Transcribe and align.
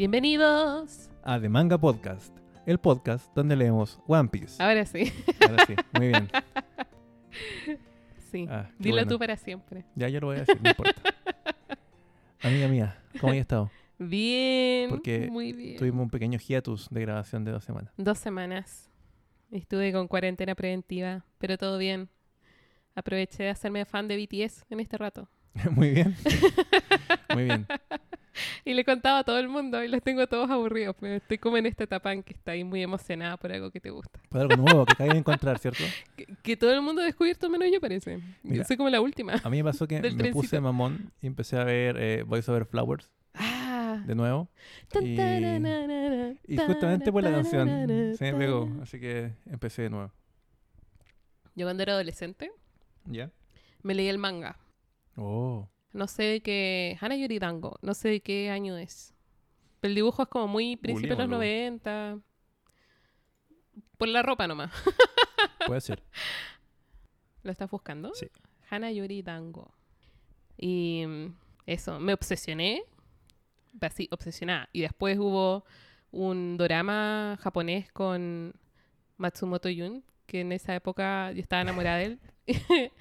Bienvenidos. 0.00 1.10
a 1.22 1.38
The 1.38 1.50
Manga 1.50 1.76
Podcast, 1.76 2.34
el 2.64 2.78
podcast 2.78 3.30
donde 3.34 3.54
leemos 3.54 4.00
One 4.06 4.30
Piece. 4.30 4.56
Ahora 4.62 4.86
sí. 4.86 5.12
Ahora 5.46 5.66
sí, 5.66 5.74
muy 5.92 6.08
bien. 6.08 6.30
Sí. 8.30 8.46
Ah, 8.48 8.70
Dilo 8.78 8.94
bueno. 8.94 9.08
tú 9.10 9.18
para 9.18 9.36
siempre. 9.36 9.84
Ya 9.96 10.08
yo 10.08 10.20
lo 10.20 10.28
voy 10.28 10.36
a 10.36 10.40
decir, 10.40 10.58
no 10.62 10.70
importa. 10.70 11.02
Amiga 12.40 12.68
mía, 12.68 12.98
¿cómo 13.20 13.34
has 13.34 13.40
estado? 13.40 13.70
Bien. 13.98 14.88
Porque 14.88 15.28
muy 15.30 15.52
bien. 15.52 15.76
Tuvimos 15.76 16.04
un 16.04 16.10
pequeño 16.10 16.38
hiatus 16.38 16.88
de 16.88 17.02
grabación 17.02 17.44
de 17.44 17.50
dos 17.50 17.62
semanas. 17.62 17.92
Dos 17.98 18.16
semanas. 18.16 18.90
Estuve 19.50 19.92
con 19.92 20.08
cuarentena 20.08 20.54
preventiva, 20.54 21.26
pero 21.36 21.58
todo 21.58 21.76
bien. 21.76 22.08
Aproveché 22.94 23.42
de 23.42 23.50
hacerme 23.50 23.84
fan 23.84 24.08
de 24.08 24.16
BTS 24.16 24.64
en 24.70 24.80
este 24.80 24.96
rato. 24.96 25.28
muy 25.72 25.90
bien. 25.90 26.16
Muy 27.34 27.44
bien. 27.44 27.66
Y 28.64 28.74
le 28.74 28.84
contaba 28.84 29.20
a 29.20 29.24
todo 29.24 29.38
el 29.38 29.48
mundo 29.48 29.82
y 29.82 29.88
los 29.88 30.02
tengo 30.02 30.26
todos 30.26 30.50
aburridos. 30.50 30.94
Pero 31.00 31.14
estoy 31.14 31.38
como 31.38 31.56
en 31.56 31.66
esta 31.66 31.84
etapa 31.84 32.12
en 32.12 32.22
que 32.22 32.34
estáis 32.34 32.64
muy 32.64 32.82
emocionada 32.82 33.36
por 33.36 33.52
algo 33.52 33.70
que 33.70 33.80
te 33.80 33.90
gusta. 33.90 34.20
Fue 34.30 34.40
algo 34.40 34.56
nuevo 34.56 34.84
que 34.86 34.92
acabé 34.92 35.10
de 35.10 35.18
encontrar, 35.18 35.58
¿cierto? 35.58 35.82
Que, 36.16 36.26
que 36.42 36.56
todo 36.56 36.72
el 36.72 36.82
mundo 36.82 37.02
ha 37.02 37.04
descubierto 37.04 37.48
menos 37.48 37.68
yo, 37.72 37.80
parece. 37.80 38.20
Mira. 38.42 38.56
Yo 38.58 38.64
soy 38.64 38.76
como 38.76 38.90
la 38.90 39.00
última. 39.00 39.34
A 39.42 39.50
mí 39.50 39.58
me 39.58 39.64
pasó 39.64 39.86
que 39.86 40.00
me 40.12 40.32
puse 40.32 40.60
mamón 40.60 41.12
y 41.22 41.26
empecé 41.26 41.56
a 41.56 41.64
ver 41.64 41.96
eh, 41.98 42.22
Voice 42.22 42.50
Over 42.50 42.64
Flowers 42.66 43.10
Ah. 43.34 44.02
de 44.06 44.14
nuevo. 44.14 44.48
Y- 45.00 46.56
justamente 46.56 47.12
por 47.12 47.22
la 47.22 47.30
canción 47.30 47.68
se 48.16 48.32
me 48.32 48.38
pegó, 48.38 48.68
así 48.82 48.98
que 49.00 49.32
empecé 49.50 49.82
de 49.82 49.90
nuevo. 49.90 50.12
Yo 51.54 51.66
cuando 51.66 51.82
era 51.82 51.92
adolescente 51.94 52.50
¿Ya? 53.06 53.30
me 53.82 53.94
leí 53.94 54.08
el 54.08 54.18
manga. 54.18 54.56
Oh. 55.16 55.68
No 55.92 56.06
sé 56.06 56.22
de 56.24 56.40
qué. 56.40 56.96
Hana 57.00 57.16
Yoridango. 57.16 57.78
No 57.82 57.94
sé 57.94 58.08
de 58.08 58.20
qué 58.20 58.50
año 58.50 58.76
es. 58.76 59.14
El 59.82 59.94
dibujo 59.94 60.22
es 60.22 60.28
como 60.28 60.46
muy 60.46 60.76
principio 60.76 61.16
de 61.16 61.22
los 61.22 61.30
Googleémoslo. 61.30 61.90
90. 61.90 62.20
Por 63.96 64.08
la 64.08 64.22
ropa 64.22 64.46
nomás. 64.46 64.72
Puede 65.66 65.80
ser. 65.80 66.02
¿Lo 67.42 67.50
estás 67.50 67.70
buscando? 67.70 68.12
Sí. 68.14 68.26
Hana 68.68 68.92
Yoridango. 68.92 69.74
Y 70.56 71.04
mm, 71.06 71.34
eso, 71.66 71.98
me 71.98 72.12
obsesioné. 72.12 72.82
Así, 73.80 74.08
obsesionada. 74.10 74.68
Y 74.72 74.82
después 74.82 75.18
hubo 75.18 75.64
un 76.10 76.56
drama 76.56 77.38
japonés 77.40 77.90
con 77.92 78.54
Matsumoto 79.16 79.68
Yun, 79.68 80.04
que 80.26 80.40
en 80.40 80.52
esa 80.52 80.74
época 80.74 81.32
yo 81.32 81.40
estaba 81.40 81.62
enamorada 81.62 81.98
de 81.98 82.04
él. 82.04 82.20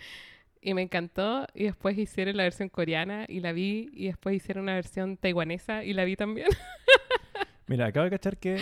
y 0.62 0.74
me 0.74 0.82
encantó. 0.82 1.48
Y 1.54 1.66
después 1.66 1.98
hicieron 1.98 2.38
la 2.38 2.44
versión 2.44 2.70
coreana 2.70 3.26
y 3.28 3.40
la 3.40 3.52
vi. 3.54 3.90
Y 3.94 4.08
después 4.08 4.36
hicieron 4.36 4.64
una 4.64 4.74
versión 4.76 5.18
taiwanesa 5.18 5.84
y 5.84 5.94
la 5.94 6.04
vi 6.06 6.16
también. 6.16 6.48
Mira, 7.68 7.88
acabo 7.88 8.06
de 8.06 8.10
cachar 8.12 8.38
que 8.38 8.60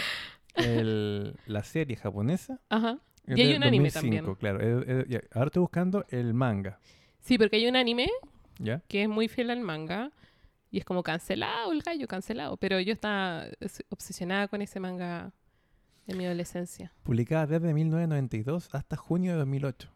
el- 0.56 1.36
la 1.45 1.64
serie 1.64 1.95
japonesa 1.95 2.59
Ajá. 2.70 3.00
Y 3.28 3.42
hay 3.42 3.52
de 3.52 3.58
un 3.58 3.64
anime 3.64 3.89
2005, 3.89 4.36
también. 4.36 4.36
claro. 4.36 4.81
Es- 4.84 5.09
es- 5.09 5.22
ahora 5.34 5.48
estoy 5.48 5.62
buscando 5.62 6.06
el 6.09 6.34
manga, 6.34 6.80
Sí, 7.20 7.38
porque 7.38 7.58
hay 7.58 7.67
un 7.67 7.76
anime 7.76 8.09
¿ya? 8.58 8.82
que 8.88 9.04
es 9.04 9.09
muy 9.09 9.28
fiel 9.28 9.50
al 9.50 9.59
manga. 9.61 10.11
Y 10.72 10.80
es 10.80 10.86
como 10.86 11.02
cancelado 11.04 11.72
el 11.72 11.82
gallo, 11.82 12.08
cancelado. 12.08 12.58
Pero 12.58 12.80
yo 12.82 12.92
estaba 12.94 13.45
es- 13.61 13.84
obsesionada 13.89 14.48
con 14.50 14.61
ese 14.61 14.80
manga 14.82 15.32
en 16.08 16.17
mi 16.17 16.26
adolescencia. 16.26 16.92
Publicada 17.04 17.48
desde 17.48 17.73
1992 17.73 18.70
hasta 18.73 18.95
junio 18.98 19.32
de 19.34 19.38
2008. 19.39 19.89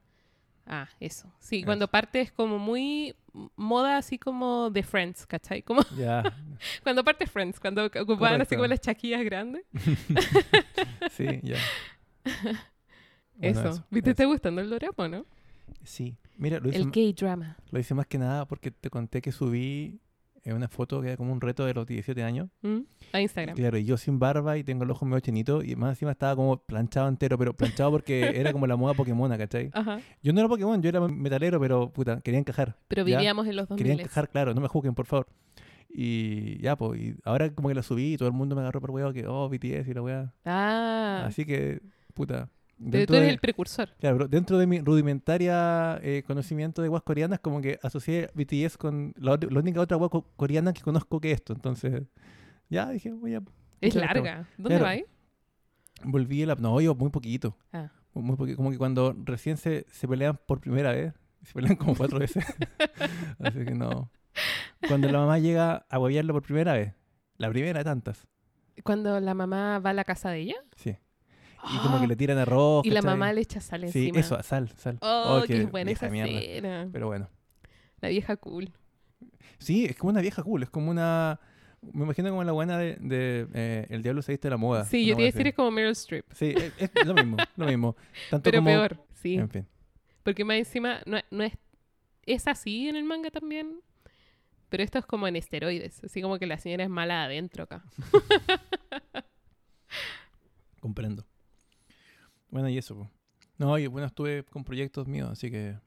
Ah, 0.74 0.88
eso. 1.02 1.30
Sí, 1.38 1.58
Eso. 1.58 1.66
cuando 1.66 1.90
parte 1.90 2.22
es 2.22 2.32
como 2.32 2.58
muy 2.58 3.14
moda 3.58 3.98
así 3.98 4.18
como 4.18 4.70
de 4.70 4.84
Friends, 4.84 5.26
¿cachai? 5.28 5.62
Como 5.64 5.82
cuando 6.84 7.04
parte 7.04 7.28
Friends, 7.28 7.60
cuando 7.60 7.86
ocupaban 7.86 8.42
así 8.42 8.56
como 8.56 8.68
las 8.68 8.80
chaquillas 8.80 9.22
grandes. 9.24 9.64
sí, 11.12 11.26
ya. 11.44 11.58
Bueno, 13.36 13.60
eso. 13.60 13.86
¿Viste? 13.90 14.12
eso. 14.12 14.18
¿Te 14.18 14.26
gustando 14.26 14.62
el 14.62 14.70
dorama, 14.70 15.08
no? 15.08 15.26
Sí. 15.84 16.16
Mira, 16.38 16.60
lo 16.60 16.70
hice, 16.70 16.78
El 16.78 16.92
gay 16.92 17.12
drama. 17.12 17.58
lo 17.72 17.80
hice 17.80 17.96
más 17.96 18.06
que 18.06 18.20
nada 18.20 18.46
porque 18.46 18.70
te 18.70 18.92
conté 18.92 19.20
que 19.20 19.32
subí 19.32 20.00
eh, 20.44 20.54
una 20.54 20.68
foto 20.68 21.02
que 21.02 21.08
era 21.08 21.18
como 21.18 21.32
un 21.32 21.42
reto 21.42 21.66
de 21.66 21.74
los 21.74 21.86
17 21.86 22.24
años. 22.24 22.50
¿Mm? 22.62 22.80
A 23.14 23.22
Instagram. 23.22 23.56
claro, 23.56 23.78
y 23.78 23.86
yo 23.86 23.98
sin 23.98 24.20
barba 24.20 24.58
y 24.58 24.64
tengo 24.64 24.84
el 24.84 24.92
ojo 24.92 25.06
medio 25.06 25.20
chinito 25.20 25.64
y 25.64 25.76
más 25.76 25.92
encima 25.92 26.12
estaba 26.12 26.36
como 26.36 26.58
planchado 26.58 27.08
entero, 27.08 27.38
pero 27.38 27.54
planchado 27.56 27.92
porque 27.92 28.22
era 28.40 28.52
como 28.52 28.68
la 28.68 28.76
moda 28.76 28.94
Pokémon, 28.94 29.36
¿cachai? 29.38 29.70
Ajá. 29.74 30.00
Yo 30.24 30.34
no 30.34 30.40
era 30.40 30.50
Pokémon, 30.50 30.82
yo 30.82 30.90
era 30.90 31.02
metalero, 31.08 31.60
pero 31.60 31.92
puta, 31.92 32.22
quería 32.22 32.40
encajar. 32.40 32.78
Pero 32.88 33.06
¿ya? 33.06 33.18
vivíamos 33.18 33.48
en 33.48 33.56
los 33.56 33.68
2000. 33.68 33.84
Quería 33.84 34.02
encajar, 34.02 34.30
claro, 34.30 34.54
no 34.54 34.62
me 34.62 34.68
juzguen, 34.68 34.96
por 34.96 35.06
favor. 35.06 35.28
Y 35.94 36.58
ya, 36.62 36.78
pues, 36.78 37.00
y 37.02 37.16
ahora 37.24 37.54
como 37.54 37.68
que 37.68 37.76
la 37.76 37.84
subí 37.84 38.14
y 38.14 38.18
todo 38.18 38.28
el 38.28 38.34
mundo 38.34 38.56
me 38.56 38.62
agarró 38.62 38.80
por 38.80 38.92
huevo 38.92 39.12
que, 39.12 39.28
oh, 39.28 39.50
BTS 39.50 39.88
y 39.90 39.94
la 39.94 40.02
weá. 40.02 40.34
Ah, 40.46 41.24
Así 41.26 41.46
que, 41.46 41.82
puta. 42.14 42.50
Dentro 42.84 43.08
tú 43.08 43.14
eres 43.16 43.28
de, 43.28 43.34
el 43.34 43.40
precursor. 43.40 43.90
claro, 44.00 44.28
dentro 44.28 44.58
de 44.58 44.66
mi 44.68 44.80
rudimentaria 44.80 46.00
eh, 46.02 46.24
conocimiento 46.26 46.82
de 46.82 46.88
guas 46.88 47.04
coreanas, 47.04 47.40
como 47.40 47.62
que 47.62 47.80
asocié 47.84 48.30
BTS 48.34 48.78
con 48.78 49.14
la, 49.18 49.38
la 49.50 49.60
única 49.60 49.80
otra 49.82 49.98
gua 49.98 50.10
co- 50.10 50.26
coreana 50.36 50.74
que 50.74 50.82
conozco 50.82 51.20
que 51.22 51.32
esto. 51.32 51.54
Entonces, 51.54 52.04
ya 52.70 52.90
dije, 52.90 53.12
voy 53.12 53.36
a. 53.36 53.44
Es 53.82 53.96
larga. 53.96 54.48
¿Dónde 54.58 54.70
Claro. 54.80 54.84
vais? 54.86 55.06
Volví 56.04 56.44
a 56.44 56.48
la. 56.48 56.56
No, 56.56 56.82
yo 56.82 56.96
muy 56.96 57.10
poquito. 57.12 57.56
Ah. 57.72 57.92
Muy 58.14 58.36
poqui- 58.36 58.56
como 58.56 58.72
que 58.72 58.78
cuando 58.78 59.16
recién 59.26 59.58
se, 59.58 59.86
se 59.92 60.08
pelean 60.08 60.40
por 60.48 60.60
primera 60.60 60.92
vez, 60.92 61.14
se 61.44 61.54
pelean 61.54 61.76
como 61.76 61.96
cuatro 61.96 62.20
veces. 62.20 62.44
Así 63.40 63.64
que 63.64 63.76
no. 63.76 64.10
Cuando 64.88 65.08
la 65.12 65.20
mamá 65.20 65.38
llega 65.40 65.86
a 65.90 66.00
huevearlo 66.00 66.34
por 66.34 66.42
primera 66.42 66.74
vez, 66.74 66.94
la 67.38 67.50
primera 67.50 67.80
de 67.80 67.84
tantas, 67.86 68.28
Cuando 68.84 69.20
la 69.20 69.34
mamá 69.36 69.80
va 69.80 69.92
a 69.92 69.94
la 69.94 70.04
casa 70.04 70.30
de 70.32 70.40
ella. 70.40 70.56
sí. 70.76 70.96
Y 71.74 71.78
como 71.80 72.00
que 72.00 72.08
le 72.08 72.16
tiran 72.18 72.38
arroz. 72.38 72.86
Y 72.86 72.90
la 72.92 73.02
mamá 73.02 73.32
le 73.34 73.42
echa 73.42 73.60
sal 73.62 73.82
Sí, 73.92 74.08
encima. 74.10 74.20
eso, 74.20 74.42
sal, 74.44 74.70
sal. 74.78 74.98
Oh, 75.02 75.40
Oh, 75.42 75.48
qué, 75.48 75.56
qué 75.60 75.66
buena 75.66 75.92
esa 75.92 76.10
mierda. 76.10 76.32
escena. 76.40 76.90
Pero 76.92 77.08
bueno. 77.08 77.30
La 78.00 78.10
vieja 78.10 78.36
cool. 78.38 78.72
Sí, 79.60 79.86
es 79.86 79.96
como 79.96 80.10
una 80.10 80.22
vieja 80.22 80.42
cool, 80.44 80.64
es 80.64 80.70
como 80.70 80.90
una... 80.90 81.40
Me 81.82 82.04
imagino 82.04 82.30
como 82.30 82.44
la 82.44 82.52
buena 82.52 82.78
de, 82.78 82.96
de, 83.00 83.48
eh, 83.54 83.88
El 83.90 84.04
Diablo 84.04 84.22
se 84.22 84.32
viste 84.32 84.48
de 84.48 84.52
la 84.52 84.58
moda. 84.58 84.86
Sí, 84.86 85.06
yo 85.06 85.16
te 85.16 85.22
iba 85.24 85.30
a 85.30 85.32
decir 85.32 85.48
es 85.48 85.56
como 85.56 85.72
Meryl 85.72 85.92
Streep. 85.92 86.26
Sí, 86.32 86.54
es, 86.56 86.74
es 86.94 87.06
lo 87.08 87.14
mismo, 87.16 87.38
lo 87.58 87.66
mismo. 87.66 87.96
Tanto 88.30 88.44
Pero 88.50 88.60
como... 88.60 88.70
peor, 88.70 89.04
sí. 89.14 89.36
En 89.36 89.50
fin. 89.50 89.68
Porque 90.24 90.44
más 90.46 90.58
encima 90.58 91.00
no, 91.06 91.20
no 91.32 91.44
es... 91.44 91.54
Es 92.26 92.48
así 92.48 92.88
en 92.88 92.96
el 92.96 93.04
manga 93.04 93.32
también. 93.32 93.82
Pero 94.70 94.84
esto 94.84 95.00
es 95.00 95.06
como 95.06 95.28
en 95.28 95.36
esteroides. 95.36 96.04
Así 96.04 96.22
como 96.22 96.38
que 96.40 96.46
la 96.46 96.58
señora 96.60 96.84
es 96.84 96.90
mala 96.90 97.24
adentro 97.24 97.64
acá. 97.64 97.84
Comprendo. 100.80 101.26
Bueno, 102.52 102.68
y 102.68 102.78
eso. 102.78 103.10
No, 103.58 103.78
y 103.78 103.88
bueno, 103.88 104.08
estuve 104.08 104.44
con 104.44 104.66
proyectos 104.66 105.08
míos, 105.08 105.30
así 105.32 105.50
que. 105.50 105.80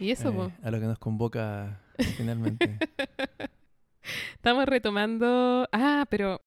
Y 0.00 0.10
eso, 0.10 0.30
eh. 0.30 0.52
A 0.60 0.70
lo 0.72 0.80
que 0.80 0.86
nos 0.86 0.98
convoca 0.98 1.80
finalmente. 2.16 2.78
Estamos 4.34 4.66
retomando. 4.66 5.68
Ah, 5.70 6.04
pero. 6.10 6.40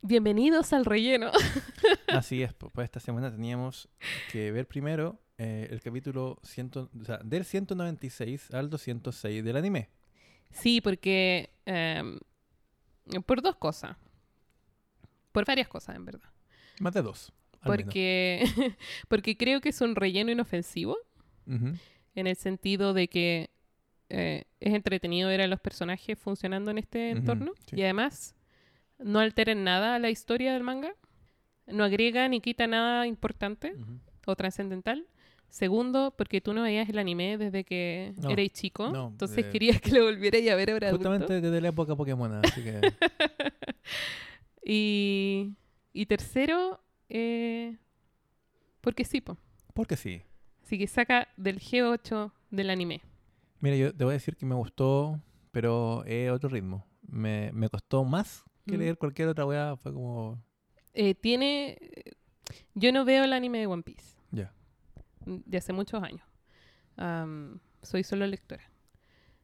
Bienvenidos 0.00 0.72
al 0.72 0.86
relleno. 0.86 1.30
Así 2.08 2.42
es, 2.42 2.54
pues 2.54 2.72
esta 2.84 3.00
semana 3.00 3.30
teníamos 3.30 3.90
que 4.32 4.52
ver 4.52 4.66
primero 4.66 5.20
eh, 5.36 5.66
el 5.70 5.80
capítulo 5.80 6.38
ciento... 6.44 6.88
o 6.98 7.04
sea, 7.04 7.18
del 7.18 7.44
196 7.44 8.54
al 8.54 8.70
206 8.70 9.44
del 9.44 9.56
anime. 9.56 9.90
Sí, 10.50 10.80
porque... 10.80 11.50
em, 11.66 12.18
por 13.26 13.42
dos 13.42 13.56
cosas. 13.56 13.96
Por 15.32 15.44
varias 15.46 15.68
cosas, 15.68 15.96
en 15.96 16.04
verdad. 16.04 16.30
Más 16.80 16.92
de 16.94 17.02
dos. 17.02 17.32
Porque, 17.64 18.44
porque 19.08 19.36
creo 19.36 19.60
que 19.60 19.70
es 19.70 19.80
un 19.80 19.94
relleno 19.96 20.30
inofensivo. 20.30 20.96
En 22.14 22.26
el 22.26 22.36
sentido 22.36 22.92
de 22.92 23.08
que 23.08 23.48
eh, 24.10 24.44
es 24.60 24.74
entretenido 24.74 25.30
ver 25.30 25.40
a 25.40 25.46
los 25.46 25.60
personajes 25.60 26.18
funcionando 26.18 26.70
en 26.70 26.76
este 26.76 27.10
entorno 27.10 27.52
sí. 27.66 27.76
y 27.76 27.82
además 27.82 28.34
no 28.98 29.18
altera 29.18 29.52
en 29.52 29.64
nada 29.64 29.94
a 29.94 29.98
la 29.98 30.10
historia 30.10 30.52
del 30.52 30.62
manga, 30.62 30.92
no 31.66 31.84
agrega 31.84 32.28
ni 32.28 32.40
quita 32.40 32.66
nada 32.66 33.06
importante 33.06 33.74
o 34.26 34.36
trascendental. 34.36 35.06
Segundo, 35.48 36.14
porque 36.16 36.40
tú 36.40 36.52
no 36.52 36.62
veías 36.62 36.88
el 36.88 36.98
anime 36.98 37.38
desde 37.38 37.64
que 37.64 38.12
No, 38.22 38.30
erais 38.30 38.52
chico, 38.52 38.90
no, 38.90 39.08
entonces 39.08 39.44
de- 39.46 39.50
querías 39.50 39.80
que 39.80 39.92
lo 39.92 40.04
volvierais 40.04 40.48
a 40.50 40.54
ver 40.54 40.70
ahora 40.70 40.88
adulto. 40.88 41.08
Justamente 41.08 41.40
desde 41.40 41.60
la 41.60 41.68
época 41.68 41.96
Pokémon, 41.96 42.32
así 42.44 42.62
que... 42.62 42.80
Y, 44.62 45.54
y 45.92 46.06
tercero, 46.06 46.80
eh, 47.08 47.76
porque 48.80 49.04
sí, 49.04 49.20
po. 49.20 49.38
Porque 49.74 49.96
sí. 49.96 50.22
Así 50.62 50.78
que 50.78 50.86
saca 50.86 51.28
del 51.36 51.58
G8 51.58 52.32
del 52.50 52.70
anime. 52.70 53.00
Mira, 53.60 53.76
yo 53.76 53.94
te 53.94 54.04
voy 54.04 54.12
a 54.12 54.14
decir 54.14 54.36
que 54.36 54.44
me 54.44 54.54
gustó, 54.54 55.20
pero 55.52 56.04
es 56.04 56.30
otro 56.30 56.50
ritmo. 56.50 56.84
Me, 57.06 57.50
me 57.52 57.68
costó 57.68 58.04
más 58.04 58.44
que 58.66 58.76
Mm. 58.76 58.80
leer 58.80 58.98
cualquier 58.98 59.28
otra 59.28 59.46
weá. 59.46 59.76
Fue 59.76 59.92
como... 59.92 60.38
Eh, 60.92 61.14
tiene... 61.14 61.78
Yo 62.74 62.92
no 62.92 63.04
veo 63.06 63.24
el 63.24 63.32
anime 63.32 63.58
de 63.60 63.66
One 63.66 63.82
Piece. 63.82 64.17
De 65.46 65.58
hace 65.58 65.72
muchos 65.72 66.02
años. 66.02 66.22
Am, 66.96 67.58
soy 67.82 68.02
solo 68.02 68.26
lectora. 68.26 68.62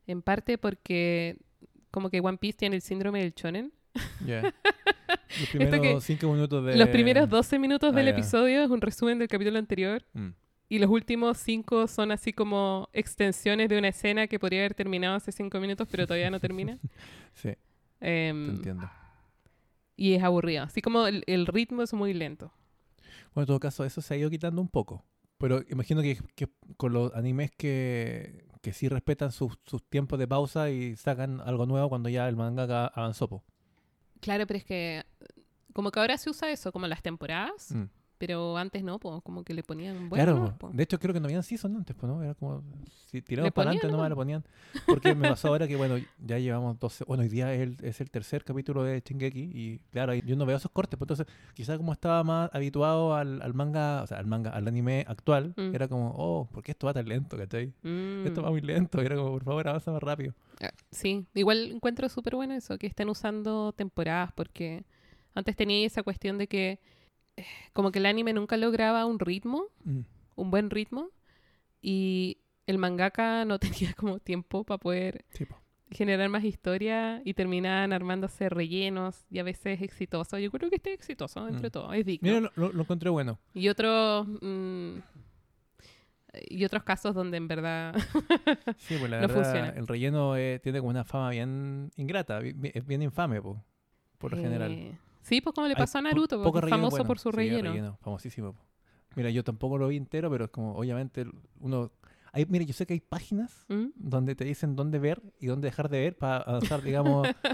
En 0.07 0.23
parte 0.23 0.59
porque 0.59 1.37
como 1.91 2.11
que 2.11 2.21
One 2.21 2.39
Piece 2.39 2.59
tiene 2.59 2.77
el 2.77 2.83
síndrome 2.83 3.21
del 3.21 3.33
shonen. 3.35 3.73
Ya. 4.27 4.43
Los 5.41 5.49
primeros 5.51 6.05
cinco 6.05 6.33
minutos 6.33 6.65
de... 6.65 6.77
Los 6.77 6.89
primeros 6.89 7.29
12 7.29 7.59
minutos 7.59 7.91
Ah, 7.93 7.97
del 7.97 8.07
ya. 8.07 8.11
episodio 8.13 8.63
es 8.65 8.71
un 8.71 8.81
resumen 8.81 9.19
del 9.19 9.29
capítulo 9.29 9.59
anterior 9.59 10.05
Mm, 10.13 10.31
y 10.69 10.79
los 10.79 10.89
últimos 10.91 11.39
5 11.39 11.87
son 11.89 12.11
así 12.13 12.33
como 12.33 12.89
extensiones 12.93 13.69
de 13.69 13.79
una 13.79 13.89
escena 13.89 14.27
que 14.27 14.39
podría 14.39 14.61
haber 14.61 14.75
terminado 14.75 15.15
hace 15.17 15.31
5 15.33 15.59
minutos 15.61 15.87
pero 15.91 16.07
todavía 16.07 16.31
no 16.31 16.41
termina. 16.41 16.79
sí, 17.35 17.51
Em, 18.01 18.47
te 18.47 18.53
entiendo. 18.57 18.91
y 19.97 20.15
es 20.15 20.23
aburrido. 20.23 20.65
Así 20.65 20.81
como 20.83 21.07
el, 21.07 21.23
el 21.27 21.47
ritmo 21.47 21.83
es 21.83 21.93
muy 21.93 22.13
lento. 22.15 22.53
Bueno, 23.35 23.43
en 23.45 23.47
todo 23.47 23.61
caso, 23.61 23.85
eso 23.85 24.01
se 24.01 24.15
ha 24.15 24.17
ido 24.17 24.31
quitando 24.31 24.61
un 24.61 24.69
poco. 24.69 25.05
Pero 25.45 25.63
imagino 25.69 26.01
que, 26.01 26.19
que 26.37 26.49
con 26.79 26.95
los 26.95 27.15
animes 27.15 27.51
que, 27.51 28.47
que 28.63 28.73
sí 28.73 28.89
respetan 28.89 29.31
sus, 29.31 29.59
sus 29.67 29.87
tiempos 29.87 30.19
de 30.19 30.27
pausa 30.27 30.71
y 30.71 30.97
sacan 30.97 31.43
algo 31.43 31.67
nuevo 31.67 31.91
cuando 31.91 32.09
ya 32.09 32.27
el 32.31 32.35
manga 32.35 32.87
avanzó. 32.87 33.29
po. 33.29 33.45
Claro, 34.21 34.47
pero 34.47 34.57
es 34.57 34.65
que 34.65 35.05
como 35.75 35.91
que 35.91 36.01
ahora 36.01 36.17
se 36.17 36.31
usa 36.31 36.51
eso, 36.51 36.73
como 36.73 36.87
las 36.87 37.03
temporadas, 37.03 37.73
Mm. 37.73 37.85
Pero 38.27 38.57
antes 38.57 38.83
no, 38.83 38.99
pues 38.99 39.23
como 39.23 39.45
que 39.45 39.53
le 39.53 39.63
ponían 39.63 40.09
bueno. 40.09 40.25
claro, 40.25 40.55
po. 40.59 40.71
de 40.73 40.83
hecho 40.83 40.99
creo 40.99 41.13
que 41.13 41.21
no 41.21 41.27
habían 41.27 41.43
season 41.43 41.77
antes, 41.77 41.95
pues, 41.95 42.11
¿no? 42.11 42.23
Era 42.23 42.33
como, 42.35 42.63
si 43.11 43.19
Le 43.29 43.53
para 43.53 43.69
adelante 43.71 43.87
nomás 43.93 44.09
lo 44.09 44.17
ponían. 44.17 44.43
Porque 44.87 45.15
me 45.15 45.29
pasó 45.29 45.49
ahora 45.49 45.69
que, 45.69 45.77
bueno, 45.77 45.97
ya 46.25 46.39
llevamos 46.39 46.79
12, 46.79 47.05
bueno, 47.05 47.23
hoy 47.23 47.29
día 47.29 47.53
es 47.53 47.61
el, 47.61 47.77
es 47.83 48.01
el 48.01 48.11
tercer 48.11 48.45
capítulo 48.45 48.83
de 48.83 49.03
Shingeki 49.05 49.41
y, 49.53 49.79
claro, 49.93 50.15
yo 50.15 50.37
no 50.37 50.47
veo 50.47 50.57
esos 50.57 50.71
cortes, 50.71 50.99
pues 50.99 51.11
entonces, 51.11 51.27
quizás 51.53 51.77
como 51.77 51.93
estaba 51.93 52.25
más 52.25 52.51
habituado 52.55 53.15
al, 53.15 53.43
al 53.43 53.53
manga, 53.53 54.03
o 54.03 54.07
sea, 54.07 54.19
al 54.19 54.27
manga, 54.27 54.51
al 54.51 54.67
anime 54.67 55.05
actual, 55.07 55.53
Mm. 55.57 55.75
era 55.75 55.87
como, 55.87 56.15
oh, 56.17 56.49
¿por 56.51 56.63
qué 56.63 56.73
esto 56.73 56.87
va 56.87 56.95
tan 56.95 57.07
lento, 57.07 57.37
cachai? 57.37 57.75
Mm. 57.83 58.27
Esto 58.27 58.43
va 58.43 58.51
muy 58.51 58.63
lento, 58.63 59.03
era 59.03 59.17
como, 59.17 59.33
por 59.33 59.45
favor, 59.45 59.69
avanza 59.69 59.93
más 59.93 60.03
rápido. 60.03 60.33
Ah, 60.63 60.71
Sí, 60.91 61.27
igual 61.35 61.73
encuentro 61.73 62.09
súper 62.09 62.37
bueno 62.37 62.55
eso, 62.55 62.79
que 62.79 62.87
estén 62.87 63.11
usando 63.11 63.73
temporadas, 63.73 64.33
porque 64.33 64.85
antes 65.35 65.57
tenía 65.57 65.85
esa 65.87 66.03
cuestión 66.03 66.39
de 66.39 66.47
que 66.47 66.79
como 67.73 67.91
que 67.93 67.99
el 67.99 68.07
anime 68.07 68.33
nunca 68.33 68.57
lograba 68.57 69.07
un 69.07 69.19
ritmo, 69.19 69.65
un 70.37 70.51
buen 70.51 70.71
ritmo, 70.71 71.11
y 71.83 72.39
el 72.67 72.79
mangaka 72.79 73.45
no 73.47 73.59
tenía 73.59 73.93
como 73.95 74.19
tiempo 74.21 74.65
para 74.65 74.79
poder 74.79 75.25
Sí, 75.31 75.45
po. 75.45 75.57
generar 75.91 76.29
más 76.29 76.45
historia 76.45 77.21
y 77.25 77.35
terminaban 77.35 77.93
armándose 77.93 78.49
rellenos 78.49 79.27
y 79.31 79.39
a 79.39 79.43
veces 79.43 79.83
exitosos. 79.83 80.41
Yo 80.41 80.51
creo 80.51 80.71
que 80.71 80.77
este 80.77 80.91
es 80.93 80.99
exitoso 80.99 81.47
entre 81.47 81.69
Mm. 81.69 81.73
todo, 81.73 81.93
es 81.93 82.05
digno. 82.07 82.29
Mira, 82.29 82.51
lo, 82.57 82.73
lo- 82.73 82.83
encontré 82.83 83.11
bueno. 83.11 83.39
Y 83.55 83.69
otros... 83.69 84.27
mm, 84.41 84.99
y 86.51 86.65
otros 86.65 86.83
casos 86.83 87.15
donde 87.15 87.37
en 87.37 87.47
verdad... 87.47 87.95
Sí, 88.79 88.97
pues 88.99 89.09
la 89.11 89.21
No 89.21 89.29
verdad, 89.29 89.35
funciona. 89.45 89.69
el 89.69 89.87
relleno 89.87 90.37
eh, 90.37 90.59
tiene 90.63 90.79
como 90.81 90.91
una 90.91 91.05
fama 91.05 91.31
bien 91.31 91.91
ingrata, 91.97 92.41
bi- 92.41 92.53
bi- 92.55 92.73
es 92.75 92.85
bien 92.85 93.03
infame, 93.03 93.41
po, 93.41 93.63
por 94.19 94.33
lo 94.33 94.39
general. 94.39 94.99
Sí, 95.25 95.41
pues 95.41 95.55
como 95.55 95.67
le 95.67 95.75
pasó 95.75 95.99
a 95.99 96.03
po- 96.03 96.09
Naruto, 96.09 96.37
poco 96.39 96.45
porque 96.53 96.59
es 96.59 96.65
relleno 96.65 96.77
famoso 96.79 96.97
bueno. 96.99 97.07
por 97.07 97.19
su 97.19 97.31
Sí, 97.31 97.37
relleno. 97.37 97.99
famosísimo. 98.01 98.53
po. 98.53 98.65
Mira, 99.17 99.31
yo 99.31 99.43
tampoco 99.45 99.79
lo 99.79 99.89
vi 99.89 99.97
entero, 99.97 100.31
pero 100.31 100.45
es 100.47 100.51
como, 100.51 100.75
obviamente, 100.75 101.27
uno... 101.61 101.91
Hay, 102.33 102.47
mira, 102.47 102.65
yo 102.65 102.73
sé 102.73 102.85
que 102.85 102.95
hay 102.95 103.01
páginas 103.01 103.65
¿Mm? 103.69 103.87
donde 103.95 104.35
te 104.35 104.45
dicen 104.45 104.75
dónde 104.75 104.99
ver 104.99 105.23
y 105.39 105.47
dónde 105.47 105.67
dejar 105.69 105.89
de 105.89 106.01
ver 106.01 106.17
para 106.19 106.39
avanzar, 106.39 106.83
digamos, 106.83 107.29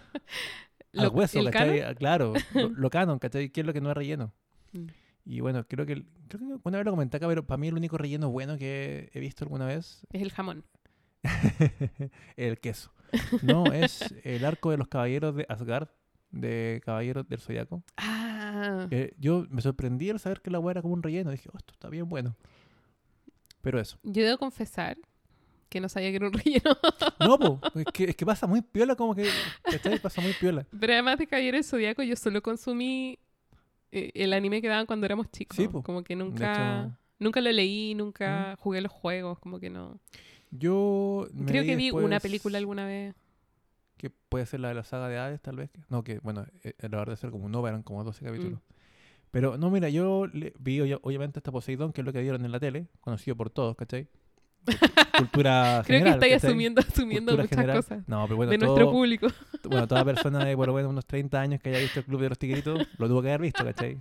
al 0.94 1.04
Lo- 1.04 1.10
hueso, 1.10 1.38
¿el 1.38 1.50
¿cachai? 1.50 1.80
canon? 1.80 1.90
Ah, 1.90 1.94
Claro, 1.94 2.32
lo, 2.54 2.68
lo 2.76 2.90
canon, 2.90 3.18
¿cachai? 3.18 3.50
¿Qué 3.50 3.60
es 3.60 3.66
lo 3.66 3.72
que 3.74 3.80
no 3.82 3.90
es 3.90 3.96
relleno? 3.96 4.32
Mm. 4.72 4.86
Y 5.26 5.40
bueno, 5.40 5.66
creo 5.68 5.84
que, 5.84 6.06
creo 6.28 6.40
que 6.40 6.60
una 6.64 6.78
vez 6.78 6.84
lo 6.86 6.92
comenté 6.92 7.18
acá, 7.18 7.28
pero 7.28 7.46
para 7.46 7.58
mí 7.58 7.68
el 7.68 7.74
único 7.74 7.98
relleno 7.98 8.30
bueno 8.30 8.56
que 8.56 9.10
he 9.12 9.20
visto 9.20 9.44
alguna 9.44 9.66
vez 9.66 10.06
Es 10.12 10.22
el 10.22 10.30
jamón. 10.32 10.64
el 12.36 12.58
queso. 12.58 12.90
No, 13.42 13.66
es 13.66 14.14
el 14.24 14.44
arco 14.44 14.70
de 14.70 14.78
los 14.78 14.88
caballeros 14.88 15.34
de 15.34 15.44
Asgard, 15.48 15.88
de 16.30 16.80
Caballeros 16.84 17.28
del 17.28 17.40
Zodiaco. 17.40 17.82
Ah, 17.96 18.86
Eh, 18.90 19.14
yo 19.18 19.46
me 19.50 19.62
sorprendí 19.62 20.10
al 20.10 20.20
saber 20.20 20.40
que 20.40 20.50
la 20.50 20.58
hueá 20.60 20.72
era 20.72 20.82
como 20.82 20.94
un 20.94 21.02
relleno. 21.02 21.30
Dije, 21.30 21.48
oh, 21.52 21.58
esto 21.58 21.72
está 21.72 21.88
bien 21.88 22.08
bueno. 22.08 22.36
Pero 23.62 23.78
eso. 23.80 23.98
yo 24.02 24.24
debo 24.24 24.38
confesar 24.38 24.96
que 25.68 25.80
no 25.80 25.88
sabía 25.88 26.10
que 26.10 26.16
era 26.16 26.26
un 26.28 26.32
relleno. 26.44 26.76
No, 27.20 27.38
po, 27.38 27.60
es 27.74 27.84
que, 27.92 28.04
es 28.04 28.16
que 28.16 28.26
pasa 28.26 28.46
muy 28.46 28.62
piola, 28.62 28.96
como 28.96 29.14
que. 29.14 29.28
¿Cachai? 29.62 29.98
Pasa 29.98 30.20
muy 30.20 30.32
piola. 30.32 30.66
Pero 30.78 30.92
además 30.94 31.18
de 31.18 31.26
Caballero 31.26 31.56
del 31.56 31.64
Zodíaco, 31.64 32.02
yo 32.02 32.16
solo 32.16 32.42
consumí 32.42 33.18
eh, 33.92 34.10
el 34.14 34.32
anime 34.32 34.62
que 34.62 34.68
daban 34.68 34.86
cuando 34.86 35.06
éramos 35.06 35.30
chicos. 35.30 35.56
Sí, 35.56 35.68
po. 35.68 35.82
Como 35.82 36.02
que 36.02 36.16
nunca, 36.16 36.84
hecho- 36.86 36.96
nunca 37.18 37.40
lo 37.40 37.52
leí, 37.52 37.94
nunca 37.94 38.56
jugué 38.58 38.80
los 38.80 38.92
juegos, 38.92 39.38
como 39.38 39.60
que 39.60 39.70
no. 39.70 39.98
Yo. 40.50 41.28
me 41.32 41.46
Creo 41.46 41.64
que 41.64 41.76
vi 41.76 41.90
una 41.90 42.18
película 42.18 42.58
alguna 42.58 42.86
vez. 42.86 43.14
Que 44.00 44.08
puede 44.08 44.46
ser 44.46 44.60
la 44.60 44.68
de 44.68 44.74
la 44.74 44.82
saga 44.82 45.08
de 45.08 45.18
Hades, 45.18 45.42
tal 45.42 45.56
vez. 45.56 45.68
No, 45.90 46.02
que 46.02 46.20
bueno, 46.20 46.46
eh, 46.64 46.72
la 46.80 46.96
verdad 46.96 47.12
es 47.12 47.20
ser 47.20 47.30
como 47.30 47.44
un 47.44 47.54
OVA, 47.54 47.68
eran 47.68 47.82
como 47.82 48.02
12 48.02 48.24
capítulos. 48.24 48.58
Mm. 48.58 48.72
Pero 49.30 49.58
no, 49.58 49.70
mira, 49.70 49.90
yo 49.90 50.26
le- 50.26 50.54
vi 50.58 50.80
obvia- 50.80 50.98
obviamente 51.02 51.38
esta 51.38 51.52
Poseidón, 51.52 51.92
que 51.92 52.00
es 52.00 52.04
lo 52.06 52.12
que 52.14 52.22
dieron 52.22 52.42
en 52.46 52.50
la 52.50 52.58
tele, 52.58 52.86
conocido 53.02 53.36
por 53.36 53.50
todos, 53.50 53.76
¿cachai? 53.76 54.08
Cultura 55.18 55.82
Creo 55.84 55.98
general. 55.98 56.04
que 56.04 56.10
estáis 56.10 56.32
¿cachai? 56.34 56.48
asumiendo, 56.50 56.80
asumiendo 56.80 57.32
Cultura 57.32 57.42
muchas 57.42 57.58
general. 57.58 57.76
cosas 57.76 58.08
No, 58.08 58.24
pero 58.24 58.36
bueno, 58.36 58.52
de 58.52 58.58
todo- 58.58 58.68
nuestro 58.68 58.90
público. 58.90 59.26
bueno, 59.68 59.86
toda 59.86 60.02
persona 60.06 60.44
de 60.46 60.56
por 60.56 60.66
lo 60.68 60.72
menos 60.74 60.90
unos 60.90 61.04
30 61.06 61.38
años 61.38 61.60
que 61.60 61.68
haya 61.68 61.78
visto 61.80 62.00
el 62.00 62.06
Club 62.06 62.22
de 62.22 62.28
los 62.30 62.38
Tigritos 62.38 62.88
lo 62.96 63.06
tuvo 63.08 63.20
que 63.20 63.28
haber 63.28 63.42
visto, 63.42 63.62
¿cachai? 63.64 63.98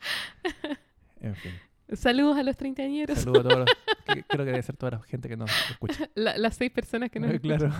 En 1.20 1.34
fin. 1.34 1.52
Saludos 1.94 2.36
a 2.38 2.42
los 2.42 2.56
treintañeros. 2.56 3.18
Saludos 3.18 3.40
a 3.40 3.48
todos 3.48 3.58
los... 3.60 3.68
que- 4.14 4.22
Creo 4.24 4.44
que 4.44 4.50
debe 4.52 4.62
ser 4.62 4.76
toda 4.76 4.92
la 4.92 5.02
gente 5.02 5.28
que 5.28 5.36
nos 5.36 5.50
escucha. 5.70 6.08
La- 6.14 6.36
las 6.38 6.56
seis 6.56 6.70
personas 6.70 7.10
que 7.10 7.18
nos 7.20 7.30
escuchan. 7.34 7.58
claro. 7.58 7.74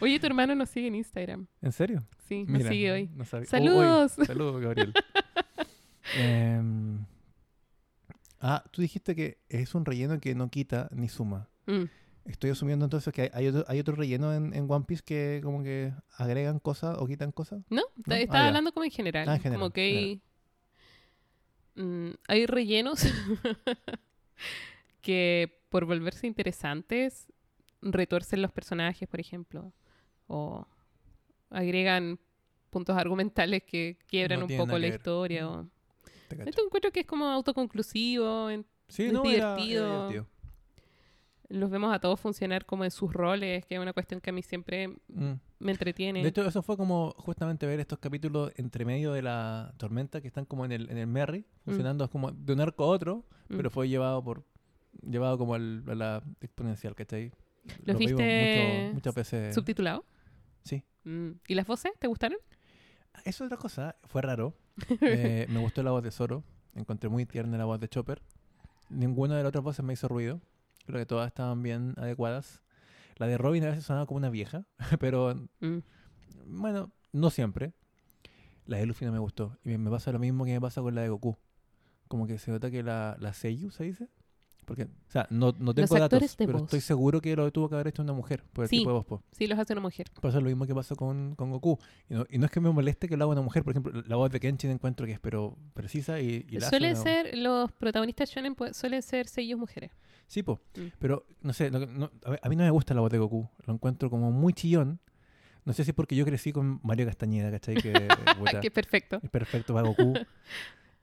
Oye, 0.00 0.18
tu 0.20 0.26
hermano 0.26 0.54
nos 0.54 0.68
sigue 0.70 0.88
en 0.88 0.94
Instagram. 0.96 1.46
¿En 1.62 1.72
serio? 1.72 2.04
Sí, 2.28 2.44
nos 2.44 2.58
Mira, 2.58 2.70
sigue 2.70 2.92
hoy. 2.92 3.10
no 3.14 3.24
Saludos. 3.24 4.18
hoy. 4.18 4.26
Saludos, 4.26 4.60
Gabriel. 4.60 4.92
Em, 6.16 7.04
ah, 8.40 8.64
tú 8.70 8.82
dijiste 8.82 9.14
que 9.14 9.38
es 9.48 9.74
un 9.74 9.84
relleno 9.84 10.20
que 10.20 10.34
no 10.34 10.48
quita 10.50 10.88
ni 10.92 11.08
suma. 11.08 11.48
Mm. 11.66 11.84
Estoy 12.26 12.50
asumiendo 12.50 12.84
entonces 12.84 13.12
que 13.14 13.22
hay, 13.22 13.30
hay 13.32 13.46
otro, 13.48 13.64
hay 13.68 13.78
otro 13.78 13.94
relleno 13.94 14.32
en, 14.34 14.52
en 14.54 14.66
One 14.68 14.84
Piece 14.86 15.02
que 15.04 15.40
como 15.44 15.62
que 15.62 15.92
agregan 16.16 16.58
cosas 16.58 16.96
o 16.98 17.06
quitan 17.06 17.30
cosas. 17.32 17.60
No, 17.70 17.82
¿No? 17.96 18.02
ta- 18.04 18.18
estaba 18.18 18.40
Ah, 18.44 18.46
hablando 18.48 18.72
como 18.72 18.84
en 18.84 18.90
general. 18.90 19.28
Ah, 19.28 19.36
en 19.36 19.40
general, 19.40 19.60
como 19.60 19.70
que 19.72 19.80
hay, 19.82 20.22
mm, 21.76 22.10
hay 22.28 22.46
rellenos 22.46 23.00
que 25.00 25.60
por 25.68 25.84
volverse 25.84 26.26
interesantes 26.26 27.26
retuercen 27.82 28.42
los 28.42 28.52
personajes, 28.52 29.08
por 29.08 29.20
ejemplo, 29.20 29.72
o 30.26 30.66
agregan 31.50 32.18
puntos 32.70 32.96
argumentales 32.96 33.62
que 33.62 33.98
quiebran 34.06 34.40
No 34.40 34.46
un 34.46 34.56
poco 34.56 34.78
la 34.78 34.88
historia. 34.88 35.48
o- 35.48 35.68
Te 36.28 36.36
cacho. 36.36 36.50
Esto 36.50 36.64
encuentro 36.64 36.90
que 36.90 37.00
es 37.00 37.06
como 37.06 37.26
autoconclusivo, 37.26 38.50
en- 38.50 38.66
Sí, 38.88 39.04
es 39.06 39.12
no, 39.12 39.24
era- 39.24 39.34
era 39.36 39.56
divertido. 39.56 40.26
Los 41.48 41.70
vemos 41.70 41.94
a 41.94 42.00
todos 42.00 42.18
funcionar 42.18 42.66
como 42.66 42.84
en 42.84 42.90
sus 42.90 43.12
roles, 43.12 43.64
que 43.66 43.76
es 43.76 43.80
una 43.80 43.92
cuestión 43.92 44.20
que 44.20 44.30
a 44.30 44.32
mí 44.32 44.42
siempre 44.42 44.88
Mm. 45.08 45.32
me 45.60 45.70
entretiene. 45.72 46.22
De 46.22 46.28
hecho, 46.28 46.44
eso 46.46 46.62
fue 46.62 46.76
como 46.76 47.12
justamente 47.18 47.66
ver 47.66 47.78
estos 47.80 47.98
capítulos 47.98 48.52
entre 48.56 48.84
medio 48.84 49.12
de 49.12 49.22
la 49.22 49.72
tormenta 49.76 50.20
que 50.20 50.28
están 50.28 50.44
como 50.44 50.64
en 50.64 50.72
el, 50.72 50.90
en 50.90 50.98
el 50.98 51.06
Merry, 51.06 51.44
funcionando 51.64 52.08
como 52.10 52.32
de 52.32 52.52
un 52.52 52.60
arco 52.60 52.84
a 52.84 52.88
otro, 52.88 53.24
Mm. 53.48 53.56
pero 53.56 53.70
fue 53.70 53.88
llevado 53.88 54.22
por 54.24 54.44
llevado 55.02 55.38
como 55.38 55.54
al- 55.54 55.84
a 55.88 55.94
la 55.94 56.22
exponencial, 56.40 56.94
¿cachai? 56.94 57.30
¿Los 57.84 57.94
Lo 57.94 57.98
vimos 57.98 58.16
viste 58.16 58.80
mucho- 58.84 58.94
muchas 58.94 59.14
veces. 59.14 59.54
¿Subtitulado? 59.54 60.04
Sí. 60.64 60.82
Mm. 61.04 61.30
¿Y 61.46 61.54
las 61.54 61.66
voces? 61.66 61.92
¿Te 61.98 62.06
gustaron? 62.06 62.38
Eso 63.24 63.44
es 63.44 63.48
otra 63.48 63.56
cosa, 63.56 63.96
fue 64.04 64.22
raro. 64.22 64.54
Eh, 65.00 65.46
me 65.48 65.60
gustó 65.60 65.82
la 65.82 65.90
voz 65.92 66.02
de 66.02 66.10
Zoro, 66.10 66.42
encontré 66.74 67.08
muy 67.08 67.24
tierna 67.24 67.56
la 67.56 67.64
voz 67.64 67.78
de 67.80 67.88
Chopper. 67.88 68.20
Ninguna 68.90 69.36
de 69.36 69.42
las 69.42 69.48
otras 69.50 69.64
voces 69.64 69.84
me 69.84 69.92
hizo 69.94 70.06
ruido. 70.08 70.40
Creo 70.86 70.98
que 71.00 71.06
todas 71.06 71.26
estaban 71.26 71.62
bien 71.62 71.94
adecuadas. 71.96 72.62
La 73.16 73.26
de 73.26 73.38
Robin 73.38 73.64
a 73.64 73.68
veces 73.68 73.84
sonaba 73.84 74.06
como 74.06 74.18
una 74.18 74.30
vieja, 74.30 74.64
pero 75.00 75.34
Mm. 75.60 75.78
Bueno, 76.46 76.90
no 77.12 77.30
siempre. 77.30 77.72
La 78.66 78.78
de 78.78 78.86
Luffy 78.86 79.04
no 79.04 79.12
me 79.12 79.18
gustó. 79.18 79.56
Y 79.64 79.76
me- 79.78 79.90
pasa 79.90 80.12
lo 80.12 80.18
mismo 80.18 80.44
que 80.44 80.52
me 80.52 80.60
pasa 80.60 80.80
con 80.80 80.94
la 80.94 81.02
de 81.02 81.08
Goku. 81.08 81.36
Como 82.08 82.26
que 82.26 82.38
se 82.38 82.50
nota 82.50 82.70
que 82.70 82.82
la, 82.82 83.16
la 83.20 83.32
Seiyu, 83.32 83.70
¿se 83.70 83.84
dice? 83.84 84.08
Porque, 84.64 84.82
o 84.84 85.10
sea, 85.10 85.28
no, 85.30 85.52
no 85.60 85.72
tengo 85.74 85.86
datos, 85.94 86.02
actores 86.02 86.36
de 86.36 86.46
pero 86.46 86.58
voz. 86.58 86.66
estoy 86.66 86.80
seguro 86.80 87.20
que 87.20 87.36
lo 87.36 87.50
tuvo 87.52 87.68
que 87.68 87.76
haber 87.76 87.86
hecho 87.88 88.02
una 88.02 88.12
mujer 88.12 88.42
por 88.52 88.64
el 88.64 88.68
Sí. 88.68 88.78
tipo 88.78 88.90
de 88.90 88.94
voz. 88.96 89.06
po. 89.06 89.22
Sí, 89.30 89.46
los 89.46 89.56
hace 89.58 89.72
una 89.74 89.82
mujer. 89.82 90.08
Pasa 90.20 90.40
lo 90.40 90.46
mismo 90.46 90.66
que 90.66 90.74
pasó 90.74 90.96
con, 90.96 91.36
con 91.36 91.50
Goku. 91.52 91.78
Y 92.10 92.14
no, 92.14 92.26
y 92.28 92.38
no 92.38 92.46
es 92.46 92.50
que 92.50 92.58
me 92.60 92.70
moleste 92.70 93.08
que 93.08 93.16
lo 93.16 93.24
haga 93.24 93.32
una 93.32 93.42
mujer. 93.42 93.62
Por 93.62 93.72
ejemplo, 93.72 94.02
la 94.06 94.16
voz 94.16 94.30
de 94.32 94.40
Kenshin 94.40 94.70
encuentro 94.72 95.06
que 95.06 95.12
es 95.12 95.20
pero 95.20 95.56
precisa 95.74 96.20
y, 96.20 96.44
y 96.48 96.58
la 96.58 96.68
Suelen 96.68 96.96
ser, 96.96 97.36
los 97.38 97.70
protagonistas 97.72 98.28
shonen 98.30 98.56
suelen 98.72 99.02
ser 99.02 99.28
sellos 99.28 99.58
mujeres. 99.58 99.92
Sí, 100.26 100.42
po. 100.42 100.60
Mm. 100.76 100.86
Pero, 100.98 101.26
no 101.42 101.52
sé, 101.52 101.70
no- 101.70 101.78
no- 101.86 102.10
a 102.42 102.48
mí- 102.48 102.56
no 102.56 102.64
me 102.64 102.70
gusta 102.70 102.94
la 102.94 103.00
voz 103.00 103.10
de 103.10 103.18
Goku. 103.18 103.48
Lo 103.66 103.74
encuentro 103.74 104.10
como 104.10 104.30
muy 104.32 104.52
chillón. 104.52 105.00
No 105.64 105.72
sé 105.72 105.84
si 105.84 105.90
es 105.90 105.94
porque 105.96 106.14
yo 106.16 106.24
crecí 106.24 106.52
con 106.52 106.80
Mario 106.82 107.06
Castañeda, 107.06 107.50
¿cachai? 107.50 107.74
Que, 107.76 107.92
que 108.62 108.70
perfecto. 108.70 109.18
es 109.22 109.30
perfecto 109.30 109.74
para 109.74 109.88
Goku. 109.88 110.14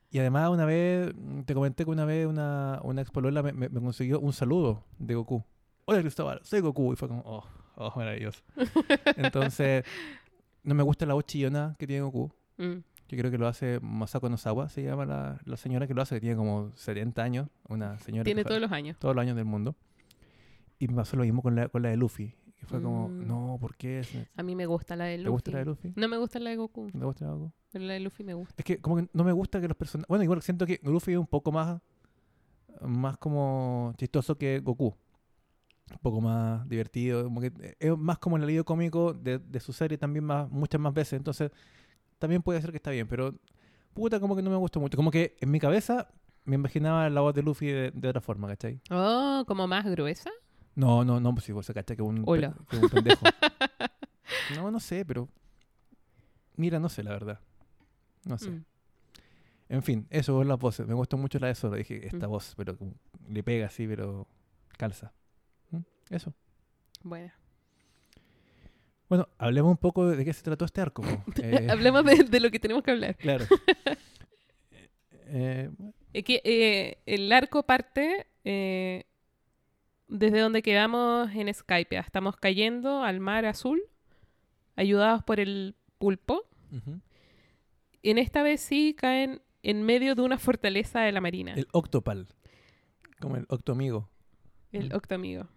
Y 0.10 0.20
además 0.20 0.50
una 0.50 0.66
vez, 0.66 1.12
te 1.46 1.54
comenté 1.54 1.84
que 1.86 1.92
una 1.92 2.06
vez 2.06 2.28
una, 2.28 2.80
una 2.84 3.02
expolola 3.02 3.42
me, 3.44 3.52
me, 3.52 3.68
me 3.70 3.82
consiguió 3.82 4.20
un 4.20 4.32
saludo 4.32 4.84
de 5.00 5.16
Goku. 5.16 5.44
Hola 5.86 6.02
Cristóbal, 6.02 6.40
soy 6.44 6.60
Goku. 6.62 6.94
Y 6.94 6.96
fue 6.96 7.08
como, 7.08 7.22
oh, 7.26 7.44
oh, 7.76 7.94
maravilloso. 7.96 8.42
Entonces, 9.18 9.84
no 10.64 10.76
me 10.76 10.84
gusta 10.84 11.06
la 11.06 11.14
voz 11.14 11.26
chillona 11.26 11.76
que 11.80 11.88
tiene 11.88 12.04
Goku. 12.04 12.32
Mm. 12.58 12.78
Yo 13.10 13.18
creo 13.18 13.30
que 13.32 13.38
lo 13.38 13.48
hace 13.48 13.80
Masako 13.82 14.30
Nozawa, 14.30 14.70
se 14.70 14.82
llama 14.84 15.06
la, 15.06 15.40
la 15.46 15.58
señora 15.58 15.86
que 15.88 15.94
lo 15.94 16.02
hace, 16.02 16.16
que 16.16 16.22
tiene 16.22 16.36
como 16.36 16.72
70 16.76 17.22
años. 17.22 17.48
Una 17.68 18.00
señora 18.00 18.24
Tiene 18.24 18.44
que 18.44 18.48
todos 18.48 18.62
los 18.62 18.72
años. 18.72 18.98
todos 18.98 19.16
los 19.16 19.22
años 19.22 19.36
del 19.36 19.46
mundo. 19.46 19.76
Y 20.80 20.88
me 20.88 20.96
pasó 20.96 21.16
lo 21.18 21.24
mismo 21.24 21.42
con 21.42 21.56
la, 21.56 21.68
con 21.70 21.82
la 21.84 21.90
de 21.90 21.98
Luffy. 21.98 22.34
Que 22.56 22.66
fue 22.66 22.82
como, 22.82 23.10
Mm. 23.10 23.28
no, 23.28 23.58
¿por 23.60 23.76
qué? 23.76 24.02
A 24.38 24.42
mí 24.44 24.56
me 24.56 24.66
gusta 24.66 24.96
la 24.96 25.06
de 25.06 25.18
Luffy. 25.18 25.26
¿Te 25.26 25.30
gusta 25.32 25.52
la 25.52 25.60
de 25.60 25.66
Luffy? 25.66 25.94
No 25.96 26.08
me 26.08 26.18
gusta 26.18 26.40
la 26.40 26.50
de 26.50 26.56
Goku, 26.56 26.88
¿Te 26.92 26.98
gusta 26.98 27.26
la 27.26 27.32
de 27.32 27.38
Goku? 27.38 27.54
pero 27.72 27.86
la 27.86 27.94
de 27.94 28.00
Luffy 28.00 28.24
me 28.24 28.34
gusta. 28.34 28.54
Es 28.58 28.66
que 28.66 28.78
como 28.80 28.96
que 28.98 29.10
no 29.14 29.24
me 29.24 29.32
gusta 29.34 29.60
que 29.60 29.68
los 29.68 29.76
personajes... 29.78 30.08
Bueno, 30.08 30.24
igual 30.24 30.42
siento 30.42 30.66
que 30.66 30.80
Luffy 30.84 31.12
es 31.14 31.18
un 31.18 31.28
poco 31.28 31.52
más... 31.52 31.82
Más 32.82 33.18
como 33.18 33.94
chistoso 33.98 34.38
que 34.38 34.60
Goku. 34.60 34.96
Un 35.92 35.98
poco 36.02 36.22
más 36.22 36.68
divertido. 36.68 37.24
Como 37.26 37.42
que 37.42 37.52
es 37.80 37.98
más 37.98 38.18
como 38.18 38.38
el 38.38 38.44
alivio 38.44 38.66
cómico 38.66 39.14
de, 39.14 39.40
de 39.40 39.60
su 39.60 39.74
serie 39.74 39.98
también 39.98 40.24
más, 40.26 40.50
muchas 40.50 40.80
más 40.82 40.94
veces. 40.94 41.14
Entonces, 41.14 41.52
también 42.24 42.42
puede 42.42 42.62
ser 42.62 42.72
que 42.72 42.78
está 42.78 42.90
bien. 42.90 43.06
Pero, 43.06 43.36
puta, 43.94 44.20
como 44.22 44.34
que 44.34 44.42
no 44.42 44.50
me 44.50 44.56
gustó 44.56 44.80
mucho. 44.80 44.96
Como 44.96 45.12
que 45.12 45.36
en 45.42 45.52
mi 45.52 45.60
cabeza 45.60 46.08
me 46.46 46.56
imaginaba 46.56 47.10
la 47.10 47.20
voz 47.20 47.34
de 47.36 47.44
Luffy 47.44 47.68
de, 47.68 47.92
de 47.92 48.08
otra 48.08 48.22
forma, 48.22 48.48
¿cachai? 48.48 48.80
Oh, 48.90 49.44
como 49.46 49.68
más 49.68 49.84
gruesa. 49.86 50.30
No, 50.76 51.04
no, 51.04 51.20
no, 51.20 51.34
pues 51.34 51.44
si 51.46 51.52
vos 51.52 51.66
se 51.66 51.74
cacha 51.74 51.96
que 51.98 52.02
un, 52.02 52.16
pe- 52.24 52.32
Hola. 52.32 52.56
que 52.70 52.78
un 52.78 52.90
pendejo. 52.90 53.26
no, 54.56 54.72
no 54.72 54.80
sé, 54.80 55.04
pero... 55.06 55.28
Mira, 56.56 56.80
no 56.80 56.88
sé, 56.88 57.04
la 57.04 57.12
verdad. 57.12 57.40
No 58.26 58.38
sé. 58.38 58.50
Mm. 58.52 58.66
En 59.70 59.84
fin, 59.84 60.08
eso 60.10 60.42
es 60.42 60.48
la 60.48 60.56
voz. 60.56 60.80
Me 60.80 60.94
gustó 60.94 61.18
mucho 61.18 61.40
la 61.40 61.48
de 61.48 61.56
Zoro. 61.56 61.76
Dije, 61.76 62.06
esta 62.08 62.28
Mm. 62.28 62.32
voz, 62.32 62.54
pero 62.56 62.78
como 62.78 62.94
le 63.28 63.44
pega 63.44 63.68
así, 63.68 63.86
pero 63.88 64.28
calza. 64.78 65.12
¿Mm? 65.72 65.78
Eso. 66.10 66.34
Bueno. 67.04 67.32
Bueno, 69.10 69.28
hablemos 69.38 69.72
un 69.72 69.78
poco 69.78 70.08
de, 70.08 70.24
qué 70.26 70.34
se 70.34 70.44
trató 70.44 70.66
este 70.66 70.82
arco. 70.82 71.04
Eh, 71.44 71.68
Hablemos 71.70 72.04
de, 72.06 72.24
de 72.24 72.40
lo 72.40 72.50
que 72.52 72.60
tenemos 72.60 72.84
que 72.84 72.92
hablar. 72.92 73.16
Claro. 73.18 73.46
Eh, 75.36 75.72
Es 76.14 76.24
que 76.26 76.42
eh, 76.44 77.00
el 77.08 77.32
arco 77.32 77.64
parte 77.64 78.28
desde 80.14 80.40
donde 80.40 80.62
quedamos 80.62 81.32
en 81.34 81.52
Skype. 81.52 81.98
Estamos 81.98 82.38
cayendo 82.38 83.04
al 83.04 83.20
mar 83.20 83.46
azul, 83.48 83.82
ayudados 84.76 85.24
por 85.24 85.40
el 85.40 85.76
pulpo. 85.98 86.46
En 88.04 88.18
esta 88.20 88.44
vez 88.44 88.62
sí 88.62 88.96
caen 88.96 89.42
en 89.64 89.84
medio 89.84 90.14
de 90.14 90.22
una 90.22 90.38
fortaleza 90.38 91.02
de 91.02 91.12
la 91.12 91.22
marina, 91.22 91.54
El 91.54 91.60
el, 91.60 91.68
Octopal. 91.72 92.28
Como 93.20 93.38
el 93.38 93.46
Octoamigo. 93.50 94.10
Mm. 94.72 94.94
Octoamigo. 94.94 95.48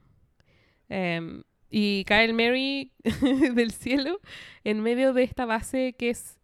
Em, 0.89 1.43
y 1.71 2.05
cae 2.05 2.25
el 2.25 2.35
Mary 2.35 2.93
del 3.55 3.73
cielo 3.73 4.21
en 4.65 4.81
medio 4.81 5.13
de 5.13 5.23
esta 5.25 5.45
base 5.47 5.95
que 5.99 6.11
es, 6.11 6.39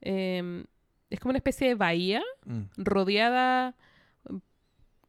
em, 0.00 0.64
es 1.10 1.20
como 1.20 1.30
una 1.30 1.38
especie 1.38 1.68
de 1.68 1.74
bahía 1.74 2.22
Mm. 2.44 2.62
rodeada 2.76 3.74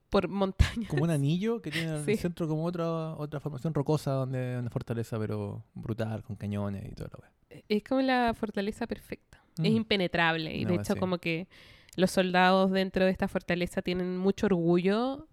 por 0.10 0.28
montañas. 0.28 0.90
Como 0.90 1.04
un 1.04 1.12
anillo 1.12 1.62
que 1.62 1.70
tiene 1.72 1.90
en 1.98 2.06
Sí. 2.06 2.12
el 2.12 2.18
centro 2.18 2.48
como 2.48 2.66
otra 2.66 3.14
otra 3.16 3.40
formación 3.40 3.74
rocosa 3.74 4.12
donde 4.12 4.58
una 4.58 4.70
fortaleza 4.72 5.20
pero 5.20 5.64
brutal 5.76 6.24
con 6.24 6.36
cañones 6.36 6.84
y 6.92 6.96
todo 6.96 7.10
lo 7.14 7.20
wea. 7.22 7.62
Es 7.70 7.84
como 7.84 8.02
la 8.02 8.34
fortaleza 8.34 8.88
perfecta. 8.88 9.44
Es 9.64 9.72
Mm. 9.72 9.76
impenetrable. 9.78 10.56
Y 10.56 10.64
No, 10.64 10.70
de 10.72 10.76
hecho, 10.78 10.94
sí. 10.94 11.00
como 11.00 11.18
que 11.20 11.48
los 11.96 12.12
soldados 12.12 12.72
dentro 12.72 13.06
de 13.06 13.12
esta 13.12 13.28
fortaleza 13.28 13.82
tienen 13.82 14.18
mucho 14.18 14.46
orgullo 14.48 15.28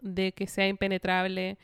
de 0.00 0.32
que 0.32 0.46
sea 0.46 0.68
impenetrable. 0.68 1.58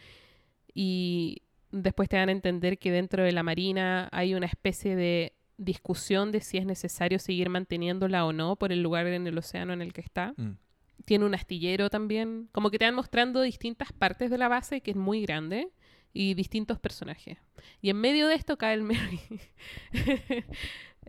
Y 0.74 1.42
después 1.70 2.08
te 2.08 2.16
dan 2.16 2.28
a 2.28 2.32
entender 2.32 2.78
que 2.78 2.90
dentro 2.90 3.22
de 3.22 3.32
la 3.32 3.42
marina 3.42 4.08
hay 4.12 4.34
una 4.34 4.46
especie 4.46 4.96
de 4.96 5.34
discusión 5.56 6.30
de 6.32 6.40
si 6.40 6.56
es 6.56 6.66
necesario 6.66 7.18
seguir 7.18 7.48
manteniéndola 7.48 8.24
o 8.24 8.32
no 8.32 8.56
por 8.56 8.72
el 8.72 8.82
lugar 8.82 9.06
en 9.06 9.26
el 9.26 9.36
océano 9.36 9.72
en 9.72 9.82
el 9.82 9.92
que 9.92 10.00
está. 10.00 10.34
Mm. 10.36 10.52
Tiene 11.04 11.24
un 11.24 11.34
astillero 11.34 11.90
también. 11.90 12.48
Como 12.52 12.70
que 12.70 12.78
te 12.78 12.84
van 12.84 12.94
mostrando 12.94 13.42
distintas 13.42 13.92
partes 13.92 14.30
de 14.30 14.38
la 14.38 14.48
base, 14.48 14.80
que 14.80 14.92
es 14.92 14.96
muy 14.96 15.22
grande, 15.22 15.70
y 16.12 16.34
distintos 16.34 16.78
personajes. 16.78 17.38
Y 17.80 17.90
en 17.90 17.96
medio 17.96 18.28
de 18.28 18.34
esto 18.34 18.56
cae 18.56 18.74
el 18.74 18.82
Mary. 18.82 19.20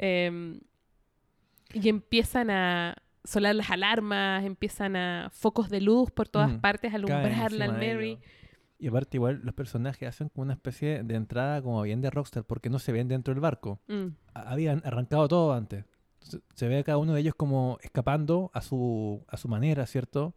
Em, 0.01 0.62
y 1.74 1.89
empiezan 1.89 2.50
a 2.50 2.96
sonar 3.25 3.54
las 3.56 3.70
alarmas, 3.70 4.46
empiezan 4.46 4.96
a 4.96 5.30
focos 5.32 5.70
de 5.70 5.82
luz 5.82 6.10
por 6.10 6.30
todas 6.30 6.51
Mm, 6.51 6.62
partes, 6.62 6.94
alumbrarla 6.94 7.66
al 7.66 7.74
Mary. 7.74 8.18
Y 8.79 8.88
aparte 8.88 9.17
igual 9.17 9.41
los 9.43 9.53
personajes 9.53 10.07
hacen 10.07 10.29
como 10.29 10.43
una 10.43 10.53
especie 10.53 11.03
de 11.03 11.15
entrada 11.15 11.62
como 11.62 11.81
bien 11.81 12.00
de 12.00 12.09
Rockstar 12.09 12.45
porque 12.45 12.69
no 12.69 12.79
se 12.79 12.93
ven 12.93 13.09
dentro 13.09 13.33
del 13.33 13.41
barco. 13.41 13.81
Mm, 13.88 14.07
habían 14.33 14.81
arrancado 14.86 15.27
todo 15.27 15.53
antes. 15.53 15.83
Entonces, 16.13 16.41
se 16.53 16.67
ve 16.69 16.79
a 16.79 16.83
cada 16.83 16.98
uno 16.98 17.13
de 17.13 17.19
ellos 17.19 17.36
como 17.36 17.77
escapando 17.81 18.51
a 18.53 18.62
su, 18.62 19.25
a 19.27 19.36
su 19.36 19.50
manera, 19.50 19.86
¿cierto? 19.86 20.33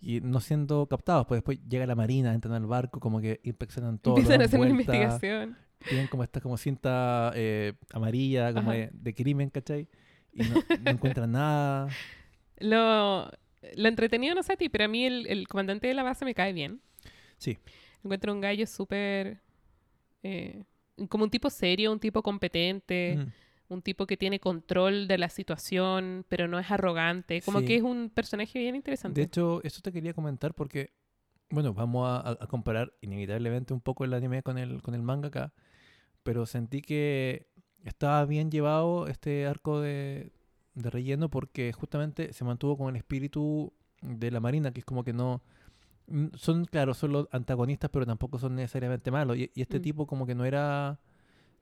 Y 0.00 0.20
no 0.20 0.40
siendo 0.40 0.86
captados. 0.86 1.26
Pues 1.26 1.38
después 1.38 1.60
llega 1.68 1.86
la 1.86 1.94
marina, 1.94 2.34
entran 2.34 2.54
al 2.54 2.66
barco, 2.66 2.98
como 2.98 3.20
que 3.20 3.40
inspeccionan 3.44 3.98
todo. 3.98 4.16
Empiezan 4.16 4.42
a 4.42 4.46
hacer 4.46 4.58
una 4.58 4.70
vuelta, 4.70 4.94
investigación. 4.96 5.56
Tienen 5.88 6.08
como 6.08 6.24
esta 6.24 6.40
como 6.40 6.56
cinta 6.56 7.32
eh, 7.36 7.74
amarilla, 7.92 8.52
como 8.52 8.72
de, 8.72 8.90
de 8.92 9.14
crimen, 9.14 9.50
¿cachai? 9.50 9.88
Y 10.32 10.42
no, 10.42 10.54
no 10.82 10.90
encuentran 10.90 11.30
nada. 11.30 11.88
Lo, 12.58 13.28
lo 13.76 13.88
entretenido 13.88 14.36
no 14.36 14.42
sé 14.44 14.52
a 14.52 14.56
ti, 14.56 14.68
pero 14.68 14.84
a 14.84 14.88
mí 14.88 15.04
el, 15.04 15.26
el 15.26 15.48
comandante 15.48 15.88
de 15.88 15.94
la 15.94 16.04
base 16.04 16.24
me 16.24 16.32
cae 16.32 16.52
bien. 16.52 16.80
Sí. 17.42 17.58
Encuentro 18.04 18.32
un 18.32 18.40
gallo 18.40 18.66
súper... 18.66 19.40
eh, 20.22 20.62
como 21.08 21.24
un 21.24 21.30
tipo 21.30 21.50
serio, 21.50 21.90
un 21.92 21.98
tipo 21.98 22.22
competente, 22.22 23.16
Mm. 23.16 23.72
un 23.74 23.82
tipo 23.82 24.06
que 24.06 24.16
tiene 24.16 24.38
control 24.38 25.08
de 25.08 25.18
la 25.18 25.28
situación, 25.28 26.24
pero 26.28 26.46
no 26.46 26.58
es 26.58 26.70
arrogante. 26.70 27.40
Como 27.42 27.60
Sí. 27.60 27.64
que 27.66 27.76
es 27.76 27.82
un 27.82 28.10
personaje 28.10 28.58
bien 28.58 28.76
interesante. 28.76 29.20
De 29.20 29.24
hecho, 29.26 29.60
eso 29.64 29.80
te 29.80 29.90
quería 29.92 30.12
comentar 30.14 30.54
porque, 30.54 30.92
bueno, 31.50 31.72
vamos 31.74 32.06
a, 32.06 32.16
a- 32.18 32.38
a 32.40 32.46
comparar 32.46 32.92
inevitablemente 33.00 33.72
un 33.74 33.80
poco 33.80 34.04
el 34.04 34.12
anime 34.14 34.42
con 34.42 34.58
el, 34.58 34.82
con 34.82 34.94
el 34.94 35.02
manga 35.02 35.28
acá, 35.28 35.52
pero 36.22 36.44
sentí 36.46 36.82
que 36.82 37.48
estaba 37.84 38.24
bien 38.26 38.50
llevado 38.50 39.08
este 39.08 39.46
arco 39.46 39.80
de, 39.80 40.30
de 40.74 40.90
relleno 40.90 41.30
porque 41.30 41.72
justamente 41.72 42.32
se 42.32 42.44
mantuvo 42.44 42.76
con 42.76 42.90
el 42.90 42.96
espíritu 42.96 43.72
de 44.02 44.30
la 44.30 44.38
marina, 44.40 44.70
que 44.72 44.80
es 44.80 44.84
como 44.86 45.02
que 45.02 45.12
no... 45.14 45.42
Son, 46.34 46.64
claro, 46.66 46.94
son 46.94 47.12
los 47.12 47.28
antagonistas, 47.32 47.90
pero 47.90 48.04
tampoco 48.04 48.38
son 48.38 48.54
necesariamente 48.56 49.10
malos. 49.10 49.36
Y, 49.36 49.50
y 49.54 49.62
este 49.62 49.78
Mm. 49.78 49.82
tipo 49.82 50.06
como 50.06 50.26
que 50.26 50.34
no 50.34 50.44
era... 50.44 50.98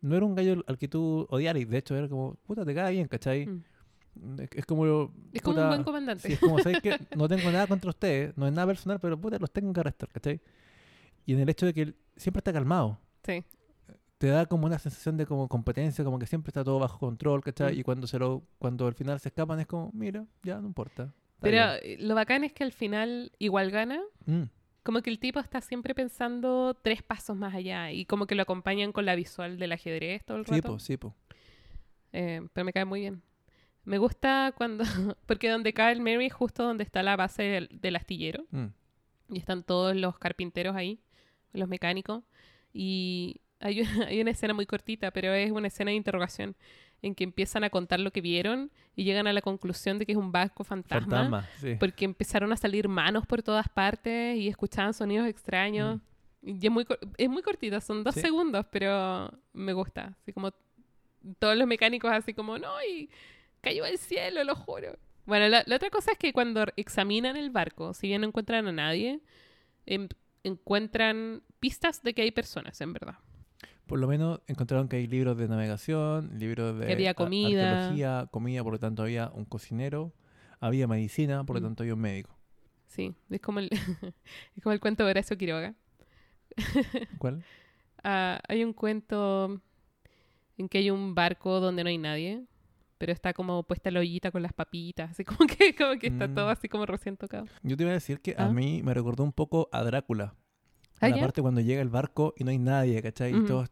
No 0.03 0.17
era 0.17 0.25
un 0.25 0.35
gallo 0.35 0.65
al 0.67 0.79
que 0.79 0.89
tú 0.89 1.27
odiaras, 1.29 1.69
de 1.69 1.77
hecho 1.79 1.95
era 1.95 2.09
como, 2.09 2.35
puta, 2.47 2.65
te 2.65 2.75
cae 2.75 2.93
bien, 2.93 3.07
¿cachai? 3.07 3.47
Mm. 3.47 3.63
Es, 4.55 4.65
como... 4.67 5.13
Es 5.33 5.43
como 5.43 5.55
puta, 5.55 5.63
un 5.65 5.69
buen 5.69 5.85
comandante. 5.85 6.27
Sí, 6.27 6.33
es 6.35 6.41
como, 6.41 6.59
¿sabes 6.59 6.81
que 6.81 6.97
No 7.17 7.29
tengo 7.29 7.51
nada 7.51 7.67
contra 7.67 7.91
ustedes, 7.91 8.37
no 8.37 8.47
es 8.47 8.53
nada 8.53 8.67
personal, 8.67 8.99
pero 8.99 9.21
puta, 9.21 9.39
los 9.39 9.51
tengo 9.53 9.73
que 9.73 9.81
arrestar, 9.81 10.09
¿cachai? 10.09 10.41
Y 11.27 11.35
en 11.35 11.41
el 11.41 11.49
hecho 11.51 11.67
de 11.67 11.75
que 11.75 11.83
él 11.83 11.97
siempre 12.17 12.39
está 12.41 12.53
calmado, 12.53 12.99
Sí. 13.25 13.45
te 14.19 14.29
da 14.29 14.47
como 14.47 14.67
una 14.67 14.79
sensación 14.79 15.17
de 15.19 15.27
como 15.27 15.49
competencia, 15.49 16.03
como 16.05 16.19
que 16.19 16.27
siempre 16.27 16.49
está 16.51 16.65
todo 16.65 16.79
bajo 16.79 16.99
control, 16.99 17.43
¿cachai? 17.45 17.77
Mm. 17.77 17.79
Y 17.79 17.83
cuando 17.83 18.07
se 18.07 18.19
lo, 18.19 18.43
cuando 18.59 18.87
al 18.87 18.95
final 18.95 19.21
se 19.21 19.29
escapan 19.29 19.61
es 19.61 19.67
como, 19.67 19.91
mira, 19.93 20.27
ya 20.43 20.59
no 20.61 20.67
importa. 20.67 21.13
Pero 21.41 21.81
bien". 21.83 22.09
lo 22.09 22.15
bacán 22.15 22.45
es 22.45 22.53
que 22.53 22.65
al 22.65 22.73
final 22.73 23.33
igual 23.39 23.71
gana. 23.71 24.01
Mm, 24.27 24.45
Como 24.83 25.03
que 25.03 25.11
el 25.11 25.19
tipo 25.19 25.41
está 25.41 25.61
siempre 25.61 25.95
pensando 25.95 26.75
tres 26.83 27.03
pasos 27.03 27.37
más 27.37 27.55
allá 27.55 27.93
y 27.93 28.07
como 28.07 28.27
que 28.27 28.35
lo 28.35 28.43
acompañan 28.43 28.93
con 28.93 29.05
la 29.07 29.15
visual 29.15 29.59
del 29.59 29.73
ajedrez 29.73 30.25
todo 30.25 30.39
el 30.39 30.47
sí, 30.47 30.53
rato. 30.53 30.69
po, 30.69 30.79
sí, 30.79 30.97
po. 30.97 31.15
Eh, 32.13 32.41
pero 32.53 32.65
me 32.65 32.73
cae 32.73 32.85
muy 32.85 33.01
bien. 33.01 33.23
Me 33.85 33.99
gusta 33.99 34.53
cuando... 34.57 34.85
Porque 35.27 35.49
donde 35.51 35.73
cae 35.73 35.93
el 35.93 36.01
Mary 36.01 36.27
es 36.27 36.33
justo 36.33 36.63
donde 36.65 36.85
está 36.85 37.03
la 37.03 37.17
base 37.17 37.43
del, 37.43 37.69
del 37.73 37.97
astillero. 37.97 38.45
Mm, 38.51 38.67
Y 39.31 39.39
están 39.39 39.63
todos 39.65 39.95
los 39.97 40.19
carpinteros 40.19 40.75
ahí, 40.77 40.99
los 41.53 41.69
mecánicos. 41.69 42.25
Y 42.73 43.41
hay 43.61 43.81
una, 43.83 43.91
hay 44.09 44.21
una 44.21 44.31
escena 44.33 44.55
muy 44.55 44.67
cortita, 44.67 45.11
pero 45.11 45.33
es 45.35 45.51
una 45.53 45.69
escena 45.69 45.91
de 45.91 45.97
interrogación 45.97 46.57
en 47.03 47.15
que 47.15 47.25
empiezan 47.25 47.65
a 47.65 47.71
contar 47.71 47.99
lo 48.01 48.11
que 48.11 48.21
vieron 48.21 48.71
y 48.95 49.05
llegan 49.05 49.27
a 49.27 49.33
la 49.33 49.41
conclusión 49.41 49.99
de 49.99 50.07
que 50.07 50.13
es 50.13 50.19
un 50.19 50.33
barco 50.33 50.65
fantasma. 50.65 51.01
Fantasma, 51.25 51.49
sí. 51.59 51.77
Porque 51.81 52.05
empezaron 52.05 52.53
a 52.53 52.57
salir 52.57 52.89
manos 52.89 53.27
por 53.27 53.43
todas 53.43 53.69
partes 53.69 54.37
y 54.37 54.49
escuchaban 54.49 54.93
sonidos 54.95 55.27
extraños. 55.27 56.01
Y 56.43 56.67
es 56.67 56.71
muy, 56.73 56.87
es 57.19 57.29
muy 57.29 57.43
cortita, 57.43 57.81
son 57.81 58.03
dos 58.05 58.15
Mm. 58.17 58.19
Sí. 58.19 58.23
segundos, 58.23 58.67
pero 58.71 59.31
me 59.53 59.73
gusta. 59.73 60.15
Así 60.23 60.33
como 60.33 60.53
todos 61.39 61.57
los 61.57 61.67
mecánicos 61.67 62.11
así 62.13 62.33
como, 62.35 62.59
no, 62.59 62.73
y 62.83 63.11
cayó 63.61 63.85
al 63.85 63.99
cielo, 63.99 64.43
lo 64.45 64.55
juro. 64.55 64.97
Bueno, 65.27 65.49
la, 65.49 65.63
la 65.67 65.77
otra 65.77 65.91
cosa 65.91 66.13
es 66.13 66.19
que 66.19 66.33
cuando 66.33 66.65
examinan 66.77 67.37
el 67.37 67.51
barco, 67.51 67.93
si 67.95 68.09
bien 68.09 68.23
no 68.23 68.27
encuentran 68.27 68.67
a 68.67 68.73
nadie, 68.73 69.21
em- 69.87 70.09
encuentran 70.45 71.43
pistas 71.61 72.03
de 72.03 72.15
que 72.15 72.23
hay 72.23 72.31
personas, 72.31 72.81
en 72.81 72.93
verdad. 72.93 73.17
Por 73.91 73.99
lo 73.99 74.07
menos 74.09 74.41
encontraron 74.47 74.89
que 74.89 74.97
hay 74.97 75.07
libros 75.07 75.37
de 75.37 75.49
navegación, 75.49 76.39
libros 76.39 76.79
de 76.79 76.93
había 76.93 77.13
comida. 77.15 77.71
arqueología, 77.73 78.29
comida, 78.31 78.63
por 78.63 78.73
lo 78.75 78.79
tanto 78.79 79.03
había 79.03 79.29
un 79.35 79.45
cocinero, 79.45 80.13
había 80.61 80.87
medicina, 80.87 81.45
por 81.45 81.57
lo 81.57 81.61
Mm. 81.61 81.65
tanto 81.65 81.83
había 81.83 81.95
un 81.95 82.01
médico. 82.01 82.31
Sí, 82.87 83.15
es 83.29 83.41
como 83.41 83.59
el, 83.59 83.69
es 84.57 84.63
como 84.63 84.73
el 84.73 84.81
cuento 84.81 85.05
de 85.05 85.11
Horacio 85.11 85.37
Quiroga. 85.37 85.75
¿Cuál? 87.19 87.45
Ah, 88.03 88.41
hay 88.49 88.65
un 88.65 88.73
cuento 88.73 89.61
en 90.57 90.69
que 90.69 90.79
hay 90.79 90.91
un 90.91 91.15
barco 91.15 91.61
donde 91.61 91.83
no 91.85 91.89
hay 91.91 91.99
nadie, 91.99 92.45
pero 92.99 93.13
está 93.13 93.33
como 93.33 93.63
puesta 93.65 93.91
la 93.91 94.01
ollita 94.01 94.31
con 94.31 94.43
las 94.43 94.53
papitas, 94.53 95.11
así 95.11 95.25
como 95.25 95.47
que, 95.47 95.75
como 95.75 95.99
que 95.99 96.07
está 96.09 96.29
Mm. 96.29 96.35
todo 96.35 96.49
así 96.49 96.69
como 96.69 96.87
recién 96.87 97.17
tocado. 97.17 97.47
Yo 97.63 97.77
te 97.77 97.83
iba 97.83 97.91
a 97.91 97.95
decir 97.95 98.21
que 98.21 98.35
a 98.39 98.47
Ah. 98.47 98.49
mí 98.53 98.83
me 98.83 98.95
recordó 98.95 99.25
un 99.25 99.33
poco 99.33 99.69
a 99.73 99.83
Drácula. 99.83 100.35
¿Ah, 101.01 101.09
la 101.09 101.17
ya? 101.17 101.23
parte 101.23 101.41
cuando 101.43 101.61
llega 101.61 101.81
el 101.83 101.89
barco 101.89 102.35
y 102.37 102.45
no 102.45 102.51
hay 102.51 102.59
nadie, 102.59 103.01
¿cachai? 103.03 103.35
Y 103.37 103.45
todos 103.45 103.71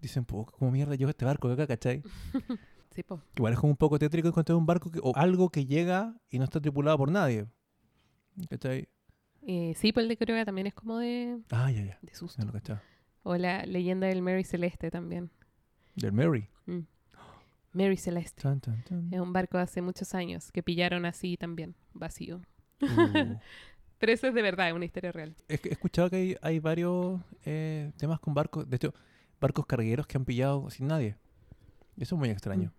dicen, 0.00 0.24
"Po, 0.24 0.46
¿cómo 0.46 0.70
mierda 0.70 0.94
llegó 0.94 1.10
este 1.10 1.24
barco 1.24 1.48
acá, 1.50 1.66
cachai? 1.66 2.02
Sí, 2.94 3.02
po. 3.02 3.20
Igual 3.36 3.52
es 3.52 3.58
como 3.58 3.72
un 3.72 3.76
poco 3.76 3.98
tétrico 3.98 4.28
encontrar 4.28 4.56
un 4.56 4.64
barco 4.64 4.90
que- 4.90 5.00
o 5.02 5.14
algo 5.16 5.50
que 5.50 5.66
llega 5.66 6.14
y 6.30 6.38
no 6.38 6.44
está 6.44 6.60
tripulado 6.62 6.96
por 6.96 7.10
nadie. 7.10 7.46
¿Cachai? 8.48 8.88
Eh, 9.42 9.74
sí, 9.76 9.92
pues 9.92 10.04
el 10.04 10.08
de 10.08 10.16
Quiroga 10.16 10.46
también 10.46 10.66
es 10.66 10.72
como 10.74 10.96
de, 10.98 11.38
Ah, 11.50 11.70
ya, 11.70 11.84
ya. 11.84 11.98
de 12.00 12.14
susto. 12.14 12.40
No 12.40 12.46
lo 12.46 12.52
cachaba. 12.54 12.82
O 13.22 13.36
la 13.36 13.66
leyenda 13.66 14.06
del 14.06 14.22
Mary 14.22 14.44
Celeste 14.44 14.90
también. 14.90 15.30
Del 15.94 16.12
Mary. 16.12 16.48
Mm. 16.64 16.80
Mary 17.72 17.98
Celeste. 17.98 18.40
Tan, 18.40 18.60
tan, 18.60 18.82
tan. 18.84 19.12
Es 19.12 19.20
un 19.20 19.32
barco 19.34 19.58
de 19.58 19.64
hace 19.64 19.82
muchos 19.82 20.14
años 20.14 20.50
que 20.50 20.62
pillaron 20.62 21.04
así 21.04 21.36
también, 21.36 21.74
vacío. 21.92 22.40
Uh. 22.80 22.86
Pero 23.98 24.12
eso 24.12 24.26
es 24.26 24.34
de 24.34 24.42
verdad, 24.42 24.68
es 24.68 24.74
una 24.74 24.84
historia 24.84 25.12
real. 25.12 25.34
He 25.48 25.54
escuchado 25.70 26.10
que 26.10 26.16
hay, 26.16 26.36
hay 26.42 26.58
varios 26.58 27.20
eh, 27.44 27.92
temas 27.96 28.20
con 28.20 28.34
barcos. 28.34 28.68
De 28.68 28.76
hecho, 28.76 28.94
barcos 29.40 29.66
cargueros 29.66 30.06
que 30.06 30.16
han 30.18 30.24
pillado 30.24 30.68
sin 30.70 30.86
nadie. 30.88 31.16
Eso 31.98 32.14
es 32.14 32.18
muy 32.18 32.28
extraño. 32.28 32.72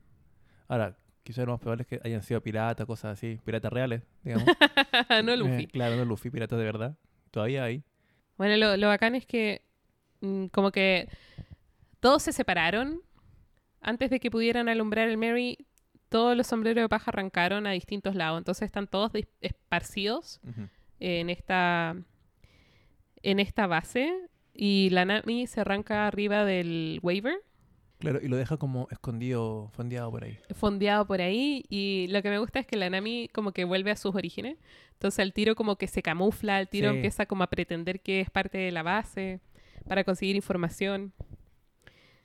Ahora, 0.68 0.96
quizás 1.24 1.46
lo 1.46 1.54
más 1.54 1.60
probable 1.60 1.82
es 1.84 1.88
que 1.88 2.00
hayan 2.04 2.22
sido 2.22 2.42
piratas, 2.42 2.86
cosas 2.86 3.18
así. 3.18 3.40
Piratas 3.44 3.74
reales, 3.74 4.04
digamos. 4.24 4.46
no 5.24 5.32
Eh, 5.34 5.38
Luffy. 5.38 5.68
claro, 5.68 5.96
no 5.96 6.06
Luffy, 6.06 6.30
piratas 6.30 6.60
de 6.60 6.66
verdad. 6.66 6.98
Todavía 7.32 7.64
hay. 7.64 7.84
Bueno, 8.38 8.56
lo, 8.58 8.78
lo 8.78 8.88
bacán 8.88 9.16
es 9.16 9.26
que 9.26 9.64
mm, 10.22 10.46
como 10.48 10.72
que 10.72 11.10
todos 12.00 12.22
se 12.22 12.32
separaron. 12.32 13.02
Antes 13.82 14.10
de 14.12 14.20
que 14.20 14.30
pudieran 14.30 14.70
alumbrar 14.70 15.08
el 15.08 15.18
Mary, 15.18 15.66
todos 16.10 16.38
los 16.38 16.46
sombreros 16.48 16.84
de 16.84 16.90
paja 16.90 17.10
arrancaron 17.12 17.66
a 17.66 17.72
distintos 17.72 18.14
lados. 18.16 18.38
Entonces 18.38 18.66
están 18.68 18.88
todos 18.88 19.12
esparcidos 19.42 20.40
en 21.00 21.30
esta, 21.30 21.96
en 23.24 23.40
esta 23.40 23.68
base. 23.68 24.14
Y 24.54 24.90
la 24.92 25.06
Nami 25.06 25.46
se 25.48 25.62
arranca 25.62 26.08
arriba 26.08 26.44
del 26.46 27.00
waiver, 27.04 27.36
Claro, 28.00 28.20
y 28.22 28.28
lo 28.28 28.38
deja 28.38 28.58
como 28.58 28.88
escondido, 28.92 29.70
fondeado 29.74 30.12
por 30.12 30.24
ahí. 30.24 30.38
fondeado 30.54 31.08
por 31.08 31.20
ahí. 31.20 31.66
Y 31.68 32.06
lo 32.12 32.22
que 32.22 32.30
me 32.30 32.38
gusta 32.38 32.60
es 32.60 32.68
que 32.68 32.76
la 32.78 32.92
Nami 32.92 33.28
como 33.34 33.54
que 33.54 33.64
vuelve 33.64 33.90
a 33.90 33.96
sus 33.96 34.14
orígenes. 34.14 34.58
Entonces 34.94 35.18
el 35.20 35.34
tiro 35.34 35.56
como 35.56 35.78
que 35.78 35.88
se 35.88 36.04
camufla, 36.04 36.60
el 36.60 36.68
tiro 36.68 36.92
Sí. 36.92 36.96
empieza 36.98 37.26
como 37.26 37.42
a 37.44 37.48
pretender 37.48 38.02
que 38.02 38.20
es 38.22 38.30
parte 38.30 38.60
de 38.60 38.72
la 38.72 38.84
base 38.84 39.40
para 39.88 40.04
conseguir 40.04 40.36
información. 40.36 41.12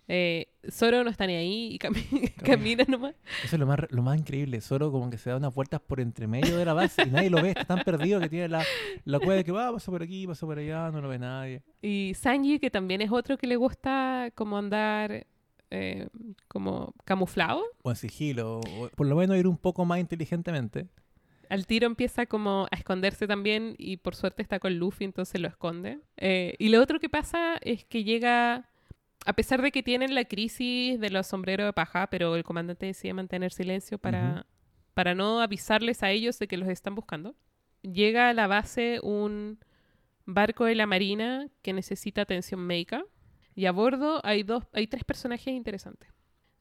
Eh, 0.09 0.49
Zoro 0.71 1.04
no 1.04 1.11
está 1.11 1.26
ni 1.26 1.35
ahí 1.35 1.75
y 1.75 1.78
cami- 1.78 2.32
camina 2.44 2.85
nomás. 2.88 3.14
Eso 3.44 3.56
es 3.56 3.61
lo 3.61 3.66
más, 3.66 3.78
lo 3.90 4.02
más 4.02 4.18
increíble. 4.18 4.61
Solo 4.61 4.90
como 4.90 5.09
que 5.11 5.16
se 5.18 5.30
da 5.30 5.37
unas 5.37 5.54
vueltas 5.54 5.80
por 5.80 6.00
entre 6.00 6.26
medio 6.26 6.56
de 6.59 6.64
la 6.64 6.75
base 6.75 7.02
y 7.06 7.11
nadie 7.11 7.30
lo 7.30 7.40
ve. 7.42 7.50
Está 7.50 7.64
tan 7.64 7.85
perdido 7.85 8.21
que 8.21 8.28
tiene 8.28 8.49
la, 8.49 8.64
la 9.04 9.18
cueva 9.18 9.35
de 9.37 9.44
que 9.44 9.52
va, 9.52 9.73
pasa 9.73 9.90
por 9.92 10.02
aquí, 10.02 10.26
pasa 10.26 10.44
por 10.47 10.59
allá, 10.59 10.90
no 10.90 11.00
lo 11.00 11.09
ve 11.09 11.18
nadie. 11.18 11.62
Y 11.80 12.12
Sanji, 12.14 12.59
que 12.59 12.71
también 12.71 13.00
es 13.00 13.11
otro 13.12 13.38
que 13.38 13.47
le 13.47 13.56
gusta 13.56 14.30
como 14.35 14.59
andar 14.59 15.26
eh, 15.71 16.09
como 16.49 16.92
camuflado. 17.04 17.62
O 17.82 17.90
en 17.90 17.97
sigilo. 17.97 18.59
O 18.61 18.88
por 18.94 19.06
lo 19.06 19.16
menos 19.16 19.37
ir 19.38 19.47
un 19.47 19.56
poco 19.56 19.85
más 19.85 20.00
inteligentemente. 20.00 20.88
Al 21.49 21.66
tiro 21.66 21.87
empieza 21.87 22.26
como 22.26 22.66
a 22.71 22.76
esconderse 22.76 23.26
también 23.26 23.75
y 23.78 23.99
por 23.99 24.14
suerte 24.14 24.42
está 24.42 24.59
con 24.59 24.78
Luffy, 24.78 25.04
entonces 25.04 25.40
lo 25.40 25.49
esconde. 25.49 26.00
Eh, 26.16 26.54
y 26.59 26.68
lo 26.71 26.80
otro 26.80 26.99
que 26.99 27.11
pasa 27.11 27.56
es 27.61 27.85
que 27.85 28.04
llega, 28.04 28.71
a 29.24 29.32
pesar 29.35 29.62
de 29.62 29.70
que 29.70 29.82
tienen 29.82 30.14
la 30.14 30.24
crisis 30.24 30.98
de 30.98 31.11
los 31.11 31.26
sombreros 31.26 31.66
de 31.66 31.72
paja, 31.72 32.08
pero 32.08 32.37
el 32.37 32.44
comandante 32.44 32.87
decide 32.87 33.14
mantener 33.14 33.52
silencio 33.52 33.98
para, 33.98 34.46
para 34.94 35.14
no 35.14 35.40
avisarles 35.40 36.02
a 36.02 36.11
ellos 36.11 36.38
de 36.38 36.48
que 36.48 36.56
los 36.56 36.68
están 36.68 36.94
buscando. 36.94 37.37
Llega 37.82 38.28
a 38.28 38.32
la 38.32 38.46
base 38.46 39.00
un 39.02 39.58
barco 40.24 40.64
de 40.64 40.74
la 40.74 40.87
marina 40.87 41.48
que 41.62 41.72
necesita 41.72 42.22
atención 42.22 42.61
médica 42.61 43.04
y 43.54 43.66
a 43.66 43.72
bordo 43.72 44.20
hay, 44.24 44.42
dos, 44.42 44.64
hay 44.72 44.87
tres 44.87 45.04
personajes 45.04 45.52
interesantes. 45.52 46.08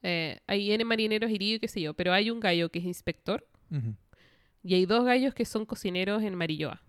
Eh, 0.03 0.39
hay 0.47 0.71
N 0.71 0.83
marineros 0.83 1.29
heridos 1.29 1.57
y 1.57 1.59
qué 1.59 1.67
sé 1.67 1.81
yo, 1.81 1.93
pero 1.93 2.11
hay 2.11 2.31
un 2.31 2.39
gallo 2.39 2.69
que 2.69 2.79
es 2.79 2.85
inspector 2.85 3.47
y 4.63 4.73
hay 4.73 4.85
dos 4.85 5.05
gallos 5.05 5.33
que 5.33 5.45
son 5.45 5.65
cocineros 5.65 6.23
en 6.23 6.35
Marilloa. 6.35 6.81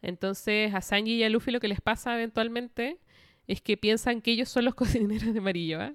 Entonces 0.00 0.74
a 0.74 0.80
Sanji 0.80 1.14
y 1.14 1.24
a 1.24 1.30
Luffy 1.30 1.50
lo 1.50 1.60
que 1.60 1.68
les 1.68 1.80
pasa 1.80 2.14
eventualmente 2.14 3.00
es 3.46 3.60
que 3.60 3.76
piensan 3.76 4.20
que 4.22 4.32
ellos 4.32 4.48
son 4.48 4.64
los 4.64 4.74
cocineros 4.76 5.32
de 5.34 5.40
Marilloa 5.40 5.94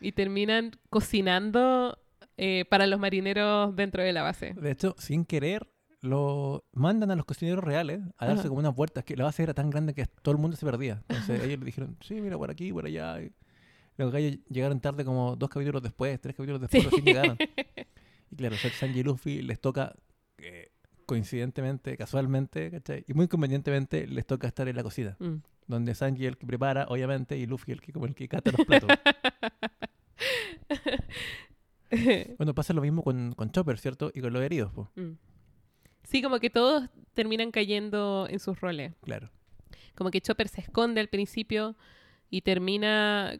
y 0.00 0.12
terminan 0.12 0.72
cocinando 0.90 1.98
eh, 2.36 2.64
para 2.70 2.86
los 2.86 3.00
marineros 3.00 3.74
dentro 3.74 4.02
de 4.02 4.12
la 4.12 4.22
base. 4.22 4.54
De 4.54 4.70
hecho, 4.70 4.94
sin 4.98 5.24
querer, 5.24 5.66
lo 6.00 6.64
mandan 6.72 7.10
a 7.10 7.16
los 7.16 7.24
cocineros 7.24 7.64
reales 7.64 8.00
a 8.16 8.26
darse 8.26 8.40
Ajá. 8.42 8.48
como 8.48 8.60
unas 8.60 8.74
vueltas. 8.74 9.04
Que 9.04 9.16
la 9.16 9.24
base 9.24 9.42
era 9.42 9.54
tan 9.54 9.70
grande 9.70 9.94
que 9.94 10.06
todo 10.22 10.32
el 10.32 10.40
mundo 10.40 10.56
se 10.56 10.64
perdía. 10.64 11.02
Entonces 11.08 11.42
ellos 11.42 11.58
le 11.58 11.64
dijeron, 11.66 11.96
sí, 12.00 12.14
mira, 12.20 12.38
por 12.38 12.50
aquí, 12.50 12.72
por 12.72 12.86
allá. 12.86 13.20
Y 13.20 13.32
los 13.96 14.12
gallos 14.12 14.38
llegaron 14.48 14.78
tarde 14.80 15.04
como 15.04 15.34
dos 15.34 15.48
capítulos 15.50 15.82
después, 15.82 16.20
tres 16.20 16.36
capítulos 16.36 16.60
después, 16.60 16.82
Sí. 16.84 16.88
recién 16.88 17.04
llegaron. 17.04 17.38
Y 18.30 18.36
claro, 18.36 18.56
Sanji 18.56 19.00
y 19.00 19.02
Luffy 19.02 19.40
les 19.40 19.58
toca, 19.58 19.94
eh, 20.36 20.70
coincidentemente, 21.06 21.96
casualmente, 21.96 22.70
¿cachai? 22.70 23.02
Y 23.08 23.14
muy 23.14 23.26
convenientemente 23.26 24.06
les 24.06 24.26
toca 24.26 24.46
estar 24.46 24.68
en 24.68 24.76
la 24.76 24.82
cocina. 24.82 25.16
Mm. 25.18 25.36
Donde 25.68 25.94
Sanji 25.94 26.24
es 26.24 26.28
el 26.28 26.38
que 26.38 26.46
prepara, 26.46 26.86
obviamente, 26.88 27.36
y 27.36 27.46
Luffy 27.46 27.72
el 27.72 27.80
que 27.80 27.92
como 27.92 28.06
el 28.06 28.14
que 28.14 28.26
cata 28.26 28.50
los 28.50 28.66
platos. 28.66 28.90
bueno, 32.38 32.54
pasa 32.54 32.72
lo 32.72 32.80
mismo 32.80 33.02
con, 33.02 33.34
con 33.34 33.50
Chopper, 33.52 33.78
¿cierto? 33.78 34.10
Y 34.14 34.20
con 34.20 34.32
los 34.32 34.42
heridos, 34.42 34.72
pues. 34.74 34.88
Mm. 34.96 35.12
Sí, 36.04 36.22
como 36.22 36.40
que 36.40 36.48
todos 36.48 36.88
terminan 37.12 37.50
cayendo 37.50 38.26
en 38.30 38.38
sus 38.38 38.58
roles. 38.60 38.94
Claro. 39.02 39.30
Como 39.94 40.10
que 40.10 40.22
Chopper 40.22 40.48
se 40.48 40.62
esconde 40.62 41.02
al 41.02 41.08
principio 41.08 41.76
y 42.30 42.40
termina, 42.40 43.38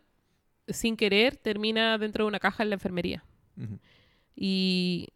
sin 0.69 0.97
querer, 0.97 1.37
termina 1.37 1.97
dentro 1.97 2.25
de 2.25 2.29
una 2.29 2.41
caja 2.41 2.63
en 2.63 2.69
la 2.69 2.75
enfermería. 2.75 3.25
Y 4.37 5.09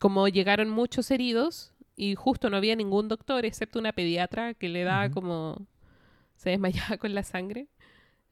como 0.00 0.26
llegaron 0.28 0.68
muchos 0.68 1.10
heridos 1.12 1.72
y 1.94 2.14
justo 2.14 2.50
no 2.50 2.56
había 2.56 2.74
ningún 2.76 3.08
doctor 3.08 3.44
excepto 3.44 3.78
una 3.78 3.92
pediatra 3.92 4.54
que 4.54 4.68
le 4.68 4.82
da 4.82 5.10
como 5.10 5.66
se 6.36 6.50
desmayaba 6.50 6.96
con 6.98 7.14
la 7.14 7.22
sangre, 7.22 7.68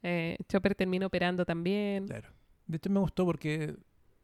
eh, 0.03 0.37
Chopper 0.49 0.75
termina 0.75 1.07
operando 1.07 1.45
también. 1.45 2.07
Claro. 2.07 2.29
De 2.67 2.77
hecho 2.77 2.91
me 2.91 3.01
gustó 3.01 3.25
porque, 3.25 3.77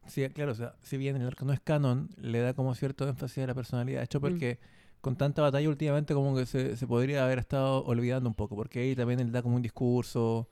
sí, 0.07 0.27
claro, 0.29 0.51
o 0.51 0.55
sea, 0.55 0.75
si 0.81 0.97
bien 0.97 1.15
el 1.17 1.27
arco 1.27 1.45
no 1.45 1.53
es 1.53 1.59
canon, 1.59 2.09
le 2.17 2.39
da 2.39 2.53
como 2.53 2.73
cierto 2.75 3.07
énfasis 3.07 3.43
a 3.43 3.47
la 3.47 3.53
personalidad 3.55 4.01
de 4.01 4.07
Chopper 4.07 4.33
Mm. 4.33 4.39
que 4.39 4.59
con 5.01 5.15
tanta 5.15 5.41
batalla 5.41 5.67
últimamente 5.67 6.13
como 6.13 6.35
que 6.35 6.45
se, 6.45 6.77
se 6.77 6.85
podría 6.87 7.23
haber 7.25 7.39
estado 7.39 7.83
olvidando 7.85 8.29
un 8.29 8.35
poco, 8.35 8.55
porque 8.55 8.79
ahí 8.81 8.95
también 8.95 9.19
él 9.19 9.31
da 9.31 9.41
como 9.41 9.55
un 9.55 9.61
discurso 9.63 10.47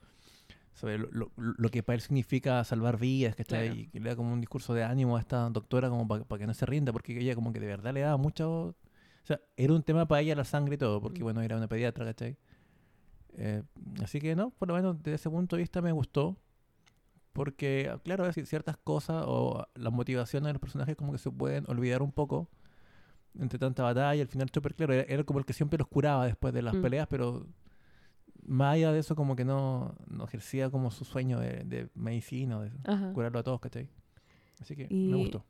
sobre 0.74 0.98
lo, 0.98 1.08
lo- 1.12 1.30
lo 1.36 1.68
que 1.68 1.82
para 1.82 1.94
él 1.94 2.00
significa 2.00 2.62
salvar 2.64 2.98
vidas, 2.98 3.34
¿cachai? 3.36 3.66
Claro. 3.68 3.80
Y 3.80 3.86
que 3.88 4.00
le 4.00 4.08
da 4.10 4.16
como 4.16 4.32
un 4.32 4.40
discurso 4.40 4.72
de 4.74 4.82
ánimo 4.82 5.16
a 5.16 5.20
esta 5.20 5.48
doctora 5.50 5.88
como 5.88 6.08
para 6.08 6.38
que 6.38 6.46
no 6.46 6.54
se 6.54 6.66
rinda, 6.66 6.92
porque 6.92 7.16
ella 7.18 7.34
como 7.34 7.52
que 7.52 7.60
de 7.60 7.66
verdad 7.66 7.92
le 7.92 8.00
daba 8.00 8.16
mucho... 8.16 8.74
O 9.22 9.26
sea, 9.26 9.40
era 9.56 9.72
un 9.74 9.82
tema 9.82 10.08
para 10.08 10.22
ella 10.22 10.34
la 10.34 10.44
sangre 10.44 10.76
y 10.76 10.78
todo, 10.78 11.00
porque 11.00 11.20
Mm. 11.20 11.24
bueno, 11.24 11.42
era 11.42 11.56
una 11.56 11.68
pediatra, 11.68 12.04
¿cachai? 12.06 12.36
Eh, 13.36 13.62
así 14.02 14.20
que 14.20 14.34
no, 14.36 14.50
por 14.50 14.68
lo 14.68 14.74
menos 14.74 14.98
desde 15.02 15.14
ese 15.14 15.30
punto 15.30 15.56
de 15.56 15.62
vista 15.62 15.80
me 15.82 15.92
gustó. 15.92 16.36
Porque, 17.32 17.90
claro, 18.04 18.24
es 18.24 18.30
decir, 18.30 18.46
ciertas 18.46 18.76
cosas 18.76 19.22
o 19.26 19.64
las 19.74 19.92
motivaciones 19.92 20.48
de 20.48 20.52
los 20.54 20.60
personajes 20.60 20.96
como 20.96 21.12
que 21.12 21.18
se 21.18 21.30
pueden 21.30 21.64
olvidar 21.68 22.02
un 22.02 22.10
poco 22.10 22.48
entre 23.38 23.58
tanta 23.58 23.84
batalla. 23.84 24.20
Al 24.20 24.28
final 24.28 24.50
Chopper, 24.50 24.74
claro, 24.74 24.94
era, 24.94 25.02
era 25.04 25.22
como 25.24 25.38
el 25.38 25.44
que 25.44 25.52
siempre 25.52 25.78
los 25.78 25.86
curaba 25.86 26.26
después 26.26 26.52
de 26.52 26.62
las 26.62 26.74
Mm. 26.74 26.82
peleas, 26.82 27.06
pero 27.08 27.46
más 28.44 28.74
allá 28.74 28.90
de 28.92 28.98
eso 28.98 29.14
como 29.14 29.36
que 29.36 29.44
no, 29.44 29.94
no 30.08 30.24
ejercía 30.24 30.70
como 30.70 30.90
su 30.90 31.04
sueño 31.04 31.38
de, 31.38 31.62
de 31.64 31.88
medicina, 31.94 32.58
de 32.60 32.72
Ajá. 32.84 33.12
curarlo 33.12 33.38
a 33.38 33.42
todos, 33.44 33.60
¿cachai? 33.60 33.88
Así 34.60 34.74
que 34.74 34.88
Y- 34.90 35.08
me 35.10 35.16
gustó. 35.16 35.44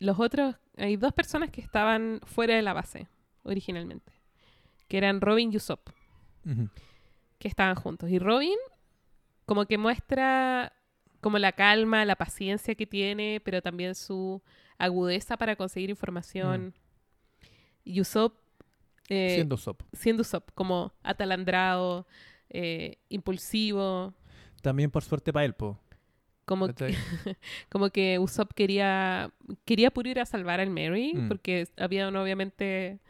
Los 0.00 0.18
otros, 0.18 0.56
hay 0.78 0.96
dos 0.96 1.12
personas 1.12 1.50
que 1.50 1.60
estaban 1.60 2.18
fuera 2.24 2.56
de 2.56 2.62
la 2.62 2.72
base 2.72 3.06
originalmente, 3.44 4.12
que 4.88 4.98
eran 4.98 5.20
Robin 5.20 5.52
y 5.52 5.56
Usopp. 5.58 5.90
Ujú. 6.44 6.68
Que 7.40 7.48
estaban 7.48 7.74
juntos. 7.74 8.08
Y 8.10 8.20
Robin 8.20 8.56
como 9.46 9.66
que 9.66 9.78
muestra 9.78 10.72
como 11.20 11.38
la 11.38 11.50
calma, 11.52 12.04
la 12.04 12.14
paciencia 12.16 12.74
que 12.76 12.86
tiene, 12.86 13.40
pero 13.44 13.60
también 13.60 13.94
su 13.96 14.40
agudeza 14.78 15.36
para 15.36 15.56
conseguir 15.56 15.90
información. 15.90 16.72
Y 17.84 18.00
Usopp 18.00 18.36
eh, 19.08 19.30
Siendo 19.34 19.56
Sop. 19.56 19.82
siendo 19.92 20.20
Usopp, 20.20 20.50
como 20.54 20.92
atalandrado, 21.02 22.06
eh, 22.48 22.98
impulsivo, 23.08 24.14
También 24.62 24.90
por 24.90 25.02
suerte 25.02 25.32
para 25.32 25.44
él, 25.46 25.54
po. 25.54 25.78
Como 26.44 26.68
que, 26.68 26.94
como 27.70 27.90
que 27.90 28.18
Usopp 28.20 28.52
quería, 28.54 29.32
quería 29.64 29.90
puro 29.90 30.08
ir 30.08 30.20
a 30.20 30.26
salvar 30.26 30.60
al 30.60 30.70
Mary, 30.70 31.14
Mm. 31.14 31.28
porque 31.28 31.66
habían 31.76 32.14
obviamente... 32.16 33.00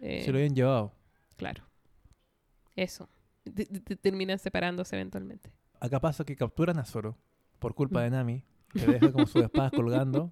eh, 0.00 0.22
Se 0.24 0.32
lo 0.32 0.38
habían 0.38 0.54
llevado. 0.54 0.92
Claro. 1.36 1.64
Eso. 2.76 3.08
Te- 3.44 3.66
te- 3.66 3.80
te- 3.80 3.96
terminan 3.96 4.38
separándose 4.38 4.96
eventualmente. 4.96 5.50
Acá 5.80 6.00
pasa 6.00 6.24
que 6.24 6.36
capturan 6.36 6.78
a 6.78 6.84
Zoro 6.84 7.16
por 7.58 7.74
culpa 7.74 8.00
Mm. 8.00 8.02
de 8.04 8.10
Nami. 8.10 8.44
Le 8.74 8.86
deja 8.86 9.12
como 9.12 9.26
sus 9.26 9.42
espadas 9.42 9.72
colgando. 9.76 10.30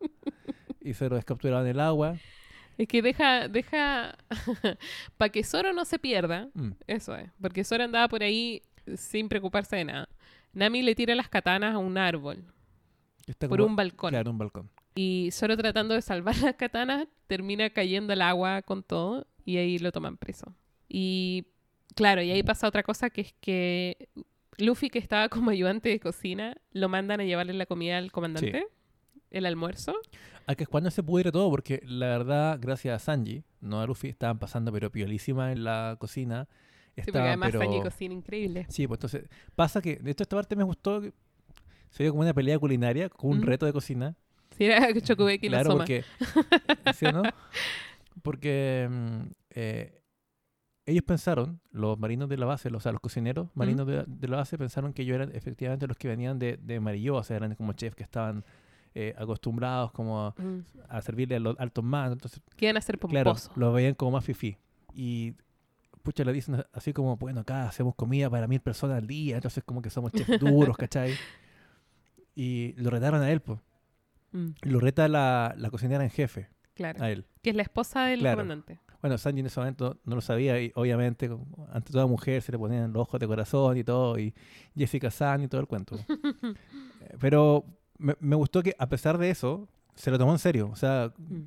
Y 0.80 0.94
Zoro 0.94 1.16
es 1.16 1.24
capturado 1.24 1.64
en 1.64 1.70
el 1.72 1.80
agua. 1.80 2.16
Es 2.78 2.88
que 2.88 3.02
deja, 3.02 3.48
deja, 3.48 4.16
para 5.16 5.28
que 5.30 5.44
Zoro 5.44 5.72
no 5.72 5.84
se 5.84 5.98
pierda, 5.98 6.48
Mm. 6.54 6.70
eso 6.86 7.14
es, 7.16 7.30
porque 7.40 7.64
Zoro 7.64 7.84
andaba 7.84 8.08
por 8.08 8.22
ahí 8.22 8.62
sin 8.96 9.28
preocuparse 9.28 9.76
de 9.76 9.84
nada. 9.84 10.08
Nami 10.52 10.82
le 10.82 10.94
tira 10.94 11.14
las 11.14 11.28
katanas 11.28 11.74
a 11.74 11.78
un 11.78 11.98
árbol, 11.98 12.44
Está 13.26 13.48
por 13.48 13.58
como- 13.58 13.70
un 13.70 13.76
balcón. 13.76 14.10
Claro, 14.10 14.30
un 14.30 14.38
balcón. 14.38 14.70
Y 14.94 15.28
Zoro 15.32 15.56
tratando 15.56 15.94
de 15.94 16.02
salvar 16.02 16.36
las 16.38 16.54
katanas, 16.56 17.06
termina 17.26 17.70
cayendo 17.70 18.12
al 18.12 18.22
agua 18.22 18.62
con 18.62 18.82
todo 18.82 19.26
y 19.44 19.58
ahí 19.58 19.78
lo 19.78 19.92
toman 19.92 20.16
preso. 20.16 20.54
Y 20.88 21.46
claro, 21.94 22.22
y 22.22 22.30
ahí 22.30 22.42
pasa 22.42 22.66
otra 22.68 22.82
cosa 22.82 23.10
que 23.10 23.20
es 23.22 23.34
que 23.40 24.08
Luffy, 24.58 24.90
que 24.90 24.98
estaba 24.98 25.28
como 25.28 25.50
ayudante 25.50 25.88
de 25.88 26.00
cocina, 26.00 26.56
lo 26.72 26.88
mandan 26.88 27.20
a 27.20 27.24
llevarle 27.24 27.52
la 27.54 27.66
comida 27.66 27.98
al 27.98 28.12
comandante, 28.12 28.66
el 29.30 29.46
almuerzo. 29.46 29.94
Ah, 30.46 30.54
que 30.54 30.64
es 30.64 30.68
cuando 30.68 30.90
se 30.90 31.02
pudre 31.02 31.30
todo, 31.30 31.48
porque 31.50 31.80
la 31.84 32.06
verdad, 32.06 32.58
gracias 32.60 32.94
a 32.96 33.04
Sanji, 33.04 33.44
no 33.60 33.80
a 33.80 33.86
Luffy, 33.86 34.08
estaban 34.08 34.38
pasando 34.38 34.72
pero 34.72 34.90
piolísima 34.90 35.52
en 35.52 35.64
la 35.64 35.96
cocina. 35.98 36.48
Sí, 36.96 37.12
porque 37.12 37.18
además 37.20 37.50
pero... 37.52 37.60
Sanji 37.60 37.80
cocina 37.80 38.14
increíble. 38.14 38.66
Sí, 38.68 38.86
pues 38.86 38.98
entonces, 38.98 39.28
pasa 39.54 39.80
que, 39.80 39.96
de 39.96 40.10
hecho, 40.10 40.24
esta 40.24 40.36
parte 40.36 40.56
me 40.56 40.64
gustó, 40.64 41.00
que 41.00 41.12
se 41.90 42.02
vio 42.02 42.12
como 42.12 42.22
una 42.22 42.34
pelea 42.34 42.58
culinaria, 42.58 43.08
con 43.08 43.30
un 43.30 43.38
Mm. 43.38 43.42
reto 43.42 43.64
de 43.66 43.72
cocina. 43.72 44.16
Si 44.58 44.64
era 44.64 44.80
Chocubeki 45.02 45.48
la 45.48 45.58
claro, 45.58 45.70
soma. 45.70 45.78
porque, 45.84 46.04
¿sí 46.94 47.06
o 47.06 47.12
no? 47.12 47.22
Porque 48.22 48.88
mm, 48.90 49.20
eh, 49.50 49.99
ellos 50.86 51.04
pensaron, 51.04 51.60
los 51.70 51.98
marinos 51.98 52.28
de 52.28 52.36
la 52.36 52.46
base, 52.46 52.70
los, 52.70 52.80
o 52.80 52.82
sea, 52.82 52.92
los 52.92 53.00
cocineros 53.00 53.48
marinos 53.54 53.86
de, 53.86 54.04
de 54.06 54.28
la 54.28 54.38
base, 54.38 54.58
pensaron 54.58 54.92
que 54.92 55.02
ellos 55.02 55.14
eran 55.16 55.30
efectivamente 55.34 55.86
los 55.86 55.96
que 55.96 56.08
venían 56.08 56.38
de, 56.38 56.56
de 56.56 56.76
Amarillo, 56.76 57.14
o 57.16 57.22
sea, 57.22 57.36
eran 57.36 57.54
como 57.54 57.72
chefs 57.74 57.94
que 57.96 58.02
estaban 58.02 58.44
eh, 58.94 59.14
acostumbrados 59.18 59.92
como 59.92 60.26
a, 60.26 60.34
Mm. 60.36 60.60
a 60.88 61.00
servirle 61.02 61.36
a 61.36 61.40
los 61.40 61.58
altos 61.60 61.84
mandos. 61.84 62.14
Entonces, 62.16 62.40
iban 62.58 62.76
a 62.76 62.80
ser 62.80 62.98
Claro, 62.98 63.30
pomposos. 63.32 63.56
lo 63.56 63.72
veían 63.72 63.94
como 63.94 64.10
más 64.12 64.24
fifí. 64.24 64.56
Y 64.94 65.34
pucha, 66.02 66.24
le 66.24 66.32
dicen 66.32 66.64
así 66.72 66.92
como, 66.92 67.16
bueno, 67.16 67.40
acá 67.42 67.68
hacemos 67.68 67.94
comida 67.94 68.28
para 68.30 68.48
mil 68.48 68.60
personas 68.60 68.98
al 68.98 69.06
día, 69.06 69.36
entonces 69.36 69.62
como 69.64 69.80
que 69.82 69.90
somos 69.90 70.10
chefs 70.12 70.40
duros, 70.40 70.76
¿cachai? 70.78 71.14
Y 72.34 72.72
lo 72.78 72.90
retaron 72.90 73.22
a 73.22 73.30
él, 73.30 73.40
pues. 73.40 73.60
Mm, 74.32 74.48
Lo 74.62 74.80
reta 74.80 75.08
la, 75.08 75.54
la 75.56 75.70
cocinera 75.70 76.02
en 76.04 76.10
jefe, 76.10 76.48
claro. 76.74 77.02
a 77.02 77.10
él. 77.10 77.26
Que 77.42 77.50
es 77.50 77.56
la 77.56 77.62
esposa 77.62 78.04
del 78.04 78.20
Claro. 78.20 78.38
comandante. 78.38 78.80
Bueno, 79.00 79.16
Sanji 79.18 79.40
en 79.40 79.46
ese 79.46 79.58
momento 79.60 79.98
no 80.04 80.14
lo 80.16 80.20
sabía 80.20 80.60
y 80.60 80.72
obviamente 80.74 81.30
ante 81.72 81.92
toda 81.92 82.06
mujer 82.06 82.42
se 82.42 82.52
le 82.52 82.58
ponían 82.58 82.92
los 82.92 83.02
ojos 83.02 83.18
de 83.18 83.26
corazón 83.26 83.76
y 83.78 83.84
todo, 83.84 84.18
y 84.18 84.34
Jessica 84.76 85.10
San 85.10 85.42
y 85.42 85.48
todo 85.48 85.60
el 85.60 85.66
cuento. 85.66 85.96
Eh, 87.02 87.16
Pero 87.18 87.64
me, 87.96 88.14
me 88.20 88.36
gustó 88.36 88.62
que 88.62 88.74
a 88.78 88.86
pesar 88.86 89.16
de 89.16 89.30
eso, 89.30 89.66
se 89.94 90.10
lo 90.10 90.18
tomó 90.18 90.32
en 90.32 90.38
serio. 90.38 90.68
O 90.70 90.76
sea, 90.76 91.12
Mm. 91.16 91.44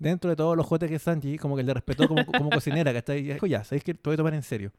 dentro 0.00 0.28
de 0.30 0.34
todos 0.36 0.56
los 0.56 0.66
jotes 0.66 0.88
que 0.88 0.96
es 0.96 1.02
Sanji, 1.02 1.38
como 1.38 1.56
que 1.56 1.62
le 1.62 1.72
respetó 1.72 2.08
como, 2.08 2.24
como 2.26 2.50
cocinera, 2.50 2.92
¿cachai? 2.92 3.20
Y 3.20 3.32
dijo, 3.34 3.46
ya, 3.46 3.62
sabéis 3.62 3.84
que 3.84 3.94
te 3.94 4.00
voy 4.04 4.14
a 4.14 4.16
tomar 4.16 4.34
en 4.34 4.42
serio. 4.42 4.72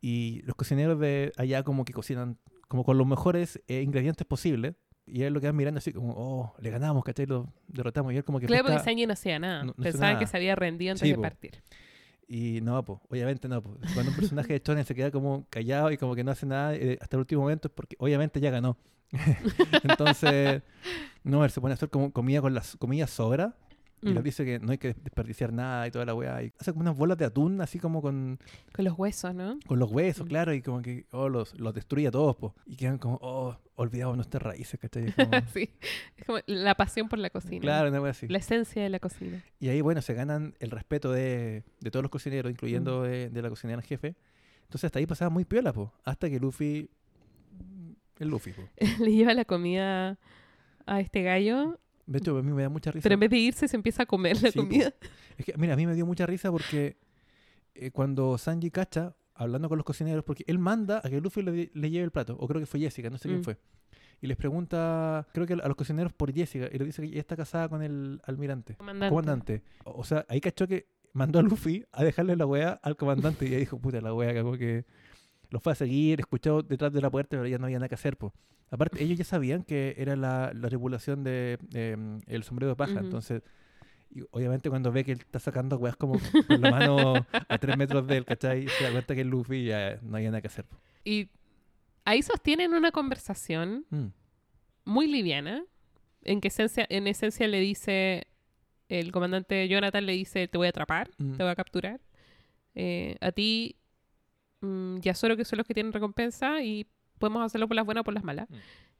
Y 0.00 0.40
los 0.42 0.54
cocineros 0.54 0.98
de 1.00 1.32
allá 1.36 1.62
como 1.64 1.84
que 1.84 1.92
cocinan 1.92 2.38
como 2.68 2.84
con 2.84 2.96
los 2.96 3.06
mejores 3.08 3.60
eh, 3.66 3.82
ingredientes 3.82 4.24
posibles. 4.26 4.74
Y 5.12 5.22
él 5.24 5.32
lo 5.32 5.40
quedan 5.40 5.56
mirando 5.56 5.78
así 5.78 5.92
como, 5.92 6.12
oh, 6.16 6.54
le 6.60 6.70
ganamos, 6.70 7.02
¿cachai? 7.04 7.26
Lo 7.26 7.52
derrotamos. 7.68 8.12
Y 8.12 8.16
él 8.16 8.24
como 8.24 8.40
que 8.40 8.46
Claro, 8.46 8.64
porque 8.64 8.78
Sanji 8.80 9.06
no 9.06 9.12
hacía 9.12 9.38
nada. 9.38 9.64
no- 9.64 9.74
Pensaban 9.74 10.18
que 10.18 10.26
se 10.26 10.36
había 10.36 10.54
rendido 10.54 10.92
antes 10.92 11.02
Sí, 11.02 11.10
de 11.10 11.16
po. 11.16 11.22
partir. 11.22 11.62
Y 12.28 12.60
no, 12.60 12.84
pues, 12.84 13.00
obviamente 13.10 13.48
no. 13.48 13.60
Pues. 13.62 13.92
Cuando 13.92 14.10
un 14.12 14.16
personaje 14.16 14.52
de 14.52 14.62
Shonen 14.64 14.84
se 14.84 14.94
queda 14.94 15.10
como 15.10 15.46
callado 15.50 15.90
y 15.90 15.96
como 15.96 16.14
que 16.14 16.22
no 16.22 16.30
hace 16.30 16.46
nada 16.46 16.74
eh, 16.76 16.96
hasta 17.00 17.16
el 17.16 17.20
último 17.20 17.42
momento 17.42 17.66
es 17.68 17.74
porque 17.74 17.96
obviamente 17.98 18.38
ya 18.40 18.50
ganó. 18.50 18.76
Entonces, 19.82 20.62
no, 21.24 21.44
él 21.44 21.50
se 21.50 21.60
pone 21.60 21.72
a 21.72 21.74
hacer 21.74 21.90
como 21.90 22.12
comida 22.12 22.40
con 22.40 22.54
las 22.54 22.76
comillas 22.76 23.10
sobra 23.10 23.54
y 24.02 24.10
Mm. 24.10 24.14
les 24.14 24.24
dice 24.24 24.44
que 24.44 24.58
no 24.58 24.72
hay 24.72 24.78
que 24.78 24.94
desperdiciar 24.94 25.52
nada 25.52 25.86
y 25.86 25.90
toda 25.90 26.04
la 26.06 26.14
weá. 26.14 26.42
Y 26.42 26.52
hace 26.58 26.72
como 26.72 26.82
unas 26.82 26.96
bolas 26.96 27.18
de 27.18 27.24
atún 27.26 27.60
así 27.60 27.78
como 27.78 28.00
con, 28.00 28.38
Con 28.72 28.84
los 28.84 28.98
huesos, 28.98 29.34
¿no? 29.34 29.58
con 29.66 29.78
los 29.78 29.90
huesos, 29.90 30.24
Mm. 30.26 30.28
claro, 30.28 30.54
y 30.54 30.62
como 30.62 30.80
que 30.82 31.06
oh, 31.12 31.28
los, 31.28 31.58
los 31.60 31.74
destruye 31.74 32.06
a 32.06 32.10
todos, 32.10 32.36
pues. 32.36 32.52
Y 32.66 32.76
quedan 32.76 32.98
como, 32.98 33.18
oh, 33.22 33.56
olvidados 33.74 34.16
nuestras 34.16 34.42
raíces, 34.42 34.78
¿cachai? 34.80 35.06
Es 35.08 35.14
como- 35.14 35.30
sí. 35.54 35.70
Es 36.16 36.24
como 36.24 36.38
la 36.46 36.74
pasión 36.74 37.08
por 37.08 37.18
la 37.18 37.30
cocina. 37.30 37.60
claro, 37.60 37.88
una 37.90 38.00
weá 38.00 38.10
así. 38.12 38.26
La 38.28 38.38
esencia 38.38 38.82
de 38.82 38.88
la 38.88 38.98
cocina. 39.00 39.42
Y 39.58 39.68
ahí, 39.68 39.80
bueno, 39.80 40.00
se 40.02 40.14
ganan 40.14 40.54
el 40.60 40.70
respeto 40.70 41.12
de, 41.12 41.64
de 41.80 41.90
todos 41.90 42.02
los 42.02 42.10
cocineros, 42.10 42.50
incluyendo 42.50 43.02
de, 43.02 43.28
de 43.30 43.42
la 43.42 43.48
cocinera 43.50 43.80
en 43.80 43.86
jefe. 43.86 44.16
Entonces 44.62 44.84
hasta 44.84 44.98
ahí 45.00 45.06
pasaba 45.06 45.30
muy 45.30 45.44
piola, 45.44 45.72
po, 45.72 45.92
hasta 46.04 46.30
que 46.30 46.38
Luffy... 46.40 46.88
El 48.18 48.28
Luffy, 48.28 48.52
po. 48.52 48.62
Le 49.04 49.12
lleva 49.12 49.34
la 49.34 49.44
comida 49.44 50.18
a 50.86 51.00
este 51.00 51.22
gallo, 51.22 51.78
De 52.10 52.18
hecho, 52.18 52.36
a 52.36 52.42
mí 52.42 52.52
me 52.52 52.62
da 52.62 52.68
mucha 52.68 52.90
risa. 52.90 53.02
pero 53.04 53.14
en 53.14 53.20
vez 53.20 53.30
de 53.30 53.38
irse 53.38 53.68
se 53.68 53.76
empieza 53.76 54.02
a 54.02 54.06
comer 54.06 54.42
la 54.42 54.50
Sí, 54.50 54.58
comida. 54.58 54.92
Es 55.38 55.44
que, 55.46 55.54
mira, 55.56 55.74
a 55.74 55.76
mí 55.76 55.86
me 55.86 55.94
dio 55.94 56.04
mucha 56.04 56.26
risa 56.26 56.50
porque 56.50 56.96
eh, 57.74 57.90
cuando 57.92 58.36
Sanji 58.36 58.70
cacha, 58.70 59.14
hablando 59.34 59.68
con 59.68 59.78
los 59.78 59.84
cocineros, 59.84 60.24
porque 60.24 60.44
él 60.48 60.58
manda 60.58 61.00
a 61.04 61.08
que 61.08 61.20
Luffy 61.20 61.42
le, 61.42 61.70
le 61.72 61.90
lleve 61.90 62.04
el 62.04 62.10
plato, 62.10 62.36
o 62.38 62.48
creo 62.48 62.60
que 62.60 62.66
fue 62.66 62.80
Jessica, 62.80 63.08
no 63.10 63.16
sé 63.18 63.28
quién 63.28 63.40
Mm. 63.40 63.44
fue. 63.44 63.56
Y 64.22 64.26
les 64.26 64.36
pregunta, 64.36 65.26
creo 65.32 65.46
que 65.46 65.54
a 65.54 65.66
los 65.68 65.76
cocineros 65.76 66.12
por 66.12 66.30
Jessica, 66.34 66.68
y 66.70 66.76
le 66.78 66.84
dice 66.84 67.00
que 67.00 67.08
ella 67.08 67.20
está 67.20 67.36
casada 67.36 67.68
con 67.68 67.80
el 67.82 68.20
almirante. 68.24 68.74
Comandante. 68.74 69.08
comandante. 69.08 69.62
O 69.84 70.00
o 70.00 70.04
sea, 70.04 70.26
ahí 70.28 70.40
cachó 70.40 70.66
que 70.66 70.88
mandó 71.12 71.38
a 71.38 71.42
Luffy 71.42 71.86
a 71.92 72.04
dejarle 72.04 72.36
la 72.36 72.44
weá 72.44 72.72
al 72.82 72.96
comandante 72.96 73.46
y 73.48 73.54
ahí 73.54 73.60
dijo, 73.60 73.78
puta, 73.78 74.00
la 74.00 74.12
weá, 74.12 74.34
como 74.42 74.56
que 74.58 74.84
los 75.50 75.62
fue 75.62 75.72
a 75.72 75.74
seguir, 75.76 76.20
escuchó 76.20 76.62
detrás 76.62 76.92
de 76.92 77.00
la 77.00 77.10
puerta, 77.10 77.30
pero 77.36 77.46
ya 77.46 77.58
no 77.58 77.66
había 77.66 77.78
nada 77.78 77.88
que 77.88 77.94
hacer, 77.94 78.16
po. 78.16 78.32
Aparte, 78.70 79.02
ellos 79.02 79.18
ya 79.18 79.24
sabían 79.24 79.64
que 79.64 79.94
era 79.98 80.14
la, 80.16 80.52
la 80.54 80.68
tripulación 80.68 81.24
de 81.24 81.58
em, 81.74 82.20
el 82.26 82.44
sombrero 82.44 82.70
de 82.70 82.76
paja, 82.76 82.94
Ujú. 82.94 83.04
entonces, 83.04 83.42
y 84.14 84.22
obviamente 84.30 84.70
cuando 84.70 84.90
ve 84.92 85.04
que 85.04 85.12
él 85.12 85.20
está 85.20 85.38
sacando 85.38 85.76
weas 85.76 85.96
como 85.96 86.18
con 86.46 86.60
la 86.60 86.70
mano 86.70 87.26
a 87.48 87.58
tres 87.58 87.76
metros 87.76 88.06
de 88.06 88.18
él, 88.18 88.24
¿cachai? 88.24 88.68
Se 88.68 88.84
da 88.84 88.90
cuenta 88.92 89.14
que 89.14 89.20
es 89.20 89.26
Luffy 89.26 89.56
y 89.56 89.64
ya 89.66 89.98
no 90.02 90.16
había 90.16 90.30
nada 90.30 90.40
que 90.40 90.48
hacer. 90.48 90.66
Y 91.04 91.28
ahí 92.04 92.22
sostienen 92.22 92.74
una 92.74 92.92
conversación 92.92 93.86
Mm, 93.90 94.06
muy 94.84 95.06
liviana, 95.06 95.64
en 96.22 96.40
que 96.40 96.48
esencia, 96.48 96.86
en 96.88 97.06
esencia 97.06 97.46
le 97.48 97.60
dice, 97.60 98.26
el 98.88 99.12
comandante 99.12 99.68
Jonathan 99.68 100.04
le 100.06 100.12
dice, 100.12 100.48
te 100.48 100.58
voy 100.58 100.66
a 100.66 100.70
atrapar, 100.70 101.10
mm. 101.18 101.36
te 101.36 101.42
voy 101.42 101.52
a 101.52 101.56
capturar. 101.56 102.00
Eh, 102.74 103.16
a 103.20 103.32
ti 103.32 103.76
mm, 104.60 104.98
y 105.02 105.08
a 105.08 105.14
Zoro, 105.14 105.36
que 105.36 105.44
son 105.44 105.56
los 105.58 105.66
que 105.66 105.74
tienen 105.74 105.92
recompensa, 105.92 106.62
y 106.62 106.86
podemos 107.18 107.44
hacerlo 107.44 107.66
por 107.68 107.76
las 107.76 107.84
buenas 107.84 108.02
o 108.02 108.04
por 108.04 108.14
las 108.14 108.24
malas. 108.24 108.48
Mm. 108.50 108.54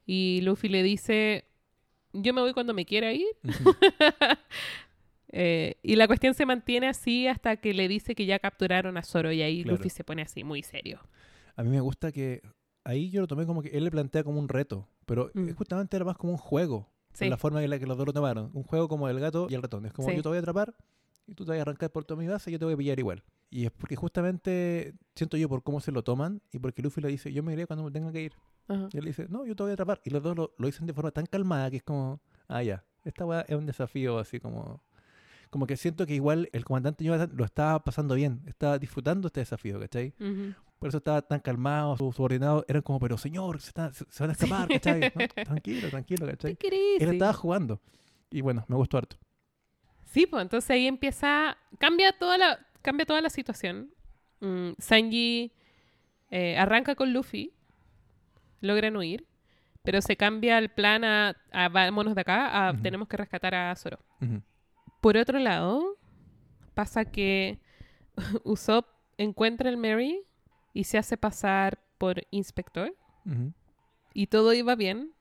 Y 0.05 0.41
Luffy 0.41 0.67
le 0.69 0.83
dice, 0.83 1.45
yo 2.13 2.33
me 2.33 2.41
voy 2.41 2.53
cuando 2.53 2.73
me 2.73 2.85
quiera 2.85 3.13
ir. 3.13 3.27
Eh, 5.33 5.77
y 5.81 5.95
la 5.95 6.07
cuestión 6.07 6.33
se 6.33 6.45
mantiene 6.45 6.89
así 6.89 7.25
hasta 7.25 7.55
que 7.55 7.73
le 7.73 7.87
dice 7.87 8.15
que 8.15 8.25
ya 8.25 8.37
capturaron 8.39 8.97
a 8.97 9.01
Zoro 9.01 9.31
y 9.31 9.41
ahí 9.41 9.63
Claro. 9.63 9.77
Luffy 9.77 9.89
se 9.89 10.03
pone 10.03 10.21
así, 10.23 10.43
muy 10.43 10.61
serio. 10.61 10.99
A 11.55 11.63
mí 11.63 11.69
me 11.69 11.79
gusta 11.79 12.11
que 12.11 12.41
ahí 12.83 13.09
yo 13.09 13.21
lo 13.21 13.27
tomé 13.27 13.45
como 13.45 13.61
que 13.61 13.69
él 13.69 13.85
le 13.85 13.91
plantea 13.91 14.25
como 14.25 14.39
un 14.39 14.49
reto, 14.49 14.89
pero 15.05 15.31
Mm. 15.33 15.51
justamente 15.51 15.95
era 15.95 16.03
más 16.03 16.17
como 16.17 16.33
un 16.33 16.37
juego. 16.37 16.89
Sí. 17.13 17.29
la 17.29 17.37
forma 17.37 17.61
en 17.63 17.69
la 17.69 17.77
que 17.77 17.85
los 17.85 17.97
dos 17.97 18.07
lo 18.07 18.13
tomaron. 18.13 18.51
Un 18.53 18.63
juego 18.63 18.87
como 18.87 19.07
el 19.09 19.19
gato 19.19 19.47
y 19.49 19.53
el 19.55 19.61
ratón. 19.61 19.85
Es 19.85 19.91
como 19.93 20.09
Sí. 20.09 20.15
yo 20.15 20.21
te 20.21 20.29
voy 20.29 20.37
a 20.37 20.39
atrapar 20.41 20.73
y 21.27 21.33
tú 21.35 21.45
te 21.45 21.51
vas 21.51 21.59
a 21.59 21.61
arrancar 21.61 21.91
por 21.91 22.03
toda 22.05 22.19
mi 22.21 22.27
base 22.27 22.49
y 22.49 22.53
yo 22.53 22.59
te 22.59 22.65
voy 22.65 22.73
a 22.73 22.77
pillar 22.77 22.99
igual. 22.99 23.23
Y 23.49 23.65
es 23.65 23.71
porque 23.71 23.95
justamente 23.95 24.93
siento 25.15 25.35
yo 25.37 25.49
por 25.49 25.61
cómo 25.63 25.79
se 25.81 25.91
lo 25.91 26.03
toman 26.03 26.41
y 26.51 26.59
porque 26.59 26.81
Luffy 26.81 27.01
le 27.01 27.09
dice, 27.09 27.33
yo 27.33 27.43
me 27.43 27.53
iré 27.53 27.67
cuando 27.67 27.83
me 27.83 27.91
tenga 27.91 28.11
que 28.11 28.21
ir. 28.21 28.33
Ajá. 28.67 28.87
Y 28.93 28.97
él 28.97 29.03
le 29.03 29.09
dice, 29.09 29.27
no, 29.29 29.45
yo 29.45 29.55
te 29.55 29.63
voy 29.63 29.71
a 29.71 29.73
atrapar. 29.73 30.01
Y 30.05 30.09
los 30.09 30.23
dos 30.23 30.35
lo, 30.37 30.53
lo 30.57 30.65
dicen 30.67 30.85
de 30.87 30.93
forma 30.93 31.11
tan 31.11 31.25
calmada 31.25 31.69
que 31.69 31.77
es 31.77 31.83
como, 31.83 32.21
ah, 32.47 32.63
ya, 32.63 32.85
esta 33.03 33.25
weá 33.25 33.41
es 33.41 33.55
un 33.55 33.65
desafío 33.65 34.19
así 34.19 34.39
como... 34.39 34.83
Como 35.49 35.67
que 35.67 35.75
siento 35.75 36.05
que 36.05 36.15
igual 36.15 36.47
el 36.53 36.63
comandante 36.63 37.03
Jonathan 37.03 37.35
lo 37.35 37.43
estaba 37.43 37.83
pasando 37.83 38.15
bien, 38.15 38.41
estaba 38.47 38.79
disfrutando 38.79 39.27
este 39.27 39.41
desafío, 39.41 39.81
¿cachai? 39.81 40.13
Ujú. 40.17 40.53
Por 40.79 40.87
eso 40.87 40.99
estaba 40.99 41.21
tan 41.21 41.41
calmado, 41.41 41.97
sus 41.97 42.15
subordinados 42.15 42.63
eran 42.69 42.81
como, 42.83 43.01
pero 43.01 43.17
señor, 43.17 43.59
se, 43.59 43.67
está- 43.67 43.91
se- 43.91 44.05
se 44.09 44.23
van 44.23 44.29
a 44.29 44.33
escapar, 44.33 44.69
¿cachai? 44.69 45.01
No, 45.13 45.43
tranquilo, 45.43 45.89
tranquilo, 45.89 46.25
¿cachai? 46.27 46.57
Él 47.01 47.09
estaba 47.11 47.33
jugando. 47.33 47.81
Y 48.29 48.39
bueno, 48.39 48.63
me 48.69 48.77
gustó 48.77 48.97
harto. 48.97 49.17
Sí, 50.11 50.25
pues 50.25 50.41
entonces 50.41 50.69
ahí 50.69 50.87
empieza, 50.87 51.57
cambia 51.77 52.11
toda 52.11 52.37
la, 52.37 52.59
cambia 52.81 53.05
toda 53.05 53.21
la 53.21 53.29
situación. 53.29 53.93
Mm, 54.41 54.71
Sanji 54.77 55.53
eh, 56.29 56.57
arranca 56.57 56.95
con 56.95 57.13
Luffy, 57.13 57.53
logran 58.59 58.97
huir, 58.97 59.25
pero 59.83 60.01
se 60.01 60.17
cambia 60.17 60.57
el 60.57 60.67
plan 60.69 61.05
a, 61.05 61.37
a 61.51 61.69
vámonos 61.69 62.13
de 62.13 62.21
acá, 62.21 62.67
a 62.67 62.73
tenemos 62.77 63.07
que 63.07 63.17
rescatar 63.17 63.55
a 63.55 63.73
Zoro. 63.75 63.99
Por 64.99 65.15
otro 65.15 65.39
lado, 65.39 65.97
pasa 66.73 67.05
que 67.05 67.59
Usopp 68.43 68.87
encuentra 69.17 69.69
el 69.69 69.77
Mary 69.77 70.23
y 70.73 70.83
se 70.83 70.97
hace 70.97 71.15
pasar 71.15 71.79
por 71.97 72.27
inspector 72.31 72.93
y 74.13 74.27
todo 74.27 74.53
iba 74.53 74.75
bien 74.75 75.13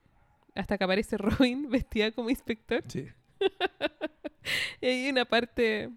hasta 0.56 0.78
que 0.78 0.84
aparece 0.84 1.16
Robin 1.18 1.70
vestida 1.70 2.10
como 2.10 2.28
inspector. 2.28 2.82
Sí. 2.88 3.06
Y 4.80 4.86
hay 4.86 5.10
una 5.10 5.24
parte. 5.24 5.90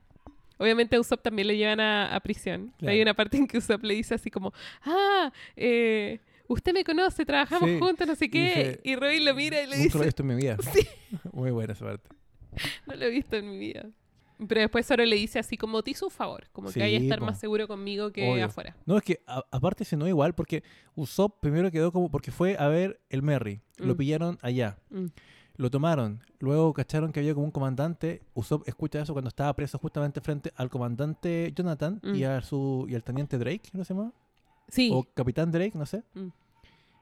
Obviamente 0.57 0.95
a 0.95 0.99
Usopp 0.99 1.21
también 1.23 1.47
lo 1.47 1.53
llevan 1.53 1.79
a, 1.79 2.15
a 2.15 2.19
prisión. 2.19 2.73
Claro. 2.77 2.93
Hay 2.93 3.01
una 3.01 3.13
parte 3.13 3.37
en 3.37 3.47
que 3.47 3.57
Usopp 3.57 3.83
le 3.83 3.95
dice 3.95 4.13
así 4.15 4.29
como, 4.29 4.53
ah, 4.85 5.31
eh, 5.55 6.19
usted 6.47 6.73
me 6.73 6.83
conoce, 6.83 7.25
trabajamos 7.25 7.69
Sí. 7.69 7.79
juntos, 7.79 8.07
no 8.07 8.15
sé 8.15 8.25
Y 8.25 8.29
qué. 8.29 8.39
dice, 8.45 8.79
y 8.83 8.95
Robin 8.95 9.25
lo 9.25 9.33
mira 9.33 9.61
y 9.61 9.67
le 9.67 9.77
Nunca 9.77 9.97
lo 9.97 10.03
he 10.03 10.05
dice, 10.05 10.05
visto 10.05 10.21
en 10.23 10.27
mi 10.27 10.35
vida. 10.35 10.57
Muy 11.33 11.51
buena 11.51 11.73
esa 11.73 11.85
parte. 11.85 12.09
no 12.85 12.95
lo 12.95 13.05
he 13.05 13.09
visto 13.09 13.35
en 13.35 13.49
mi 13.49 13.57
vida. 13.57 13.89
Pero 14.47 14.61
después 14.61 14.85
Zoro 14.85 15.05
le 15.05 15.15
dice 15.15 15.39
así 15.39 15.57
como, 15.57 15.81
te 15.83 15.91
hizo 15.91 16.05
un 16.05 16.11
favor, 16.11 16.47
como 16.51 16.71
que 16.71 16.81
hay 16.83 16.93
que 16.93 16.99
Sí, 16.99 17.05
estar 17.05 17.19
po. 17.19 17.25
más 17.25 17.39
seguro 17.39 17.67
conmigo 17.67 18.11
que 18.11 18.29
Obvio. 18.29 18.45
afuera. 18.45 18.75
No, 18.85 18.97
es 18.97 19.03
que 19.03 19.21
a- 19.25 19.43
aparte 19.51 19.85
se 19.85 19.95
no 19.95 20.07
igual 20.07 20.33
porque 20.35 20.63
Usopp 20.95 21.39
primero 21.41 21.71
quedó 21.71 21.91
como 21.91 22.09
porque 22.11 22.31
fue 22.31 22.57
a 22.59 22.67
ver 22.67 22.99
el 23.09 23.21
Merry. 23.21 23.61
Lo 23.77 23.93
Mm. 23.93 23.97
pillaron 23.97 24.37
allá. 24.41 24.77
Mm. 24.89 25.05
Lo 25.55 25.69
tomaron. 25.69 26.19
Luego 26.39 26.73
cacharon 26.73 27.11
que 27.11 27.19
había 27.19 27.33
como 27.33 27.45
un 27.45 27.51
comandante. 27.51 28.21
Usopp 28.33 28.67
escucha 28.67 29.01
eso 29.01 29.13
cuando 29.13 29.29
estaba 29.29 29.53
preso 29.55 29.77
justamente 29.77 30.19
frente 30.21 30.51
al 30.55 30.69
comandante 30.69 31.51
Jonathan 31.55 31.99
y 32.03 32.23
Mm. 32.23 32.25
a 32.25 32.41
su 32.41 32.85
y 32.89 32.95
al 32.95 33.03
teniente 33.03 33.37
Drake, 33.37 33.69
¿no 33.73 33.83
se 33.83 33.93
llama? 33.93 34.11
Sí, 34.67 34.89
O 34.91 35.03
capitán 35.13 35.51
Drake, 35.51 35.73
no 35.77 35.85
sé. 35.85 36.03
Mm. 36.15 36.27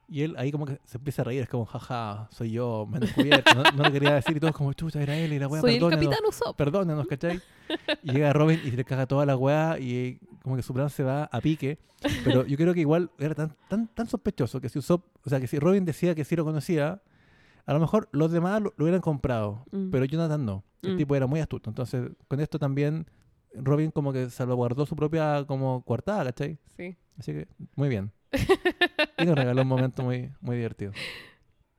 Y 0.10 0.24
él 0.24 0.36
ahí 0.38 0.52
como 0.52 0.66
que 0.66 0.78
se 0.84 0.98
empieza 0.98 1.22
a 1.22 1.26
reír, 1.26 1.44
es 1.44 1.48
como, 1.48 1.66
jaja, 1.66 2.28
soy 2.32 2.52
yo, 2.52 2.86
me 2.90 2.98
han 2.98 3.02
descubierto. 3.04 3.56
No, 3.56 3.64
no 3.78 3.84
lo 3.84 3.92
quería 3.94 4.16
decir 4.16 4.36
y 4.36 4.40
todos 4.42 4.54
como, 4.54 4.74
chucha, 4.74 5.02
era 5.02 5.16
él 5.16 5.32
y 5.32 5.40
la 5.40 5.48
wea, 5.48 5.62
soy 5.62 5.76
el 5.76 5.90
capitán 5.90 6.20
Usopp. 6.28 6.58
perdónenos, 6.58 7.08
¿cachai? 7.08 7.40
Y 8.04 8.12
llega 8.12 8.34
Robin 8.34 8.60
y 8.66 8.72
se 8.72 8.76
le 8.76 8.84
caga 8.84 9.06
toda 9.06 9.26
la 9.26 9.38
weá 9.38 9.80
y 9.80 10.20
como 10.44 10.58
que 10.58 10.62
su 10.64 10.74
plan 10.74 10.90
se 10.90 11.04
va 11.04 11.24
a 11.32 11.40
pique. 11.40 11.78
Pero 12.26 12.46
yo 12.46 12.58
creo 12.58 12.74
que 12.74 12.82
igual 12.82 13.10
era 13.20 13.34
tan, 13.36 13.56
tan, 13.70 13.88
tan 13.88 14.08
sospechoso 14.08 14.60
que 14.60 14.68
si 14.68 14.80
Usopp, 14.80 15.06
o 15.26 15.30
sea, 15.30 15.40
que 15.40 15.48
si 15.48 15.58
Robin 15.60 15.86
decía 15.86 16.14
que 16.14 16.26
sí 16.26 16.36
lo 16.36 16.44
conocía, 16.44 17.02
a 17.66 17.74
lo 17.74 17.80
mejor 17.80 18.10
los 18.12 18.32
demás 18.32 18.62
lo, 18.62 18.74
lo 18.78 18.86
hubieran 18.86 19.02
comprado, 19.02 19.66
Mm. 19.72 19.90
pero 19.92 20.06
Jonathan 20.06 20.46
no. 20.46 20.64
El 20.82 20.94
Mm. 20.96 20.98
tipo 20.98 21.16
era 21.16 21.28
muy 21.28 21.40
astuto. 21.40 21.70
Entonces, 21.70 22.10
con 22.28 22.40
esto 22.40 22.58
también 22.60 23.06
Robin 23.54 23.92
como 23.92 24.14
que 24.14 24.30
salvaguardó 24.30 24.86
su 24.86 24.96
propia 24.96 25.44
como 25.46 25.84
coartada, 25.84 26.24
¿cachai? 26.26 26.58
Sí. 26.78 26.96
Así 27.20 27.34
que, 27.34 27.48
muy 27.76 27.90
bien. 27.90 28.12
Y 29.18 29.26
nos 29.26 29.36
regaló 29.36 29.62
un 29.62 29.68
momento 29.68 30.02
muy, 30.04 30.32
muy 30.42 30.56
divertido. 30.56 30.94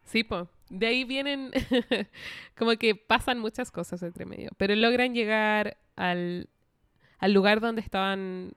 Sí, 0.05 0.23
po. 0.23 0.49
De 0.71 0.87
ahí 0.87 1.05
vienen, 1.05 1.51
como 2.57 2.73
que 2.77 2.95
pasan 2.95 3.39
muchas 3.41 3.71
cosas 3.71 4.03
entre 4.03 4.27
medio, 4.27 4.51
pero 4.57 4.75
logran 4.77 5.15
llegar 5.15 5.77
al, 5.97 6.49
al 7.19 7.33
lugar 7.33 7.61
donde 7.61 7.81
estaban 7.81 8.53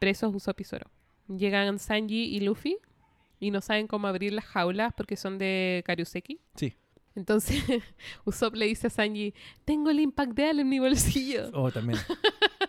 presos 0.00 0.34
Usopp 0.34 0.60
y 0.60 0.64
Zoro. 0.64 0.90
Llegan 1.28 1.78
Sanji 1.78 2.24
y 2.36 2.40
Luffy 2.40 2.78
y 3.40 3.50
no 3.50 3.60
saben 3.60 3.86
cómo 3.86 4.06
abrir 4.08 4.32
las 4.32 4.44
jaulas 4.44 4.92
porque 4.96 5.16
son 5.16 5.38
de 5.38 5.82
Karuseki. 5.86 6.40
Sí. 6.54 6.74
Entonces 7.14 7.62
Usopp 8.24 8.54
le 8.54 8.66
dice 8.66 8.86
a 8.86 8.90
Sanji, 8.90 9.34
tengo 9.64 9.90
el 9.90 9.98
Impact 10.00 10.32
Deal 10.32 10.60
en 10.60 10.68
mi 10.68 10.78
bolsillo. 10.78 11.50
Oh, 11.54 11.70
también. 11.72 11.98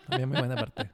También 0.08 0.28
muy 0.28 0.38
buena 0.38 0.56
parte. 0.56 0.90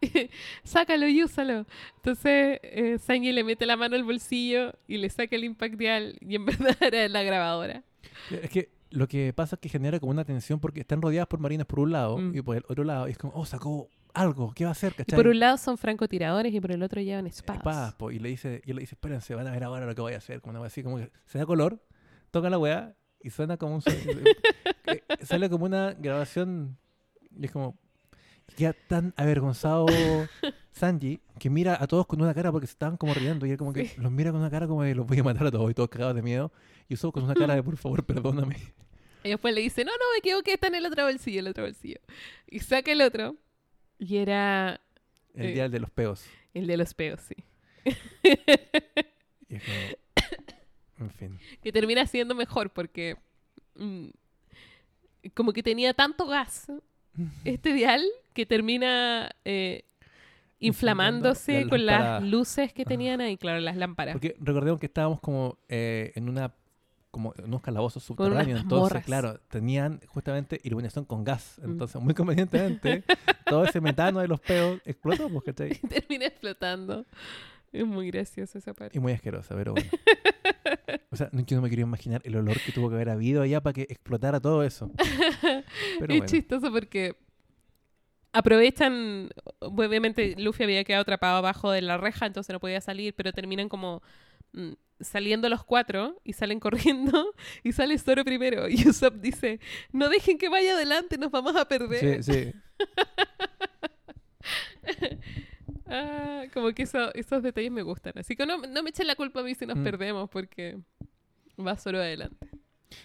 Sácalo 0.64 1.06
y 1.08 1.22
úsalo. 1.22 1.66
Entonces 1.96 2.58
eh, 2.62 2.98
Sanji 2.98 3.32
le 3.32 3.44
mete 3.44 3.66
la 3.66 3.76
mano 3.76 3.96
al 3.96 4.04
bolsillo 4.04 4.72
y 4.88 4.96
le 4.98 5.10
saca 5.10 5.36
el 5.36 5.44
Impact 5.44 5.74
Deal 5.74 6.16
y 6.20 6.36
en 6.36 6.46
verdad 6.46 6.76
era 6.80 7.08
la 7.08 7.22
grabadora. 7.22 7.82
Es 8.30 8.50
que 8.50 8.70
lo 8.90 9.08
que 9.08 9.32
pasa 9.34 9.56
es 9.56 9.60
que 9.60 9.68
genera 9.68 10.00
como 10.00 10.12
una 10.12 10.24
tensión 10.24 10.58
porque 10.60 10.80
están 10.80 11.02
rodeadas 11.02 11.28
por 11.28 11.40
marines 11.40 11.66
por 11.66 11.80
un 11.80 11.92
lado 11.92 12.16
Mm. 12.18 12.34
y 12.36 12.40
por 12.42 12.56
el 12.56 12.64
otro 12.68 12.84
lado. 12.84 13.08
Y 13.08 13.10
es 13.10 13.18
como, 13.18 13.34
oh, 13.34 13.44
sacó 13.44 13.88
algo, 14.16 14.52
¿qué 14.54 14.64
va 14.64 14.70
a 14.70 14.72
hacer? 14.72 14.92
Y 14.92 14.96
¿Cachai? 14.96 15.16
por 15.16 15.28
un 15.28 15.38
lado 15.38 15.56
son 15.58 15.78
francotiradores 15.78 16.52
y 16.52 16.60
por 16.60 16.72
el 16.72 16.82
otro 16.82 17.00
llevan 17.00 17.26
espadas. 17.26 17.60
Espadas, 17.60 17.94
po, 17.94 18.10
y 18.10 18.18
le 18.18 18.28
dice, 18.30 18.62
y 18.64 18.72
le 18.72 18.80
dice, 18.80 18.94
espérense, 18.94 19.34
van 19.34 19.46
a 19.46 19.52
ver 19.52 19.64
ahora 19.64 19.86
lo 19.86 19.94
que 19.94 20.00
voy 20.00 20.14
a 20.14 20.18
hacer. 20.18 20.40
Como 20.40 20.58
una 20.58 20.66
así, 20.66 20.82
como 20.82 20.96
que 20.98 21.10
se 21.26 21.38
da 21.38 21.46
color, 21.46 21.80
toca 22.30 22.50
la 22.50 22.58
weá 22.58 22.94
y 23.20 23.30
suena 23.30 23.56
como 23.56 23.76
un 23.76 23.82
eh, 24.86 25.02
sale 25.22 25.48
como 25.50 25.64
una 25.64 25.92
grabación 25.94 26.76
y 27.38 27.46
es 27.46 27.50
como 27.52 27.78
queda 28.56 28.72
tan 28.88 29.12
avergonzado 29.16 29.86
Sanji 30.72 31.20
que 31.38 31.50
mira 31.50 31.76
a 31.80 31.86
todos 31.86 32.06
con 32.06 32.20
una 32.22 32.32
cara 32.34 32.52
porque 32.52 32.66
se 32.66 32.72
estaban 32.72 32.96
como 32.96 33.12
riendo 33.14 33.44
y 33.46 33.50
él 33.50 33.56
como 33.56 33.72
que 33.72 33.86
Sí. 33.86 34.00
los 34.00 34.12
mira 34.12 34.30
con 34.30 34.40
una 34.40 34.50
cara 34.50 34.66
como 34.68 34.82
de 34.82 34.94
los 34.94 35.06
voy 35.06 35.18
a 35.18 35.24
matar 35.24 35.46
a 35.48 35.50
todos 35.50 35.70
y 35.70 35.74
todos 35.74 35.88
cagados 35.88 36.14
de 36.14 36.22
miedo 36.22 36.52
y 36.88 36.94
Usopp 36.94 37.14
con 37.14 37.24
una 37.24 37.34
cara 37.34 37.54
de 37.54 37.62
por 37.62 37.76
favor 37.76 38.04
perdóname 38.04 38.56
Y 39.24 39.30
después 39.30 39.52
le 39.54 39.60
dice, 39.62 39.84
no, 39.84 39.90
no, 39.90 40.04
me 40.12 40.18
equivoqué, 40.18 40.52
está 40.52 40.68
en 40.68 40.76
el 40.76 40.86
otro 40.86 41.02
bolsillo, 41.04 41.40
el 41.40 41.48
otro 41.48 41.64
bolsillo. 41.64 41.98
Y 42.46 42.60
saca 42.60 42.92
el 42.92 43.00
otro. 43.00 43.34
Y 43.98 44.16
era 44.18 44.80
el 45.34 45.46
Eh. 45.46 45.52
día 45.54 45.68
de 45.68 45.80
los 45.80 45.90
peos 45.90 46.24
el 46.54 46.66
de 46.66 46.76
los 46.78 46.94
peos, 46.94 47.20
sí. 47.20 47.34
y 49.48 49.58
como 49.58 49.78
en 50.98 51.10
fin 51.10 51.38
Que 51.62 51.72
termina 51.72 52.06
siendo 52.06 52.34
mejor 52.34 52.70
porque 52.70 53.16
mm, 53.74 54.06
como 55.34 55.52
que 55.52 55.62
tenía 55.62 55.92
tanto 55.94 56.26
gas 56.26 56.70
este 57.44 57.72
dial 57.72 58.02
que 58.32 58.46
termina 58.46 59.30
eh, 59.44 59.84
inflamándose 60.58 61.64
la 61.64 61.70
con 61.70 61.86
las 61.86 62.22
luces 62.22 62.72
que 62.72 62.82
Ah. 62.82 62.86
tenían 62.88 63.20
ahí, 63.20 63.36
claro, 63.36 63.60
las 63.60 63.76
lámparas. 63.76 64.14
Porque 64.14 64.36
recordemos 64.40 64.80
que 64.80 64.86
estábamos 64.86 65.20
como 65.20 65.58
eh, 65.68 66.12
en 66.14 66.28
una 66.28 66.54
como 67.16 67.32
unos 67.42 67.62
calabozos 67.62 68.02
subterráneos. 68.02 68.60
Entonces, 68.60 69.02
claro, 69.02 69.40
tenían 69.48 70.02
justamente 70.06 70.60
iluminación 70.64 71.06
con 71.06 71.24
gas. 71.24 71.58
Mm. 71.62 71.70
Entonces, 71.70 72.02
muy 72.02 72.12
convenientemente, 72.12 73.04
todo 73.46 73.64
ese 73.64 73.80
metano 73.80 74.20
de 74.20 74.28
los 74.28 74.38
peos 74.38 74.82
explotó, 74.84 75.30
pues, 75.30 75.44
¿cachai? 75.44 75.70
termina 75.88 76.26
explotando. 76.26 77.06
Es 77.72 77.86
muy 77.86 78.10
gracioso 78.10 78.58
esa 78.58 78.74
parte. 78.74 78.98
Y 78.98 79.00
muy 79.00 79.14
asquerosa, 79.14 79.54
pero 79.54 79.72
bueno. 79.72 79.88
O 81.10 81.16
sea, 81.16 81.30
no, 81.32 81.40
yo 81.46 81.56
no 81.56 81.62
me 81.62 81.70
quería 81.70 81.84
imaginar 81.84 82.20
el 82.24 82.36
olor 82.36 82.60
que 82.60 82.72
tuvo 82.72 82.90
que 82.90 82.96
haber 82.96 83.08
habido 83.08 83.40
allá 83.40 83.62
para 83.62 83.72
que 83.72 83.82
explotara 83.82 84.40
todo 84.40 84.62
eso. 84.62 84.90
Pero 85.00 85.62
es 86.00 86.06
bueno. 86.08 86.26
chistoso 86.26 86.70
porque 86.70 87.16
aprovechan, 88.32 89.30
obviamente 89.60 90.34
Luffy 90.36 90.64
había 90.64 90.84
quedado 90.84 91.02
atrapado 91.02 91.38
abajo 91.38 91.70
de 91.70 91.80
la 91.80 91.96
reja, 91.96 92.26
entonces 92.26 92.52
no 92.52 92.60
podía 92.60 92.82
salir, 92.82 93.14
pero 93.14 93.32
terminan 93.32 93.70
como 93.70 94.02
saliendo 95.00 95.48
los 95.48 95.62
cuatro 95.64 96.20
y 96.24 96.32
salen 96.32 96.58
corriendo 96.60 97.34
y 97.64 97.72
sale 97.72 97.98
Zoro 97.98 98.24
primero 98.24 98.68
y 98.68 98.88
Usopp 98.88 99.16
dice, 99.16 99.60
no 99.92 100.08
dejen 100.08 100.38
que 100.38 100.48
vaya 100.48 100.74
adelante, 100.74 101.18
nos 101.18 101.30
vamos 101.30 101.54
a 101.56 101.66
perder. 101.68 102.22
Sí, 102.24 102.32
sí. 102.32 102.52
Ah, 105.88 106.44
como 106.52 106.72
que 106.72 106.82
eso- 106.82 107.14
esos 107.14 107.42
detalles 107.44 107.70
me 107.70 107.82
gustan. 107.82 108.12
Así 108.16 108.34
que 108.34 108.44
no, 108.44 108.56
no 108.58 108.82
me 108.82 108.90
echen 108.90 109.06
la 109.06 109.14
culpa 109.14 109.40
a 109.40 109.42
mí 109.44 109.54
si 109.54 109.66
nos 109.66 109.76
Mm. 109.78 109.84
perdemos 109.84 110.28
porque 110.28 110.78
va 111.64 111.76
Zoro 111.76 111.98
adelante. 111.98 112.48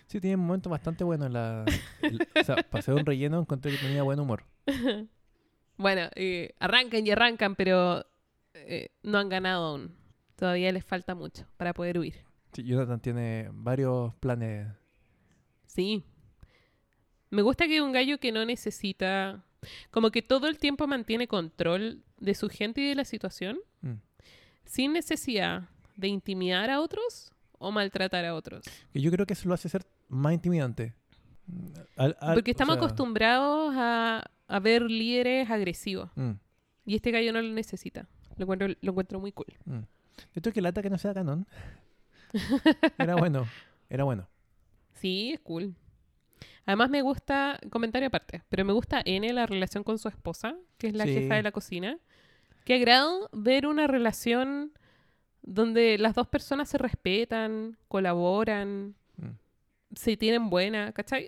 Sí, 0.08 0.20
tiene 0.20 0.36
un 0.36 0.46
momento 0.48 0.70
bastante 0.70 1.04
bueno 1.04 1.26
en 1.28 1.34
la... 1.34 1.66
el- 2.02 2.28
o 2.40 2.44
sea, 2.44 2.56
pasé 2.58 2.92
un 2.94 3.06
relleno, 3.06 3.40
encontré 3.40 3.72
que 3.72 3.78
tenía 3.78 4.04
buen 4.04 4.20
humor. 4.20 4.44
Bueno, 5.78 6.10
eh, 6.16 6.54
arrancan 6.60 7.08
y 7.08 7.10
arrancan, 7.12 7.56
pero 7.56 8.06
eh, 8.54 8.90
no 9.02 9.18
han 9.18 9.30
ganado 9.30 9.66
aún. 9.66 9.96
Todavía 10.41 10.71
les 10.71 10.84
falta 10.84 11.13
mucho 11.13 11.45
para 11.56 11.71
poder 11.71 11.99
huir. 11.99 12.15
Sí, 12.51 12.63
Jonathan 12.63 12.99
tiene 12.99 13.47
varios 13.54 14.12
planes. 14.15 14.67
Sí. 15.67 16.04
Me 17.30 17.43
gusta 17.43 17.67
que 17.67 17.80
un 17.80 17.91
gallo 17.91 18.17
que 18.19 18.32
no 18.32 18.43
necesita, 18.43 19.43
como 19.91 20.10
que 20.10 20.23
todo 20.23 20.47
el 20.47 20.58
tiempo 20.58 20.88
mantiene 20.88 21.27
control 21.27 22.01
de 22.17 22.34
su 22.34 22.49
gente 22.49 22.82
y 22.82 22.88
de 22.88 22.95
la 22.95 23.06
situación, 23.06 23.60
Mm. 23.84 23.97
sin 24.65 24.93
necesidad 24.93 25.69
de 25.95 26.08
intimidar 26.08 26.71
a 26.71 26.82
otros 26.82 27.32
o 27.60 27.71
maltratar 27.71 28.25
a 28.25 28.34
otros. 28.34 28.65
Yo 28.95 29.12
creo 29.12 29.27
que 29.27 29.34
eso 29.34 29.47
lo 29.47 29.54
hace 29.54 29.69
ser 29.69 29.86
más 30.10 30.34
intimidante. 30.34 30.95
Al- 31.97 32.17
al- 32.19 32.34
Porque 32.34 32.49
o 32.49 32.54
estamos 32.54 32.73
sea, 32.77 32.84
acostumbrados 32.84 33.75
a, 33.77 34.23
a 34.47 34.60
ver 34.60 34.82
líderes 34.89 35.51
agresivos. 35.51 36.10
mm, 36.15 36.32
Y 36.88 36.95
este 36.95 37.12
gallo 37.12 37.32
no 37.32 37.43
lo 37.43 37.54
necesita. 37.54 38.08
Lo 38.38 38.45
encuentro, 38.45 38.67
lo 38.82 38.91
encuentro 38.91 39.19
muy 39.19 39.32
cool. 39.34 39.54
mm. 39.65 39.82
De 40.34 40.39
hecho, 40.39 40.51
que 40.51 40.62
lata 40.62 40.81
que 40.81 40.89
no 40.89 40.97
sea 40.97 41.13
canon. 41.13 41.45
Era 42.97 43.15
bueno. 43.15 43.47
Era 43.89 44.03
bueno. 44.03 44.27
Sí, 44.93 45.31
es 45.34 45.39
cool. 45.41 45.75
Además 46.65 46.89
me 46.89 47.01
gusta, 47.01 47.60
comentario 47.71 48.07
aparte, 48.07 48.43
pero 48.49 48.63
me 48.63 48.73
gusta 48.73 49.01
N 49.03 49.31
la 49.34 49.45
relación 49.47 49.84
con 49.84 49.97
su 49.97 50.07
esposa, 50.07 50.55
que 50.77 50.88
es 50.88 50.93
la 50.93 51.05
Sí. 51.05 51.13
jefa 51.13 51.36
de 51.36 51.43
la 51.43 51.51
cocina. 51.51 51.97
Qué 52.65 52.75
agrado 52.75 53.29
ver 53.34 53.65
una 53.65 53.88
relación 53.88 54.71
donde 55.41 55.97
las 55.97 56.13
dos 56.13 56.27
personas 56.27 56.69
se 56.69 56.77
respetan, 56.77 57.77
colaboran, 57.88 58.93
Mm. 59.17 59.29
se 59.95 60.15
tienen 60.17 60.49
buena, 60.51 60.91
¿cachai? 60.93 61.27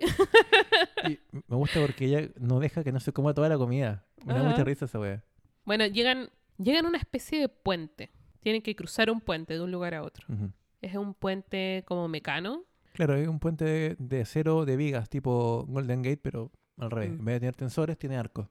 Y 1.08 1.18
me 1.48 1.56
gusta 1.56 1.80
porque 1.80 2.04
ella 2.06 2.28
no 2.38 2.60
deja 2.60 2.84
que 2.84 2.92
no 2.92 3.00
se 3.00 3.12
coma 3.12 3.34
toda 3.34 3.48
la 3.48 3.58
comida. 3.58 4.04
Me 4.24 4.32
da 4.34 4.42
mucha 4.42 4.62
risa 4.64 4.84
esa 4.86 4.98
wea. 5.00 5.22
bueno, 5.64 5.84
llegan, 5.86 6.30
llegan 6.58 6.86
a 6.86 6.88
una 6.88 6.98
especie 6.98 7.40
de 7.40 7.48
puente. 7.48 8.10
Tienen 8.44 8.62
que 8.62 8.76
cruzar 8.76 9.10
un 9.10 9.20
puente 9.20 9.54
de 9.54 9.60
un 9.62 9.72
lugar 9.72 9.94
a 9.94 10.02
otro. 10.02 10.26
Es 10.82 10.94
un 10.94 11.14
puente 11.14 11.82
como 11.86 12.06
mecano. 12.08 12.62
Claro, 12.92 13.16
es 13.16 13.26
un 13.26 13.40
puente 13.40 13.64
de, 13.64 13.96
de 13.98 14.20
acero 14.20 14.64
de 14.66 14.76
vigas, 14.76 15.08
tipo 15.08 15.64
Golden 15.66 16.02
Gate, 16.02 16.20
pero 16.22 16.52
al 16.76 16.90
revés. 16.90 17.10
Mm. 17.12 17.18
En 17.20 17.24
vez 17.24 17.34
de 17.36 17.40
tener 17.40 17.54
tensores, 17.56 17.98
tiene 17.98 18.16
arcos. 18.18 18.46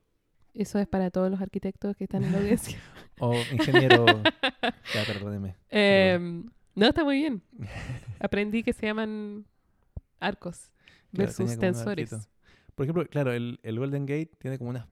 Eso 0.56 0.80
es 0.80 0.88
para 0.88 1.12
todos 1.12 1.30
los 1.32 1.40
arquitectos 1.42 1.96
que 1.96 2.04
están 2.06 2.24
en 2.24 2.32
la 2.34 2.40
audiencia. 2.40 2.78
O 3.20 3.36
ingeniero. 3.52 4.06
ya, 4.94 5.06
perdóneme. 5.06 5.56
Em, 5.70 6.50
no, 6.76 6.88
está 6.88 7.04
muy 7.04 7.18
bien. 7.18 7.44
Aprendí 8.20 8.64
que 8.64 8.74
se 8.74 8.88
llaman 8.88 9.46
arcos 10.20 10.72
Claro, 11.12 11.28
versus 11.28 11.58
tensores. 11.60 12.12
Por 12.74 12.86
ejemplo, 12.86 13.06
claro, 13.06 13.32
el, 13.32 13.60
el 13.62 13.78
Golden 13.78 14.08
Gate 14.08 14.32
tiene 14.40 14.58
como 14.58 14.72
unas, 14.72 14.88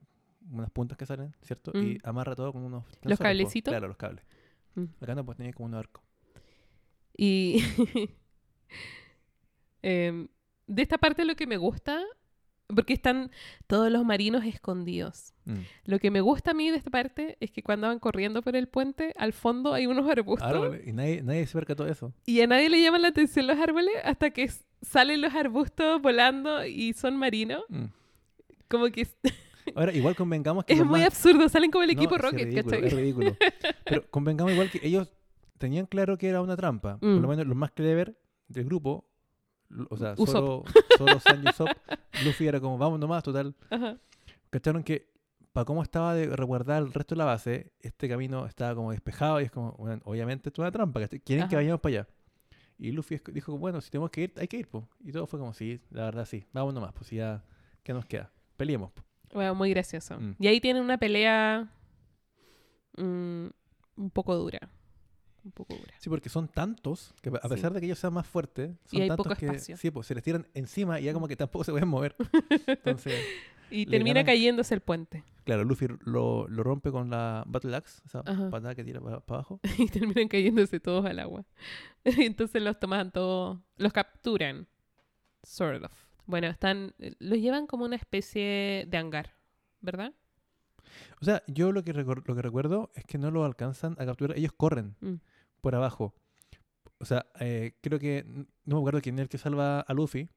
unas 0.48 0.70
puntas 0.70 0.96
que 0.96 1.04
salen, 1.04 1.34
¿cierto? 1.42 1.72
Y 1.74 1.94
Mm. 1.96 1.98
amarra 2.04 2.36
todo 2.36 2.52
con 2.52 2.62
unos 2.62 2.84
tensores, 3.00 3.18
po. 3.18 3.24
cablecitos? 3.24 3.72
Claro, 3.72 3.88
los 3.88 3.96
cables. 3.96 4.24
Mm. 4.74 4.84
Acá 5.00 5.14
no, 5.14 5.24
pues 5.24 5.36
tenía 5.36 5.52
como 5.52 5.66
un 5.66 5.74
arco. 5.74 6.02
Y 7.16 7.62
em, 9.82 10.28
de 10.66 10.82
esta 10.82 10.98
parte 10.98 11.24
lo 11.24 11.36
que 11.36 11.46
me 11.46 11.56
gusta, 11.56 12.02
porque 12.74 12.94
están 12.94 13.30
todos 13.66 13.90
los 13.90 14.04
marinos 14.04 14.44
escondidos. 14.44 15.34
Mm. 15.44 15.58
Lo 15.84 15.98
que 15.98 16.10
me 16.10 16.20
gusta 16.20 16.52
a 16.52 16.54
mí 16.54 16.70
de 16.70 16.78
esta 16.78 16.90
parte 16.90 17.36
es 17.40 17.50
que 17.50 17.62
cuando 17.62 17.88
van 17.88 17.98
corriendo 17.98 18.42
por 18.42 18.56
el 18.56 18.68
puente, 18.68 19.12
al 19.16 19.32
fondo 19.32 19.74
hay 19.74 19.86
unos 19.86 20.08
arbustos 20.08 20.48
Árboles. 20.48 20.86
Y 20.86 20.92
nadie, 20.92 21.22
nadie 21.22 21.46
se 21.46 21.52
percató 21.52 21.84
de 21.84 21.92
eso. 21.92 22.12
y 22.24 22.40
a 22.40 22.46
nadie 22.46 22.70
le 22.70 22.80
llaman 22.80 23.02
la 23.02 23.08
atención 23.08 23.46
los 23.46 23.58
árboles 23.58 23.92
hasta 24.04 24.30
que 24.30 24.50
salen 24.80 25.20
los 25.20 25.34
arbustos 25.34 26.00
volando 26.00 26.64
y 26.64 26.92
son 26.94 27.16
marinos. 27.16 27.62
Mm. 27.68 27.86
Como 28.68 28.86
que 28.86 29.06
Ahora, 29.74 29.92
igual 29.92 30.14
convengamos 30.14 30.64
que 30.64 30.72
es 30.74 30.84
muy 30.84 31.00
más- 31.00 31.08
absurdo, 31.08 31.48
salen 31.48 31.70
como 31.70 31.84
el 31.84 31.88
No, 31.94 32.00
equipo 32.00 32.16
sí, 32.16 32.22
Rocket, 32.22 32.40
es 32.40 32.46
ridículo, 32.46 32.70
¿cachai? 32.70 32.86
es 32.86 32.92
ridículo. 32.92 33.36
Pero 33.86 34.10
convengamos 34.10 34.52
igual 34.52 34.70
que 34.70 34.80
ellos 34.82 35.12
tenían 35.58 35.86
claro 35.86 36.18
que 36.18 36.28
era 36.28 36.40
una 36.40 36.56
trampa. 36.56 36.98
Por 36.98 37.08
Mm. 37.08 37.20
lo 37.22 37.28
menos 37.28 37.46
los 37.46 37.56
más 37.56 37.70
clever 37.72 38.18
del 38.48 38.64
grupo, 38.64 39.08
o 39.90 39.96
sea, 39.96 40.16
solo, 40.16 40.64
solo 40.98 41.18
Sanji 41.20 41.46
y 41.46 41.48
Usopp, 41.50 41.68
Luffy 42.24 42.46
era 42.46 42.60
como, 42.60 42.76
vamos 42.78 42.98
nomás, 43.00 43.22
total. 43.22 43.54
Ajá. 43.70 43.98
Cacharon 44.50 44.82
que 44.82 45.10
para 45.52 45.64
cómo 45.64 45.82
estaba 45.82 46.14
de 46.14 46.26
resguardar 46.34 46.82
el 46.82 46.92
resto 46.92 47.14
de 47.14 47.18
la 47.20 47.24
base, 47.26 47.72
este 47.80 48.08
camino 48.08 48.46
estaba 48.46 48.74
como 48.74 48.90
despejado 48.90 49.40
y 49.40 49.44
es 49.44 49.50
como, 49.50 49.72
bueno, 49.72 50.00
obviamente 50.04 50.48
esto 50.48 50.62
es 50.62 50.64
una 50.64 50.72
trampa, 50.72 51.00
quieren 51.08 51.48
que 51.48 51.54
Ajá. 51.54 51.56
vayamos 51.56 51.80
para 51.80 51.90
allá. 52.00 52.08
Y 52.78 52.90
Luffy 52.90 53.20
dijo, 53.32 53.56
bueno, 53.58 53.80
si 53.80 53.90
tenemos 53.90 54.10
que 54.10 54.22
ir, 54.22 54.32
hay 54.38 54.48
que 54.48 54.56
ir, 54.56 54.66
po. 54.68 54.88
Y 55.04 55.12
todo 55.12 55.26
fue 55.26 55.38
como, 55.38 55.52
sí, 55.54 55.80
la 55.90 56.04
verdad 56.06 56.24
sí, 56.24 56.44
vamos 56.52 56.74
nomás, 56.74 56.92
pues 56.94 57.10
ya, 57.10 57.44
¿qué 57.82 57.92
nos 57.92 58.04
queda? 58.06 58.30
Peleemos, 58.56 58.90
po. 58.92 59.02
Bueno, 59.32 59.54
muy 59.54 59.70
gracioso. 59.70 60.18
Mm. 60.20 60.36
Y 60.38 60.46
ahí 60.46 60.60
tienen 60.60 60.82
una 60.82 60.98
pelea 60.98 61.68
mm, 62.96 63.46
un 63.96 64.10
poco 64.12 64.36
dura. 64.36 64.60
Un 65.44 65.50
poco 65.52 65.74
dura. 65.74 65.92
Sí, 65.98 66.08
porque 66.08 66.28
son 66.28 66.46
tantos 66.48 67.14
que 67.20 67.30
a 67.30 67.40
Sí. 67.42 67.48
pesar 67.48 67.72
de 67.72 67.80
que 67.80 67.86
ellos 67.86 67.98
sean 67.98 68.12
más 68.12 68.26
fuertes, 68.26 68.76
Y 68.86 68.96
son 68.96 69.02
hay 69.02 69.08
tantos 69.08 69.26
poco 69.26 69.36
que 69.36 69.46
espacio. 69.46 69.76
sí, 69.76 69.90
pues 69.90 70.06
se 70.06 70.14
les 70.14 70.22
tiran 70.22 70.46
encima 70.54 71.00
y 71.00 71.04
ya 71.04 71.12
como 71.12 71.26
que 71.26 71.36
tampoco 71.36 71.64
se 71.64 71.72
pueden 71.72 71.88
mover. 71.88 72.14
Entonces, 72.66 73.20
Y 73.70 73.86
termina 73.86 74.20
ganan- 74.20 74.26
cayéndose 74.26 74.74
el 74.74 74.82
puente. 74.82 75.24
claro, 75.44 75.64
Luffy 75.64 75.88
lo, 76.04 76.46
lo 76.46 76.62
rompe 76.62 76.92
con 76.92 77.10
la 77.10 77.42
Battle 77.48 77.74
Axe, 77.74 78.02
esa 78.06 78.20
Ajá. 78.24 78.50
patada 78.50 78.74
que 78.76 78.84
tira 78.84 79.00
para 79.00 79.16
abajo. 79.26 79.58
y 79.78 79.86
terminan 79.88 80.28
cayéndose 80.28 80.78
todos 80.78 81.04
al 81.06 81.18
agua. 81.18 81.44
Entonces 82.04 82.62
los 82.62 82.78
toman 82.78 83.10
todos, 83.10 83.58
los 83.78 83.92
capturan. 83.92 84.68
Sort 85.42 85.82
of. 85.84 85.92
Bueno, 86.26 86.46
están, 86.48 86.94
los 87.18 87.38
llevan 87.38 87.66
como 87.66 87.84
una 87.84 87.96
especie 87.96 88.86
de 88.88 88.96
hangar, 88.96 89.34
¿verdad? 89.80 90.12
O 91.20 91.24
sea, 91.24 91.42
yo 91.46 91.72
lo 91.72 91.82
que, 91.84 91.92
lo 91.92 92.04
que 92.34 92.42
recuerdo 92.42 92.90
es 92.94 93.04
que 93.04 93.18
no 93.18 93.30
lo 93.30 93.44
alcanzan 93.44 93.96
a 93.98 94.04
capturar, 94.06 94.36
ellos 94.38 94.52
corren 94.52 94.96
Mm. 95.00 95.14
por 95.60 95.74
abajo. 95.74 96.14
O 96.98 97.04
sea, 97.04 97.26
eh, 97.40 97.72
creo 97.80 97.98
que, 97.98 98.24
no 98.26 98.76
me 98.76 98.78
acuerdo 98.78 99.00
quién 99.00 99.16
es 99.16 99.22
el 99.22 99.28
que 99.28 99.38
salva 99.38 99.80
a 99.80 99.94
Luffy, 99.94 100.28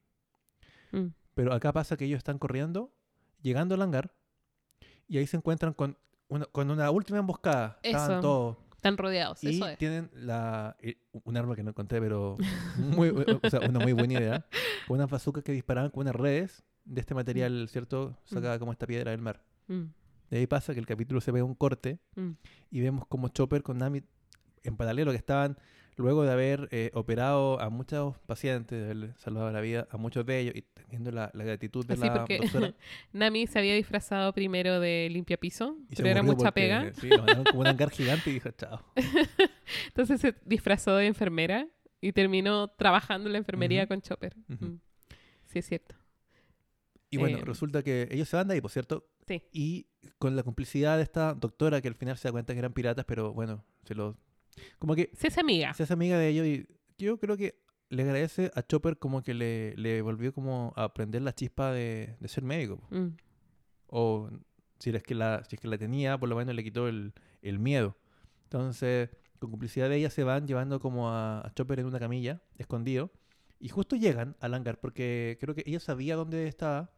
Mm. 0.92 1.08
pero 1.34 1.54
acá 1.54 1.72
pasa 1.74 1.98
que 1.98 2.06
ellos 2.06 2.18
están 2.20 2.40
corriendo, 2.40 2.94
llegando 3.42 3.76
al 3.76 3.82
hangar, 3.82 4.14
y 5.08 5.18
ahí 5.18 5.28
se 5.28 5.38
encuentran 5.38 5.74
con 5.74 5.98
una, 6.28 6.46
con 6.46 6.72
una 6.72 6.90
última 6.90 7.20
emboscada. 7.20 7.80
Estaban 7.84 8.12
Eso. 8.12 8.22
todos. 8.22 8.58
Están 8.86 8.98
rodeados, 8.98 9.44
Y 9.44 9.56
eso 9.56 9.68
es. 9.68 9.78
tienen 9.80 10.12
la, 10.14 10.76
eh, 10.80 10.98
un 11.12 11.36
arma 11.38 11.56
que 11.56 11.64
no 11.64 11.72
encontré, 11.72 12.00
pero 12.00 12.38
muy, 12.78 13.10
bu- 13.10 13.40
o 13.42 13.50
sea, 13.50 13.62
una 13.68 13.80
muy 13.80 13.94
buena 13.94 14.14
idea. 14.14 14.46
Unas 14.90 15.10
bazucas 15.10 15.44
que 15.44 15.52
disparaban 15.52 15.90
con 15.90 16.02
unas 16.02 16.16
redes 16.16 16.64
de 16.84 17.02
este 17.02 17.16
material, 17.16 17.68
¿cierto? 17.68 18.16
Sacada 18.26 18.60
como 18.60 18.72
esta 18.72 18.86
piedra 18.86 19.10
del 19.10 19.22
mar. 19.22 19.44
Mm, 19.68 19.86
De 20.30 20.38
ahí 20.38 20.46
pasa 20.46 20.74
que 20.76 20.80
el 20.80 20.86
capítulo 20.86 21.20
se 21.20 21.32
ve 21.32 21.42
un 21.42 21.56
corte 21.56 21.98
mm. 22.16 22.30
y 22.70 22.82
vemos 22.82 23.08
como 23.08 23.30
Chopper 23.30 23.64
con 23.64 23.80
Nami 23.80 24.04
en 24.62 24.78
paralelo 24.78 25.10
que 25.12 25.18
estaban 25.18 25.58
luego 25.98 26.24
de 26.24 26.32
haber 26.32 26.68
eh, 26.72 26.92
operado 26.94 27.60
a 27.60 27.70
muchos 27.70 28.18
pacientes, 28.26 28.78
de 28.78 28.86
haberle 28.86 29.14
salvado 29.18 29.52
la 29.52 29.62
vida 29.62 29.88
a 29.92 29.98
muchos 29.98 30.26
de 30.26 30.40
ellos 30.40 30.56
y 30.56 30.62
teniendo 30.62 31.12
la, 31.12 31.32
la 31.34 31.44
gratitud 31.44 31.86
de 31.86 31.94
Así 31.94 32.04
la 32.04 32.14
porque 32.14 32.40
doctora. 32.40 32.74
Nami 33.14 33.48
se 33.48 33.60
había 33.60 33.76
disfrazado 33.76 34.34
primero 34.34 34.80
de 34.80 35.08
limpiapiso, 35.12 35.78
Y 35.90 35.96
pero 35.96 36.10
era 36.10 36.24
mucha 36.24 36.52
porque, 36.52 36.52
pega. 36.62 36.94
Sí, 36.94 37.10
mandaron 37.10 37.44
como 37.46 37.62
un 37.62 37.68
hangar 37.68 37.90
gigante 37.92 38.30
y 38.30 38.34
dijo, 38.34 38.52
chao. 38.52 38.82
Entonces 39.88 40.22
se 40.22 40.36
disfrazó 40.46 40.96
de 40.96 41.08
enfermera 41.08 41.68
y 42.02 42.12
terminó 42.12 42.68
trabajando 42.70 43.28
en 43.28 43.34
la 43.34 43.40
enfermería 43.40 43.88
con 43.88 44.02
Chopper. 44.02 44.36
Mm. 44.48 44.76
Sí, 45.46 45.60
es 45.60 45.66
cierto. 45.66 45.96
Y 47.10 47.18
bueno, 47.18 47.38
Eh, 47.38 47.46
resulta 47.46 47.82
que 47.82 48.08
ellos 48.12 48.28
se 48.28 48.36
van 48.36 48.48
de 48.48 48.56
ahí, 48.56 48.62
por 48.62 48.72
cierto. 48.72 49.08
Sí. 49.28 49.42
Y 49.52 49.88
con 50.18 50.36
la 50.36 50.44
complicidad 50.44 50.98
de 50.98 51.04
esta 51.04 51.34
doctora 51.34 51.82
que 51.82 51.88
al 51.88 51.96
final 51.96 52.18
se 52.18 52.28
da 52.28 52.32
cuenta 52.34 52.54
que 52.54 52.60
eran 52.60 52.74
piratas, 52.74 53.06
pero 53.06 53.34
bueno, 53.34 53.64
se 53.86 53.96
lo... 53.96 54.18
Como 54.80 54.96
que 54.96 55.12
Se 55.14 55.28
hace 55.28 55.40
amiga. 55.40 55.74
se 55.74 55.84
hace 55.84 55.94
amiga 55.94 56.18
de 56.18 56.30
ellos 56.30 56.46
y 56.46 56.68
yo 56.98 57.18
creo 57.18 57.38
que 57.38 57.62
le 57.90 58.04
agradece 58.04 58.52
a 58.56 58.64
Chopper 58.64 58.98
como 58.98 59.22
que 59.22 59.34
le, 59.34 59.76
le 59.78 60.02
volvió 60.02 60.34
como 60.34 60.74
a 60.76 60.86
aprender 60.86 61.22
la 61.22 61.34
chispa 61.34 61.72
de, 61.72 62.16
de 62.20 62.28
ser 62.28 62.44
médico. 62.44 62.82
Mm. 62.90 63.10
O 63.88 64.30
si 64.80 64.90
es, 64.90 65.04
que 65.04 65.16
la, 65.16 65.44
si 65.44 65.56
es 65.56 65.62
que 65.62 65.68
la 65.68 65.78
tenía, 65.78 66.18
por 66.18 66.30
lo 66.30 66.36
menos 66.36 66.56
le 66.56 66.64
quitó 66.64 66.88
el, 66.88 67.14
el 67.42 67.60
miedo. 67.60 67.96
Entonces, 68.44 69.10
con 69.40 69.52
complicidad 69.52 69.90
de 69.90 69.98
ella 69.98 70.10
se 70.10 70.24
van 70.24 70.48
llevando 70.48 70.80
como 70.80 71.10
a, 71.10 71.46
a 71.46 71.54
Chopper 71.54 71.80
en 71.80 71.86
una 71.86 72.00
camilla, 72.00 72.42
escondido. 72.58 73.12
Y 73.60 73.70
justo 73.70 73.96
llegan 73.96 74.36
al 74.40 74.54
hangar 74.54 74.80
porque 74.80 75.38
creo 75.40 75.56
que 75.56 75.64
ella 75.66 75.80
sabía 75.80 76.16
dónde 76.16 76.48
estaba 76.48 76.92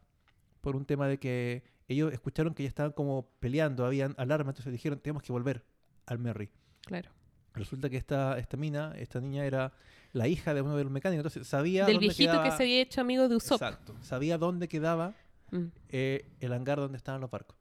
por 0.61 0.75
un 0.75 0.85
tema 0.85 1.07
de 1.07 1.19
que 1.19 1.63
ellos 1.87 2.11
escucharon 2.11 2.53
que 2.53 2.63
ya 2.63 2.69
estaban 2.69 2.91
como 2.91 3.29
peleando, 3.39 3.85
habían 3.85 4.15
alarma, 4.17 4.51
entonces 4.51 4.71
dijeron, 4.71 4.99
tenemos 4.99 5.23
que 5.23 5.31
volver 5.31 5.63
al 6.05 6.19
Merry. 6.19 6.49
Claro. 6.81 7.11
Resulta 7.57 7.89
que 7.89 7.97
esta, 7.97 8.37
esta 8.37 8.57
mina, 8.57 8.93
esta 8.97 9.19
niña 9.19 9.45
era 9.45 9.71
la 10.13 10.27
hija 10.27 10.53
de 10.53 10.61
uno 10.61 10.77
de 10.77 10.83
los 10.83 10.91
mecánicos, 10.91 11.25
entonces 11.25 11.47
sabía 11.47 11.85
Del 11.85 11.95
dónde 11.95 12.07
viejito 12.07 12.41
que 12.43 12.51
se 12.51 12.63
había 12.63 12.81
hecho 12.81 13.01
amigo 13.01 13.27
de 13.27 13.35
Usopp. 13.35 13.61
Exacto, 13.61 13.95
sabía 14.01 14.37
dónde 14.37 14.67
quedaba 14.67 15.13
Mm. 15.51 15.67
eh, 15.89 16.25
el 16.41 16.51
hangar 16.51 16.77
donde 16.77 16.97
estaban 16.97 17.21
los 17.21 17.31
barcos. 17.31 17.55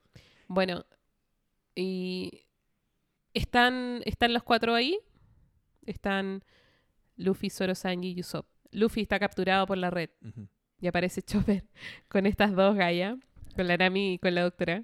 Bueno, 0.49 0.85
y 1.75 2.47
están, 3.33 4.03
están 4.05 4.33
los 4.33 4.43
cuatro 4.43 4.75
ahí. 4.75 4.99
Están 5.85 6.43
Luffy, 7.17 7.49
Zoro, 7.51 7.75
Sanji 7.75 8.13
y 8.17 8.21
Usopp. 8.21 8.47
Luffy 8.73 9.03
está 9.03 9.19
capturado 9.21 9.67
por 9.67 9.79
la 9.79 9.91
red 9.91 10.11
y 10.81 10.87
aparece 10.89 11.23
Chopper 11.23 11.65
con 12.09 12.27
estas 12.27 12.55
dos 12.55 12.75
gallas, 12.77 13.17
con 13.55 13.69
la 13.69 13.77
Nami 13.77 14.15
y 14.15 14.19
con 14.19 14.35
la 14.35 14.43
doctora. 14.43 14.83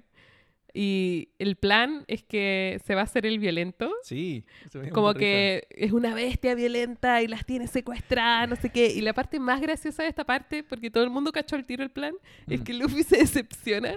Y 0.75 1.29
el 1.37 1.55
plan 1.55 2.03
es 2.07 2.23
que 2.23 2.81
se 2.83 2.95
va 2.95 3.01
a 3.01 3.03
hacer 3.03 3.27
el 3.27 3.37
violento. 3.37 3.91
Sí. 4.01 4.43
Como 4.91 5.09
risa. 5.13 5.19
que 5.19 5.67
es 5.69 5.91
una 5.91 6.15
bestia 6.15 6.55
violenta 6.55 7.21
y 7.21 7.27
las 7.27 7.45
tiene 7.45 7.67
secuestradas, 7.67 8.49
no 8.49 8.55
sé 8.55 8.71
qué. 8.71 8.87
Y 8.87 9.01
la 9.01 9.13
parte 9.13 9.39
más 9.39 9.61
graciosa 9.61 10.01
de 10.01 10.09
esta 10.09 10.23
parte, 10.23 10.63
porque 10.63 10.89
todo 10.89 11.03
el 11.03 11.11
mundo 11.11 11.31
cachó 11.31 11.55
el 11.55 11.65
tiro 11.65 11.83
el 11.83 11.91
plan, 11.91 12.15
es 12.49 12.61
Mm. 12.61 12.63
que 12.63 12.73
Luffy 12.73 13.03
se 13.03 13.17
decepciona 13.17 13.93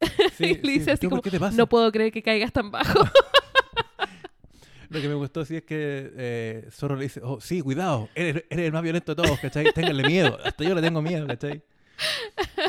Sí, 0.36 0.44
y 0.44 0.54
le 0.54 0.60
sí, 0.60 0.78
dice 0.78 0.90
así 0.92 1.00
¿tú 1.08 1.10
por 1.10 1.22
como, 1.22 1.50
no 1.50 1.66
puedo 1.66 1.90
creer 1.90 2.12
que 2.12 2.22
caigas 2.22 2.52
tan 2.52 2.70
bajo. 2.70 3.00
Lo 4.90 5.00
que 5.02 5.08
me 5.08 5.14
gustó 5.14 5.44
sí 5.44 5.56
es 5.56 5.62
que 5.64 6.10
eh, 6.16 6.68
Zorro 6.70 6.96
le 6.96 7.02
dice, 7.04 7.20
oh, 7.22 7.40
sí, 7.42 7.60
cuidado, 7.60 8.08
eres, 8.14 8.44
eres 8.48 8.66
el 8.66 8.72
más 8.72 8.82
violento 8.82 9.14
de 9.14 9.22
todos, 9.22 9.38
¿cachai? 9.38 9.70
Ténganle 9.74 10.02
miedo, 10.04 10.38
hasta 10.42 10.64
yo 10.64 10.74
le 10.74 10.80
tengo 10.80 11.02
miedo, 11.02 11.26
¿cachai? 11.26 11.62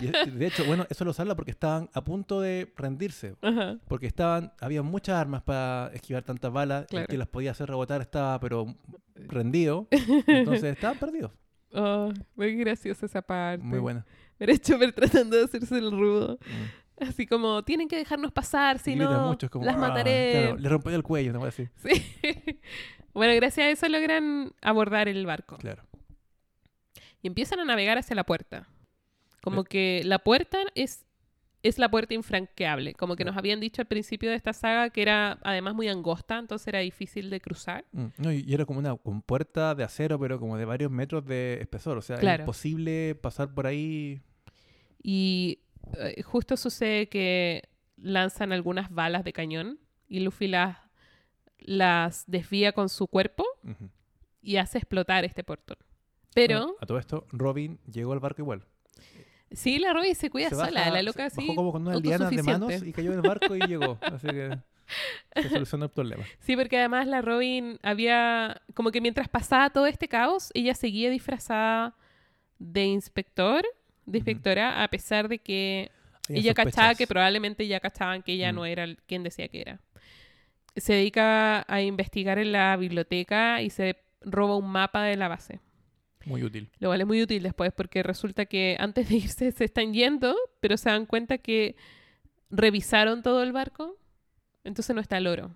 Y, 0.02 0.08
de 0.32 0.48
hecho, 0.48 0.66
bueno, 0.66 0.86
eso 0.90 1.06
lo 1.06 1.14
habla 1.18 1.36
porque 1.36 1.52
estaban 1.52 1.90
a 1.94 2.04
punto 2.04 2.42
de 2.42 2.72
rendirse, 2.76 3.36
Ajá. 3.42 3.78
porque 3.88 4.08
estaban, 4.08 4.52
había 4.60 4.82
muchas 4.82 5.16
armas 5.16 5.42
para 5.44 5.92
esquivar 5.94 6.24
tantas 6.24 6.52
balas, 6.52 6.86
Claro. 6.88 7.04
el 7.04 7.08
que 7.08 7.18
las 7.18 7.28
podía 7.28 7.52
hacer 7.52 7.68
rebotar 7.70 8.02
estaba, 8.02 8.40
pero 8.40 8.76
rendido, 9.16 9.88
entonces 9.92 10.64
estaban 10.64 10.98
perdidos. 10.98 11.32
Oh, 11.74 12.12
muy 12.36 12.56
graciosa 12.56 13.06
esa 13.06 13.22
parte. 13.22 13.64
Muy 13.64 13.80
buena. 13.80 14.06
Pero 14.38 14.56
Chopper 14.58 14.92
tratando 14.94 15.38
de 15.38 15.44
hacerse 15.44 15.78
el 15.78 15.92
rudo. 15.92 16.40
Mm. 16.46 17.04
Así 17.10 17.28
como, 17.28 17.64
tienen 17.64 17.88
que 17.88 17.96
dejarnos 17.98 18.32
pasar, 18.32 18.80
si 18.80 18.96
no, 18.96 19.28
mucho, 19.28 19.46
es 19.46 19.52
como, 19.52 19.64
las 19.66 19.76
"Ah", 19.76 19.80
mataré. 19.80 20.32
claro, 20.32 20.58
le 20.58 20.70
rompió 20.70 20.96
el 20.96 21.04
cuello, 21.04 21.32
no 21.32 21.40
voy 21.40 21.46
a 21.48 21.52
decir. 21.52 21.70
Sí. 21.78 21.92
bueno, 23.14 23.34
gracias 23.36 23.68
a 23.68 23.70
eso 23.70 23.88
logran 23.88 24.52
abordar 24.62 25.08
el 25.08 25.26
barco. 25.26 25.58
Claro. 25.58 25.84
Y 27.22 27.28
empiezan 27.28 27.60
a 27.60 27.66
navegar 27.66 27.98
hacia 27.98 28.16
la 28.16 28.24
puerta. 28.26 28.68
Como 29.42 29.64
que 29.64 30.02
la 30.06 30.20
puerta 30.20 30.60
es, 30.76 31.06
es 31.64 31.78
la 31.80 31.90
puerta 31.90 32.14
infranqueable. 32.14 32.94
Como 32.94 33.16
que 33.16 33.26
nos 33.26 33.36
habían 33.38 33.60
dicho 33.60 33.82
al 33.82 33.88
principio 33.88 34.30
de 34.30 34.36
esta 34.36 34.54
saga 34.54 34.90
que 34.90 35.02
era 35.02 35.40
además 35.44 35.76
muy 35.76 35.88
angosta, 35.88 36.38
entonces 36.38 36.68
era 36.68 36.80
difícil 36.80 37.30
de 37.30 37.40
cruzar. 37.42 37.86
Mm, 37.92 38.06
No, 38.18 38.32
y 38.32 38.54
era 38.54 38.66
como 38.66 38.80
una 38.80 38.96
compuerta 38.98 39.76
de 39.76 39.84
acero, 39.84 40.20
pero 40.20 40.40
como 40.40 40.58
de 40.58 40.66
varios 40.66 40.92
metros 40.92 41.26
de 41.26 41.60
espesor. 41.62 41.98
O 41.98 42.02
sea, 42.02 42.18
Claro. 42.18 42.44
es 42.44 42.46
imposible 42.48 43.16
pasar 43.16 43.54
por 43.54 43.68
ahí. 43.68 44.22
Y 45.02 45.60
eh, 45.98 46.22
justo 46.24 46.58
sucede 46.58 47.08
que 47.10 47.64
lanzan 47.98 48.52
algunas 48.52 48.92
balas 48.92 49.24
de 49.24 49.34
cañón 49.34 49.80
y 50.08 50.20
Luffy 50.22 50.48
las, 50.48 50.78
las 51.60 52.24
desvía 52.28 52.72
con 52.74 52.90
su 52.90 53.08
cuerpo 53.08 53.46
y 54.42 54.58
hace 54.58 54.78
explotar 54.78 55.26
este 55.26 55.44
portón. 55.44 55.78
Pero, 56.34 56.60
Bueno, 56.60 56.74
a 56.80 56.86
todo 56.86 56.98
esto, 57.00 57.26
Robin 57.32 57.80
llegó 57.92 58.14
al 58.14 58.20
barco 58.20 58.42
igual. 58.42 58.64
Sí, 59.52 59.80
la 59.80 59.94
Robin 59.94 60.16
se 60.16 60.30
cuida 60.30 60.50
Se 60.50 60.56
sola. 60.56 60.82
baja- 60.82 60.92
la 60.92 61.02
loca 61.04 61.26
así. 61.26 61.42
Bajó 61.42 61.56
como 61.56 61.72
con 61.72 61.82
unas 61.88 62.02
lianas 62.02 62.30
de 62.30 62.44
manos 62.44 62.84
y 62.84 62.92
cayó 62.94 63.12
en 63.14 63.20
el 63.20 63.28
barco 63.28 63.56
y 63.56 63.60
llegó. 63.62 63.98
Así 64.02 64.28
que 64.28 64.58
se 65.36 65.50
solucionó 65.50 65.86
el 65.86 65.92
problema. 65.92 66.24
Sí, 66.40 66.56
porque 66.56 66.78
además 66.80 67.06
la 67.08 67.22
Robin 67.22 67.78
había. 67.84 68.62
Como 68.74 68.92
que 68.92 69.02
mientras 69.02 69.28
pasaba 69.30 69.70
todo 69.70 69.86
este 69.86 70.08
caos, 70.08 70.50
ella 70.56 70.74
seguía 70.74 71.10
disfrazada 71.12 71.96
de 72.58 72.86
inspector, 72.86 73.64
de 74.06 74.18
inspectora, 74.18 74.84
a 74.84 74.88
pesar 74.88 75.28
de 75.28 75.38
que 75.40 75.92
ella 76.28 76.54
cachaba 76.54 76.72
sospechas. 76.90 76.98
que 76.98 77.08
probablemente 77.08 77.68
ya 77.68 77.80
cachaban 77.80 78.24
que 78.24 78.34
ella 78.34 78.52
Mm. 78.52 78.56
no 78.56 78.66
era 78.66 78.88
quien 79.08 79.24
decía 79.24 79.48
que 79.48 79.62
era. 79.62 79.80
Se 80.76 80.94
dedica 80.94 81.66
a 81.68 81.82
investigar 81.82 82.38
en 82.40 82.52
la 82.52 82.76
biblioteca 82.78 83.62
y 83.62 83.70
se 83.70 83.96
roba 84.22 84.56
un 84.58 84.70
mapa 84.72 85.04
de 85.04 85.18
la 85.18 85.28
base. 85.28 85.60
Muy 86.30 86.44
útil. 86.44 86.70
Lo 86.80 86.90
cual 86.90 87.02
es 87.02 87.08
muy 87.08 87.22
útil 87.22 87.44
después 87.44 87.72
porque 87.76 88.04
resulta 88.04 88.46
que 88.46 88.78
antes 88.80 89.10
de 89.10 89.16
irse 89.16 89.52
se 89.52 89.66
están 89.66 89.94
yendo, 89.94 90.36
pero 90.60 90.78
se 90.78 90.90
dan 90.90 91.06
cuenta 91.06 91.38
que 91.40 91.76
revisaron 92.50 93.22
todo 93.22 93.44
el 93.44 93.52
barco, 93.52 93.98
entonces 94.64 94.96
no 94.96 95.02
está 95.02 95.18
el 95.18 95.28
oro. 95.28 95.56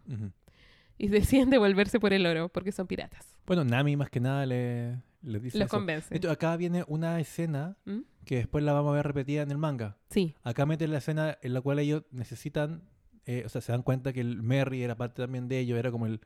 Y 0.97 1.07
deciden 1.07 1.49
devolverse 1.49 1.99
por 1.99 2.13
el 2.13 2.25
oro 2.25 2.49
porque 2.49 2.71
son 2.71 2.87
piratas. 2.87 3.35
Bueno, 3.45 3.63
Nami 3.63 3.95
más 3.95 4.09
que 4.09 4.19
nada 4.19 4.45
le, 4.45 5.01
le 5.21 5.39
dice 5.39 5.57
Los 5.57 5.67
eso. 5.67 5.77
convence. 5.77 6.27
Acá 6.29 6.55
viene 6.57 6.83
una 6.87 7.19
escena 7.19 7.77
¿Mm? 7.85 7.99
que 8.25 8.37
después 8.37 8.63
la 8.63 8.73
vamos 8.73 8.91
a 8.91 8.95
ver 8.95 9.07
repetida 9.07 9.41
en 9.41 9.51
el 9.51 9.57
manga. 9.57 9.97
Sí. 10.09 10.35
Acá 10.43 10.65
meten 10.65 10.91
la 10.91 10.99
escena 10.99 11.37
en 11.41 11.53
la 11.53 11.61
cual 11.61 11.79
ellos 11.79 12.03
necesitan, 12.11 12.83
eh, 13.25 13.43
o 13.45 13.49
sea, 13.49 13.61
se 13.61 13.71
dan 13.71 13.81
cuenta 13.83 14.13
que 14.13 14.21
el 14.21 14.41
Merry 14.43 14.83
era 14.83 14.95
parte 14.95 15.21
también 15.21 15.47
de 15.47 15.59
ellos, 15.59 15.77
era 15.77 15.91
como 15.91 16.05
el, 16.05 16.21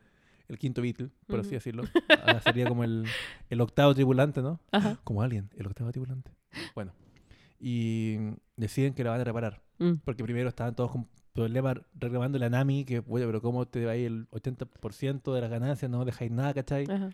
el 0.47 0.57
quinto 0.57 0.81
Beatle, 0.81 1.09
por 1.27 1.39
así 1.39 1.47
Ujú. 1.49 1.55
decirlo. 1.55 1.83
Ahora 2.09 2.41
sería 2.41 2.67
como 2.67 2.83
el, 2.83 3.05
el 3.49 3.61
octavo 3.61 3.93
tripulante, 3.93 4.41
¿no? 4.41 4.59
Ajá. 4.71 4.99
Como 5.03 5.21
alguien, 5.21 5.49
el 5.57 5.67
octavo 5.67 5.91
tripulante. 5.91 6.31
Bueno, 6.75 6.93
y 7.59 8.17
deciden 8.55 8.93
que 8.93 9.03
la 9.03 9.11
van 9.11 9.21
a 9.21 9.23
reparar. 9.23 9.61
Mm. 9.79 9.95
Porque 10.05 10.23
primero 10.23 10.49
estaban 10.49 10.75
todos 10.75 10.91
con 10.91 11.07
problemas 11.33 11.77
reclamándole 11.93 12.45
a 12.45 12.49
Nami 12.49 12.83
que, 12.85 13.03
oye, 13.07 13.25
pero 13.25 13.41
¿cómo 13.41 13.67
te 13.67 13.85
va 13.85 13.95
el 13.95 14.27
80% 14.31 15.33
de 15.33 15.41
las 15.41 15.49
ganancias? 15.49 15.89
No 15.91 16.03
dejáis 16.05 16.31
nada, 16.31 16.53
¿cachai? 16.53 16.85
Ajá. 16.89 17.09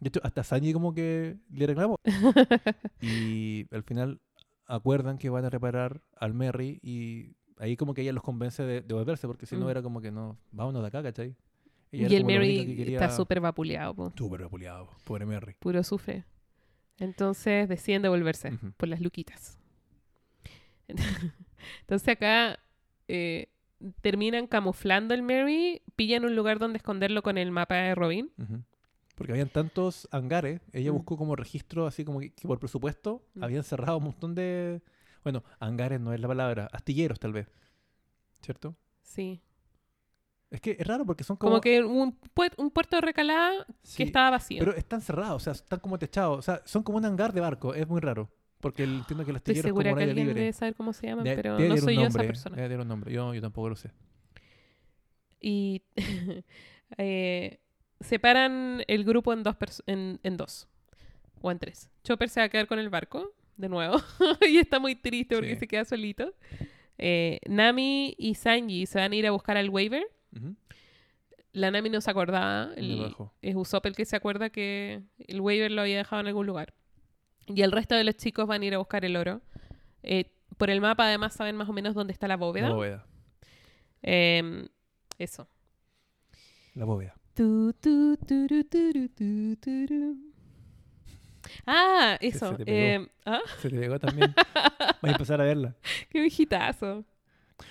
De 0.00 0.08
hecho, 0.08 0.20
hasta 0.24 0.42
Sanji 0.42 0.72
como 0.72 0.92
que 0.94 1.36
le 1.50 1.66
reclamó. 1.66 1.96
y 3.00 3.66
al 3.74 3.82
final 3.82 4.20
acuerdan 4.66 5.18
que 5.18 5.30
van 5.30 5.44
a 5.44 5.50
reparar 5.50 6.02
al 6.16 6.34
Merry 6.34 6.80
y 6.82 7.36
ahí 7.58 7.76
como 7.76 7.94
que 7.94 8.02
ella 8.02 8.12
los 8.12 8.22
convence 8.22 8.62
de, 8.64 8.80
de 8.80 8.94
volverse 8.94 9.26
porque 9.26 9.46
si 9.46 9.56
no 9.56 9.66
Mm. 9.66 9.70
era 9.70 9.82
como 9.82 10.00
que 10.00 10.10
no, 10.10 10.38
vámonos 10.50 10.82
de 10.82 10.88
acá, 10.88 11.02
¿cachai? 11.02 11.36
Ella 11.92 12.08
Y 12.08 12.16
el 12.16 12.24
Mary 12.24 12.66
que 12.66 12.76
quería- 12.76 12.98
está 13.00 13.14
súper 13.14 13.40
vapuleado, 13.40 13.94
po. 13.94 14.12
Súper 14.16 14.42
vapuleado, 14.42 14.88
pobre 15.04 15.26
Merry. 15.26 15.54
puro 15.60 15.82
sufre. 15.84 16.24
Entonces 16.98 17.68
deciden 17.68 18.02
devolverse 18.02 18.52
por 18.76 18.88
las 18.88 19.00
luquitas. 19.00 19.58
Entonces 21.80 22.08
acá 22.08 22.58
eh, 23.08 23.48
terminan 24.00 24.46
camuflando 24.46 25.14
el 25.14 25.22
Mary, 25.22 25.82
pillan 25.96 26.24
un 26.24 26.34
lugar 26.36 26.58
donde 26.58 26.78
esconderlo 26.78 27.22
con 27.22 27.38
el 27.38 27.50
mapa 27.50 27.74
de 27.76 27.94
Robin. 27.94 28.30
Porque 29.14 29.32
habían 29.32 29.48
tantos 29.50 30.08
hangares, 30.10 30.60
ella 30.72 30.90
Mm. 30.92 30.94
buscó 30.96 31.16
como 31.16 31.36
registro, 31.36 31.86
así 31.86 32.04
como 32.04 32.20
que, 32.20 32.32
que 32.32 32.48
por 32.48 32.58
presupuesto 32.58 33.24
Mm. 33.34 33.44
habían 33.44 33.64
cerrado 33.64 33.98
un 33.98 34.04
montón 34.04 34.34
de... 34.34 34.80
Bueno, 35.22 35.44
hangares 35.60 36.00
no 36.00 36.12
es 36.12 36.20
la 36.20 36.28
palabra, 36.28 36.68
astilleros 36.72 37.20
tal 37.20 37.32
vez. 37.32 37.48
¿Cierto? 38.40 38.74
Sí. 39.02 39.40
Es 40.52 40.60
que 40.60 40.76
es 40.78 40.86
raro 40.86 41.04
porque 41.06 41.24
son 41.24 41.36
como... 41.36 41.50
Como, 41.52 41.60
que 41.62 41.82
un, 41.82 42.16
puer- 42.34 42.54
un 42.58 42.70
puerto 42.70 42.96
de 42.96 43.00
recalada 43.00 43.66
Sí, 43.82 43.96
que 43.96 44.02
estaba 44.04 44.30
vacío. 44.30 44.58
Pero 44.60 44.76
están 44.76 45.00
cerrados, 45.00 45.36
o 45.42 45.44
sea, 45.44 45.54
están 45.54 45.80
como 45.80 45.98
techados. 45.98 46.38
O 46.38 46.42
sea, 46.42 46.62
son 46.66 46.82
como 46.82 46.98
un 46.98 47.04
hangar 47.06 47.32
de 47.32 47.40
barco, 47.40 47.74
es 47.74 47.88
muy 47.88 48.00
raro. 48.00 48.30
Porque 48.60 48.84
el- 48.84 48.98
entiendo 48.98 49.24
que 49.24 49.30
el 49.30 49.36
Estoy 49.38 49.52
astillero 49.54 49.68
es 49.68 49.72
como 49.72 49.82
segura 49.82 49.96
que 50.04 50.10
alguien 50.10 50.26
libre. 50.28 50.40
debe 50.40 50.52
saber 50.52 50.74
cómo 50.76 50.92
se 50.92 51.06
llaman, 51.08 51.24
De- 51.24 51.34
pero 51.34 51.58
no 51.58 51.76
soy 51.78 51.96
yo 51.96 52.02
esa 52.06 52.18
persona. 52.20 52.54
Debe 52.56 52.68
tener 52.68 52.80
un 52.82 52.88
nombre, 52.88 53.12
yo, 53.12 53.34
yo 53.34 53.40
tampoco 53.40 53.70
lo 53.70 53.76
sé. 53.76 53.90
Y 55.40 55.82
eh, 56.98 57.60
separan 58.00 58.84
el 58.86 59.04
grupo 59.04 59.32
en 59.32 59.42
dos, 59.42 59.56
en, 59.86 60.20
en 60.22 60.36
dos 60.36 60.68
o 61.40 61.50
en 61.50 61.58
tres. 61.58 61.90
Chopper 62.04 62.28
se 62.28 62.40
va 62.40 62.44
a 62.46 62.48
quedar 62.48 62.66
con 62.66 62.78
el 62.78 62.90
barco 62.90 63.32
de 63.56 63.68
nuevo 63.68 63.96
y 64.48 64.58
está 64.58 64.78
muy 64.78 64.94
triste 64.94 65.34
porque 65.34 65.54
Sí. 65.54 65.60
se 65.60 65.66
queda 65.68 65.84
solito. 65.84 66.32
Eh, 66.98 67.40
Nami 67.48 68.14
y 68.18 68.34
Sanji 68.34 68.86
se 68.86 68.98
van 68.98 69.12
a 69.12 69.16
ir 69.16 69.26
a 69.26 69.30
buscar 69.32 69.56
al 69.56 69.68
waiver. 69.70 70.04
La 71.52 71.70
Nami 71.70 71.90
no 71.90 72.00
se 72.00 72.10
acordaba. 72.10 72.70
El- 72.76 73.14
es 73.42 73.54
Usopp 73.54 73.86
el 73.86 73.94
que 73.94 74.04
se 74.06 74.16
acuerda 74.16 74.50
que 74.50 75.02
el 75.18 75.40
waiver 75.40 75.70
lo 75.70 75.82
había 75.82 75.98
dejado 75.98 76.20
en 76.20 76.28
algún 76.28 76.46
lugar. 76.46 76.72
Y 77.46 77.62
el 77.62 77.72
resto 77.72 77.94
de 77.94 78.04
los 78.04 78.16
chicos 78.16 78.46
van 78.46 78.62
a 78.62 78.64
ir 78.64 78.74
a 78.74 78.78
buscar 78.78 79.04
el 79.04 79.16
oro. 79.16 79.42
Eh, 80.02 80.30
por 80.56 80.70
el 80.70 80.80
mapa 80.80 81.06
además 81.06 81.34
saben 81.34 81.56
más 81.56 81.68
o 81.68 81.72
menos 81.72 81.94
dónde 81.94 82.12
está 82.12 82.26
la 82.28 82.36
bóveda. 82.36 82.68
La 82.68 82.74
bóveda. 82.74 83.06
Em, 84.02 84.68
eso. 85.18 85.46
La 86.74 86.84
bóveda. 86.84 87.14
Tu, 87.34 87.72
tu, 87.80 88.16
tu. 88.16 88.46
Ah, 91.66 92.16
Se- 92.20 92.26
eso. 92.28 92.50
se 92.52 92.56
te 92.58 92.64
pegó. 92.64 92.78
em, 92.78 93.08
ah, 93.26 93.40
Se 93.60 93.68
te 93.70 93.76
llegó 93.76 93.98
también. 93.98 94.34
Vas 94.54 94.96
a 95.02 95.08
empezar 95.10 95.40
a 95.40 95.44
verla. 95.44 95.74
qué 96.10 96.20
viejitazo. 96.20 97.04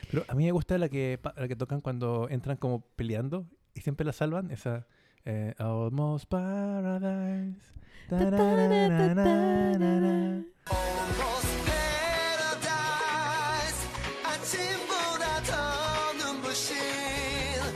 Pero 0.10 0.26
a 0.28 0.36
mí 0.36 0.46
me 0.46 0.52
gusta 0.52 0.78
la 0.78 0.90
que, 0.90 1.20
la 1.36 1.48
que 1.48 1.56
tocan 1.56 1.82
cuando 1.82 2.28
entran 2.30 2.58
como 2.58 2.82
peleando 2.96 3.48
y 3.74 3.82
siempre 3.82 4.06
la 4.06 4.14
salvan, 4.14 4.52
esa... 4.52 4.88
Eh, 5.24 5.54
almost 5.60 6.26
Paradise. 6.26 7.62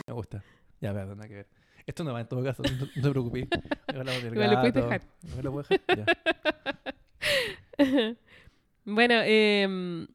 Me 0.07 0.13
gusta. 0.13 0.43
Ya, 0.81 0.91
verdad, 0.91 1.15
nada 1.15 1.27
que 1.27 1.35
ver. 1.35 1.47
Esto 1.85 2.03
no 2.03 2.13
va 2.13 2.21
en 2.21 2.27
todo 2.27 2.43
caso, 2.43 2.63
no, 2.63 2.71
no 2.95 3.01
te 3.01 3.09
preocupes. 3.11 3.47
Igual 3.93 4.51
lo 4.51 4.59
puedes 4.59 4.73
dejar. 4.73 5.01
No 5.35 5.41
lo 5.43 5.51
puedes 5.51 5.69
dejar. 5.69 6.17
Ya. 7.77 8.17
bueno, 8.85 9.15
eh, 9.23 10.07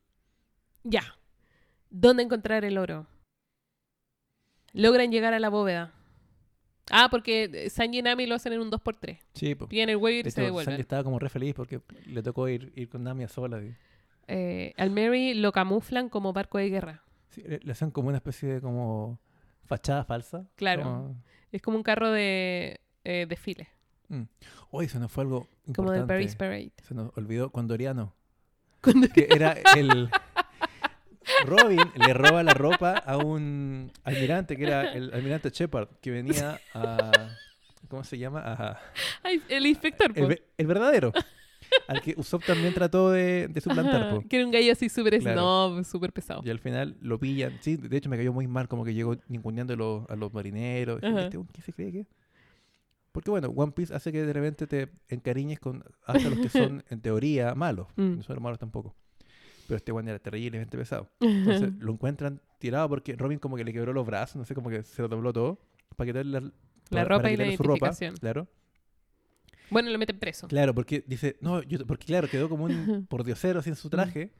ya. 0.82 1.02
¿Dónde 1.90 2.22
encontrar 2.22 2.64
el 2.64 2.78
oro? 2.78 3.06
Logran 4.72 5.10
llegar 5.10 5.34
a 5.34 5.40
la 5.40 5.48
bóveda. 5.48 5.92
Ah, 6.90 7.08
porque 7.10 7.50
eh, 7.52 7.70
Sanji 7.70 7.98
y 7.98 8.02
Nami 8.02 8.26
lo 8.26 8.34
hacen 8.34 8.52
en 8.52 8.60
un 8.60 8.70
2x3. 8.70 9.18
Sí, 9.34 9.54
pues. 9.54 9.70
El 9.72 9.86
De 9.86 9.92
y 9.92 10.22
se 10.22 10.28
hecho, 10.28 10.40
devuelven. 10.42 10.64
Sanji 10.72 10.80
estaba 10.80 11.04
como 11.04 11.18
re 11.18 11.28
feliz 11.28 11.54
porque 11.54 11.80
le 12.06 12.22
tocó 12.22 12.48
ir, 12.48 12.72
ir 12.74 12.88
con 12.88 13.02
Nami 13.04 13.24
a 13.24 13.28
sola. 13.28 13.60
Eh, 14.26 14.74
al 14.76 14.90
Mary 14.90 15.34
lo 15.34 15.52
camuflan 15.52 16.08
como 16.08 16.32
barco 16.32 16.58
de 16.58 16.68
guerra. 16.68 17.02
Sí, 17.30 17.42
le, 17.42 17.72
hacen 17.72 17.90
como 17.90 18.08
una 18.08 18.16
especie 18.18 18.54
de 18.54 18.60
como 18.60 19.18
fachada 19.64 20.04
falsa. 20.04 20.46
Claro. 20.56 20.82
Como- 20.82 21.16
Es 21.52 21.62
como 21.62 21.76
un 21.76 21.82
carro 21.82 22.10
de 22.10 22.80
eh, 23.04 23.26
desfile. 23.28 23.68
Uy, 24.72 24.88
se 24.88 24.98
nos 24.98 25.12
fue 25.12 25.22
algo 25.22 25.38
importante. 25.66 25.76
Como 25.76 25.92
del 25.92 26.06
Paris 26.06 26.34
Parade. 26.34 26.72
Se 26.82 26.94
nos 26.94 27.16
olvidó 27.16 27.50
Condoriano. 27.50 28.14
Cuando- 28.82 29.08
Que 29.08 29.28
era 29.30 29.56
el... 29.76 30.08
Robin 31.46 31.80
le 31.96 32.14
roba 32.14 32.42
la 32.42 32.54
ropa 32.54 32.92
a 32.96 33.16
un 33.18 33.92
almirante, 34.04 34.56
que 34.56 34.64
era 34.64 34.92
el 34.92 35.12
almirante 35.12 35.50
Shepard, 35.50 35.88
que 36.00 36.10
venía 36.10 36.60
a... 36.74 37.10
¿Cómo 37.88 38.04
se 38.04 38.18
llama? 38.18 38.40
A, 38.44 38.78
Ay, 39.22 39.42
el 39.48 39.66
inspector. 39.66 40.12
el, 40.14 40.66
verdadero. 40.66 41.12
Al 41.88 42.00
que 42.00 42.14
Usopp 42.16 42.44
también 42.44 42.72
trató 42.74 43.10
de, 43.10 43.48
de 43.48 43.60
suplantar. 43.60 44.02
Ajá, 44.02 44.18
que 44.28 44.36
era 44.36 44.44
un 44.46 44.52
gallo 44.52 44.72
así 44.72 44.88
súper 44.88 45.18
Claro. 45.18 45.40
snob, 45.40 45.84
súper 45.84 46.12
pesado. 46.12 46.42
Y 46.44 46.50
al 46.50 46.58
final 46.60 46.96
lo 47.00 47.18
pillan. 47.18 47.58
Sí, 47.60 47.76
de 47.76 47.96
hecho 47.96 48.08
me 48.08 48.16
cayó 48.16 48.32
muy 48.32 48.46
mal, 48.46 48.68
como 48.68 48.84
que 48.84 48.94
llegó 48.94 49.16
ninguneando 49.28 49.74
a 49.74 49.76
los, 49.76 50.08
a 50.10 50.14
los 50.16 50.32
marineros. 50.32 51.00
Dije. 51.00 51.24
"¿Este 51.24 51.38
¿Qué 51.52 51.62
se 51.62 51.72
cree 51.72 51.92
que? 51.92 52.06
Porque 53.12 53.30
bueno, 53.30 53.48
One 53.48 53.72
Piece 53.72 53.92
hace 53.94 54.12
que 54.12 54.22
de 54.24 54.32
repente 54.32 54.66
te 54.68 54.88
encariñes 55.08 55.58
con 55.58 55.84
hasta 56.06 56.28
los 56.30 56.38
que 56.38 56.48
son 56.48 56.84
en 56.90 57.00
teoría 57.00 57.54
malos. 57.56 57.88
Mm. 57.96 58.16
No 58.18 58.22
son 58.22 58.40
malos 58.42 58.58
tampoco. 58.58 58.94
Pero 59.70 59.76
este 59.76 59.92
one 59.92 60.10
era 60.10 60.18
terriblemente 60.18 60.76
pesado. 60.76 61.08
Entonces 61.20 61.72
lo 61.78 61.92
encuentran 61.92 62.40
tirado 62.58 62.88
porque 62.88 63.14
Robin 63.14 63.38
como 63.38 63.56
que 63.56 63.62
le 63.64 63.72
quebró 63.72 63.92
los 63.92 64.04
brazos, 64.04 64.34
no 64.34 64.44
sé, 64.44 64.52
como 64.52 64.68
que 64.68 64.82
se 64.82 65.00
lo 65.00 65.06
dobló 65.06 65.32
todo. 65.32 65.60
Para 65.94 66.08
quitarle 66.10 66.32
la, 66.32 66.40
La 66.40 66.50
para- 66.90 67.04
ropa 67.04 67.22
para 67.22 67.32
y 67.32 67.36
la 67.36 67.56
su 67.56 67.62
ropa. 67.62 67.92
Claro. 68.20 68.48
Bueno, 69.70 69.90
lo 69.90 69.98
meten 69.98 70.18
preso. 70.18 70.48
Claro, 70.48 70.74
porque 70.74 71.04
dice, 71.06 71.36
no, 71.40 71.62
yo, 71.62 71.86
porque 71.86 72.04
claro, 72.06 72.26
quedó 72.28 72.48
como 72.48 72.64
un 72.64 73.06
pordiosero 73.08 73.62
sin 73.62 73.76
su 73.76 73.88
traje. 73.88 74.32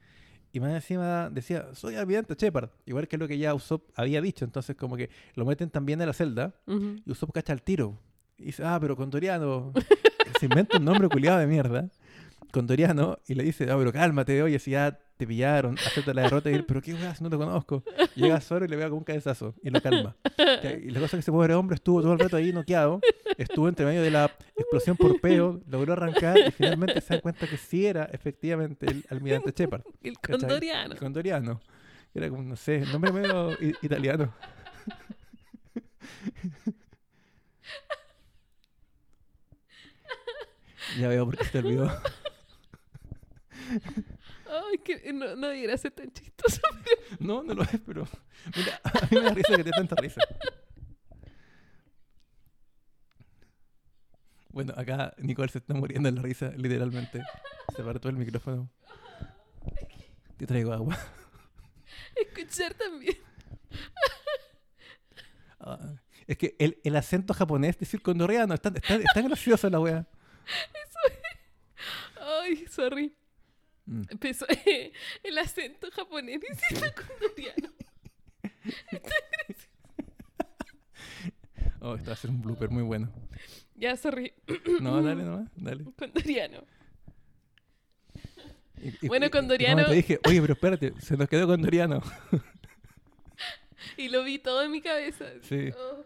Y 0.51 0.59
más 0.59 0.73
encima 0.73 1.29
decía, 1.29 1.69
soy 1.73 1.95
almirante 1.95 2.35
Shepard. 2.37 2.69
Igual 2.85 3.07
que 3.07 3.17
lo 3.17 3.25
que 3.29 3.37
ya 3.37 3.53
Usopp 3.53 3.89
había 3.95 4.19
dicho. 4.21 4.43
Entonces 4.43 4.75
como 4.75 4.97
que 4.97 5.09
lo 5.35 5.45
meten 5.45 5.69
también 5.69 6.01
a 6.01 6.05
la 6.05 6.11
celda. 6.13 6.53
Y 6.67 7.09
Usopp 7.09 7.31
cacha 7.31 7.53
el 7.53 7.61
tiro. 7.61 7.97
Y 8.37 8.45
dice, 8.47 8.63
ah, 8.65 8.77
pero 8.81 8.97
Condoriano. 8.97 9.71
se 10.41 10.45
inventa 10.47 10.77
un 10.77 10.83
nombre 10.85 11.07
culiado 11.07 11.39
de 11.39 11.47
mierda. 11.47 11.89
Con 12.51 12.67
Doriano 12.67 13.17
y 13.27 13.35
le 13.35 13.43
dice, 13.43 13.69
ah, 13.71 13.75
pero 13.77 13.91
cálmate, 13.91 14.41
oye, 14.43 14.59
si 14.59 14.71
ya 14.71 14.99
te 15.17 15.27
pillaron, 15.27 15.77
acepta 15.77 16.13
la 16.13 16.23
derrota 16.23 16.49
y 16.49 16.55
él, 16.55 16.65
pero 16.65 16.81
qué 16.81 16.93
weá, 16.93 17.13
si 17.13 17.23
no 17.23 17.29
te 17.29 17.37
conozco. 17.37 17.83
Llega 18.15 18.41
Zoro 18.41 18.65
y 18.65 18.67
le 18.67 18.75
pega 18.75 18.89
con 18.89 18.97
un 18.99 19.03
cabezazo 19.03 19.53
y 19.61 19.69
lo 19.69 19.79
calma. 19.81 20.15
Y 20.83 20.89
la 20.89 20.99
cosa 20.99 21.05
es 21.05 21.11
que 21.11 21.19
ese 21.19 21.31
pobre 21.31 21.53
hombre 21.53 21.75
estuvo 21.75 22.01
todo 22.01 22.13
el 22.13 22.19
rato 22.19 22.37
ahí 22.37 22.51
noqueado, 22.51 22.99
estuvo 23.37 23.69
entre 23.69 23.85
medio 23.85 24.01
de 24.01 24.09
la 24.11 24.31
explosión 24.55 24.97
por 24.97 25.21
peo, 25.21 25.61
logró 25.67 25.93
arrancar 25.93 26.37
y 26.39 26.51
finalmente 26.51 26.99
se 27.01 27.15
da 27.15 27.21
cuenta 27.21 27.47
que 27.47 27.57
sí 27.57 27.85
era 27.85 28.05
efectivamente 28.05 28.87
el 28.87 29.05
almirante 29.09 29.53
Shepard. 29.55 29.83
El 30.03 30.17
condoriano. 30.19 30.93
El 30.93 30.99
condoriano. 30.99 31.61
Era 32.13 32.29
como, 32.29 32.43
no 32.43 32.55
sé, 32.55 32.79
nombre 32.79 33.11
medio 33.11 33.55
italiano. 33.81 34.33
ya 40.99 41.07
veo 41.07 41.25
por 41.25 41.37
qué 41.37 41.45
se 41.45 41.59
olvidó. 41.59 41.91
Ay, 44.47 44.77
que 44.83 45.13
no, 45.13 45.35
no 45.35 45.77
ser 45.77 45.91
tan 45.91 46.11
chistoso. 46.11 46.61
No, 47.19 47.43
no 47.43 47.53
lo 47.53 47.63
es, 47.63 47.79
pero. 47.85 48.07
Mira, 48.55 48.79
a 48.83 49.01
mí 49.11 49.17
me 49.17 49.21
da 49.21 49.33
risa 49.33 49.55
que 49.57 49.63
te 49.63 49.71
tanta 49.71 49.95
risa. 49.95 50.21
Bueno, 54.49 54.73
acá 54.75 55.13
Nicole 55.17 55.49
se 55.49 55.59
está 55.59 55.73
muriendo 55.73 56.09
en 56.09 56.15
la 56.15 56.21
risa, 56.21 56.49
literalmente. 56.57 57.21
Se 57.75 57.81
apartó 57.81 58.09
el 58.09 58.17
micrófono. 58.17 58.69
Te 60.37 60.45
traigo 60.47 60.73
agua. 60.73 60.97
Escuchar 62.15 62.73
también. 62.73 63.17
Ah, 65.63 65.93
es 66.25 66.37
que 66.39 66.55
el, 66.57 66.79
el 66.83 66.95
acento 66.95 67.35
japonés, 67.35 67.77
decir 67.77 68.01
condoriano, 68.01 68.55
es 68.55 68.61
tan, 68.61 68.75
es 68.77 68.81
tan- 68.81 68.99
es 69.01 69.13
tan 69.13 69.27
gracioso 69.27 69.69
la 69.69 69.79
wea. 69.79 70.07
Ay, 72.19 72.65
sorry. 72.67 73.15
Mm. 73.85 74.03
Empezó 74.09 74.45
el 75.23 75.37
acento 75.37 75.89
japonés 75.91 76.39
diciendo 76.41 76.87
condoriano. 77.07 77.69
Oh, 81.83 81.95
esto 81.95 82.07
va 82.11 82.13
a 82.13 82.17
ser 82.17 82.29
un 82.29 82.41
blooper 82.41 82.69
muy 82.69 82.83
bueno. 82.83 83.11
Ya, 83.75 83.95
sorry. 83.97 84.33
No, 84.81 85.01
dale 85.01 85.23
nomás, 85.23 85.49
dale. 85.55 85.83
Condoriano. 85.97 86.63
Y- 89.01 89.07
Bueno, 89.07 89.29
Condoriano- 89.31 89.85
te 89.87 89.93
dije, 89.95 90.19
oye, 90.27 90.41
pero 90.41 90.53
espérate, 90.53 90.93
se 91.01 91.17
nos 91.17 91.27
quedó 91.27 91.47
condoriano. 91.47 92.01
Y 93.97 94.09
lo 94.09 94.23
vi 94.23 94.37
todo 94.39 94.61
en 94.63 94.71
mi 94.71 94.81
cabeza. 94.81 95.25
Sí. 95.41 95.71
Oh. 95.75 96.05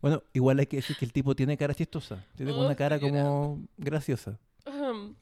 Bueno, 0.00 0.22
igual 0.32 0.58
hay 0.60 0.66
que 0.66 0.76
decir 0.76 0.96
que 0.96 1.04
el 1.04 1.12
tipo 1.12 1.34
tiene 1.34 1.56
cara 1.56 1.74
chistosa. 1.74 2.24
Tiene 2.36 2.52
Oh, 2.52 2.64
una 2.64 2.74
cara 2.76 2.98
como 3.00 3.66
graciosa. 3.76 4.38
Ahem. 4.64 5.14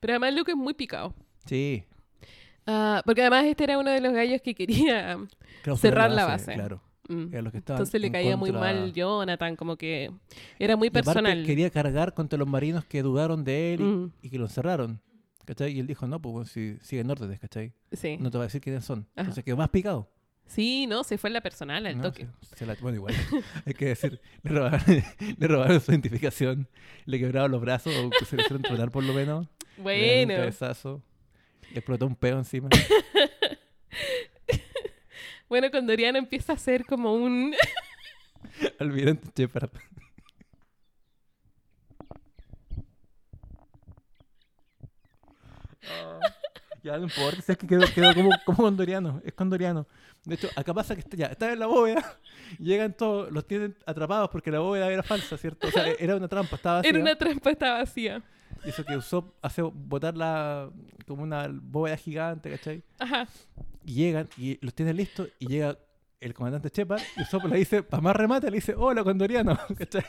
Pero 0.00 0.12
además 0.14 0.34
Luke 0.34 0.50
es 0.52 0.56
muy 0.56 0.74
picado. 0.74 1.14
Sí. 1.46 1.84
Ah, 2.66 3.02
porque 3.04 3.22
además 3.22 3.44
este 3.46 3.64
era 3.64 3.78
uno 3.78 3.90
de 3.90 4.00
los 4.00 4.12
gallos 4.12 4.40
que 4.42 4.54
quería... 4.54 5.18
Claro, 5.62 5.76
Cerrar 5.76 6.10
la 6.10 6.24
base. 6.26 6.54
Claro. 6.54 6.80
mm. 7.08 7.34
Los 7.34 7.52
que 7.52 7.58
Entonces 7.58 8.00
le 8.00 8.06
en 8.08 8.12
caía 8.12 8.36
muy 8.36 8.52
mal 8.52 8.92
Jonathan, 8.92 9.56
como 9.56 9.76
que 9.76 10.10
era 10.58 10.76
muy 10.76 10.88
aparte 10.88 11.04
personal. 11.06 11.44
quería 11.46 11.70
cargar 11.70 12.14
contra 12.14 12.38
los 12.38 12.48
marinos 12.48 12.84
que 12.84 13.02
dudaron 13.02 13.44
de 13.44 13.74
él 13.74 13.80
y, 13.80 13.84
Mm, 13.84 14.12
y 14.22 14.30
que 14.30 14.38
lo 14.38 14.44
encerraron. 14.46 15.00
¿Cachai? 15.44 15.72
Y 15.72 15.80
él 15.80 15.88
dijo, 15.88 16.06
no, 16.06 16.22
pues 16.22 16.32
bueno, 16.32 16.46
si 16.46 16.76
siguen 16.82 17.10
órdenes, 17.10 17.40
¿cachai? 17.40 17.72
sí. 17.92 18.16
No 18.20 18.30
te 18.30 18.38
va 18.38 18.44
a 18.44 18.46
decir 18.46 18.60
quiénes 18.60 18.84
son. 18.84 19.00
Ajá. 19.00 19.22
Entonces 19.22 19.42
quedó 19.44 19.56
más 19.56 19.70
picado. 19.70 20.08
sí, 20.46 20.86
no, 20.86 21.02
se 21.02 21.18
fue 21.18 21.30
en 21.30 21.34
la 21.34 21.40
personal 21.40 21.84
al 21.86 21.96
¿no? 21.96 22.02
toque. 22.04 22.28
Se- 22.42 22.56
se 22.58 22.66
la- 22.66 22.76
bueno, 22.80 22.96
igual, 22.98 23.14
hay 23.66 23.74
que 23.74 23.86
decir, 23.86 24.20
le 24.44 24.50
robaron, 24.52 24.80
le 25.38 25.48
robaron 25.48 25.80
su 25.80 25.90
identificación, 25.90 26.68
le 27.06 27.18
quebraron 27.18 27.50
los 27.50 27.60
brazos, 27.60 27.92
o 27.92 28.24
se 28.24 28.36
le 28.36 28.42
hicieron 28.42 28.62
tronar 28.62 28.92
por 28.92 29.02
lo 29.02 29.12
menos. 29.14 29.48
Bueno, 29.76 30.34
Un 30.34 30.40
cabezazo, 30.40 31.02
le 31.70 31.78
explotó 31.78 32.06
un 32.06 32.16
pedo 32.16 32.38
encima. 32.38 32.68
bueno, 35.48 35.70
con 35.70 35.86
Doriano 35.86 36.18
empieza 36.18 36.52
a 36.52 36.58
ser 36.58 36.84
como 36.84 37.14
un... 37.14 37.54
Almirante 38.78 39.28
Shepard. 39.34 39.70
Ya 46.82 46.96
no 46.98 47.04
importa, 47.04 47.40
si 47.42 47.52
es 47.52 47.58
que 47.58 47.66
quedó, 47.66 47.84
quedó 47.94 48.12
como, 48.14 48.30
como 48.44 48.58
condoriano, 48.58 49.22
es 49.24 49.32
condoriano. 49.34 49.86
De 50.24 50.34
hecho, 50.34 50.48
acá 50.56 50.74
pasa 50.74 50.94
que 50.94 51.00
está, 51.00 51.16
ya, 51.16 51.26
está 51.26 51.52
en 51.52 51.58
la 51.60 51.66
bóveda, 51.66 52.18
llegan 52.58 52.92
todos, 52.92 53.30
los 53.30 53.46
tienen 53.46 53.76
atrapados 53.86 54.28
porque 54.30 54.50
la 54.50 54.58
bóveda 54.58 54.90
era 54.90 55.02
falsa, 55.02 55.36
¿cierto? 55.36 55.68
O 55.68 55.70
sea, 55.70 55.88
e- 55.88 55.96
era 56.00 56.16
una 56.16 56.26
trampa, 56.28 56.56
estaba 56.56 56.76
vacía. 56.76 56.90
Era 56.90 57.00
una 57.00 57.16
trampa, 57.16 57.50
está 57.50 57.74
vacía. 57.74 58.22
Y 58.64 58.68
eso 58.70 58.84
que 58.84 58.96
usó 58.96 59.34
hace 59.42 59.62
botar 59.62 60.16
la, 60.16 60.70
como 61.06 61.22
una 61.22 61.48
bóveda 61.50 61.96
gigante, 61.96 62.50
¿cachai? 62.50 62.82
Ajá. 62.98 63.26
Y 63.84 63.94
llegan 63.94 64.28
y 64.36 64.58
los 64.64 64.74
tienen 64.74 64.96
listos 64.96 65.28
y 65.38 65.46
llega 65.46 65.78
el 66.20 66.34
comandante 66.34 66.68
Shepard 66.72 67.02
y 67.16 67.22
Usopp 67.22 67.44
le 67.46 67.56
dice, 67.58 67.82
para 67.82 68.00
más 68.00 68.14
remate, 68.14 68.48
le 68.50 68.56
dice, 68.56 68.74
hola, 68.76 69.02
condoriano, 69.02 69.58
¿cachai? 69.78 70.04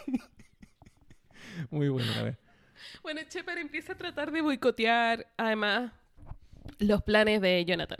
Muy 1.71 1.89
bueno, 1.89 2.11
a 2.19 2.24
ver. 2.24 2.38
Bueno, 3.01 3.21
Shepard 3.30 3.57
empieza 3.57 3.93
a 3.93 3.97
tratar 3.97 4.32
de 4.32 4.41
boicotear, 4.41 5.28
además, 5.38 5.91
los 6.80 7.01
planes 7.01 7.41
de 7.41 7.64
Jonathan. 7.66 7.99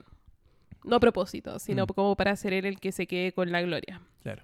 No 0.84 0.98
a 0.98 1.00
propósito, 1.00 1.60
sino 1.60 1.84
Mm. 1.84 1.88
como 1.88 2.16
para 2.16 2.36
ser 2.36 2.54
él 2.54 2.66
el 2.66 2.80
que 2.80 2.92
se 2.92 3.08
quede 3.08 3.32
con 3.32 3.52
la 3.52 3.62
gloria. 3.62 4.02
Claro. 4.22 4.44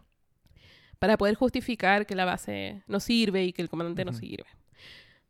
Para 1.00 1.18
poder 1.18 1.36
justificar 1.36 2.06
que 2.06 2.16
la 2.16 2.26
base 2.26 2.84
no 2.88 3.00
sirve 3.00 3.44
y 3.46 3.54
que 3.54 3.62
el 3.62 3.70
comandante 3.70 4.04
no 4.06 4.14
sirve. 4.14 4.46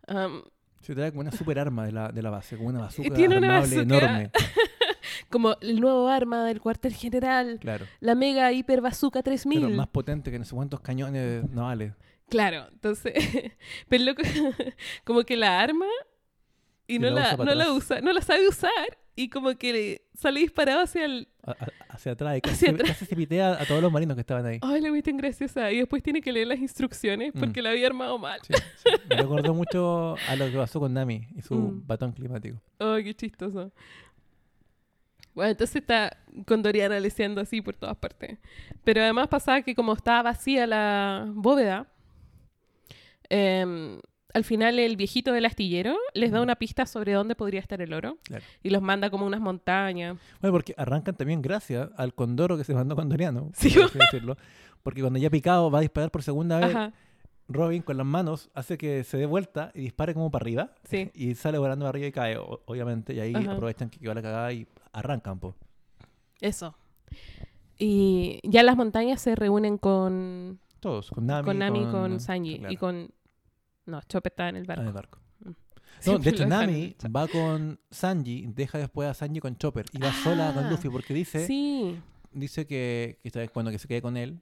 Am, 0.07 0.43
Se 0.81 0.95
trae 0.95 1.09
como 1.11 1.21
una 1.21 1.31
super 1.31 1.59
arma 1.59 1.85
de 1.85 1.91
la, 1.91 2.09
de 2.11 2.21
la 2.21 2.29
base, 2.29 2.57
como 2.57 2.69
una 2.69 2.79
bazooka 2.81 3.09
Tiene 3.15 3.37
una 3.37 3.59
bazooka. 3.59 3.81
enorme. 3.81 4.31
como 5.29 5.55
el 5.61 5.79
nuevo 5.79 6.07
arma 6.07 6.45
del 6.45 6.59
cuartel 6.61 6.93
general, 6.93 7.57
Claro. 7.59 7.85
la 7.99 8.15
mega 8.15 8.51
hiper 8.51 8.81
bazooka 8.81 9.21
3000. 9.21 9.61
Pero 9.61 9.75
más 9.75 9.87
potente 9.87 10.31
que 10.31 10.39
no 10.39 10.45
sé 10.45 10.55
cuántos 10.55 10.79
cañones 10.81 11.47
navales. 11.51 11.93
Claro, 12.29 12.67
entonces, 12.71 13.13
pero 13.89 14.03
loco, 14.03 14.21
como 15.03 15.23
que 15.23 15.35
la 15.35 15.59
arma 15.61 15.87
y, 16.89 16.95
Y 16.95 16.99
no, 16.99 17.09
la 17.11 17.37
no 17.37 17.55
la 17.55 17.71
usa, 17.71 18.01
no 18.01 18.11
la 18.11 18.21
sabe 18.21 18.47
usar 18.47 18.97
y 19.15 19.29
como 19.29 19.55
que 19.57 19.73
le 19.73 20.01
sale 20.13 20.39
disparado 20.39 20.81
hacia 20.81 21.05
el... 21.05 21.27
a- 21.43 21.55
hacia 21.89 22.13
atrás 22.13 22.37
y 22.37 22.41
casi, 22.49 22.53
Hacia 22.65 22.71
atrás. 22.71 22.89
casi 22.91 23.05
se 23.05 23.15
pitea 23.15 23.61
a 23.61 23.65
todos 23.65 23.81
los 23.81 23.91
marinos 23.91 24.15
que 24.15 24.21
estaban 24.21 24.45
ahí. 24.45 24.59
Ay, 24.61 24.81
la 24.81 24.89
cuestión 24.89 25.17
graciosa. 25.17 25.71
Y 25.71 25.77
después 25.79 26.01
tiene 26.01 26.21
que 26.21 26.31
leer 26.31 26.47
las 26.47 26.59
instrucciones 26.59 27.33
Mm. 27.35 27.39
porque 27.39 27.61
la 27.61 27.69
había 27.71 27.87
armado 27.87 28.17
mal. 28.17 28.39
Sí, 28.43 28.53
sí. 28.77 28.89
Me 29.09 29.17
recordó 29.17 29.53
mucho 29.53 30.15
a 30.27 30.35
lo 30.35 30.45
que 30.49 30.57
pasó 30.57 30.79
con 30.79 30.93
Nami 30.93 31.27
y 31.35 31.41
su 31.41 31.55
Mm. 31.55 31.87
batón 31.87 32.11
climático. 32.13 32.57
Ay, 32.79 33.03
qué 33.03 33.13
chistoso. 33.13 33.71
Bueno, 35.35 35.51
entonces 35.51 35.75
está 35.77 36.17
con 36.47 36.61
Doriana 36.63 36.99
leseando 36.99 37.39
así 37.41 37.61
por 37.61 37.75
todas 37.75 37.95
partes. 37.97 38.37
Pero 38.83 39.01
además 39.01 39.27
pasaba 39.27 39.61
que 39.61 39.75
como 39.75 39.93
estaba 39.93 40.23
vacía 40.23 40.65
la 40.65 41.25
bóveda, 41.33 41.87
em, 43.29 43.99
al 44.33 44.43
final 44.43 44.77
el 44.79 44.95
viejito 44.95 45.31
del 45.33 45.45
astillero 45.45 45.97
les 46.13 46.31
da 46.31 46.41
una 46.41 46.55
pista 46.55 46.85
sobre 46.85 47.13
dónde 47.13 47.35
podría 47.35 47.59
estar 47.59 47.81
el 47.81 47.93
oro. 47.93 48.17
Claro. 48.23 48.43
Y 48.63 48.69
los 48.69 48.81
manda 48.81 49.09
como 49.09 49.25
unas 49.25 49.41
montañas. 49.41 50.17
Bueno, 50.41 50.53
porque 50.53 50.73
arrancan 50.77 51.15
también 51.15 51.41
gracias 51.41 51.89
al 51.97 52.13
condoro 52.13 52.57
que 52.57 52.63
se 52.63 52.73
mandó 52.73 52.95
condoriano, 52.95 53.49
Sí. 53.53 53.69
por 53.73 53.91
decirlo. 53.91 54.37
Porque 54.83 55.01
cuando 55.01 55.19
ya 55.19 55.29
picado 55.29 55.69
va 55.71 55.79
a 55.79 55.81
disparar 55.81 56.11
por 56.11 56.23
segunda 56.23 56.59
vez, 56.59 56.69
Ajá, 56.75 56.93
Robin 57.47 57.81
con 57.81 57.97
las 57.97 58.05
manos 58.05 58.49
hace 58.53 58.77
que 58.77 59.03
se 59.03 59.17
dé 59.17 59.25
vuelta 59.25 59.71
y 59.73 59.81
dispare 59.81 60.13
como 60.13 60.29
para 60.31 60.43
arriba. 60.43 60.71
sí. 60.83 61.09
Y 61.15 61.33
sale 61.35 61.57
volando 61.57 61.83
para 61.83 61.89
arriba 61.89 62.07
y 62.07 62.11
cae, 62.11 62.37
obviamente. 62.37 63.13
Y 63.15 63.19
ahí 63.19 63.33
Ajá. 63.35 63.53
aprovechan 63.53 63.89
que 63.89 63.99
quedó 63.99 64.13
la 64.13 64.21
cagada 64.21 64.53
y 64.53 64.67
arrancan, 64.93 65.39
po. 65.39 65.55
Eso. 66.39 66.75
Y 67.77 68.39
ya 68.43 68.61
las 68.63 68.75
montañas 68.77 69.21
se 69.21 69.35
reúnen 69.35 69.77
con, 69.77 70.59
Todos, 70.79 71.09
con 71.11 71.25
Nami. 71.25 71.45
con 71.45 71.57
Nami 71.59 71.79
y 71.83 71.85
con 71.85 72.19
Sanji. 72.19 72.59
claro, 72.59 72.73
Y 72.73 72.77
con... 72.77 73.11
No, 73.89 74.01
Chopper 74.07 74.31
está 74.31 74.49
en 74.49 74.55
el 74.57 74.63
ah, 74.63 74.67
barco. 74.67 74.81
en 74.81 74.87
el 74.87 74.93
barco. 74.93 75.19
No, 76.05 76.17
de 76.19 76.29
hecho, 76.29 76.45
Nami 76.45 76.95
va 77.13 77.27
con 77.27 77.79
Sanji, 77.91 78.45
deja 78.47 78.77
después 78.77 79.09
a 79.09 79.13
Sanji 79.13 79.39
con 79.41 79.57
Chopper. 79.57 79.85
Y 79.91 79.97
va 79.99 80.13
sola 80.13 80.53
con 80.53 80.65
Ah, 80.65 80.69
Luffy 80.71 80.87
porque 80.89 81.13
dice, 81.13 81.45
Sí. 81.45 81.99
dice 82.31 82.65
que, 82.65 83.19
que 83.23 83.47
cuando 83.49 83.71
que 83.71 83.79
se 83.79 83.87
quede 83.87 84.01
con 84.01 84.15
él, 84.15 84.39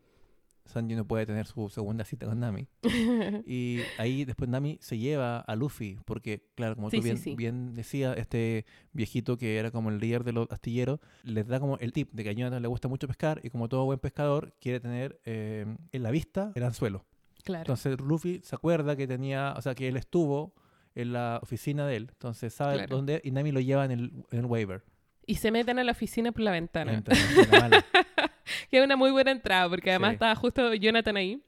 Sanji 0.65 0.95
no 0.95 1.07
puede 1.07 1.25
tener 1.25 1.47
su 1.47 1.69
segunda 1.69 2.03
cita 2.03 2.25
con 2.27 2.39
Nami. 2.41 2.67
Y 3.47 3.79
ahí 3.97 4.25
después 4.25 4.49
Nami 4.49 4.77
se 4.81 4.97
lleva 4.99 5.39
a 5.39 5.55
Luffy, 5.55 5.97
porque, 6.05 6.43
claro, 6.55 6.75
como 6.75 6.91
Sí, 6.91 6.97
tú 6.97 7.03
bien, 7.03 7.17
sí. 7.17 7.35
bien 7.35 7.73
decías, 7.73 8.17
este 8.17 8.65
viejito 8.91 9.37
que 9.37 9.57
era 9.57 9.71
como 9.71 9.89
el 9.89 9.97
líder 9.99 10.23
de 10.25 10.33
los 10.33 10.47
astilleros, 10.51 10.99
les 11.23 11.47
da 11.47 11.59
como 11.59 11.77
el 11.79 11.91
tip 11.93 12.11
de 12.11 12.23
que 12.23 12.29
a 12.29 12.33
Jonathan 12.33 12.61
le 12.61 12.67
gusta 12.67 12.87
mucho 12.89 13.07
pescar 13.07 13.39
y 13.43 13.49
como 13.49 13.67
todo 13.69 13.85
buen 13.85 13.99
pescador, 13.99 14.53
quiere 14.59 14.79
tener 14.79 15.19
eh, 15.25 15.65
en 15.91 16.03
la 16.03 16.11
vista 16.11 16.51
el 16.53 16.63
anzuelo. 16.63 17.05
Claro. 17.47 17.61
Entonces 17.61 17.99
Luffy 18.01 18.41
se 18.43 18.55
acuerda 18.55 18.95
que 18.95 19.07
tenía, 19.07 19.53
o 19.57 19.61
sea, 19.61 19.73
que 19.73 19.87
él 19.87 19.95
estuvo 19.97 20.53
en 20.95 21.13
la 21.13 21.39
oficina 21.41 21.87
de 21.87 21.95
él, 21.95 22.07
entonces 22.11 22.53
sabe 22.53 22.75
Claro. 22.75 22.95
dónde, 22.97 23.21
y 23.23 23.31
Nami 23.31 23.51
lo 23.51 23.59
lleva 23.61 23.85
en 23.85 23.91
el, 23.91 24.11
en 24.31 24.39
el 24.39 24.45
waiver. 24.45 24.83
Y 25.25 25.35
se 25.35 25.51
meten 25.51 25.77
a 25.79 25.83
la 25.83 25.91
oficina 25.91 26.31
por 26.31 26.41
la 26.41 26.51
ventana. 26.51 27.03
la. 27.51 27.85
Que 28.71 28.77
es 28.79 28.83
una 28.83 28.95
muy 28.95 29.11
buena 29.11 29.31
entrada, 29.31 29.69
porque 29.69 29.89
además 29.91 30.11
Sí. 30.11 30.13
estaba 30.15 30.35
justo 30.35 30.73
Jonathan 30.73 31.17
ahí. 31.17 31.41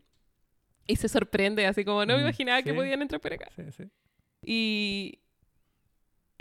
Y 0.88 0.96
se 0.98 1.08
sorprende, 1.08 1.66
así 1.66 1.84
como 1.86 2.06
no 2.06 2.14
me 2.16 2.20
Mm, 2.20 2.26
imaginaba 2.26 2.62
que 2.62 2.74
podían 2.74 3.02
entrar 3.02 3.22
por 3.22 3.34
acá. 3.34 3.48
Sí, 3.56 3.64
sí. 3.72 3.84
Y, 4.44 5.20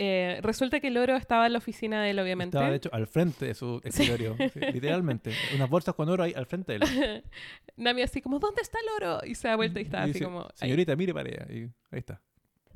Eh, 0.01 0.39
resulta 0.41 0.79
que 0.79 0.87
el 0.87 0.97
oro 0.97 1.15
estaba 1.17 1.45
en 1.45 1.51
la 1.53 1.57
oficina 1.59 2.01
de 2.01 2.11
él, 2.11 2.19
obviamente. 2.19 2.55
Estaba, 2.57 2.69
de 2.71 2.77
hecho, 2.77 2.89
al 2.93 3.05
frente 3.05 3.47
de 3.47 3.53
su 3.53 3.81
escritorio. 3.83 4.37
sí, 4.53 4.59
literalmente. 4.73 5.31
Unas 5.53 5.69
bolsas 5.69 5.93
con 5.93 6.07
oro 6.07 6.23
ahí 6.23 6.33
al 6.35 6.45
frente 6.45 6.79
de 6.79 6.85
él. 6.85 7.23
Nami 7.75 8.01
así 8.01 8.21
como, 8.21 8.39
¿dónde 8.39 8.61
está 8.61 8.79
el 8.79 9.03
oro? 9.03 9.19
Y 9.25 9.35
se 9.35 9.49
da 9.49 9.55
vuelta 9.57 9.79
y 9.79 9.83
está 9.83 9.99
Y 9.99 10.01
así 10.03 10.13
dice, 10.13 10.25
como... 10.25 10.43
ahí. 10.43 10.49
Señorita, 10.55 10.95
mire 10.95 11.13
para 11.13 11.29
allá. 11.29 11.53
Y 11.53 11.63
ahí 11.91 11.99
está. 11.99 12.21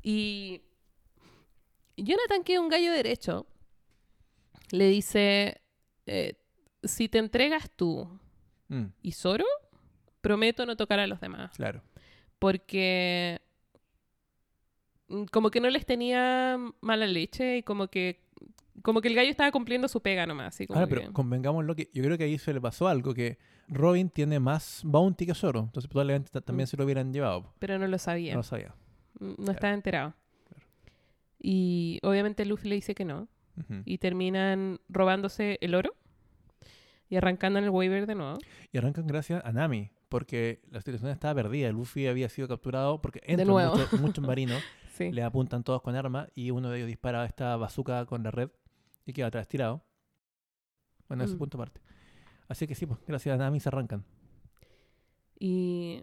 Y 0.02 0.60
Jonathan, 1.96 2.44
que 2.44 2.54
es 2.54 2.58
un 2.58 2.68
gallo 2.68 2.92
derecho, 2.92 3.46
le 4.70 4.88
dice, 4.88 5.62
eh, 6.06 6.34
si 6.82 7.08
te 7.08 7.18
entregas 7.18 7.70
tú 7.74 8.08
Mm, 8.68 8.86
y 9.02 9.12
Zoro, 9.12 9.44
prometo 10.22 10.64
no 10.64 10.74
tocar 10.76 10.98
a 10.98 11.06
los 11.06 11.20
demás. 11.20 11.52
claro. 11.56 11.82
Porque 12.38 13.40
como 15.30 15.50
que 15.50 15.60
no 15.60 15.70
les 15.70 15.86
tenía 15.86 16.58
mala 16.80 17.06
leche 17.06 17.58
y 17.58 17.62
como 17.62 17.88
que 17.88 18.20
como 18.82 19.00
que 19.00 19.08
el 19.08 19.14
gallo 19.14 19.30
estaba 19.30 19.50
cumpliendo 19.52 19.88
su 19.88 20.00
pega 20.02 20.26
nomás. 20.26 20.48
Así 20.48 20.66
como 20.66 20.78
Ahora, 20.80 20.88
que- 20.90 21.00
pero 21.00 21.12
convengámoslo 21.12 21.74
que 21.74 21.88
yo 21.94 22.02
creo 22.02 22.18
que 22.18 22.24
ahí 22.24 22.38
se 22.38 22.52
le 22.52 22.60
pasó 22.60 22.86
algo, 22.88 23.14
que 23.14 23.38
Robin 23.68 24.10
tiene 24.10 24.40
más 24.40 24.82
bounty 24.84 25.24
que 25.26 25.34
Zoro. 25.34 25.60
Entonces 25.60 25.88
probablemente 25.88 26.30
ta- 26.30 26.40
también 26.42 26.64
Mm. 26.64 26.68
se 26.68 26.76
lo 26.76 26.84
hubieran 26.84 27.12
llevado. 27.12 27.52
pero 27.60 27.78
no 27.78 27.86
lo 27.86 27.96
sabía. 27.98 28.32
No 28.32 28.38
lo 28.40 28.42
sabía. 28.42 28.74
Mm, 29.20 29.32
No 29.38 29.52
estaba 29.52 29.72
enterado. 29.72 30.14
Y 31.38 32.00
obviamente 32.02 32.44
Luffy 32.44 32.68
le 32.68 32.74
dice 32.76 32.94
que 32.94 33.04
no. 33.04 33.28
Y 33.84 33.98
terminan 33.98 34.80
robándose 34.88 35.58
el 35.60 35.76
oro 35.76 35.94
y 37.08 37.14
arrancando 37.16 37.60
en 37.60 37.64
el 37.66 37.70
waiver 37.70 38.04
de 38.06 38.16
nuevo. 38.16 38.38
Y 38.72 38.78
arrancan 38.78 39.06
gracias 39.06 39.44
a 39.44 39.52
Nami, 39.52 39.90
porque 40.08 40.60
la 40.72 40.80
situación 40.80 41.12
estaba 41.12 41.34
perdida. 41.36 41.70
Luffy 41.70 42.08
había 42.08 42.28
sido 42.28 42.48
capturado 42.48 43.00
porque 43.00 43.20
entran 43.24 43.48
muchos, 43.48 44.00
muchos 44.00 44.26
marinos, 44.26 44.60
Sí. 44.94 45.10
le 45.12 45.22
apuntan 45.22 45.62
todos 45.64 45.82
con 45.82 45.94
armas 45.96 46.28
y 46.34 46.50
uno 46.50 46.70
de 46.70 46.76
ellos 46.78 46.86
dispara 46.88 47.24
esta 47.24 47.56
bazooka 47.56 48.06
con 48.06 48.22
la 48.22 48.30
red 48.30 48.48
y 49.04 49.12
queda 49.12 49.26
atrás 49.26 49.48
tirado. 49.48 49.82
Bueno, 51.08 51.24
ese 51.24 51.34
Mm. 51.34 51.38
punto 51.38 51.58
aparte. 51.58 51.80
Así 52.48 52.66
que 52.66 52.74
sí, 52.74 52.86
pues 52.86 53.00
gracias 53.06 53.34
a 53.34 53.38
Nami 53.38 53.58
se 53.60 53.68
arrancan. 53.68 54.04
Y, 55.38 56.02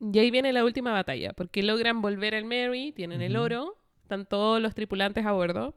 y 0.00 0.18
ahí 0.18 0.30
viene 0.30 0.52
la 0.52 0.64
última 0.64 0.92
batalla, 0.92 1.32
porque 1.34 1.62
logran 1.62 2.00
volver 2.00 2.34
al 2.34 2.44
Mary, 2.44 2.92
tienen 2.92 3.20
el 3.20 3.36
oro, 3.36 3.76
están 4.02 4.26
todos 4.26 4.60
los 4.60 4.74
tripulantes 4.74 5.24
a 5.26 5.32
bordo, 5.32 5.74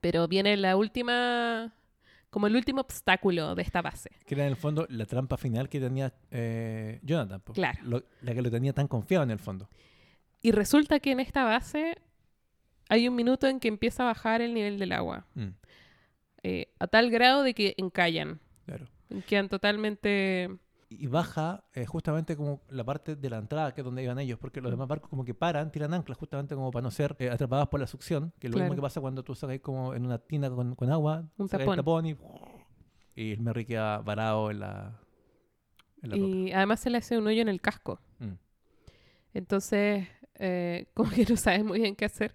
pero 0.00 0.28
viene 0.28 0.56
la 0.56 0.76
última, 0.76 1.72
como 2.30 2.46
el 2.46 2.56
último 2.56 2.80
obstáculo 2.82 3.54
de 3.54 3.62
esta 3.62 3.82
base. 3.82 4.10
Que 4.26 4.34
era 4.34 4.44
en 4.44 4.50
el 4.50 4.56
fondo 4.56 4.86
la 4.90 5.06
trampa 5.06 5.36
final 5.36 5.68
que 5.68 5.80
tenía 5.80 6.12
eh, 6.30 7.00
Jonathan. 7.02 7.40
po. 7.40 7.52
Claro. 7.54 7.78
Lo- 7.84 8.02
la 8.22 8.34
que 8.34 8.42
lo 8.42 8.50
tenía 8.50 8.72
tan 8.72 8.86
confiado 8.86 9.24
en 9.24 9.30
el 9.30 9.38
fondo. 9.38 9.68
Y 10.42 10.52
resulta 10.52 11.00
que 11.00 11.12
en 11.12 11.20
esta 11.20 11.44
base 11.44 11.96
hay 12.88 13.08
un 13.08 13.14
minuto 13.14 13.46
en 13.46 13.60
que 13.60 13.68
empieza 13.68 14.02
a 14.04 14.06
bajar 14.06 14.40
el 14.40 14.54
nivel 14.54 14.78
del 14.78 14.92
agua, 14.92 15.26
Mm, 15.34 15.48
eh, 16.42 16.72
a 16.78 16.86
tal 16.86 17.10
grado 17.10 17.42
de 17.42 17.52
que 17.54 17.74
encallan, 17.76 18.40
claro. 18.66 18.86
quedan 19.26 19.48
totalmente... 19.48 20.48
Y 20.92 21.06
baja 21.06 21.62
eh, 21.74 21.86
justamente 21.86 22.36
como 22.36 22.62
la 22.68 22.82
parte 22.82 23.14
de 23.14 23.30
la 23.30 23.38
entrada, 23.38 23.72
que 23.72 23.80
es 23.82 23.84
donde 23.84 24.02
iban 24.02 24.18
ellos, 24.18 24.40
porque 24.40 24.60
los 24.60 24.72
demás 24.72 24.88
barcos 24.88 25.08
como 25.08 25.24
que 25.24 25.34
paran, 25.34 25.70
tiran 25.70 25.94
anclas 25.94 26.18
justamente 26.18 26.56
como 26.56 26.72
para 26.72 26.82
no 26.82 26.90
ser 26.90 27.14
eh, 27.20 27.30
atrapados 27.30 27.68
por 27.68 27.78
la 27.78 27.86
succión, 27.86 28.32
que 28.40 28.48
es 28.48 28.50
lo 28.50 28.56
Claro. 28.56 28.64
mismo 28.70 28.74
que 28.76 28.82
pasa 28.82 29.00
cuando 29.00 29.22
tú 29.22 29.36
sacas 29.36 29.60
como 29.60 29.94
en 29.94 30.04
una 30.04 30.18
tina 30.18 30.50
con, 30.50 30.74
con 30.74 30.90
agua, 30.90 31.24
Un 31.36 31.48
sacas 31.48 31.68
el 31.68 31.76
tapón. 31.76 31.76
tapón 31.76 32.06
y, 32.06 32.16
y 33.14 33.32
el 33.32 33.40
Merry 33.40 33.66
queda 33.66 33.98
varado 33.98 34.50
en 34.50 34.58
la, 34.60 34.98
en 36.02 36.10
la. 36.10 36.16
Y 36.16 36.52
además 36.52 36.80
se 36.80 36.90
le 36.90 36.98
hace 36.98 37.16
un 37.18 37.26
hoyo 37.28 37.42
en 37.42 37.48
el 37.50 37.60
casco. 37.60 38.00
Mm. 38.18 38.32
Entonces, 39.34 40.08
eh, 40.40 40.86
como 40.94 41.10
que 41.10 41.24
no 41.26 41.36
sabes 41.36 41.64
muy 41.64 41.80
bien 41.80 41.94
qué 41.94 42.06
hacer. 42.06 42.34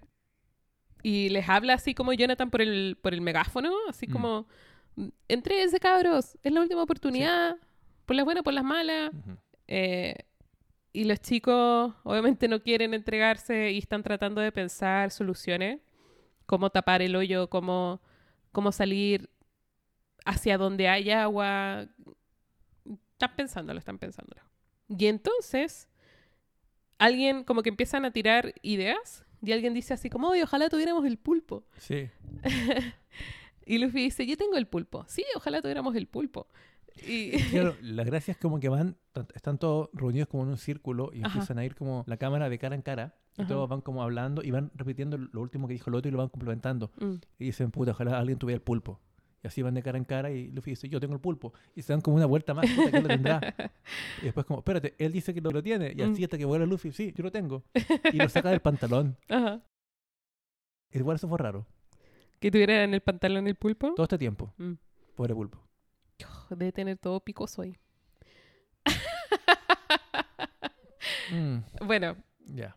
Y 1.02 1.28
les 1.28 1.48
habla 1.48 1.74
así 1.74 1.94
como 1.94 2.12
Jonathan 2.12 2.50
por 2.50 2.62
el, 2.62 2.96
por 3.02 3.12
el 3.12 3.20
megáfono, 3.20 3.72
así 3.88 4.06
Mm. 4.06 4.12
como, 4.12 4.46
entréguense 5.28 5.78
cabros, 5.78 6.38
es 6.42 6.52
la 6.52 6.60
última 6.60 6.82
oportunidad, 6.82 7.56
por 8.06 8.16
las 8.16 8.24
buenas, 8.24 8.42
por 8.42 8.54
las 8.54 8.64
malas. 8.64 9.12
Ujú. 9.12 9.36
Eh, 9.68 10.16
y 10.92 11.04
los 11.04 11.20
chicos 11.20 11.92
obviamente 12.04 12.48
no 12.48 12.62
quieren 12.62 12.94
entregarse 12.94 13.70
y 13.72 13.78
están 13.78 14.02
tratando 14.02 14.40
de 14.40 14.50
pensar 14.50 15.10
soluciones, 15.10 15.80
cómo 16.46 16.70
tapar 16.70 17.02
el 17.02 17.14
hoyo, 17.14 17.50
cómo, 17.50 18.00
cómo 18.52 18.72
salir 18.72 19.28
hacia 20.24 20.56
donde 20.56 20.88
hay 20.88 21.10
agua. 21.10 21.86
Están 23.12 23.36
pensándolo, 23.36 23.78
están 23.78 23.98
pensándolo. 23.98 24.40
Y 24.88 25.06
entonces, 25.06 25.88
alguien 26.98 27.44
como 27.44 27.62
que 27.62 27.70
empiezan 27.70 28.04
a 28.04 28.10
tirar 28.10 28.54
ideas 28.62 29.24
y 29.42 29.52
alguien 29.52 29.74
dice 29.74 29.94
así 29.94 30.10
como, 30.10 30.28
oye, 30.28 30.42
ojalá 30.42 30.68
tuviéramos 30.68 31.04
el 31.04 31.18
pulpo. 31.18 31.64
Sí, 31.78 32.08
Y 33.66 33.78
Luffy 33.78 34.04
dice, 34.04 34.24
yo 34.26 34.36
tengo 34.36 34.56
el 34.56 34.68
pulpo. 34.68 35.04
Sí, 35.08 35.24
ojalá 35.34 35.60
tuviéramos 35.60 35.96
el 35.96 36.06
pulpo. 36.06 36.46
Y 37.06 37.32
claro, 37.50 37.74
la 37.82 38.04
gracia 38.04 38.32
es 38.32 38.38
como 38.38 38.60
que 38.60 38.68
van, 38.68 38.96
están 39.34 39.58
todos 39.58 39.90
reunidos 39.92 40.28
como 40.28 40.44
en 40.44 40.50
un 40.50 40.56
círculo 40.56 41.10
y 41.12 41.18
Ajá. 41.18 41.26
empiezan 41.26 41.58
a 41.58 41.64
ir 41.64 41.74
como 41.74 42.04
la 42.06 42.16
cámara 42.16 42.48
de 42.48 42.58
cara 42.58 42.76
en 42.76 42.82
cara 42.82 43.16
y 43.36 43.42
Ajá. 43.42 43.48
todos 43.48 43.68
van 43.68 43.82
como 43.82 44.02
hablando 44.02 44.42
y 44.42 44.52
van 44.52 44.70
repitiendo 44.74 45.18
lo 45.18 45.40
último 45.40 45.66
que 45.66 45.74
dijo 45.74 45.90
el 45.90 45.96
otro 45.96 46.08
y 46.08 46.12
lo 46.12 46.18
van 46.18 46.28
complementando. 46.28 46.92
Mm. 46.98 47.14
Y 47.40 47.44
dicen, 47.46 47.70
puta, 47.72 47.90
ojalá 47.90 48.18
alguien 48.18 48.38
tuviera 48.38 48.56
el 48.56 48.62
pulpo. 48.62 49.00
Y 49.46 49.48
así 49.48 49.62
van 49.62 49.74
de 49.74 49.82
cara 49.82 49.96
en 49.96 50.04
cara 50.04 50.28
y 50.32 50.48
Luffy 50.48 50.70
dice, 50.72 50.88
yo 50.88 50.98
tengo 50.98 51.14
el 51.14 51.20
pulpo. 51.20 51.52
Y 51.76 51.82
se 51.82 51.92
dan 51.92 52.00
como 52.00 52.16
una 52.16 52.26
vuelta 52.26 52.52
más, 52.52 52.68
puta, 52.68 52.90
¿quién 52.90 53.02
lo 53.04 53.08
tendrá? 53.08 53.40
Y 54.20 54.24
después 54.24 54.44
como, 54.44 54.58
espérate, 54.58 54.96
él 54.98 55.12
dice 55.12 55.32
que 55.32 55.40
lo, 55.40 55.50
lo 55.52 55.62
tiene. 55.62 55.92
Y 55.96 56.02
así 56.02 56.22
Mm. 56.22 56.24
hasta 56.24 56.36
que 56.38 56.44
vuelve 56.44 56.66
Luffy, 56.66 56.90
sí, 56.90 57.12
yo 57.14 57.22
lo 57.22 57.30
tengo. 57.30 57.62
Y 58.12 58.16
lo 58.16 58.28
saca 58.28 58.50
del 58.50 58.58
pantalón. 58.58 59.16
Ajá. 59.28 59.60
Igual 60.90 61.14
eso 61.14 61.28
fue 61.28 61.38
raro. 61.38 61.64
Que 62.40 62.50
tuviera 62.50 62.82
en 62.82 62.92
el 62.92 63.02
pantalón 63.02 63.46
el 63.46 63.54
pulpo. 63.54 63.94
Todo 63.94 64.02
este 64.04 64.18
tiempo. 64.18 64.52
Mm. 64.58 64.72
Pobre 65.14 65.32
pulpo. 65.34 65.60
Debe 66.50 66.72
tener 66.72 66.98
todo 66.98 67.20
picoso 67.20 67.62
ahí. 67.62 67.76
Mm, 71.32 71.58
Bueno, 71.86 72.16
ya. 72.46 72.76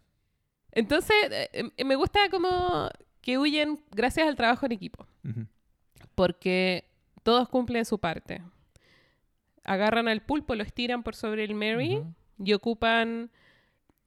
entonces 0.71 1.15
eh, 1.31 1.71
eh, 1.77 1.83
me 1.85 1.95
gusta 1.95 2.19
como 2.29 2.89
que 3.21 3.37
huyen 3.37 3.79
gracias 3.91 4.27
al 4.27 4.35
trabajo 4.35 4.65
en 4.65 4.71
equipo. 4.73 5.07
Ujú. 5.27 5.45
Porque 6.15 6.85
todos 7.23 7.49
cumplen 7.49 7.85
su 7.85 7.99
parte. 7.99 8.41
Agarran 9.63 10.07
al 10.07 10.21
pulpo, 10.21 10.55
lo 10.55 10.63
estiran 10.63 11.03
por 11.03 11.15
sobre 11.15 11.43
el 11.43 11.53
Mary 11.53 12.01
y 12.43 12.53
ocupan 12.53 13.29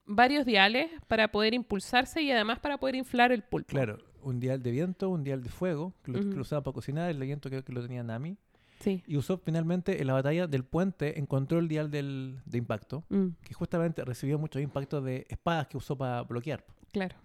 varios 0.05 0.45
diales 0.45 0.91
para 1.07 1.29
poder 1.29 1.55
impulsarse 1.55 2.23
y 2.23 2.31
además 2.33 2.59
para 2.59 2.79
poder 2.79 2.97
inflar 2.97 3.31
el 3.33 3.43
pulpo. 3.43 3.69
Claro, 3.69 3.99
un 4.23 4.41
dial 4.41 4.63
de 4.63 4.71
viento, 4.71 5.09
un 5.11 5.23
dial 5.23 5.43
de 5.43 5.51
fuego, 5.51 5.95
que 6.03 6.11
lo, 6.13 6.21
que 6.21 6.35
lo 6.35 6.43
usaban 6.43 6.65
para 6.65 6.75
cocinar, 6.75 7.11
el 7.11 7.19
de 7.19 7.27
viento 7.27 7.49
creo 7.49 7.65
que 7.65 7.73
lo 7.73 7.83
tenía 7.83 8.03
Nami. 8.03 8.37
Sí. 8.81 9.01
Y 9.07 9.17
usó 9.17 9.39
finalmente 9.39 10.01
en 10.01 10.09
la 10.09 10.15
batalla 10.15 10.49
del 10.49 10.65
puente, 10.65 11.21
encontró 11.21 11.61
el 11.61 11.69
dial 11.69 11.89
del, 11.91 12.41
de 12.47 12.59
impacto, 12.59 13.05
Mm, 13.11 13.29
que 13.45 13.55
justamente 13.55 14.05
recibió 14.05 14.39
muchos 14.41 14.61
impactos 14.61 15.05
de 15.05 15.25
espadas 15.29 15.69
que 15.69 15.77
usó 15.77 15.97
para 15.97 16.23
bloquear. 16.23 16.65
claro. 16.93 17.17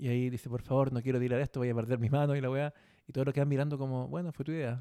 Y 0.00 0.06
ahí 0.06 0.30
dice, 0.30 0.48
por 0.48 0.62
favor, 0.62 0.92
no 0.92 1.02
quiero 1.02 1.18
tirar 1.18 1.40
esto, 1.40 1.58
voy 1.58 1.70
a 1.70 1.74
perder 1.74 1.98
mis 1.98 2.12
manos 2.12 2.36
y 2.36 2.40
la 2.40 2.48
weá. 2.48 2.72
Y 3.08 3.12
todos 3.12 3.26
lo 3.26 3.32
quedan 3.32 3.48
mirando 3.48 3.76
como, 3.78 4.06
bueno, 4.06 4.32
fue 4.32 4.44
tu 4.44 4.52
idea. 4.52 4.80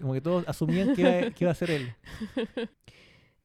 Como 0.00 0.12
que 0.12 0.20
todos 0.20 0.46
asumían 0.48 0.94
que 0.94 1.00
iba, 1.02 1.30
que 1.30 1.44
iba 1.44 1.50
a 1.52 1.54
ser 1.54 1.70
él. 1.70 1.92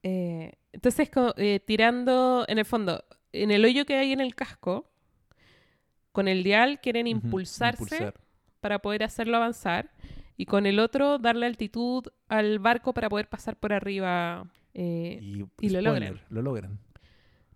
Eh, 0.03 0.53
entonces, 0.71 1.11
eh, 1.37 1.59
tirando, 1.59 2.43
en 2.47 2.57
el 2.57 2.65
fondo, 2.65 3.03
en 3.33 3.51
el 3.51 3.63
hoyo 3.63 3.85
que 3.85 3.95
hay 3.97 4.13
en 4.13 4.19
el 4.19 4.33
casco, 4.33 4.89
con 6.11 6.27
el 6.27 6.43
dial 6.43 6.79
quieren 6.81 7.05
impulsarse 7.05 7.83
impulsar. 7.83 8.19
para 8.61 8.79
poder 8.79 9.03
hacerlo 9.03 9.37
avanzar 9.37 9.91
y 10.37 10.47
con 10.47 10.65
el 10.65 10.79
otro 10.79 11.19
darle 11.19 11.45
altitud 11.45 12.05
al 12.29 12.57
barco 12.57 12.93
para 12.95 13.09
poder 13.09 13.29
pasar 13.29 13.57
por 13.57 13.73
arriba. 13.73 14.47
eh, 14.73 15.19
Y, 15.21 15.45
y 15.67 15.69
lo 15.69 15.81
logran. 15.81 16.19
Lo 16.29 16.41
logran. 16.41 16.79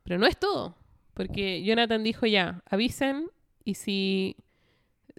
Pero 0.04 0.20
no 0.20 0.28
es 0.28 0.38
todo, 0.38 0.78
porque 1.16 1.64
Jonathan 1.64 2.04
dijo 2.04 2.28
ya, 2.28 2.62
avisen 2.70 3.26
y 3.64 3.74
si, 3.74 4.36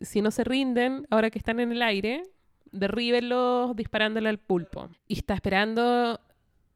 si 0.01 0.23
no 0.23 0.31
se 0.31 0.45
rinden, 0.45 1.07
ahora 1.11 1.31
que 1.31 1.39
están 1.39 1.61
en 1.61 1.73
el 1.73 1.83
aire, 1.83 2.23
derríbenlos 2.73 3.75
disparándole 3.77 4.29
al 4.29 4.39
pulpo. 4.39 4.89
Y 5.09 5.15
está 5.19 5.35
esperando, 5.35 6.21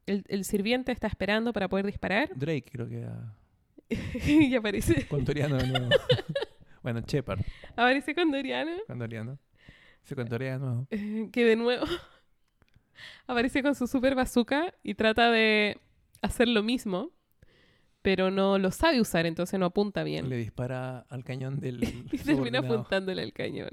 el, 0.05 0.23
el 0.27 0.45
sirviente 0.45 0.91
está 0.91 1.07
esperando 1.07 1.53
para 1.53 1.67
poder 1.67 1.85
disparar 1.85 2.29
Drake 2.35 2.65
creo 2.71 2.87
que 2.87 2.99
era 2.99 3.35
y 4.25 4.55
aparece, 4.55 5.05
contoriano 5.07 5.57
de 5.57 5.67
nuevo. 5.67 5.89
bueno, 6.81 7.01
Shepard, 7.05 7.41
aparece 7.75 8.15
con 8.15 8.31
Doriana, 8.31 8.77
contoriano. 8.87 9.37
Se 10.03 10.15
contorea 10.15 10.53
de 10.53 10.59
nuevo. 10.59 10.87
eh, 10.89 11.29
que 11.33 11.45
de 11.45 11.55
nuevo 11.55 11.85
aparece 13.27 13.61
con 13.61 13.75
su 13.75 13.87
super 13.87 14.15
bazooka 14.15 14.73
y 14.83 14.95
trata 14.95 15.29
de 15.31 15.77
hacer 16.21 16.47
lo 16.47 16.63
mismo, 16.63 17.11
pero 18.01 18.31
no 18.31 18.57
lo 18.57 18.71
sabe 18.71 18.99
usar, 19.01 19.25
entonces 19.25 19.59
no 19.59 19.67
apunta 19.67 20.03
bien. 20.03 20.29
Le 20.29 20.37
dispara 20.37 20.99
al 21.09 21.23
cañón 21.23 21.59
del 21.59 21.81
Y 22.11 22.17
termina 22.17 22.59
apuntándole 22.59 23.21
al 23.21 23.33
cañón. 23.33 23.69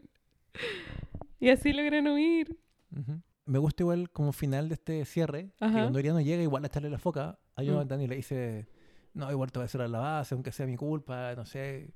Y 1.40 1.50
así 1.50 1.72
logran 1.72 2.06
huir. 2.08 2.58
Ujú. 2.96 3.20
Me 3.46 3.58
gusta 3.58 3.82
igual 3.82 4.10
como 4.10 4.32
final 4.32 4.68
de 4.68 4.74
este 4.74 5.04
cierre, 5.04 5.50
que 5.58 5.64
Ajá. 5.64 5.80
cuando 5.80 5.98
Oriano 5.98 6.20
llega 6.20 6.42
igual 6.42 6.64
a 6.64 6.66
echarle 6.66 6.90
la 6.90 6.98
foca 6.98 7.38
a 7.56 7.62
Mm. 7.62 7.64
Jonathan 7.64 8.02
y 8.02 8.06
le 8.06 8.16
dice, 8.16 8.68
no, 9.14 9.30
igual 9.30 9.50
te 9.50 9.58
voy 9.58 9.64
a 9.64 9.66
hacer 9.66 9.80
a 9.80 9.88
la 9.88 9.98
base, 10.00 10.34
aunque 10.34 10.52
sea 10.52 10.66
mi 10.66 10.76
culpa, 10.76 11.34
no 11.34 11.46
sé. 11.46 11.90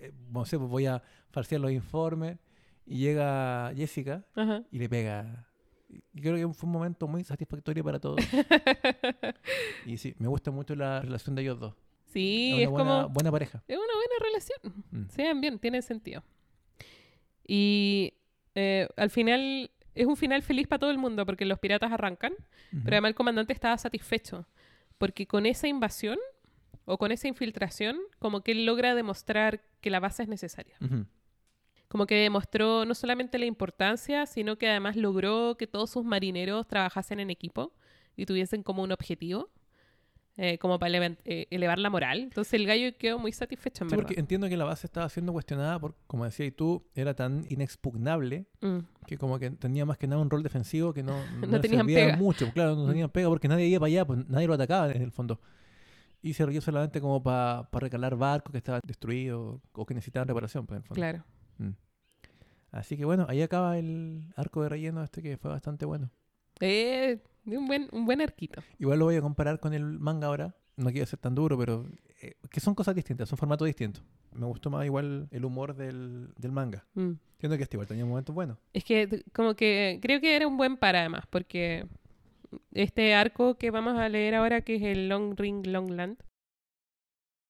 eh, 0.00 0.12
no 0.32 0.44
sé, 0.46 0.58
pues 0.58 0.68
voy 0.70 0.86
a 0.86 1.02
farsear 1.30 1.60
los 1.60 1.70
informes 1.70 2.38
y 2.86 2.98
llega 2.98 3.70
Jessica 3.76 4.24
Ajá. 4.34 4.62
y 4.70 4.78
le 4.78 4.88
pega. 4.88 5.46
Creo 6.14 6.36
que 6.36 6.54
fue 6.54 6.66
un 6.66 6.72
momento 6.72 7.06
muy 7.08 7.24
satisfactorio 7.24 7.82
para 7.84 7.98
todos. 7.98 8.20
y 9.86 9.96
sí, 9.96 10.14
me 10.18 10.28
gusta 10.28 10.50
mucho 10.50 10.74
la 10.74 11.00
relación 11.00 11.34
de 11.34 11.42
ellos 11.42 11.58
dos. 11.58 11.74
sí, 12.06 12.52
una 12.54 12.62
es 12.62 12.70
buena, 12.70 12.90
como... 13.02 13.08
buena 13.10 13.30
pareja. 13.30 13.62
Es 13.66 13.76
una 13.76 13.94
buena 13.94 14.24
relación. 14.24 14.84
Mm. 14.90 15.08
Se 15.08 15.22
ven 15.22 15.40
bien, 15.40 15.58
tiene 15.58 15.82
sentido. 15.82 16.22
Y 17.46 18.14
eh, 18.54 18.88
al 18.96 19.10
final 19.10 19.70
es 19.94 20.06
un 20.06 20.16
final 20.16 20.42
feliz 20.42 20.66
para 20.68 20.78
todo 20.78 20.90
el 20.90 20.98
mundo 20.98 21.26
porque 21.26 21.44
los 21.44 21.58
piratas 21.58 21.92
arrancan, 21.92 22.34
pero 22.70 22.96
además 22.96 23.10
el 23.10 23.14
comandante 23.14 23.52
estaba 23.52 23.76
satisfecho 23.76 24.46
porque 24.98 25.26
con 25.26 25.46
esa 25.46 25.66
invasión 25.66 26.18
o 26.84 26.98
con 26.98 27.10
esa 27.10 27.26
infiltración, 27.28 27.98
como 28.18 28.42
que 28.42 28.52
él 28.52 28.66
logra 28.66 28.94
demostrar 28.94 29.62
que 29.80 29.90
la 29.90 30.00
base 30.00 30.24
es 30.24 30.28
necesaria. 30.28 30.74
Ujú. 30.80 31.06
Como 31.90 32.06
que 32.06 32.14
demostró 32.14 32.84
no 32.84 32.94
solamente 32.94 33.36
la 33.38 33.46
importancia, 33.46 34.24
sino 34.24 34.56
que 34.56 34.68
además 34.70 34.94
logró 34.94 35.56
que 35.58 35.66
todos 35.66 35.90
sus 35.90 36.04
marineros 36.04 36.66
trabajasen 36.68 37.18
en 37.18 37.30
equipo 37.30 37.72
y 38.16 38.26
tuviesen 38.26 38.62
como 38.62 38.84
un 38.84 38.92
objetivo, 38.92 39.50
eh, 40.36 40.56
como 40.58 40.78
para 40.78 40.90
elevan- 40.94 41.18
eh, 41.24 41.48
elevar 41.50 41.80
la 41.80 41.90
moral. 41.90 42.20
Entonces 42.20 42.54
el 42.54 42.64
gallo 42.64 42.96
quedó 42.96 43.18
muy 43.18 43.32
satisfecho, 43.32 43.82
en 43.82 43.90
Sí, 43.90 43.96
verdad. 43.96 44.08
porque 44.08 44.20
entiendo 44.20 44.48
que 44.48 44.56
la 44.56 44.64
base 44.64 44.86
estaba 44.86 45.08
siendo 45.08 45.32
cuestionada 45.32 45.80
por, 45.80 45.96
como 46.06 46.24
decías 46.24 46.52
tú, 46.56 46.86
era 46.94 47.12
tan 47.14 47.44
inexpugnable 47.48 48.46
Mm. 48.60 48.78
que 49.08 49.18
como 49.18 49.40
que 49.40 49.50
tenía 49.50 49.84
más 49.84 49.98
que 49.98 50.06
nada 50.06 50.22
un 50.22 50.30
rol 50.30 50.44
defensivo 50.44 50.94
que 50.94 51.02
no, 51.02 51.12
no, 51.40 51.46
No 51.48 51.60
tenían 51.60 51.86
pega. 51.88 52.16
mucho. 52.16 52.52
Claro, 52.52 52.76
no 52.76 52.84
Mm. 52.84 52.88
tenían 52.90 53.10
pega 53.10 53.28
porque 53.28 53.48
nadie 53.48 53.66
iba 53.66 53.80
para 53.80 53.88
allá, 53.88 54.04
pues 54.06 54.28
nadie 54.28 54.46
lo 54.46 54.54
atacaba 54.54 54.92
en 54.92 55.02
el 55.02 55.10
fondo. 55.10 55.40
Y 56.22 56.34
se 56.34 56.44
requirió 56.46 56.60
solamente 56.62 57.00
como 57.00 57.20
para 57.20 57.68
recalar 57.72 58.14
barcos 58.16 58.52
que 58.52 58.58
estaban 58.58 58.80
destruidos 58.86 59.60
o 59.72 59.84
que 59.86 59.94
necesitaban 59.94 60.28
reparación, 60.28 60.66
pues 60.66 60.76
en 60.76 60.82
el 60.82 60.86
fondo. 60.86 60.94
Claro. 60.94 61.24
Así 62.70 62.96
que 62.96 63.04
bueno, 63.04 63.26
ahí 63.28 63.42
acaba 63.42 63.78
el 63.78 64.32
arco 64.36 64.62
de 64.62 64.68
relleno 64.68 65.02
este 65.02 65.22
que 65.22 65.36
fue 65.36 65.50
bastante 65.50 65.84
bueno. 65.84 66.10
Eh, 66.60 67.18
un, 67.46 67.66
buen, 67.66 67.88
un 67.92 68.06
buen 68.06 68.20
arquito. 68.20 68.62
Igual 68.78 68.98
lo 68.98 69.06
voy 69.06 69.16
a 69.16 69.22
comparar 69.22 69.58
con 69.58 69.72
el 69.74 69.98
manga 69.98 70.28
ahora. 70.28 70.54
No 70.76 70.90
quiero 70.90 71.06
ser 71.06 71.18
tan 71.18 71.34
duro, 71.34 71.58
pero 71.58 71.86
eh, 72.22 72.34
que 72.50 72.60
son 72.60 72.74
cosas 72.74 72.94
distintas, 72.94 73.28
son 73.28 73.38
formatos 73.38 73.66
distintos. 73.66 74.02
Me 74.32 74.46
gustó 74.46 74.70
más 74.70 74.84
igual 74.86 75.28
el 75.30 75.44
humor 75.44 75.74
del, 75.74 76.32
del 76.38 76.52
manga. 76.52 76.86
Mm. 76.94 77.12
Entiendo 77.32 77.56
que 77.56 77.64
este 77.64 77.76
igual 77.76 77.88
tenía 77.88 78.04
momentos 78.04 78.34
buenos. 78.34 78.58
Es 78.72 78.84
que 78.84 79.24
como 79.32 79.54
que 79.54 79.98
creo 80.00 80.20
que 80.20 80.36
era 80.36 80.46
un 80.46 80.56
buen 80.56 80.76
para 80.76 81.00
además, 81.00 81.24
porque 81.28 81.86
este 82.72 83.14
arco 83.14 83.56
que 83.56 83.70
vamos 83.70 83.98
a 83.98 84.08
leer 84.08 84.34
ahora, 84.34 84.62
que 84.62 84.76
es 84.76 84.82
el 84.82 85.08
Long 85.08 85.34
Ring 85.36 85.66
Long 85.66 85.90
Land, 85.90 86.18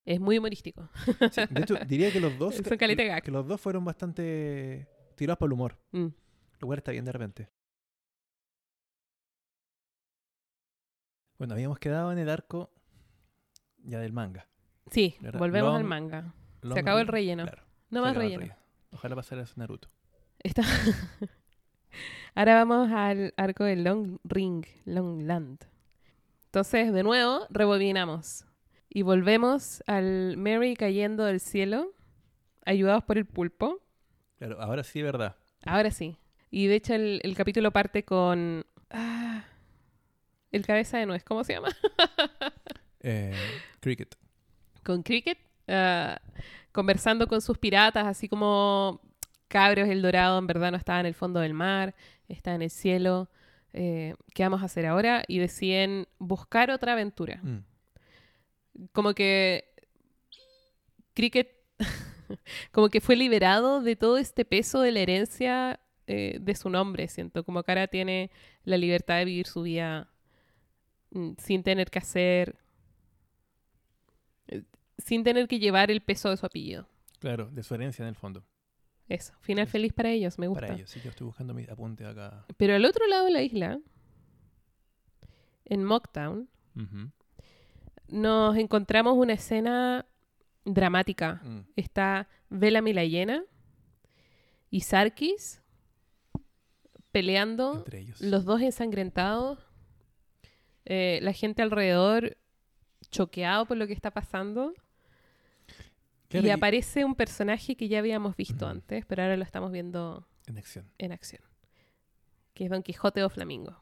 es 0.05 0.21
muy 0.21 0.39
humorístico. 0.39 0.89
Sí, 1.31 1.43
de 1.51 1.61
hecho, 1.63 1.77
diría 1.87 2.13
que 2.13 2.21
los 2.21 2.39
dos 2.39 2.55
Son 2.57 2.65
que 2.79 3.31
los 3.31 3.47
dos 3.47 3.61
fueron 3.61 3.85
bastante 3.85 4.89
tirados 5.17 5.39
por 5.39 5.49
el 5.49 5.53
humor. 5.53 5.79
Mm. 5.93 6.07
Lo 6.61 6.67
cual 6.67 6.79
está 6.79 6.93
bien 6.93 7.05
de 7.05 7.13
repente. 7.13 7.49
Bueno, 11.39 11.55
habíamos 11.55 11.79
quedado 11.79 12.13
en 12.13 12.19
el 12.19 12.29
arco 12.29 12.71
ya 13.79 13.99
del 13.99 14.13
manga. 14.13 14.47
Sí, 14.91 15.17
¿Verdad? 15.21 15.39
volvemos 15.39 15.75
al 15.75 15.85
manga. 15.85 16.35
Long 16.63 16.75
Se 16.75 16.81
acabó 16.81 16.99
el 16.99 17.07
relleno. 17.07 17.45
claro, 17.45 17.63
No 17.89 18.03
más 18.03 18.11
el 18.11 18.17
relleno. 18.17 18.55
Ojalá 18.93 19.17
pasara 19.17 19.43
en 19.43 19.49
Naruto. 19.57 19.89
Está- 20.41 20.63
Ahora 22.35 22.55
vamos 22.57 22.91
al 22.93 23.33
arco 23.37 23.65
del 23.65 23.85
Long 23.85 24.19
Ring, 24.25 24.65
Long 24.85 25.23
Land. 25.23 25.65
Entonces, 26.47 26.93
de 26.93 27.03
nuevo, 27.03 27.47
rebobinamos. 27.51 28.45
Y 28.93 29.03
volvemos 29.03 29.83
al 29.87 30.37
Mary 30.37 30.75
cayendo 30.75 31.25
del 31.25 31.39
cielo, 31.41 31.93
ayudados 32.67 33.05
por 33.05 33.17
el 33.19 33.25
pulpo. 33.27 33.81
Claro, 34.39 34.61
ahora 34.61 34.83
sí, 34.83 35.01
verdad. 35.01 35.37
Ahora 35.65 35.91
sí. 35.93 36.17
Y 36.51 36.67
de 36.67 36.75
hecho, 36.75 36.95
el, 36.95 37.21
el 37.23 37.37
capítulo 37.37 37.71
parte 37.71 38.05
con. 38.05 38.67
ah, 38.91 39.45
el 40.51 40.67
cabeza 40.67 40.99
de 40.99 41.07
nuez, 41.07 41.23
¿cómo 41.25 41.45
se 41.45 41.53
llama? 41.55 41.69
Eh, 43.03 43.33
cricket. 43.81 44.15
con 44.85 45.03
Cricket, 45.03 45.39
ah, 45.69 46.21
conversando 46.71 47.27
con 47.29 47.41
sus 47.41 47.57
piratas, 47.57 48.07
así 48.07 48.29
como 48.29 49.01
Cabros 49.49 49.89
el 49.89 50.03
Dorado 50.03 50.39
en 50.39 50.47
verdad 50.47 50.71
no 50.71 50.77
estaba 50.77 51.01
en 51.01 51.07
el 51.07 51.15
fondo 51.15 51.41
del 51.41 51.55
mar, 51.55 51.95
está 52.29 52.55
en 52.55 52.61
el 52.61 52.69
cielo. 52.69 53.31
eh, 53.73 54.15
¿Qué 54.35 54.43
vamos 54.43 54.61
a 54.61 54.67
hacer 54.67 54.85
ahora? 54.85 55.25
Y 55.29 55.39
deciden 55.39 56.09
buscar 56.19 56.71
otra 56.71 56.93
aventura. 56.93 57.41
Mm. 57.43 57.65
Como 58.93 59.15
que 59.15 59.73
Cricket, 61.15 61.51
como 62.73 62.89
que 62.89 63.01
fue 63.01 63.17
liberado 63.17 63.83
de 63.83 63.97
todo 63.97 64.19
este 64.19 64.45
peso 64.45 64.81
de 64.81 64.93
la 64.93 65.01
herencia 65.01 65.81
eh, 66.07 66.39
de 66.41 66.55
su 66.55 66.71
nombre, 66.71 67.09
siento. 67.09 67.45
Como 67.45 67.63
que 67.63 67.73
ahora 67.73 67.89
tiene 67.89 68.31
la 68.65 68.77
libertad 68.77 69.19
de 69.19 69.25
vivir 69.25 69.47
su 69.47 69.63
vida 69.63 70.09
mm, 71.11 71.33
sin 71.39 71.63
tener 71.63 71.91
que 71.91 71.99
hacer 71.99 72.59
eh, 74.49 74.63
sin 74.99 75.25
tener 75.25 75.49
que 75.49 75.59
llevar 75.59 75.91
el 75.91 76.01
peso 76.01 76.31
de 76.31 76.37
su 76.37 76.47
apellido. 76.47 76.89
Claro, 77.19 77.51
de 77.51 77.63
su 77.63 77.75
herencia 77.75 78.03
en 78.03 78.09
el 78.09 78.15
fondo. 78.15 78.45
Eso, 79.09 79.35
final 79.41 79.65
Eso. 79.65 79.73
feliz 79.73 79.93
para 79.93 80.11
ellos, 80.11 80.39
me 80.39 80.47
gusta. 80.47 80.67
Para 80.67 80.75
ellos. 80.75 80.91
Sí, 80.91 81.01
yo 81.03 81.11
estoy 81.11 81.27
buscando 81.27 81.53
mi 81.53 81.65
apunte 81.65 82.07
acá. 82.07 82.47
Pero 82.57 82.75
al 82.75 82.85
otro 82.85 83.07
lado 83.09 83.25
de 83.25 83.33
la 83.33 83.43
isla, 83.43 83.81
en 85.65 85.85
Mocktown. 85.85 86.49
Nos 88.11 88.57
encontramos 88.57 89.17
una 89.17 89.33
escena 89.35 90.07
dramática. 90.65 91.41
Mm. 91.45 91.61
Está 91.77 92.29
Bellamy 92.49 92.93
la 92.93 93.05
hiena 93.05 93.45
y 94.71 94.81
Sarkis 94.83 95.61
peleando, 97.13 97.79
Entre 97.79 98.01
ellos. 98.01 98.21
los 98.21 98.45
dos 98.45 98.61
ensangrentados, 98.61 99.59
eh, 100.85 101.19
la 101.23 101.33
gente 101.33 101.63
alrededor 101.63 102.37
choqueado 103.11 103.67
por 103.67 103.77
lo 103.77 103.87
que 103.87 103.93
está 103.93 104.11
pasando. 104.13 104.73
Claro, 106.29 106.47
y 106.47 106.51
aparece 106.51 107.05
un 107.05 107.17
personaje 107.17 107.77
que 107.77 107.89
ya 107.89 107.99
habíamos 107.99 108.37
visto 108.37 108.65
Ujú. 108.67 108.67
antes, 108.67 109.05
pero 109.07 109.23
ahora 109.23 109.37
lo 109.37 109.43
estamos 109.43 109.73
viendo 109.73 110.25
En 110.47 110.59
acción. 110.59 110.89
en 110.99 111.11
acción. 111.13 111.43
Que 112.55 112.65
es 112.65 112.71
Don 112.71 112.83
Quijote 112.85 113.25
o 113.25 113.31
Flamingo. 113.31 113.77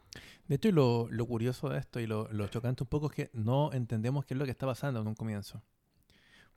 De 0.48 0.56
hecho, 0.56 0.68
y 0.68 0.72
lo, 0.72 1.06
lo 1.10 1.26
curioso 1.26 1.68
de 1.68 1.78
esto 1.78 2.00
y 2.00 2.06
lo, 2.06 2.26
lo 2.32 2.48
chocante 2.48 2.82
un 2.82 2.88
poco 2.88 3.06
es 3.06 3.12
que 3.12 3.30
no 3.34 3.70
entendemos 3.72 4.24
qué 4.24 4.34
es 4.34 4.38
lo 4.38 4.44
que 4.46 4.50
está 4.50 4.66
pasando 4.66 5.00
en 5.00 5.06
un 5.06 5.14
comienzo. 5.14 5.62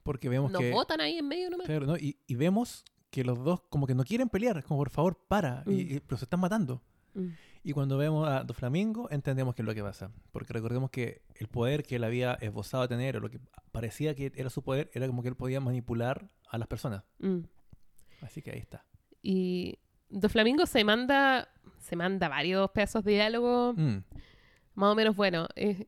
Porque 0.03 0.29
vemos 0.29 0.51
Nos 0.51 0.61
que... 0.61 0.71
botan 0.71 1.01
ahí 1.01 1.17
en 1.17 1.27
medio 1.27 1.49
nomás. 1.49 1.67
Claro, 1.67 1.85
¿no? 1.85 1.97
y, 1.97 2.17
y 2.25 2.35
vemos 2.35 2.83
que 3.11 3.23
los 3.23 3.43
dos 3.43 3.61
como 3.69 3.85
que 3.85 3.93
no 3.93 4.03
quieren 4.03 4.29
pelear, 4.29 4.57
es 4.57 4.63
como 4.65 4.79
por 4.79 4.89
favor 4.89 5.17
para, 5.27 5.63
y- 5.67 5.69
Mm. 5.69 5.95
y- 5.95 5.99
pero 5.99 6.17
se 6.17 6.25
están 6.25 6.39
matando. 6.39 6.81
Mm. 7.13 7.27
Y 7.63 7.73
cuando 7.73 7.97
vemos 7.97 8.27
a 8.27 8.43
Doflamingo 8.43 9.09
entendemos 9.11 9.53
qué 9.53 9.61
es 9.61 9.65
lo 9.67 9.75
que 9.75 9.83
pasa, 9.83 10.09
porque 10.31 10.53
recordemos 10.53 10.89
que 10.89 11.21
el 11.35 11.47
poder 11.47 11.83
que 11.83 11.97
él 11.97 12.03
había 12.05 12.33
esbozado 12.35 12.81
a 12.83 12.87
tener, 12.87 13.17
o 13.17 13.19
lo 13.19 13.29
que 13.29 13.39
parecía 13.71 14.15
que 14.15 14.31
era 14.33 14.49
su 14.49 14.63
poder, 14.63 14.89
era 14.93 15.05
como 15.07 15.21
que 15.21 15.27
él 15.29 15.35
podía 15.35 15.59
manipular 15.59 16.31
a 16.49 16.57
las 16.57 16.67
personas. 16.67 17.03
Mm. 17.19 17.39
Así 18.21 18.41
que 18.41 18.51
ahí 18.51 18.59
está. 18.59 18.85
Y 19.21 19.77
Do 20.11 20.29
Flamingo 20.29 20.65
se 20.65 20.83
manda, 20.83 21.47
se 21.79 21.95
manda 21.95 22.27
varios 22.29 22.69
pedazos 22.71 23.03
de 23.03 23.13
diálogo 23.13 23.73
Mm, 23.75 23.97
más 24.75 24.91
o 24.91 24.95
menos 24.95 25.15
bueno. 25.15 25.47
Eh, 25.55 25.87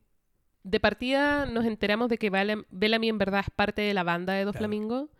de 0.62 0.80
partida 0.80 1.44
nos 1.46 1.64
enteramos 1.66 2.08
de 2.08 2.16
que 2.18 2.30
Bellamy 2.30 3.08
en 3.10 3.18
verdad 3.18 3.40
es 3.40 3.50
parte 3.54 3.82
de 3.82 3.92
la 3.94 4.02
banda 4.02 4.32
de 4.32 4.44
Do 4.44 4.52
Claro. 4.52 4.58
Flamingo. 4.62 5.10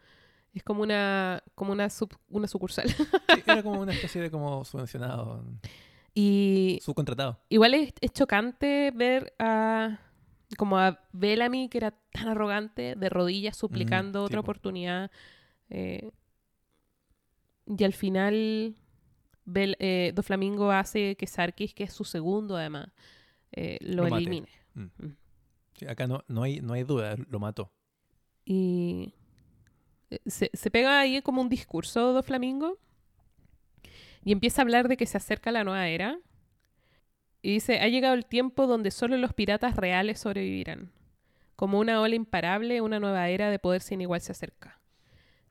Es 0.54 0.62
como 0.62 0.82
una, 0.82 1.42
como 1.54 1.72
una, 1.72 1.90
sub- 1.90 2.16
una 2.30 2.46
sucursal. 2.48 2.88
sí, 2.88 3.42
era 3.44 3.62
como 3.62 3.80
una 3.80 3.92
especie 3.92 4.22
de 4.22 4.30
como 4.30 4.64
subvencionado, 4.64 5.44
y 6.14 6.78
subcontratado. 6.82 7.40
igual 7.48 7.74
es, 7.74 7.92
es 8.00 8.12
chocante 8.12 8.92
ver 8.94 9.34
a 9.40 9.98
como 10.56 10.78
a 10.78 11.00
Bellamy, 11.12 11.68
que 11.68 11.78
era 11.78 11.90
tan 12.12 12.28
arrogante, 12.28 12.94
de 12.94 13.08
rodillas 13.08 13.56
suplicando 13.56 14.20
sí, 14.20 14.26
otra 14.26 14.40
po. 14.40 14.44
oportunidad. 14.44 15.10
eh, 15.70 16.10
y 17.66 17.82
al 17.84 17.92
final 17.94 18.76
Bel- 19.44 19.76
eh, 19.78 20.12
Do 20.14 20.22
Flamingo 20.22 20.70
hace 20.70 21.16
que 21.16 21.26
Sarkis, 21.26 21.74
que 21.74 21.84
es 21.84 21.92
su 21.92 22.04
segundo 22.04 22.56
además, 22.56 22.88
eh, 23.52 23.78
lo, 23.80 24.06
elimine. 24.06 24.48
Sí, 25.78 25.86
acá 25.86 26.06
no, 26.06 26.24
no, 26.28 26.42
hay, 26.42 26.60
no 26.60 26.72
hay 26.72 26.84
duda, 26.84 27.16
lo 27.28 27.38
mató. 27.40 27.72
Y 28.44 29.14
eh, 30.10 30.20
se, 30.26 30.50
se 30.52 30.70
pega 30.70 31.00
ahí 31.00 31.20
como 31.22 31.40
un 31.40 31.48
discurso 31.48 32.12
Do 32.12 32.22
Flamingo 32.22 32.78
y 34.24 34.32
empieza 34.32 34.62
a 34.62 34.64
hablar 34.64 34.88
de 34.88 34.96
que 34.96 35.06
se 35.06 35.16
acerca 35.18 35.52
la 35.52 35.64
nueva 35.64 35.86
era. 35.88 36.18
Y 37.42 37.52
dice, 37.52 37.80
ha 37.80 37.88
llegado 37.88 38.14
el 38.14 38.24
tiempo 38.24 38.66
donde 38.66 38.90
solo 38.90 39.18
los 39.18 39.34
piratas 39.34 39.76
reales 39.76 40.20
sobrevivirán. 40.20 40.90
Como 41.56 41.78
una 41.78 42.00
ola 42.00 42.14
imparable, 42.14 42.80
una 42.80 42.98
nueva 42.98 43.28
era 43.28 43.50
de 43.50 43.58
poder 43.58 43.82
sin 43.82 44.00
igual 44.00 44.22
se 44.22 44.32
acerca. 44.32 44.80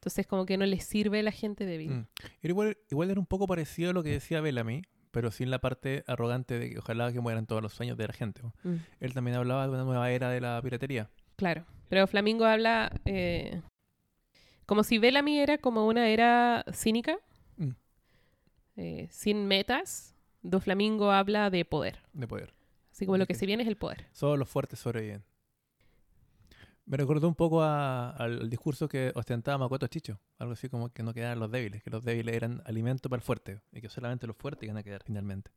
Entonces 0.04 0.28
como 0.28 0.46
que 0.46 0.58
no 0.58 0.66
les 0.66 0.84
sirve 0.84 1.24
la 1.24 1.32
gente 1.32 1.66
débil. 1.66 1.92
Mm. 1.92 2.08
Igual, 2.42 2.78
igual 2.92 3.10
era 3.10 3.20
un 3.22 3.26
poco 3.26 3.48
parecido 3.48 3.92
a 3.92 3.94
lo 3.94 4.04
que 4.04 4.10
decía 4.10 4.42
Bellamy, 4.42 4.82
pero 5.12 5.32
sin 5.32 5.50
la 5.50 5.60
parte 5.60 6.04
arrogante 6.08 6.60
de 6.60 6.72
que 6.72 6.80
ojalá 6.80 7.14
que 7.14 7.22
mueran 7.22 7.46
todos 7.46 7.62
los 7.62 7.72
sueños 7.74 7.96
de 7.98 8.08
la 8.08 8.14
gente. 8.14 8.42
Mm, 8.64 8.76
Él 9.00 9.14
también 9.14 9.38
hablaba 9.38 9.64
de 9.66 9.70
una 9.74 9.86
nueva 9.86 10.12
era 10.12 10.30
de 10.30 10.42
la 10.42 10.62
piratería. 10.62 11.10
claro. 11.38 11.66
Pero 11.88 12.06
Flamingo 12.08 12.44
habla... 12.46 12.92
eh, 13.06 13.62
Como 14.66 14.84
si 14.84 14.98
Bellamy 14.98 15.40
era 15.40 15.58
como 15.58 15.88
una 15.88 16.10
era 16.10 16.66
cínica, 16.74 17.18
Mm. 17.58 17.70
eh, 18.76 19.08
sin 19.10 19.46
metas. 19.48 20.16
Do 20.42 20.60
Flamingo 20.60 21.12
habla 21.12 21.50
de 21.50 21.64
poder. 21.64 22.00
De 22.12 22.28
poder. 22.28 22.54
Así 22.92 23.06
como 23.06 23.18
lo 23.18 23.26
que 23.26 23.36
se 23.36 23.46
viene 23.46 23.64
es 23.64 23.70
el 23.70 23.78
poder. 23.78 24.08
Solo 24.12 24.36
los 24.36 24.50
fuertes 24.50 24.80
sobreviven. 24.80 25.24
Me 26.86 26.98
recordó 26.98 27.28
un 27.28 27.36
poco 27.36 27.62
a- 27.62 28.10
al, 28.12 28.50
discurso 28.50 28.88
que 28.90 29.12
ostentaba 29.16 29.58
Makoto 29.58 29.88
Chicho. 29.88 30.20
Algo 30.38 30.54
así 30.54 30.68
como 30.70 30.90
que 30.90 31.02
no 31.02 31.14
quedaran 31.14 31.40
los 31.40 31.50
débiles, 31.50 31.82
que 31.82 31.90
los 31.90 32.04
débiles 32.04 32.36
eran 32.36 32.62
alimento 32.66 33.10
para 33.10 33.20
el 33.20 33.24
fuerte 33.24 33.62
y 33.72 33.82
que 33.82 33.90
solamente 33.90 34.28
los 34.28 34.36
fuertes 34.36 34.64
iban 34.64 34.78
a 34.78 34.84
quedar 34.84 35.02
finalmente. 35.04 35.52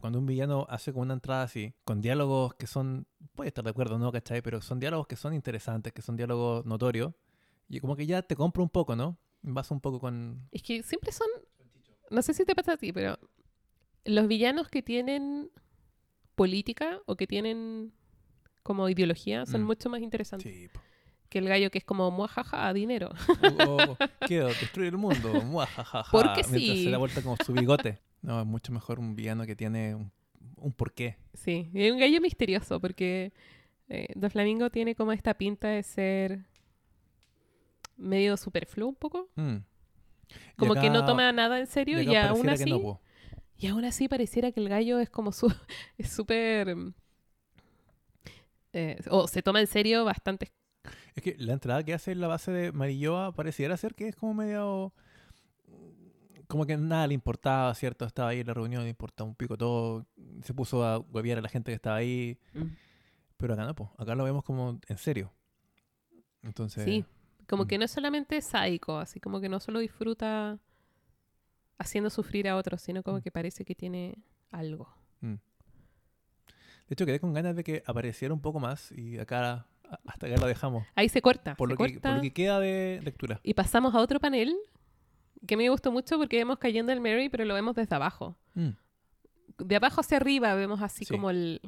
Cuando 0.00 0.18
un 0.18 0.24
villano 0.24 0.66
hace 0.70 0.92
como 0.92 1.02
una 1.02 1.12
entrada 1.14 1.42
así, 1.42 1.74
con 1.84 2.00
diálogos 2.00 2.54
que 2.54 2.66
son, 2.66 3.06
puede 3.34 3.48
estar 3.48 3.62
de 3.64 3.70
acuerdo, 3.70 3.98
¿no? 3.98 4.10
¿Cachai? 4.10 4.40
Pero 4.40 4.62
son 4.62 4.80
diálogos 4.80 5.06
que 5.06 5.16
son 5.16 5.34
interesantes, 5.34 5.92
que 5.92 6.00
son 6.00 6.16
diálogos 6.16 6.64
notorios 6.64 7.12
y 7.68 7.80
como 7.80 7.96
que 7.96 8.06
ya 8.06 8.22
te 8.22 8.34
compro 8.34 8.62
un 8.62 8.70
poco, 8.70 8.96
¿no? 8.96 9.18
Vas 9.42 9.70
un 9.70 9.80
poco 9.80 10.00
con... 10.00 10.48
Es 10.52 10.62
que 10.62 10.82
siempre 10.82 11.12
son. 11.12 11.28
No 12.10 12.22
sé 12.22 12.32
si 12.32 12.44
te 12.44 12.54
pasa 12.54 12.72
a 12.72 12.76
ti, 12.78 12.92
pero 12.92 13.18
los 14.04 14.26
villanos 14.26 14.68
que 14.68 14.82
tienen 14.82 15.50
política 16.34 17.00
o 17.06 17.16
que 17.16 17.26
tienen 17.26 17.92
como 18.62 18.88
ideología 18.88 19.46
son 19.46 19.62
Mm. 19.62 19.66
mucho 19.66 19.88
más 19.90 20.00
interesantes 20.00 20.52
Sí, 20.52 20.68
que 21.28 21.38
el 21.38 21.48
gallo 21.48 21.70
que 21.70 21.78
es 21.78 21.84
como 21.84 22.10
muajaja, 22.10 22.72
dinero. 22.72 23.10
O, 23.68 23.96
quiero 24.26 24.48
destruir 24.48 24.88
el 24.88 24.98
mundo. 24.98 25.32
muajajaja, 25.44 26.10
Porque 26.10 26.42
mientras 26.50 26.60
sí. 26.62 26.84
se 26.84 26.90
da 26.90 26.98
vuelta 26.98 27.22
como 27.22 27.36
su 27.44 27.52
bigote. 27.52 28.00
No, 28.22 28.40
es 28.40 28.46
mucho 28.46 28.72
mejor 28.72 28.98
un 28.98 29.14
villano 29.16 29.46
que 29.46 29.54
tiene 29.56 29.94
un, 29.94 30.10
un 30.56 30.72
porqué. 30.72 31.16
Sí, 31.34 31.70
y 31.72 31.84
es 31.84 31.92
un 31.92 31.98
gallo 31.98 32.20
misterioso 32.20 32.80
porque 32.80 33.32
eh, 33.88 34.08
Do 34.14 34.28
Flamingo 34.28 34.70
tiene 34.70 34.94
como 34.94 35.12
esta 35.12 35.34
pinta 35.34 35.68
de 35.68 35.82
ser 35.82 36.40
medio 37.96 38.36
superfluo 38.36 38.88
un 38.88 38.94
poco. 38.94 39.28
Mm. 39.36 39.56
Como 40.56 40.74
que 40.74 40.90
no 40.90 41.04
toma 41.04 41.32
nada 41.32 41.58
en 41.58 41.66
serio 41.66 42.00
y 42.02 42.14
aún 42.14 42.48
así... 42.48 42.70
no. 42.70 43.00
Y 43.56 43.66
aún 43.66 43.84
así 43.84 44.08
pareciera 44.08 44.52
que 44.52 44.60
el 44.60 44.68
gallo 44.68 44.98
es 45.00 45.10
como 45.10 45.32
su... 45.32 45.52
es 45.98 46.10
súper... 46.10 46.74
mm, 48.72 48.76
eh, 48.76 48.98
o 49.10 49.26
se 49.28 49.42
toma 49.42 49.60
en 49.60 49.66
serio 49.66 50.04
bastante. 50.04 50.52
Es 51.14 51.22
que 51.22 51.36
la 51.38 51.52
entrada 51.52 51.82
que 51.84 51.92
hace 51.94 52.12
en 52.12 52.20
la 52.20 52.28
base 52.28 52.50
de 52.50 52.72
Marilloa 52.72 53.32
pareciera 53.32 53.76
ser 53.76 53.94
que 53.94 54.08
es 54.08 54.16
como 54.16 54.34
medio... 54.34 54.92
Como 56.46 56.66
que 56.66 56.76
nada 56.76 57.06
le 57.06 57.14
importaba, 57.14 57.72
¿cierto? 57.74 58.04
Estaba 58.04 58.30
ahí 58.30 58.40
en 58.40 58.46
la 58.48 58.54
reunión, 58.54 58.82
le 58.82 58.88
importaba 58.88 59.28
un 59.28 59.36
pico 59.36 59.56
todo. 59.56 60.06
Se 60.42 60.52
puso 60.52 60.84
a 60.84 60.98
huevear 60.98 61.38
a 61.38 61.42
la 61.42 61.48
gente 61.48 61.70
que 61.70 61.76
estaba 61.76 61.96
ahí. 61.96 62.38
Pero 63.36 63.54
acá 63.54 63.64
no, 63.64 63.74
po. 63.74 63.92
Acá 63.98 64.16
lo 64.16 64.24
vemos 64.24 64.42
como 64.42 64.80
en 64.88 64.98
serio. 64.98 65.32
Entonces... 66.42 66.84
Sí, 66.84 67.04
como 67.48 67.64
mm. 67.64 67.66
que 67.68 67.78
no 67.78 67.84
es 67.84 67.90
solamente 67.92 68.40
sádico, 68.40 68.98
así 68.98 69.20
como 69.20 69.40
que 69.40 69.48
no 69.48 69.60
solo 69.60 69.78
disfruta 69.78 70.58
haciendo 71.78 72.10
sufrir 72.10 72.48
a 72.48 72.56
otros, 72.56 72.82
sino 72.82 73.02
como 73.02 73.18
Mm. 73.18 73.22
que 73.22 73.30
parece 73.30 73.64
que 73.64 73.74
tiene 73.74 74.18
algo. 74.50 74.88
De 76.90 76.94
hecho, 76.94 77.06
quedé 77.06 77.20
con 77.20 77.32
ganas 77.32 77.56
de 77.56 77.64
que 77.64 77.82
apareciera 77.86 78.34
un 78.34 78.40
poco 78.42 78.60
más 78.60 78.92
y 78.92 79.16
acá 79.18 79.66
hasta 80.06 80.26
acá 80.26 80.36
lo 80.36 80.46
dejamos. 80.46 80.86
Ahí 80.96 81.08
se 81.08 81.22
corta, 81.22 81.54
Por 81.54 81.68
se 81.68 81.72
lo, 81.72 81.76
que, 81.78 81.84
por 81.84 81.92
corta. 81.94 82.16
lo 82.16 82.20
que 82.20 82.32
queda 82.32 82.60
de 82.60 83.00
lectura. 83.02 83.40
Y 83.42 83.54
pasamos 83.54 83.94
a 83.94 84.00
otro 84.00 84.20
panel 84.20 84.54
que 85.46 85.56
me 85.56 85.68
gustó 85.70 85.90
mucho 85.92 86.18
porque 86.18 86.36
vemos 86.36 86.58
cayendo 86.58 86.92
el 86.92 87.00
Mary, 87.00 87.28
pero 87.30 87.44
lo 87.46 87.54
vemos 87.54 87.74
desde 87.76 87.94
abajo. 87.96 88.36
Mm. 88.54 88.70
De 89.58 89.76
abajo 89.76 90.00
hacia 90.02 90.16
arriba 90.18 90.54
vemos 90.54 90.82
así 90.82 91.04
Sí. 91.04 91.14
como 91.14 91.30
el, 91.30 91.60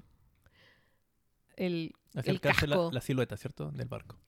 el 1.57 1.95
Acercarse 2.15 2.67
la, 2.67 2.77
casco. 2.77 2.91
la 2.93 3.01
silueta, 3.01 3.37
¿cierto? 3.37 3.71
Del 3.71 3.89
barco. 3.89 4.19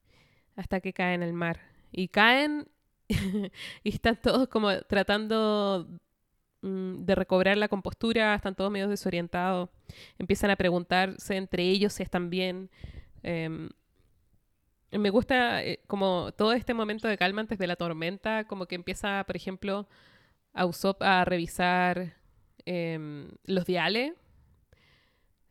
hasta 0.57 0.81
que 0.81 0.93
cae 0.93 1.15
en 1.15 1.23
el 1.23 1.33
mar. 1.33 1.61
Y 1.93 2.09
caen 2.09 2.69
y 3.09 3.89
están 3.95 4.17
todos 4.21 4.49
como 4.49 4.71
tratando 4.83 5.89
de 6.65 7.15
recobrar 7.15 7.57
la 7.59 7.69
compostura, 7.69 8.35
están 8.35 8.55
todos 8.55 8.71
medio 8.71 8.89
desorientados. 8.89 9.69
Empiezan 10.19 10.51
a 10.51 10.57
preguntarse 10.57 11.37
entre 11.37 11.65
ellos 11.65 11.93
si 11.93 12.03
están 12.03 12.31
bien. 12.31 12.71
Em, 13.23 13.69
me 14.91 15.11
gusta 15.11 15.63
eh, 15.63 15.81
como 15.87 16.33
todo 16.33 16.53
este 16.53 16.73
momento 16.73 17.09
de 17.09 17.19
calma 17.19 17.43
antes 17.43 17.59
de 17.59 17.67
la 17.67 17.77
tormenta, 17.77 18.45
como 18.45 18.67
que 18.67 18.77
empieza, 18.77 19.25
por 19.27 19.37
ejemplo, 19.37 19.89
a 20.55 20.67
Usopp 20.67 21.03
a 21.03 21.25
revisar 21.25 22.15
em, 22.65 23.29
los 23.45 23.67
diales. 23.67 24.15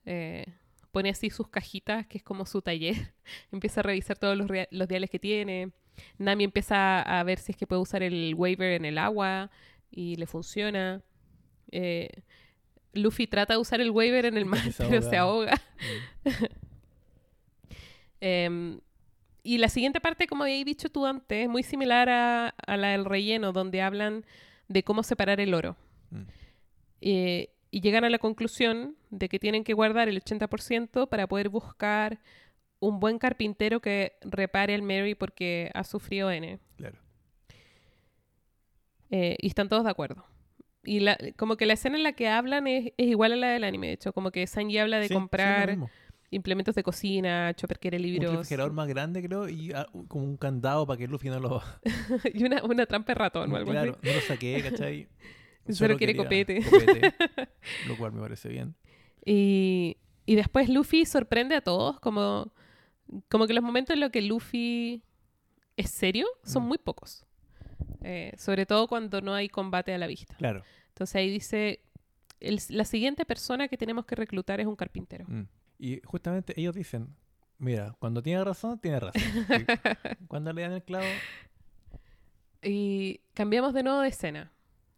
Eh, 0.06 0.46
pone 0.92 1.10
así 1.10 1.30
sus 1.30 1.48
cajitas, 1.48 2.08
que 2.08 2.18
es 2.18 2.24
como 2.24 2.46
su 2.46 2.62
taller. 2.62 3.14
empieza 3.52 3.82
a 3.82 3.84
revisar 3.84 4.18
todos 4.18 4.38
los, 4.38 4.48
los 4.72 4.88
diales 4.88 5.10
que 5.10 5.20
tiene. 5.20 5.72
Nami 6.18 6.46
empieza 6.46 7.02
a 7.02 7.24
ver 7.24 7.38
si 7.38 7.52
es 7.52 7.58
que 7.58 7.68
puede 7.68 7.82
usar 7.82 8.02
el 8.02 8.34
waiver 8.36 8.74
en 8.74 8.86
el 8.86 8.98
agua 8.98 9.52
y 9.94 10.16
le 10.16 10.26
funciona. 10.26 11.02
Eh, 11.72 12.10
Luffy 12.94 13.28
trata 13.28 13.54
de 13.54 13.60
usar 13.60 13.80
el 13.82 13.92
waiver 13.92 14.26
en 14.26 14.38
el 14.38 14.46
mar, 14.46 14.60
se 14.72 14.86
pero 14.86 15.02
se 15.02 15.18
ahoga. 15.18 15.62
Mm. 16.24 16.30
Em, 18.26 18.80
y 19.44 19.58
la 19.58 19.68
siguiente 19.68 20.00
parte, 20.00 20.28
como 20.28 20.44
habéis 20.44 20.66
dicho 20.66 20.88
tú 20.88 21.06
antes, 21.06 21.44
es 21.44 21.50
muy 21.50 21.62
similar 21.62 22.08
a, 22.08 22.56
a 22.66 22.78
la 22.78 22.92
del 22.92 23.04
relleno, 23.04 23.52
donde 23.52 23.82
hablan 23.82 24.24
de 24.70 24.84
cómo 24.84 25.04
separar 25.04 25.42
el 25.42 25.54
oro. 25.54 25.76
Mm. 26.10 26.22
Eh, 27.02 27.50
y 27.70 27.82
llegan 27.82 28.06
a 28.06 28.10
la 28.10 28.20
conclusión 28.20 28.96
de 29.10 29.28
que 29.28 29.40
tienen 29.40 29.66
que 29.66 29.74
guardar 29.74 30.08
el 30.08 30.24
80% 30.24 31.10
para 31.10 31.28
poder 31.28 31.50
buscar 31.50 32.22
un 32.80 33.02
buen 33.02 33.20
carpintero 33.20 33.82
que 33.82 34.14
repare 34.22 34.74
al 34.74 34.84
Mary 34.84 35.16
porque 35.16 35.70
ha 35.74 35.84
sufrido 35.84 36.32
N. 36.32 36.60
Claro. 36.78 36.98
Eh, 39.16 39.36
y 39.40 39.48
están 39.48 39.70
todos 39.70 39.84
de 39.84 39.92
acuerdo. 39.92 40.26
Y 40.84 41.00
la- 41.02 41.18
como 41.38 41.56
que 41.56 41.68
la 41.68 41.74
escena 41.74 41.98
en 41.98 42.04
la 42.04 42.14
que 42.14 42.28
hablan 42.30 42.66
es, 42.66 42.94
es 42.98 43.08
igual 43.08 43.34
a 43.34 43.36
la 43.36 43.50
del 43.52 43.64
anime, 43.64 43.88
de 43.88 43.94
hecho. 43.94 44.12
Como 44.12 44.32
que 44.32 44.48
Sanji 44.48 44.80
habla 44.80 44.98
de 44.98 45.04
Sí, 45.04 45.10
sí, 45.10 45.14
comprar 45.14 45.70
mismo. 45.70 45.90
implementos 46.32 46.74
de 46.74 46.82
cocina, 46.82 47.54
Chopper 47.56 47.78
quiere 47.80 47.98
Un 47.98 48.04
libros 48.04 48.32
refrigerador 48.32 48.74
más 48.74 48.88
grande, 48.88 49.22
creo, 49.22 49.48
y 49.48 49.72
ah, 49.74 49.86
como 50.08 50.26
un 50.26 50.36
candado 50.38 50.88
para 50.88 50.98
que 50.98 51.08
Luffy 51.08 51.30
no 51.30 51.40
lo... 51.40 51.62
y 52.34 52.44
una, 52.44 52.64
una 52.64 52.86
trampa 52.88 53.12
de 53.14 53.16
ratón 53.20 53.52
o 53.52 53.56
algo 53.56 53.70
claro, 53.72 53.92
así. 54.00 54.08
no 54.08 54.14
lo 54.14 54.22
saqué, 54.22 54.62
¿cachai? 54.64 55.08
Solo 55.70 55.96
quiere 55.96 56.16
copete, 56.18 56.62
lo 57.88 57.96
cual 57.96 58.12
me 58.14 58.20
parece 58.22 58.50
bien. 58.50 58.76
Y, 59.26 59.98
y 60.26 60.36
después 60.36 60.68
Luffy 60.70 61.06
sorprende 61.06 61.56
a 61.56 61.62
todos, 61.62 62.00
como, 62.02 62.52
como 63.30 63.48
que 63.48 63.54
los 63.54 63.64
momentos 63.64 63.94
en 63.94 64.00
los 64.02 64.10
que 64.10 64.22
Luffy 64.24 65.04
es 65.78 65.90
serio 65.92 66.26
son 66.44 66.64
Mm. 66.64 66.68
muy 66.68 66.78
pocos. 66.80 67.26
Eh, 68.04 68.34
sobre 68.38 68.66
todo 68.66 68.88
cuando 68.88 69.22
no 69.22 69.34
hay 69.34 69.50
combate 69.50 69.94
a 69.94 69.98
la 69.98 70.08
vista. 70.08 70.36
Claro. 70.36 70.64
Entonces 70.90 71.16
ahí 71.16 71.30
dice, 71.32 71.80
"El- 72.40 72.60
la 72.70 72.86
siguiente 72.86 73.26
persona 73.26 73.68
que 73.68 73.78
tenemos 73.78 74.06
que 74.06 74.16
reclutar 74.16 74.60
es 74.60 74.68
un 74.68 74.76
carpintero. 74.76 75.26
Mm. 75.28 75.44
Y 75.80 76.02
justamente 76.06 76.54
ellos 76.60 76.76
dicen, 76.76 77.16
mira, 77.58 77.96
cuando 78.00 78.22
tiene 78.22 78.44
razón, 78.44 78.80
tiene 78.80 79.00
razón. 79.00 79.22
Y 80.22 80.26
cuando 80.28 80.52
le 80.54 80.62
dan 80.62 80.74
el 80.74 80.84
clavo, 80.84 81.06
Y 82.62 83.22
cambiamos 83.34 83.74
de 83.74 83.84
nuevo 83.84 84.02
de 84.02 84.08
escena. 84.10 84.52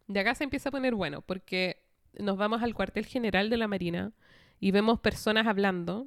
De 0.06 0.20
acá 0.20 0.34
se 0.34 0.44
empieza 0.44 0.68
a 0.68 0.72
poner 0.72 0.94
bueno, 0.94 1.22
porque 1.22 1.82
nos 2.18 2.36
vamos 2.36 2.62
al 2.62 2.74
cuartel 2.74 3.06
general 3.06 3.50
de 3.50 3.56
la 3.56 3.66
Marina 3.68 4.12
y 4.60 4.70
vemos 4.70 5.00
personas 5.00 5.46
hablando. 5.46 6.06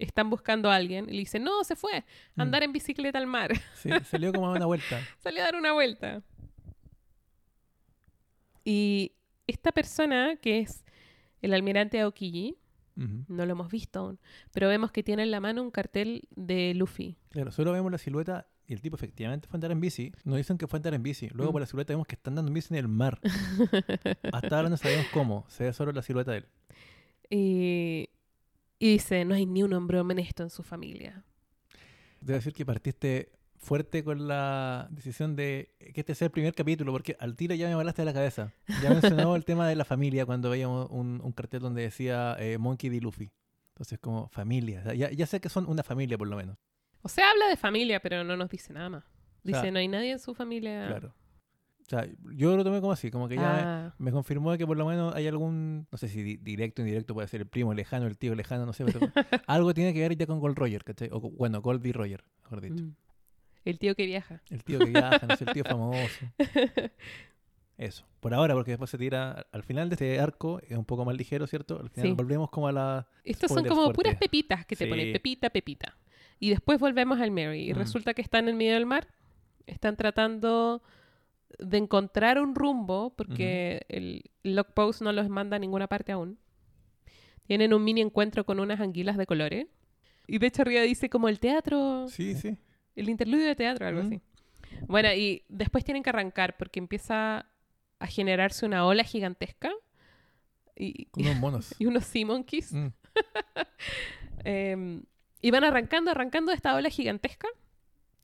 Están 0.00 0.30
buscando 0.30 0.70
a 0.70 0.74
alguien 0.76 1.06
y 1.08 1.12
le 1.12 1.18
dicen, 1.18 1.44
no, 1.44 1.62
se 1.64 1.76
fue, 1.76 2.04
mm, 2.34 2.40
andar 2.40 2.62
en 2.62 2.72
bicicleta 2.72 3.18
al 3.18 3.26
mar. 3.26 3.52
sí, 3.74 3.90
salió 4.04 4.32
como 4.32 4.48
a 4.48 4.52
una 4.52 4.66
vuelta. 4.66 4.98
Salió 5.18 5.42
a 5.42 5.44
dar 5.44 5.56
una 5.56 5.72
vuelta. 5.72 6.22
Y 8.64 9.12
esta 9.46 9.72
persona, 9.72 10.36
que 10.36 10.60
es 10.60 10.84
el 11.42 11.54
almirante 11.54 12.00
Aokiji, 12.00 12.56
no 13.28 13.46
lo 13.46 13.52
hemos 13.52 13.70
visto 13.70 13.98
aún, 14.00 14.20
pero 14.52 14.68
vemos 14.68 14.92
que 14.92 15.02
tiene 15.02 15.22
en 15.22 15.30
la 15.30 15.40
mano 15.40 15.62
un 15.62 15.70
cartel 15.70 16.28
de 16.36 16.74
Luffy. 16.74 17.16
Claro, 17.30 17.50
solo 17.50 17.72
vemos 17.72 17.90
la 17.90 17.96
silueta 17.96 18.46
y 18.66 18.74
el 18.74 18.82
tipo 18.82 18.94
efectivamente 18.94 19.48
fue 19.48 19.56
a 19.56 19.58
andar 19.58 19.72
en 19.72 19.80
bici. 19.80 20.12
Nos 20.24 20.36
dicen 20.36 20.58
que 20.58 20.66
fue 20.66 20.76
a 20.76 20.80
andar 20.80 20.92
en 20.94 21.02
bici. 21.02 21.28
Luego 21.30 21.50
Mm. 21.50 21.52
por 21.52 21.60
la 21.62 21.66
silueta 21.66 21.94
vemos 21.94 22.06
que 22.06 22.14
está 22.16 22.28
andando 22.30 22.50
en 22.50 22.54
bici 22.54 22.74
en 22.74 22.78
el 22.78 22.88
mar. 22.88 23.18
Hasta 24.34 24.56
ahora 24.56 24.68
no 24.68 24.76
sabemos 24.76 25.06
cómo. 25.14 25.46
Se 25.48 25.64
ve 25.64 25.72
solo 25.72 25.92
la 25.92 26.02
silueta 26.02 26.32
de 26.32 26.38
él. 26.38 26.46
Y, 27.30 28.10
y 28.80 28.92
dice, 28.92 29.24
no 29.26 29.34
hay 29.34 29.44
ni 29.44 29.62
un 29.62 29.74
hombre 29.74 30.00
honesto 30.00 30.42
en 30.42 30.48
su 30.50 30.62
familia. 30.62 31.22
Debo 32.20 32.36
decir 32.38 32.54
que 32.54 32.64
partiste 32.64 33.30
fuerte 33.58 34.02
con 34.02 34.26
la 34.26 34.88
decisión 34.90 35.36
de 35.36 35.74
que 35.92 36.00
este 36.00 36.14
sea 36.14 36.26
el 36.26 36.32
primer 36.32 36.54
capítulo, 36.54 36.90
porque 36.90 37.14
al 37.20 37.36
tiro 37.36 37.54
ya 37.54 37.68
me 37.68 37.74
volaste 37.74 38.00
de 38.00 38.06
la 38.06 38.14
cabeza. 38.14 38.54
Ya 38.82 38.88
mencionaba 39.28 39.36
el 39.36 39.44
tema 39.44 39.68
de 39.68 39.76
la 39.76 39.84
familia 39.84 40.24
cuando 40.24 40.48
veíamos 40.48 40.88
un, 40.90 41.20
un 41.22 41.32
cartel 41.32 41.60
donde 41.60 41.82
decía 41.82 42.36
eh, 42.40 42.56
Monkey 42.56 42.88
D. 42.88 43.02
Luffy. 43.02 43.30
Entonces, 43.74 43.98
como 43.98 44.28
familia. 44.28 44.80
O 44.80 44.82
sea, 44.84 44.94
Ya, 44.94 45.10
ya 45.10 45.26
sé 45.26 45.40
que 45.42 45.50
son 45.50 45.68
una 45.68 45.82
familia, 45.82 46.16
por 46.16 46.28
lo 46.28 46.36
menos. 46.36 46.56
O 47.02 47.08
sea, 47.10 47.30
habla 47.30 47.48
de 47.48 47.58
familia, 47.58 48.00
pero 48.00 48.24
no 48.24 48.34
nos 48.34 48.48
dice 48.48 48.72
nada 48.72 48.88
más. 48.88 49.04
Dice, 49.42 49.60
sea, 49.60 49.70
no 49.70 49.78
hay 49.78 49.88
nadie 49.88 50.12
en 50.12 50.18
su 50.18 50.34
familia. 50.34 50.86
Claro. 50.86 51.14
O 51.92 51.96
sea, 51.96 52.06
yo 52.36 52.56
lo 52.56 52.62
tomé 52.62 52.80
como 52.80 52.92
así, 52.92 53.10
como 53.10 53.26
que 53.28 53.34
ya 53.34 53.40
me- 53.42 53.48
Ah, 53.62 53.94
me, 53.98 54.12
confirmó 54.12 54.56
que 54.56 54.64
por 54.64 54.76
lo 54.76 54.86
menos 54.86 55.12
hay 55.12 55.26
algún, 55.26 55.88
no 55.90 55.98
sé 55.98 56.06
si 56.06 56.22
di- 56.22 56.36
directo 56.36 56.82
o 56.82 56.84
indirecto 56.84 57.14
puede 57.14 57.26
ser 57.26 57.40
el 57.40 57.48
primo 57.48 57.74
lejano, 57.74 58.06
el 58.06 58.16
tío 58.16 58.32
lejano, 58.36 58.64
no 58.64 58.72
sé, 58.72 58.84
pero 58.84 59.00
algo 59.48 59.74
tiene 59.74 59.92
que 59.92 59.98
ver 60.00 60.16
ya 60.16 60.24
con 60.26 60.38
Gold 60.38 60.56
Roger, 60.56 60.84
¿cachai? 60.84 61.08
O 61.10 61.18
bueno, 61.20 61.60
Gold 61.60 61.82
D. 61.82 61.92
Roger, 61.92 62.22
mejor 62.44 62.60
dicho. 62.60 62.84
mm. 62.84 62.94
El 63.64 63.78
tío 63.80 63.94
que 63.96 64.06
viaja. 64.06 64.40
El 64.50 64.62
tío 64.64 64.78
que 64.78 64.86
viaja, 64.86 65.26
no 65.26 65.36
sé, 65.36 65.44
el 65.44 65.52
tío 65.52 65.64
famoso. 65.68 65.98
Eso. 67.76 68.04
Por 68.20 68.34
ahora, 68.34 68.54
porque 68.54 68.72
después 68.72 68.90
se 68.90 68.98
tira 68.98 69.46
al 69.52 69.62
final 69.62 69.88
de 69.88 69.94
este 69.94 70.20
arco, 70.20 70.60
es 70.68 70.76
un 70.76 70.84
poco 70.84 71.04
más 71.04 71.16
ligero, 71.16 71.46
¿cierto? 71.46 71.80
Al 71.80 71.88
final 71.90 72.10
Sí. 72.10 72.14
volvemos 72.14 72.50
como 72.50 72.68
a 72.68 72.72
la... 72.72 73.08
Estos 73.24 73.50
son 73.50 73.64
como 73.66 73.90
puras 73.92 74.16
pepitas 74.16 74.66
que 74.66 74.76
te 74.76 74.84
Sí. 74.84 74.90
ponen, 74.90 75.12
pepita, 75.12 75.48
pepita. 75.50 75.96
Y 76.38 76.50
después 76.50 76.78
volvemos 76.78 77.18
al 77.20 77.30
Mary. 77.30 77.70
Y 77.70 77.74
Mm. 77.74 77.78
resulta 77.78 78.12
que 78.14 78.20
están 78.22 78.48
en 78.48 78.56
medio 78.58 78.74
del 78.74 78.86
mar. 78.86 79.08
Están 79.66 79.96
tratando 79.96 80.82
de 81.58 81.78
encontrar 81.78 82.40
un 82.40 82.54
rumbo 82.54 83.14
porque 83.16 83.84
el 83.88 84.30
log 84.42 84.72
post 84.72 85.02
no 85.02 85.12
los 85.12 85.28
manda 85.28 85.56
a 85.56 85.58
ninguna 85.58 85.86
parte 85.86 86.12
aún. 86.12 86.38
Tienen 87.46 87.74
un 87.74 87.82
mini 87.84 88.00
encuentro 88.00 88.44
con 88.44 88.60
unas 88.60 88.80
anguilas 88.80 89.16
de 89.16 89.26
colores. 89.26 89.66
Y 90.26 90.38
de 90.38 90.46
hecho 90.46 90.62
arriba 90.62 90.82
dice 90.82 91.10
como 91.10 91.28
el 91.28 91.40
teatro, 91.40 92.06
Sí, 92.08 92.34
sí. 92.34 92.56
el 92.94 93.08
interludio 93.08 93.46
de 93.46 93.56
teatro, 93.56 93.86
algo 93.86 94.02
así. 94.02 94.20
Bueno, 94.86 95.12
y 95.12 95.44
después 95.48 95.84
tienen 95.84 96.02
que 96.02 96.10
arrancar 96.10 96.56
porque 96.56 96.78
empieza 96.78 97.46
a 97.98 98.06
generarse 98.06 98.64
una 98.64 98.86
ola 98.86 99.02
gigantesca. 99.02 99.72
Y, 100.76 101.06
Con 101.06 101.24
unos 101.24 101.36
monos. 101.38 101.74
y 101.78 101.86
unos 101.86 102.04
sea 102.04 102.26
monkeys. 102.26 102.72
Mm. 102.72 102.86
Eh, 104.42 105.02
y 105.42 105.50
van 105.50 105.64
arrancando, 105.64 106.10
arrancando 106.10 106.52
esta 106.52 106.74
ola 106.74 106.88
gigantesca 106.88 107.48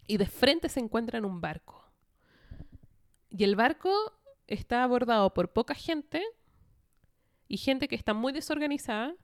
y 0.06 0.16
de 0.16 0.26
frente 0.26 0.70
se 0.70 0.80
encuentran 0.80 1.26
un 1.26 1.42
barco. 1.42 1.75
Y 3.36 3.44
el 3.44 3.56
barco 3.56 3.90
está 4.46 4.82
abordado 4.82 5.34
por 5.34 5.52
poca 5.52 5.74
gente 5.74 6.22
y 7.48 7.58
gente 7.58 7.88
que 7.88 7.94
está 7.96 8.14
muy 8.14 8.32
desorganizada 8.32 9.14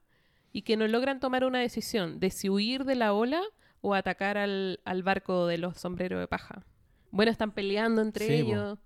y 0.53 0.63
que 0.63 0.77
no 0.77 0.87
logran 0.87 1.21
tomar 1.21 1.45
una 1.45 1.61
decisión 1.61 2.21
de 2.21 2.31
si 2.31 2.49
huir 2.51 2.85
de 2.85 2.95
la 2.95 3.15
ola 3.15 3.43
o 3.81 3.95
atacar 3.95 4.37
al, 4.39 4.81
al 4.85 5.03
barco 5.03 5.47
de 5.47 5.59
los 5.59 5.79
sombreros 5.79 6.21
de 6.21 6.29
paja. 6.29 6.65
Bueno, 7.11 7.33
están 7.33 7.53
peleando 7.53 8.03
entre 8.03 8.27
Sí, 8.27 8.33
ellos. 8.35 8.79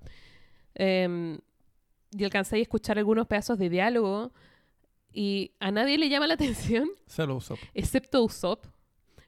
Em, 0.75 1.39
y 2.13 2.25
alcancé 2.25 2.57
a 2.57 2.59
escuchar 2.61 2.99
algunos 2.99 3.27
pedazos 3.27 3.59
de 3.59 3.69
diálogo 3.69 4.33
y 5.13 5.53
a 5.61 5.71
nadie 5.71 5.99
le 5.99 6.09
llama 6.09 6.27
la 6.27 6.35
atención 6.41 6.89
excepto 7.75 8.23
Usopp, 8.23 8.67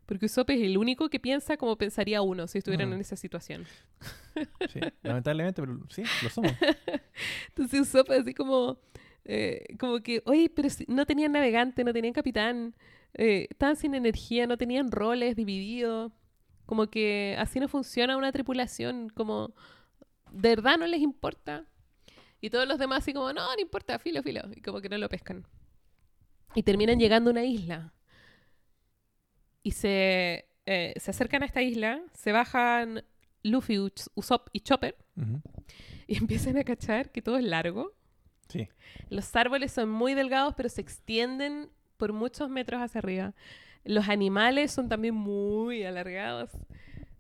porque 0.09 0.25
Usopp 0.25 0.49
es 0.51 0.63
el 0.63 0.79
único 0.79 1.11
que 1.11 1.21
piensa 1.21 1.59
como 1.59 1.77
pensaría 1.77 2.23
uno 2.23 2.47
si 2.47 2.57
estuvieran 2.59 2.89
Mm. 2.89 2.93
en 2.95 3.01
esa 3.01 3.15
situación. 3.17 3.67
Sí. 4.73 4.81
Lamentablemente, 5.03 5.61
pero 5.61 5.79
sí, 5.91 6.03
lo 6.23 6.31
somos. 6.31 6.53
Entonces 7.49 7.81
Usopp 7.81 8.11
así 8.13 8.33
como, 8.35 8.79
eh, 9.25 9.65
como 9.79 10.01
que, 10.01 10.23
oye, 10.27 10.49
pero 10.49 10.71
si- 10.71 10.85
no 10.89 11.05
tenían 11.07 11.33
navegante, 11.33 11.85
no 11.85 11.93
tenían 11.93 12.15
capitán, 12.15 12.75
eh, 13.15 13.47
estaban 13.51 13.77
sin 13.77 13.95
energía, 13.95 14.47
no 14.47 14.57
tenían 14.57 14.91
roles 14.91 15.37
divididos, 15.37 16.13
como 16.67 16.87
que 16.87 17.35
así 17.39 17.59
no 17.61 17.69
funciona 17.69 18.17
una 18.17 18.31
tripulación, 18.33 19.11
como 19.11 19.55
de 20.31 20.51
verdad 20.51 20.79
no 20.79 20.87
les 20.87 21.01
importa. 21.01 21.65
Y 22.41 22.51
todos 22.51 22.69
los 22.69 22.79
demás 22.79 22.99
así 22.99 23.13
como, 23.13 23.33
no, 23.33 23.55
no 23.55 23.61
importa, 23.61 23.99
filo, 23.99 24.23
filo, 24.23 24.43
y 24.55 24.61
como 24.61 24.81
que 24.81 24.89
no 24.89 24.97
lo 24.99 25.09
pescan. 25.09 25.45
Y 26.55 26.63
terminan 26.63 26.99
llegando 27.01 27.31
a 27.31 27.33
una 27.33 27.45
isla. 27.45 27.93
Y 29.63 29.73
se, 29.73 30.47
eh, 30.67 30.95
se 30.97 31.11
acercan 31.11 31.43
a 31.43 31.47
esta 31.47 31.63
isla, 31.63 32.01
se 32.15 32.33
bajan 32.33 33.03
Luffy, 33.43 33.79
Us- 33.79 34.11
Usopp 34.15 34.49
y 34.53 34.61
Chopper, 34.61 34.97
y 36.07 36.17
empiezan 36.19 36.57
a 36.57 36.65
cachar 36.65 37.11
que 37.11 37.23
todo 37.23 37.37
es 37.39 37.45
largo. 37.45 37.93
Sí. 38.49 38.69
Los 39.11 39.35
árboles 39.37 39.73
son 39.73 39.91
muy 39.91 40.15
delgados, 40.15 40.55
pero 40.57 40.69
se 40.69 40.81
extienden 40.81 41.69
por 41.97 42.13
muchos 42.13 42.49
metros 42.49 42.81
hacia 42.81 43.01
arriba. 43.01 43.35
Los 43.85 44.09
animales 44.09 44.71
son 44.73 44.89
también 44.89 45.15
muy 45.15 45.85
alargados. 45.85 46.51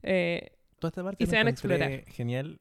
Eh, 0.02 0.52
Toda 0.78 0.90
esta 0.90 1.02
parte 1.02 1.22
Y 1.24 1.26
se 1.26 1.36
van 1.36 1.48
a 1.48 1.50
explorar. 1.50 2.04
Genial. 2.06 2.60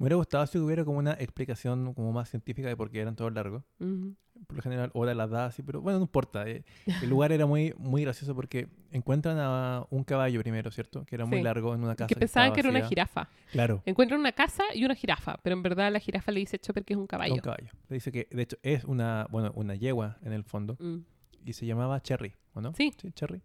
Me 0.00 0.04
hubiera 0.04 0.16
gustado 0.16 0.46
si 0.46 0.56
hubiera 0.58 0.82
como 0.84 0.98
una 0.98 1.12
explicación 1.12 1.92
como 1.92 2.10
más 2.10 2.30
científica 2.30 2.66
de 2.68 2.74
por 2.76 2.90
qué 2.90 3.00
eran 3.00 3.14
todos 3.16 3.32
largos. 3.34 3.62
ujú. 3.78 4.16
Por 4.46 4.56
lo 4.56 4.62
general, 4.62 4.90
Oda 4.94 5.12
las 5.14 5.28
da 5.28 5.44
así, 5.46 5.62
pero 5.62 5.82
bueno, 5.82 5.98
no 5.98 6.04
importa. 6.04 6.48
eh. 6.48 6.64
El 7.02 7.10
lugar 7.10 7.30
era 7.30 7.44
muy, 7.44 7.74
muy 7.76 8.00
gracioso 8.02 8.34
porque 8.34 8.68
encuentran 8.90 9.36
a 9.38 9.84
un 9.90 10.02
caballo 10.02 10.40
primero, 10.40 10.70
¿cierto? 10.70 11.04
Que 11.04 11.16
era 11.16 11.26
muy 11.26 11.38
Sí. 11.38 11.44
largo 11.44 11.74
en 11.74 11.84
una 11.84 11.94
casa. 11.94 12.08
que 12.08 12.16
pensaban 12.16 12.46
estaba 12.46 12.54
que 12.54 12.60
era 12.66 12.70
una 12.78 12.88
jirafa. 12.88 13.28
Claro, 13.52 13.82
Encuentran 13.84 14.18
una 14.18 14.32
casa 14.32 14.62
y 14.74 14.82
una 14.86 14.94
jirafa, 14.94 15.38
pero 15.42 15.54
en 15.54 15.62
verdad 15.62 15.92
la 15.92 16.00
jirafa 16.00 16.32
le 16.32 16.40
dice 16.40 16.56
a 16.56 16.58
Chopper 16.58 16.82
que 16.86 16.94
es 16.94 16.98
un 16.98 17.06
caballo. 17.06 17.34
un 17.34 17.40
caballo. 17.40 17.68
Le 17.90 17.94
dice 17.96 18.10
que, 18.10 18.26
de 18.30 18.42
hecho, 18.42 18.56
es 18.62 18.84
una, 18.84 19.26
bueno, 19.30 19.52
una 19.54 19.74
yegua 19.74 20.16
en 20.22 20.32
el 20.32 20.44
fondo. 20.44 20.78
Mm. 20.80 21.00
Y 21.44 21.52
se 21.52 21.66
llamaba 21.66 22.00
Cherry, 22.00 22.32
¿o 22.54 22.62
no? 22.62 22.72
Sí. 22.74 22.90
Cherry. 23.12 23.42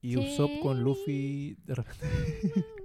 Y 0.00 0.16
Usopp 0.16 0.60
con 0.62 0.84
Luffy, 0.84 1.56
de 1.66 1.74
repente, 1.74 2.06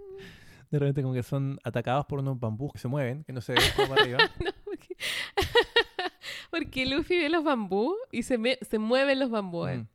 de 0.74 0.80
repente 0.80 1.02
como 1.02 1.14
que 1.14 1.24
son 1.24 1.60
atacados 1.64 2.06
por 2.08 2.20
unos 2.20 2.40
bambús 2.40 2.74
que 2.74 2.80
se 2.80 2.88
mueven, 2.88 3.24
que 3.24 3.32
no 3.34 3.42
se 3.42 3.54
ven 3.54 3.62
como 3.76 3.94
arriba. 3.94 4.18
No, 4.44 4.52
porque... 4.66 4.96
porque 6.52 6.86
Luffy 6.86 7.18
ve 7.18 7.30
los 7.30 7.44
bambú 7.44 7.96
y 8.12 8.24
se, 8.24 8.38
me- 8.38 8.58
se 8.62 8.80
mueven 8.80 9.20
los 9.20 9.30
bambúes. 9.30 9.80
Mm. 9.80 9.88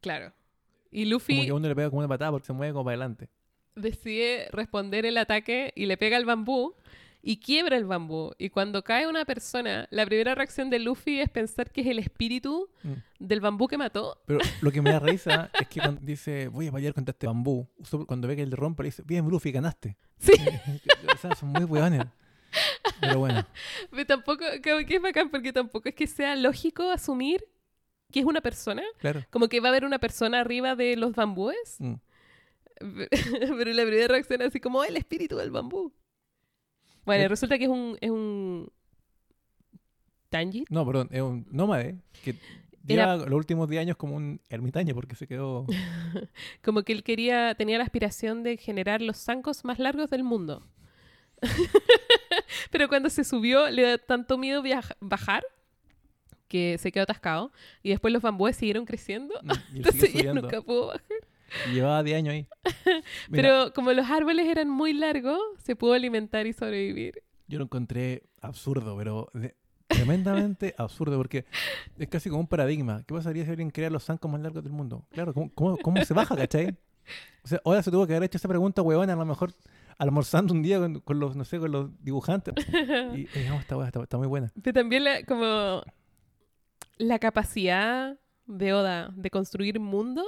Claro. 0.00 0.32
Y 0.90 1.02
Como 1.04 1.10
Luffy 1.14 1.46
que 1.46 1.52
uno 1.52 1.68
le 1.68 1.74
pega 1.74 1.88
como 1.90 1.98
una 2.00 2.08
patada 2.08 2.30
porque 2.32 2.46
se 2.46 2.52
mueve 2.52 2.72
como 2.72 2.84
para 2.84 2.94
adelante. 2.94 3.28
decide 3.74 4.48
responder 4.52 5.04
el 5.06 5.16
ataque 5.18 5.72
y 5.74 5.86
le 5.86 5.96
pega 5.96 6.16
al 6.16 6.24
bambú 6.24 6.74
y 7.22 7.38
quiebra 7.40 7.76
el 7.76 7.84
bambú. 7.84 8.32
Y 8.38 8.50
cuando 8.50 8.82
cae 8.84 9.06
una 9.06 9.24
persona, 9.24 9.86
la 9.90 10.06
primera 10.06 10.34
reacción 10.34 10.70
de 10.70 10.78
Luffy 10.78 11.20
es 11.20 11.28
pensar 11.28 11.70
que 11.72 11.80
es 11.82 11.86
el 11.88 11.98
espíritu 11.98 12.68
Mm. 12.84 12.92
del 13.18 13.40
bambú 13.40 13.66
que 13.68 13.76
mató. 13.76 14.22
Pero 14.26 14.38
lo 14.60 14.70
que 14.70 14.80
me 14.80 14.90
da 14.92 14.98
risa 15.00 15.50
es 15.60 15.68
que 15.68 15.80
cuando 15.80 16.00
dice, 16.02 16.48
voy 16.48 16.68
a 16.68 16.72
pelear 16.72 16.94
contra 16.94 17.10
este 17.12 17.26
bambú, 17.26 17.68
cuando 18.06 18.28
ve 18.28 18.36
que 18.36 18.42
él 18.42 18.50
le 18.50 18.56
rompe, 18.56 18.82
le 18.84 18.88
dice, 18.88 19.02
bien, 19.04 19.28
Luffy, 19.28 19.50
ganaste. 19.52 19.96
Sí, 20.18 20.32
o 21.14 21.16
sea, 21.18 21.34
son 21.34 21.48
muy 21.50 21.64
hueones. 21.64 22.04
Pero 23.00 23.18
bueno, 23.18 23.44
pero 23.90 24.06
tampoco, 24.06 24.44
que 24.62 24.86
es 24.88 25.02
bacán 25.02 25.30
porque 25.30 25.52
tampoco 25.52 25.88
es 25.88 25.94
que 25.94 26.06
sea 26.06 26.34
lógico 26.36 26.90
asumir 26.90 27.44
que 28.10 28.20
es 28.20 28.24
una 28.26 28.40
persona. 28.40 28.82
claro. 28.98 29.22
Como 29.30 29.48
que 29.48 29.60
va 29.60 29.68
a 29.68 29.70
haber 29.70 29.84
una 29.84 29.98
persona 29.98 30.40
arriba 30.40 30.74
de 30.76 30.96
los 30.96 31.14
bambúes. 31.14 31.76
Mm. 31.78 31.94
Pero 32.80 33.72
la 33.72 33.82
primera 33.84 34.08
reacción 34.08 34.40
es 34.42 34.48
así 34.48 34.60
como 34.60 34.84
el 34.84 34.96
espíritu 34.96 35.36
del 35.36 35.50
bambú. 35.50 35.92
Bueno, 37.08 37.24
Eh. 37.24 37.28
resulta 37.28 37.58
que 37.58 37.64
es 37.64 37.70
un, 37.70 37.96
es 38.00 38.10
un. 38.10 38.70
No, 40.68 40.84
perdón, 40.86 41.08
es 41.10 41.22
un 41.22 41.46
nómade 41.50 41.96
que 42.22 42.30
Era- 42.86 43.16
lleva 43.16 43.26
los 43.26 43.32
últimos 43.36 43.68
10 43.68 43.80
años 43.80 43.96
como 43.96 44.14
un 44.14 44.40
ermitaño 44.50 44.94
porque 44.94 45.14
se 45.16 45.26
quedó... 45.26 45.64
Como 46.62 46.82
que 46.82 46.92
él 46.92 47.02
quería, 47.02 47.54
tenía 47.54 47.78
la 47.78 47.84
aspiración 47.84 48.42
de 48.42 48.56
generar 48.58 49.00
los 49.00 49.16
zancos 49.16 49.64
más 49.64 49.78
largos 49.78 50.10
del 50.10 50.24
mundo. 50.24 50.66
Pero 52.70 52.88
cuando 52.88 53.08
se 53.10 53.24
subió, 53.24 53.70
le 53.70 53.82
da 53.82 53.98
tanto 53.98 54.36
miedo 54.38 54.62
bajar 55.00 55.44
que 56.46 56.76
se 56.78 56.92
quedó 56.92 57.04
atascado. 57.04 57.52
Y 57.82 57.90
después 57.90 58.12
los 58.12 58.22
bambúes 58.22 58.56
siguieron 58.56 58.84
creciendo. 58.84 59.34
Y 59.72 59.76
Entonces 59.78 60.14
nunca 60.34 60.60
pudo 60.62 60.88
bajar. 60.88 61.02
Y 61.70 61.74
llevaba 61.74 62.02
10 62.02 62.18
años 62.18 62.32
ahí. 62.34 62.46
Pero 63.30 63.72
como 63.74 63.92
los 63.92 64.08
árboles 64.10 64.46
eran 64.46 64.68
muy 64.68 64.92
largos, 64.92 65.38
se 65.62 65.76
pudo 65.76 65.92
alimentar 65.94 66.46
y 66.46 66.52
sobrevivir. 66.52 67.22
Yo 67.46 67.58
lo 67.58 67.64
encontré 67.64 68.24
absurdo, 68.42 68.94
pero 68.96 69.30
tremendamente 69.86 70.74
absurdo, 70.78 71.16
porque 71.16 71.46
es 71.98 72.08
casi 72.08 72.28
como 72.28 72.40
un 72.40 72.46
paradigma. 72.46 73.02
¿Qué 73.06 73.14
pasaría 73.14 73.44
si 73.44 73.50
alguien 73.50 73.70
crea 73.70 73.88
los 73.88 74.04
zancos 74.04 74.30
más 74.30 74.40
largos 74.42 74.62
del 74.62 74.72
mundo? 74.72 75.06
Claro, 75.10 75.32
¿cómo, 75.32 75.50
cómo, 75.54 75.78
cómo 75.78 76.04
se 76.04 76.12
baja, 76.12 76.36
cachai? 76.36 76.76
O 77.42 77.48
sea, 77.48 77.60
ahora 77.64 77.82
se 77.82 77.90
tuvo 77.90 78.06
que 78.06 78.12
haber 78.14 78.26
hecho 78.26 78.36
esa 78.36 78.48
pregunta, 78.48 78.82
huevona, 78.82 79.14
a 79.14 79.16
lo 79.16 79.24
mejor 79.24 79.54
almorzando 79.96 80.52
un 80.52 80.62
día 80.62 80.78
con, 80.78 81.00
con 81.00 81.18
los, 81.18 81.36
no 81.36 81.44
sé, 81.44 81.58
con 81.58 81.72
los 81.72 81.90
dibujantes. 82.04 82.54
Y 83.14 83.26
digamos, 83.26 83.60
está, 83.60 83.76
buena, 83.76 83.88
está, 83.88 84.02
está 84.02 84.18
muy 84.18 84.26
buena. 84.26 84.52
Pero 84.62 84.74
también 84.74 85.04
la, 85.04 85.22
como 85.24 85.82
la 86.98 87.18
capacidad 87.18 88.18
de 88.46 88.72
Oda 88.72 89.10
de 89.14 89.30
construir 89.30 89.80
mundo 89.80 90.24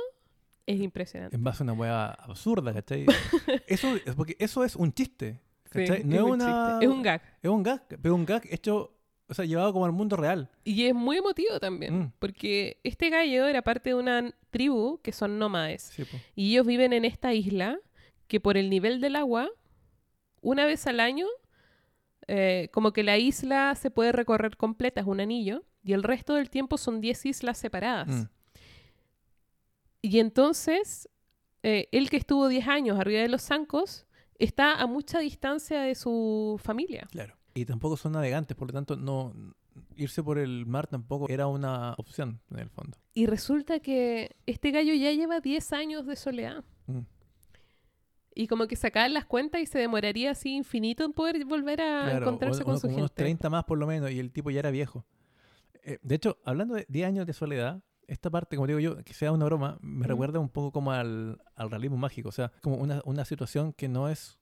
es 0.66 0.80
impresionante. 0.80 1.36
En 1.36 1.42
base 1.44 1.62
a 1.62 1.64
una 1.64 1.72
hueá 1.72 2.10
absurda, 2.10 2.72
¿cachai? 2.72 3.06
Eso 3.66 3.96
es 3.96 4.14
porque 4.14 4.36
eso 4.38 4.64
es 4.64 4.76
un 4.76 4.92
chiste. 4.92 5.40
Sí, 5.72 5.78
¿cachai? 5.80 6.04
no 6.04 6.16
es 6.16 6.22
un 6.22 6.30
una. 6.32 6.44
chiste. 6.70 6.84
Es 6.86 6.90
un 6.90 7.02
gag. 7.02 7.22
Es 7.42 7.50
un 7.50 7.62
gag, 7.62 7.82
pero 8.02 8.14
un 8.14 8.24
gag 8.26 8.42
hecho, 8.50 8.96
o 9.28 9.34
sea, 9.34 9.44
llevado 9.44 9.72
como 9.72 9.84
al 9.84 9.92
mundo 9.92 10.16
real. 10.16 10.50
Y 10.64 10.84
es 10.86 10.94
muy 10.94 11.16
emotivo 11.18 11.58
también, 11.60 11.98
Mm. 11.98 12.12
porque 12.18 12.80
este 12.84 13.10
gallo 13.10 13.46
era 13.46 13.62
parte 13.62 13.90
de 13.90 13.94
una 13.94 14.34
tribu 14.50 15.00
que 15.02 15.12
son 15.12 15.38
nómades. 15.38 15.82
Sí. 15.94 16.04
Y 16.34 16.50
ellos 16.52 16.66
viven 16.66 16.92
en 16.92 17.04
esta 17.04 17.32
isla 17.34 17.78
que 18.26 18.40
por 18.40 18.56
el 18.56 18.68
nivel 18.70 19.00
del 19.00 19.16
agua, 19.16 19.48
una 20.40 20.64
vez 20.66 20.86
al 20.86 21.00
año, 21.00 21.26
eh, 22.28 22.68
como 22.72 22.92
que 22.92 23.02
la 23.02 23.18
isla 23.18 23.74
se 23.74 23.90
puede 23.90 24.12
recorrer 24.12 24.56
completa, 24.56 25.00
es 25.00 25.06
un 25.06 25.20
anillo, 25.20 25.64
y 25.82 25.92
el 25.94 26.02
resto 26.02 26.34
del 26.34 26.50
tiempo 26.50 26.78
son 26.78 27.00
10 27.00 27.26
islas 27.26 27.58
separadas. 27.58 28.08
Mm. 28.08 28.22
Y 30.02 30.18
entonces, 30.18 31.08
eh, 31.62 31.88
él 31.92 32.08
que 32.10 32.16
estuvo 32.16 32.48
10 32.48 32.66
años 32.68 32.98
arriba 32.98 33.20
de 33.22 33.28
los 33.28 33.42
zancos, 33.42 34.06
está 34.38 34.80
a 34.80 34.86
mucha 34.86 35.18
distancia 35.20 35.82
de 35.82 35.94
su 35.94 36.58
familia. 36.62 37.06
Claro. 37.10 37.36
Y 37.54 37.64
tampoco 37.66 37.96
son 37.96 38.12
navegantes, 38.12 38.56
por 38.56 38.68
lo 38.68 38.72
tanto, 38.72 38.96
no 38.96 39.34
irse 39.96 40.22
por 40.22 40.38
el 40.38 40.66
mar 40.66 40.86
tampoco 40.86 41.28
era 41.28 41.46
una 41.46 41.94
opción 41.98 42.40
en 42.50 42.58
el 42.60 42.70
fondo. 42.70 42.96
Y 43.14 43.26
resulta 43.26 43.80
que 43.80 44.36
este 44.46 44.70
gallo 44.70 44.94
ya 44.94 45.12
lleva 45.12 45.40
10 45.40 45.72
años 45.72 46.06
de 46.06 46.16
soledad. 46.16 46.64
Mm. 46.86 47.00
y 48.34 48.46
como 48.46 48.66
que 48.68 48.76
sacaban 48.76 49.12
las 49.12 49.26
cuentas 49.26 49.60
y 49.60 49.66
se 49.66 49.78
demoraría 49.78 50.30
así 50.30 50.54
infinito 50.54 51.04
en 51.04 51.12
poder 51.12 51.44
volver 51.44 51.80
a 51.82 52.04
Claro, 52.04 52.18
encontrarse 52.26 52.62
o- 52.62 52.64
con 52.64 52.74
o 52.76 52.78
su 52.78 52.82
como 52.86 52.96
unos 52.98 53.10
gente. 53.10 53.22
30 53.24 53.50
más 53.50 53.64
por 53.64 53.76
lo 53.76 53.86
menos, 53.86 54.10
y 54.12 54.18
el 54.20 54.30
tipo 54.32 54.50
ya 54.50 54.60
era 54.60 54.70
viejo. 54.70 55.04
Eh, 55.82 55.98
de 56.00 56.14
hecho, 56.14 56.38
hablando 56.44 56.74
de 56.74 56.86
10 56.88 57.06
años 57.08 57.26
de 57.26 57.32
soledad, 57.32 57.82
esta 58.10 58.28
parte, 58.30 58.56
como 58.56 58.66
digo 58.66 58.78
yo, 58.80 58.96
que 59.04 59.14
sea 59.14 59.32
una 59.32 59.44
broma, 59.44 59.78
me 59.80 60.00
Ujú. 60.00 60.08
recuerda 60.08 60.38
un 60.38 60.48
poco 60.48 60.72
como 60.72 60.92
al, 60.92 61.40
al 61.54 61.70
realismo 61.70 61.96
mágico. 61.96 62.28
O 62.28 62.32
sea, 62.32 62.50
como 62.62 62.76
una, 62.76 63.00
una 63.04 63.24
situación 63.24 63.72
que 63.72 63.88
no 63.88 64.08
es 64.08 64.38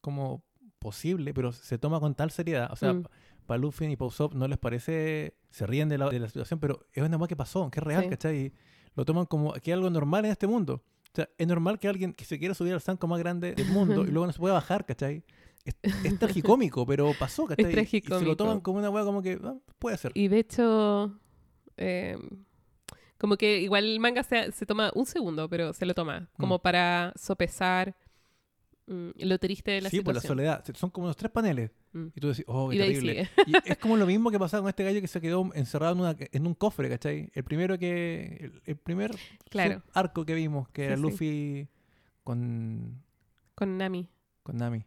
como 0.00 0.42
posible, 0.78 1.32
pero 1.34 1.52
se 1.52 1.78
toma 1.78 2.00
con 2.00 2.14
tal 2.14 2.30
seriedad. 2.30 2.70
O 2.72 2.76
sea, 2.76 2.92
Mm. 2.92 3.04
para 3.46 3.58
Luffy 3.58 3.86
y 3.86 3.96
para 3.96 4.08
Usopp 4.08 4.34
no 4.34 4.46
les 4.48 4.58
parece, 4.58 5.36
se 5.50 5.66
ríen 5.66 5.88
de 5.88 5.98
la, 5.98 6.08
de 6.10 6.18
la 6.20 6.26
situación, 6.28 6.60
pero 6.60 6.86
es 6.92 7.02
una 7.02 7.16
cosa 7.18 7.28
que 7.28 7.36
pasó, 7.36 7.70
que 7.70 7.80
es 7.80 7.84
real, 7.84 8.04
Sí. 8.04 8.10
¿cachai? 8.10 8.36
Y 8.46 8.52
lo 8.94 9.04
toman 9.04 9.26
como 9.26 9.52
que 9.54 9.70
es 9.70 9.74
algo 9.76 9.90
normal 9.90 10.24
en 10.24 10.32
este 10.32 10.46
mundo. 10.46 10.82
O 11.12 11.14
sea, 11.14 11.28
es 11.38 11.46
normal 11.48 11.78
que 11.78 11.88
alguien 11.88 12.12
que 12.12 12.24
se 12.24 12.38
quiera 12.38 12.54
subir 12.54 12.74
al 12.74 12.80
zanco 12.80 13.06
más 13.08 13.18
grande 13.18 13.54
del 13.54 13.68
mundo 13.68 14.04
y 14.04 14.08
luego 14.12 14.26
no 14.26 14.32
se 14.32 14.38
puede 14.38 14.52
bajar, 14.54 14.84
¿cachai? 14.84 15.24
Es, 15.64 15.74
es 16.04 16.18
tragicómico, 16.18 16.86
pero 16.86 17.12
pasó, 17.18 17.46
¿cachai? 17.46 17.64
Y 17.64 17.68
se 17.68 17.72
tragicómico. 17.74 18.24
lo 18.24 18.36
toman 18.36 18.60
como 18.60 18.78
una 18.78 18.90
hueá 18.90 19.04
como 19.04 19.22
que 19.22 19.38
ah, 19.42 19.54
puede 19.78 19.96
ser. 19.98 20.12
Y 20.14 20.28
de 20.28 20.38
hecho, 20.38 21.18
eh, 21.76 22.16
como 23.18 23.36
que 23.36 23.60
igual 23.60 23.84
el 23.84 24.00
manga 24.00 24.22
se, 24.22 24.52
se 24.52 24.64
toma 24.66 24.90
un 24.94 25.04
segundo, 25.06 25.48
pero 25.48 25.72
se 25.72 25.84
lo 25.86 25.94
toma, 25.94 26.28
como 26.38 26.56
Mm. 26.58 26.60
para 26.60 27.12
sopesar 27.16 27.94
mm, 28.86 29.10
lo 29.18 29.38
triste 29.38 29.70
de 29.72 29.80
la 29.82 29.90
sí, 29.90 30.00
por 30.00 30.14
la 30.14 30.20
situación. 30.20 30.38
soledad. 30.38 30.64
Son 30.74 30.88
como 30.90 31.06
unos 31.06 31.16
tres 31.16 31.30
paneles. 31.30 31.70
Mm. 31.92 32.06
Y 32.14 32.20
tú 32.20 32.28
decís, 32.28 32.44
oh, 32.48 32.70
qué 32.70 32.76
Y 32.76 32.78
terrible. 32.78 33.28
Y 33.46 33.52
es 33.70 33.76
como 33.78 33.96
lo 33.96 34.06
mismo 34.12 34.30
que 34.30 34.38
pasaba 34.38 34.62
con 34.62 34.68
este 34.70 34.84
gallo 34.84 35.00
que 35.00 35.08
se 35.08 35.20
quedó 35.20 35.50
encerrado 35.54 35.92
en, 35.94 36.00
una- 36.00 36.16
en 36.18 36.46
un 36.46 36.54
cofre, 36.54 36.88
¿cachai? 36.88 37.30
El 37.34 37.44
primero 37.44 37.78
que. 37.78 38.38
El, 38.40 38.62
el 38.64 38.76
primer 38.76 39.14
Claro. 39.50 39.82
arco 39.92 40.24
que 40.24 40.34
vimos, 40.34 40.68
que 40.70 40.82
Sí, 40.82 40.86
era 40.86 40.96
sí. 40.96 41.02
Luffy 41.02 41.68
con, 42.24 43.02
Con 43.54 43.76
Nami. 43.78 44.08
con 44.42 44.56
Nami. 44.56 44.84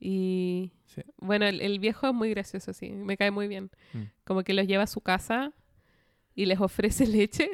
Y 0.00 0.72
Sí. 0.86 1.02
bueno, 1.18 1.46
el, 1.46 1.60
el 1.60 1.78
viejo 1.80 2.06
es 2.08 2.14
muy 2.14 2.30
gracioso, 2.30 2.72
sí, 2.72 2.90
me 2.90 3.16
cae 3.16 3.30
muy 3.30 3.48
bien. 3.48 3.70
Mm. 3.94 4.02
Como 4.24 4.42
que 4.44 4.52
los 4.54 4.66
lleva 4.66 4.84
a 4.84 4.86
su 4.86 5.00
casa 5.00 5.52
y 6.38 6.46
les 6.46 6.60
ofrece 6.60 7.04
leche, 7.18 7.48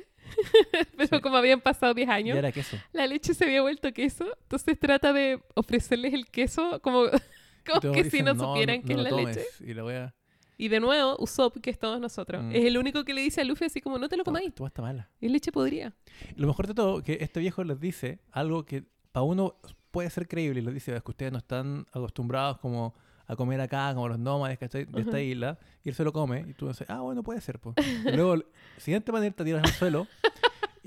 pero 0.96 1.16
Sí. 1.16 1.20
como 1.22 1.36
habían 1.36 1.60
pasado 1.60 1.94
10 1.94 2.06
Ya 2.08 2.14
años, 2.14 2.36
era 2.36 2.52
queso. 2.52 2.76
la 2.92 3.06
leche 3.06 3.34
se 3.34 3.44
había 3.44 3.62
vuelto 3.62 3.92
queso, 3.92 4.26
entonces 4.42 4.78
trata 4.78 5.12
de 5.12 5.40
ofrecerles 5.54 6.12
el 6.12 6.26
queso 6.26 6.80
como, 6.82 7.04
que 8.04 8.10
si 8.10 8.22
no 8.22 8.34
"No, 8.34 8.44
supieran 8.52 8.80
no 8.80 8.86
que 8.86 8.92
es 8.92 8.98
la 8.98 9.08
tomes". 9.10 9.36
leche. 9.36 9.48
Y 9.70 9.74
la 9.74 10.14
Y 10.56 10.68
de 10.68 10.80
nuevo, 10.80 11.16
Usopp, 11.18 11.58
que 11.60 11.70
es 11.70 11.78
todos 11.78 11.98
nosotros, 12.00 12.42
Mm. 12.44 12.52
es 12.52 12.64
el 12.64 12.76
único 12.78 13.04
que 13.04 13.14
le 13.14 13.22
dice 13.22 13.40
a 13.40 13.44
Luffy 13.44 13.64
así 13.64 13.80
como, 13.80 13.98
no 13.98 14.08
te 14.08 14.16
lo 14.16 14.20
"No, 14.20 14.24
comáis, 14.24 14.52
wea 14.58 14.68
está 14.68 14.82
mala. 14.82 15.08
es 15.20 15.30
leche 15.30 15.50
podrida. 15.50 15.92
Lo 16.36 16.46
mejor 16.46 16.66
de 16.66 16.74
todo, 16.74 17.02
que 17.02 17.18
este 17.20 17.40
viejo 17.40 17.64
les 17.64 17.80
dice 17.80 18.18
algo 18.32 18.64
que 18.64 18.84
para 19.12 19.24
uno 19.24 19.56
puede 19.90 20.10
ser 20.10 20.26
creíble. 20.28 20.60
Y 20.60 20.64
les 20.64 20.74
dice, 20.74 20.94
es 20.94 21.02
que 21.02 21.10
ustedes 21.10 21.32
no 21.32 21.38
están 21.38 21.86
acostumbrados 21.92 22.58
como 22.58 22.94
a 23.26 23.36
comer 23.36 23.60
acá, 23.60 23.92
como 23.94 24.08
los 24.08 24.18
nómades 24.18 24.58
¿cachai? 24.58 24.84
de 24.84 25.00
esta 25.00 25.20
isla. 25.20 25.58
Y 25.82 25.88
él 25.90 25.94
se 25.94 26.04
lo 26.04 26.12
come. 26.12 26.44
Y 26.48 26.54
tú 26.54 26.68
dices, 26.68 26.88
ah, 26.90 27.00
bueno, 27.00 27.22
puede 27.22 27.40
ser. 27.40 27.58
Pues. 27.58 27.76
Luego, 28.04 28.34
el 28.34 28.46
siguiente 28.78 29.12
manera, 29.12 29.34
te 29.34 29.44
tiras 29.44 29.62
al 29.64 29.70
suelo. 29.72 30.06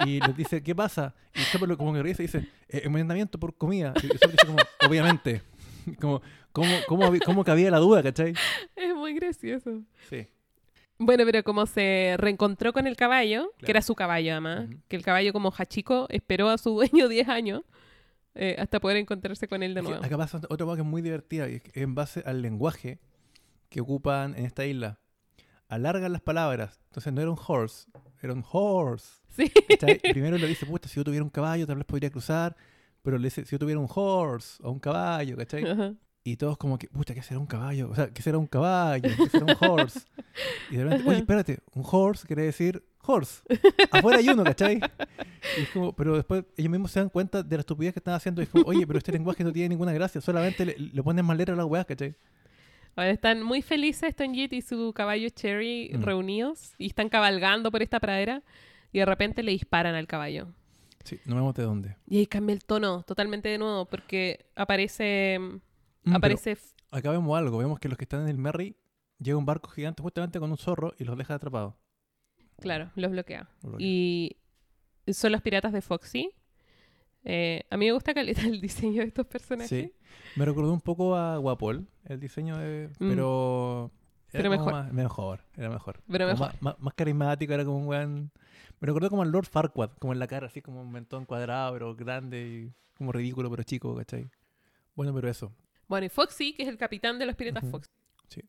Y 0.05 0.19
les 0.19 0.37
dice, 0.37 0.61
¿qué 0.61 0.75
pasa? 0.75 1.15
Y 1.33 1.41
Chopper 1.51 1.75
como 1.75 1.93
que 1.93 1.99
y 1.99 2.13
dice, 2.13 2.47
eh, 2.69 2.81
envenenamiento 2.83 3.39
por 3.39 3.55
comida. 3.55 3.93
Y 4.03 4.07
Usopp 4.07 4.31
dice 4.31 4.45
como, 4.45 4.57
obviamente. 4.87 5.41
Como, 6.01 6.21
¿cómo, 6.51 6.67
cómo, 6.85 7.13
cómo 7.25 7.43
cabía 7.45 7.71
la 7.71 7.77
duda, 7.77 8.03
cachai? 8.03 8.33
Es 8.75 8.93
muy 8.93 9.13
gracioso. 9.13 9.83
Sí. 10.09 10.27
Bueno, 10.99 11.23
pero 11.25 11.43
como 11.43 11.65
se 11.65 12.15
reencontró 12.17 12.73
con 12.73 12.87
el 12.87 12.97
caballo, 12.97 13.51
que 13.57 13.67
Claro. 13.67 13.71
era 13.71 13.81
su 13.83 13.95
caballo 13.95 14.31
además, 14.33 14.65
Ujú. 14.67 14.79
que 14.89 14.95
el 14.97 15.03
caballo 15.03 15.31
como 15.31 15.53
Hachiko 15.57 16.07
esperó 16.09 16.49
a 16.49 16.57
su 16.57 16.71
dueño 16.71 17.07
10 17.07 17.29
años 17.29 17.61
eh, 18.37 18.55
hasta 18.59 18.79
poder 18.79 18.97
encontrarse 18.97 19.47
con 19.47 19.63
él 19.63 19.73
de 19.73 19.81
nuevo. 19.81 20.03
Acá 20.03 20.17
pasa 20.17 20.37
otra 20.49 20.65
cosa 20.65 20.75
que 20.75 20.81
es 20.81 20.87
muy 20.87 21.01
divertida 21.01 21.49
y 21.49 21.55
es 21.55 21.61
que 21.61 21.81
en 21.81 21.95
base 21.95 22.23
al 22.25 22.41
lenguaje 22.41 22.99
que 23.69 23.81
ocupan 23.81 24.35
en 24.35 24.45
esta 24.45 24.65
isla. 24.65 24.99
Alargan 25.67 26.13
las 26.13 26.21
palabras. 26.21 26.79
Entonces 26.85 27.11
no 27.11 27.21
era 27.21 27.29
un 27.29 27.37
horse, 27.45 27.89
era 28.21 28.33
un 28.33 28.43
horse. 28.49 29.21
Sí. 29.37 29.51
Primero 30.11 30.37
le 30.37 30.47
dice, 30.47 30.65
puta, 30.65 30.87
si 30.87 30.95
yo 30.95 31.03
tuviera 31.03 31.23
un 31.23 31.29
caballo 31.29 31.67
tal 31.67 31.75
vez 31.75 31.85
podría 31.85 32.09
cruzar. 32.09 32.55
Pero 33.03 33.17
le 33.17 33.25
dice, 33.25 33.45
si 33.45 33.51
yo 33.51 33.59
tuviera 33.59 33.79
un 33.79 33.87
horse 33.93 34.61
o 34.63 34.71
un 34.71 34.79
caballo, 34.79 35.37
¿cachai? 35.37 35.63
Ajá. 35.69 35.93
Y 36.23 36.35
todos 36.35 36.57
como 36.57 36.77
que, 36.77 36.87
puta, 36.87 37.13
¿qué 37.13 37.21
será 37.21 37.39
un 37.39 37.45
caballo? 37.45 37.89
O 37.89 37.95
sea, 37.95 38.09
¿qué 38.09 38.21
será 38.21 38.37
un 38.37 38.47
caballo? 38.47 39.09
¿Qué 39.15 39.29
será 39.29 39.45
un 39.45 39.55
horse? 39.59 40.01
Y 40.69 40.75
de 40.75 40.83
repente, 40.83 41.09
oye, 41.09 41.19
espérate, 41.19 41.59
un 41.73 41.83
horse 41.89 42.27
quiere 42.27 42.43
decir 42.43 42.83
horse. 43.07 43.41
Afuera 43.91 44.19
hay 44.19 44.29
uno, 44.29 44.43
¿cachai? 44.43 44.79
Y 45.57 45.61
es 45.61 45.69
como, 45.69 45.93
pero 45.93 46.15
después 46.15 46.43
ellos 46.57 46.69
mismos 46.71 46.91
se 46.91 46.99
dan 46.99 47.09
cuenta 47.09 47.41
de 47.41 47.55
la 47.55 47.61
estupidez 47.61 47.93
que 47.93 47.99
están 47.99 48.13
haciendo. 48.13 48.41
Y 48.41 48.43
es 48.43 48.49
como, 48.49 48.65
oye, 48.65 48.85
pero 48.85 48.99
este 48.99 49.11
lenguaje 49.11 49.43
no 49.43 49.51
tiene 49.51 49.69
ninguna 49.69 49.93
gracia. 49.93 50.19
Solamente 50.21 50.65
le, 50.65 50.75
le 50.77 51.03
ponen 51.03 51.25
más 51.25 51.37
letras 51.37 51.55
a 51.55 51.61
las 51.61 51.65
weas, 51.69 51.85
¿cachai? 51.85 52.15
Ahora 52.95 53.11
están 53.11 53.43
muy 53.43 53.61
felices 53.61 54.15
Tonjit 54.15 54.53
y 54.53 54.61
su 54.61 54.91
caballo 54.93 55.29
Cherry 55.29 55.91
Mm. 55.93 56.01
reunidos 56.03 56.73
y 56.79 56.87
están 56.87 57.09
cabalgando 57.09 57.71
por 57.71 57.81
esta 57.83 57.99
pradera 57.99 58.41
y 58.91 58.99
de 58.99 59.05
repente 59.05 59.43
le 59.43 59.51
disparan 59.51 59.93
al 59.95 60.07
caballo. 60.07 60.47
Sí, 61.03 61.19
no 61.25 61.35
vemos 61.35 61.53
de 61.53 61.63
dónde. 61.63 61.95
Y 62.07 62.17
ahí 62.17 62.25
cambia 62.25 62.53
el 62.53 62.65
tono 62.65 63.03
totalmente 63.03 63.49
de 63.49 63.57
nuevo 63.59 63.85
porque 63.85 64.47
aparece... 64.55 65.37
Mm, 65.39 65.57
pero 66.03 66.17
aparece... 66.17 66.57
acá 66.91 67.11
vemos 67.11 67.37
algo. 67.37 67.59
Vemos 67.59 67.79
que 67.79 67.87
los 67.87 67.97
que 67.97 68.05
están 68.05 68.23
en 68.23 68.29
el 68.29 68.37
Merry 68.37 68.75
llega 69.19 69.37
un 69.37 69.45
barco 69.45 69.69
gigante 69.69 70.01
justamente 70.01 70.39
con 70.39 70.49
un 70.51 70.57
zorro 70.57 70.93
y 70.97 71.03
los 71.03 71.17
deja 71.17 71.35
atrapados. 71.35 71.75
Claro, 72.59 72.91
los 72.95 73.11
bloquea. 73.11 73.49
Lo 73.63 73.69
bloquea. 73.69 73.87
Y 73.87 74.37
son 75.07 75.31
los 75.31 75.41
piratas 75.41 75.73
de 75.73 75.81
Foxy. 75.81 76.31
Eh, 77.23 77.63
a 77.69 77.77
mí 77.77 77.85
me 77.85 77.91
gusta 77.91 78.13
caleta 78.13 78.41
el 78.43 78.61
diseño 78.61 79.01
de 79.01 79.07
estos 79.09 79.25
personajes. 79.27 79.69
Sí. 79.69 79.93
Me 80.35 80.45
recordó 80.45 80.71
un 80.73 80.81
poco 80.81 81.15
a 81.15 81.37
Guapol, 81.37 81.87
el 82.05 82.19
diseño 82.19 82.57
de... 82.57 82.87
Mm. 82.99 83.09
Pero... 83.09 83.91
era 84.31 84.39
Pero 84.43 84.49
mejor. 84.49 84.71
Más, 84.71 84.93
mejor, 84.93 85.41
era 85.55 85.69
mejor. 85.69 86.01
Pero 86.09 86.27
mejor. 86.27 86.47
Más, 86.53 86.61
más- 86.61 86.79
más 86.79 86.93
carismático, 86.93 87.53
era 87.53 87.65
como 87.65 87.77
un 87.79 87.87
weón... 87.87 88.31
Me 88.79 88.85
recordó 88.85 89.09
como 89.09 89.23
al 89.23 89.31
Lord 89.31 89.47
Farquaad, 89.47 89.91
como 89.99 90.13
en 90.13 90.19
la 90.19 90.27
cara, 90.27 90.47
así 90.47 90.61
como 90.61 90.81
un 90.81 90.91
mentón 90.91 91.25
cuadrado, 91.25 91.73
pero 91.73 91.95
grande 91.95 92.47
y 92.47 92.73
como 92.95 93.11
ridículo, 93.11 93.49
pero 93.49 93.63
chico, 93.63 93.95
¿cachai? 93.95 94.29
Bueno, 94.95 95.13
pero 95.15 95.27
eso. 95.29 95.51
Bueno, 95.87 96.05
y 96.05 96.09
Foxy, 96.09 96.53
que 96.53 96.63
es 96.63 96.69
el 96.69 96.77
capitán 96.77 97.17
de 97.17 97.25
los 97.25 97.35
piratas. 97.35 97.63
Foxy, 97.69 97.89
Sí. 98.29 98.41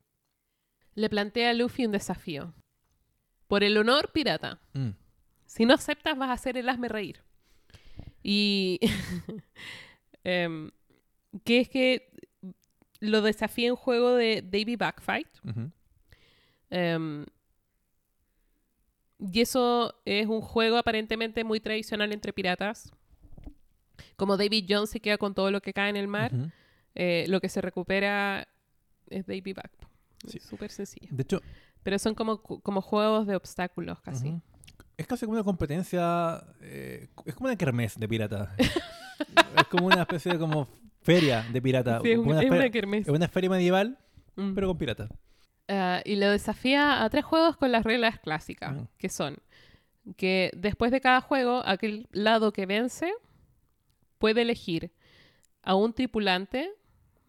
le 0.93 1.09
plantea 1.09 1.49
a 1.49 1.53
Luffy 1.53 1.85
un 1.85 1.91
desafío. 1.93 2.53
Por 3.49 3.63
el 3.65 3.75
honor 3.77 4.11
pirata, 4.13 4.59
Mm. 4.73 4.91
si 5.45 5.65
no 5.65 5.73
aceptas 5.73 6.17
vas 6.17 6.29
a 6.29 6.33
hacer 6.33 6.55
el 6.57 6.69
hazme 6.69 6.87
reír. 6.87 7.21
Y 8.23 8.79
em, 10.23 10.71
que 11.43 11.59
es 11.59 11.67
que 11.69 12.09
lo 13.01 13.21
desafía 13.21 13.71
un 13.73 13.77
juego 13.77 14.15
de 14.15 14.41
Davy 14.41 14.75
Backfight. 14.77 15.27
Ujú. 15.43 15.71
Em, 16.69 17.25
y 19.19 19.41
eso 19.41 19.99
es 20.05 20.27
un 20.27 20.41
juego 20.41 20.77
aparentemente 20.77 21.43
muy 21.43 21.59
tradicional 21.59 22.13
entre 22.13 22.31
piratas. 22.33 22.91
Como 24.15 24.37
David 24.37 24.65
Jones 24.69 24.89
se 24.91 24.99
queda 24.99 25.17
con 25.17 25.33
todo 25.33 25.51
lo 25.51 25.61
que 25.61 25.73
cae 25.73 25.89
en 25.89 25.97
el 25.97 26.07
mar, 26.07 26.31
eh, 26.95 27.25
lo 27.27 27.41
que 27.41 27.49
se 27.49 27.61
recupera 27.61 28.47
es 29.09 29.25
Davy 29.25 29.53
Back. 29.53 29.71
Sí. 30.27 30.39
Súper 30.39 30.69
sencillo. 30.71 31.07
De 31.11 31.23
hecho, 31.23 31.41
Pero 31.89 31.97
son 31.97 32.13
como, 32.13 32.39
como 32.43 32.81
juegos 32.83 33.25
de 33.25 33.35
obstáculos 33.35 33.99
casi. 34.01 34.39
Es 34.95 35.07
casi 35.07 35.25
como 35.25 35.33
una 35.37 35.43
competencia, 35.43 36.43
eh, 36.61 37.07
es 37.25 37.33
como 37.33 37.47
una 37.47 37.55
kermés 37.57 37.97
de 37.97 38.07
pirata. 38.07 38.53
es 38.59 39.67
como 39.71 39.87
una 39.87 40.01
especie 40.03 40.33
de 40.33 40.37
como 40.37 40.67
feria 41.01 41.43
de 41.51 41.59
pirata. 41.59 41.99
Sí, 42.03 42.11
es, 42.11 42.19
un- 42.19 42.27
una, 42.27 42.41
es 42.41 42.47
feria, 42.47 42.61
una 42.65 42.69
kermés. 42.69 43.07
es 43.07 43.09
una 43.13 43.27
feria 43.27 43.49
medieval, 43.49 43.97
Mm. 44.35 44.53
pero 44.53 44.67
con 44.67 44.77
pirata. 44.77 45.09
Ah, 45.67 46.01
y 46.05 46.15
lo 46.17 46.29
desafía 46.29 47.03
a 47.03 47.09
tres 47.09 47.25
juegos 47.25 47.57
con 47.57 47.71
las 47.71 47.83
reglas 47.83 48.19
clásicas, 48.19 48.75
Mm. 48.75 48.83
que 48.99 49.09
son 49.09 49.37
que 50.15 50.51
después 50.55 50.91
de 50.91 51.01
cada 51.01 51.21
juego, 51.21 51.63
aquel 51.65 52.07
lado 52.11 52.51
que 52.53 52.67
vence 52.67 53.11
puede 54.19 54.43
elegir 54.43 54.91
a 55.63 55.73
un 55.73 55.91
tripulante 55.93 56.69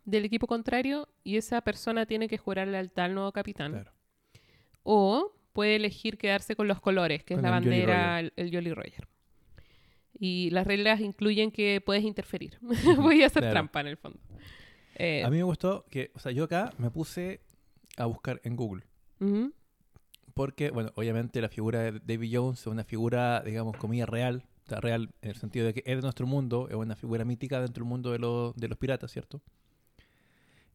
del 0.05 0.27
equipo 0.27 0.47
contrario 0.47 1.09
y 1.25 1.39
esa 1.39 1.63
persona 1.63 2.05
tiene 2.05 2.29
que 2.29 2.37
jurar 2.37 2.69
lealtad 2.69 3.07
al 3.07 3.15
nuevo 3.15 3.33
capitán. 3.33 3.73
Claro. 3.73 3.93
O 4.83 5.33
puede 5.53 5.77
elegir 5.77 6.17
quedarse 6.19 6.57
con 6.57 6.69
los 6.69 6.81
colores, 6.81 7.25
que 7.25 7.35
es 7.35 7.43
la 7.43 7.49
el 7.49 7.65
Jolly 7.65 7.69
bandera, 7.71 8.21
el, 8.21 8.33
el 8.37 8.53
Jolly 8.53 8.73
Roger. 8.73 9.09
Y 10.13 10.51
las 10.51 10.67
reglas 10.67 11.01
incluyen 11.01 11.51
que 11.51 11.81
puedes 11.81 12.05
interferir. 12.05 12.59
Voy 12.97 13.23
a 13.23 13.27
hacer 13.27 13.43
claro. 13.43 13.53
trampa 13.55 13.81
en 13.81 13.87
el 13.87 13.97
fondo. 13.97 14.19
Eh, 14.97 15.23
A 15.25 15.31
mí 15.31 15.39
me 15.39 15.43
gustó 15.45 15.85
que, 15.91 16.11
o 16.15 16.19
sea, 16.19 16.33
yo 16.33 16.45
acá 16.45 16.73
me 16.79 16.91
puse 16.91 17.41
a 17.97 18.07
buscar 18.07 18.41
en 18.45 18.57
Google. 18.57 18.85
Porque, 20.35 20.71
bueno, 20.71 20.91
obviamente 20.95 21.41
la 21.41 21.49
figura 21.49 21.81
de 21.81 22.01
Davy 22.01 22.35
Jones 22.35 22.61
es 22.61 22.67
una 22.67 22.85
figura, 22.85 23.43
digamos, 23.45 23.77
comida 23.77 24.07
real. 24.07 24.45
O 24.65 24.69
sea, 24.69 24.81
real 24.81 25.11
en 25.21 25.31
el 25.31 25.37
sentido 25.37 25.67
de 25.67 25.75
que 25.75 25.83
es 25.85 25.97
de 25.97 26.03
nuestro 26.03 26.27
mundo, 26.27 26.69
es 26.69 26.77
una 26.77 26.97
figura 26.97 27.25
mítica 27.25 27.61
dentro 27.61 27.83
del 27.83 27.89
mundo 27.89 28.13
de, 28.13 28.19
de 28.57 28.69
los 28.69 28.79
piratas, 28.79 29.11
¿cierto? 29.11 29.43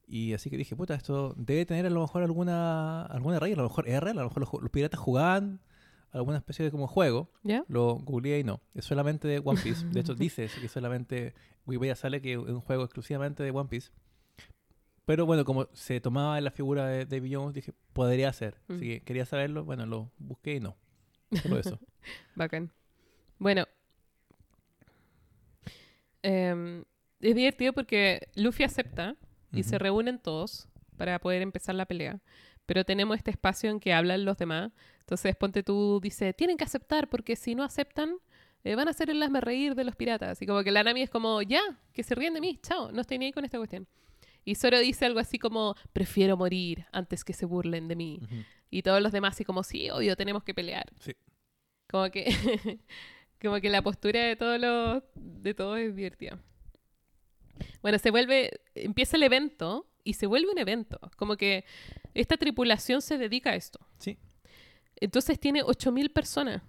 Y 0.08 0.34
así 0.34 0.50
que 0.50 0.58
dije, 0.58 0.76
puta, 0.76 0.94
esto 0.94 1.34
debe 1.38 1.66
tener 1.66 1.86
a 1.86 1.90
lo 1.90 2.02
mejor 2.02 2.24
alguna, 2.24 3.04
alguna 3.04 3.40
raíz, 3.40 3.56
a 3.56 3.58
lo 3.58 3.64
mejor 3.64 3.86
real, 3.86 4.08
a 4.08 4.14
lo 4.14 4.30
mejor 4.30 4.40
los, 4.40 4.62
los 4.62 4.72
piratas 4.72 5.00
jugaban 5.00 5.60
alguna 6.12 6.38
especie 6.38 6.64
de 6.66 6.72
como 6.72 6.88
juego. 6.88 7.30
¿Ya? 7.44 7.64
Lo 7.68 7.96
googleé 7.96 8.40
y 8.40 8.44
no. 8.44 8.62
Es 8.74 8.86
solamente 8.86 9.28
de 9.28 9.42
One 9.44 9.60
Piece. 9.62 9.86
De 9.88 10.00
hecho, 10.00 10.16
dice 10.16 10.50
que 10.62 10.68
solamente 10.68 11.34
Wikipedia 11.66 11.96
sale 11.96 12.22
que 12.22 12.34
es 12.34 12.38
un 12.38 12.62
juego 12.62 12.84
exclusivamente 12.84 13.44
de 13.44 13.52
One 13.52 13.70
Piece. 13.70 13.92
Pero 15.06 15.26
bueno, 15.26 15.46
como 15.46 15.68
se 15.74 16.00
tomaba 16.02 16.40
la 16.42 16.52
figura 16.52 16.88
de 16.88 17.06
Davy 17.06 17.34
Jones, 17.34 17.54
dije, 17.54 17.74
podría 17.94 18.34
ser. 18.34 18.56
Mm. 18.68 18.74
Así 18.74 18.86
que 18.88 19.02
quería 19.02 19.26
saberlo. 19.26 19.64
Bueno, 19.64 19.86
lo 19.86 20.12
busqué 20.18 20.56
y 20.56 20.60
no. 20.60 20.76
Solo 21.42 21.60
eso. 21.60 21.80
Bacán. 22.36 22.72
Bueno. 23.38 23.66
Em, 26.24 26.84
es 27.22 27.36
divertido 27.36 27.74
porque 27.74 28.30
Luffy 28.36 28.64
acepta 28.64 29.16
y 29.52 29.64
se 29.64 29.78
reúnen 29.78 30.20
todos 30.20 30.68
para 30.98 31.20
poder 31.20 31.42
empezar 31.42 31.76
la 31.76 31.86
pelea. 31.86 32.20
Pero 32.66 32.84
tenemos 32.84 33.18
este 33.18 33.32
espacio 33.32 33.70
en 33.70 33.80
que 33.80 33.94
hablan 33.94 34.26
los 34.26 34.38
demás. 34.38 34.72
Entonces, 35.02 35.36
ponte 35.36 35.64
tú, 35.64 36.00
dice, 36.02 36.34
tienen 36.34 36.58
que 36.58 36.64
aceptar 36.64 37.10
porque 37.10 37.36
si 37.36 37.54
no 37.54 37.64
aceptan, 37.64 38.18
eh, 38.64 38.76
van 38.76 38.88
a 38.88 38.92
hacer 38.92 39.10
el 39.12 39.22
hazme 39.22 39.42
reír 39.42 39.76
de 39.76 39.84
los 39.84 39.96
piratas. 39.96 40.42
Y 40.42 40.48
como 40.48 40.64
que 40.64 40.72
la 40.72 40.84
Nami 40.84 41.04
es 41.04 41.10
como, 41.10 41.42
ya, 41.44 41.62
que 41.94 42.02
se 42.02 42.16
ríen 42.16 42.34
de 42.34 42.42
mí, 42.42 42.60
chao, 42.64 42.92
no 42.92 43.02
estoy 43.02 43.20
ni 43.20 43.26
ahí 43.26 43.32
con 43.32 43.46
esta 43.46 43.58
cuestión. 43.58 43.88
Y 44.44 44.56
Zoro 44.56 44.80
dice 44.80 45.06
algo 45.06 45.20
así 45.20 45.40
como, 45.40 45.76
prefiero 45.92 46.38
morir 46.38 46.86
antes 46.92 47.24
que 47.24 47.34
se 47.34 47.46
burlen 47.46 47.88
de 47.88 47.96
mí. 47.96 48.20
Y 48.70 48.84
todos 48.84 49.02
los 49.02 49.12
demás 49.12 49.34
así 49.34 49.44
como, 49.44 49.64
sí, 49.64 49.90
obvio, 49.90 50.16
tenemos 50.16 50.44
que 50.44 50.54
pelear. 50.54 50.86
Sí. 51.00 51.14
Como 51.90 52.10
que, 52.10 52.26
como 53.42 53.60
que 53.60 53.70
la 53.70 53.82
postura 53.82 54.24
de 54.24 54.36
todos 54.36 54.60
los, 54.60 55.04
de 55.16 55.54
todos 55.54 55.80
es 55.80 55.96
divertida. 55.96 56.40
Bueno, 57.82 57.98
se 58.00 58.12
vuelve, 58.12 58.62
empieza 58.76 59.18
el 59.18 59.24
evento 59.24 59.88
y 60.04 60.14
se 60.14 60.28
vuelve 60.28 60.52
un 60.52 60.58
evento. 60.60 61.00
Como 61.18 61.36
que 61.38 61.66
esta 62.14 62.38
tripulación 62.38 63.02
se 63.02 63.18
dedica 63.18 63.52
a 63.52 63.56
esto. 63.56 63.80
Sí. 63.98 64.18
Entonces 64.98 65.40
tiene 65.40 65.64
8.000 65.64 66.12
personas. 66.14 66.62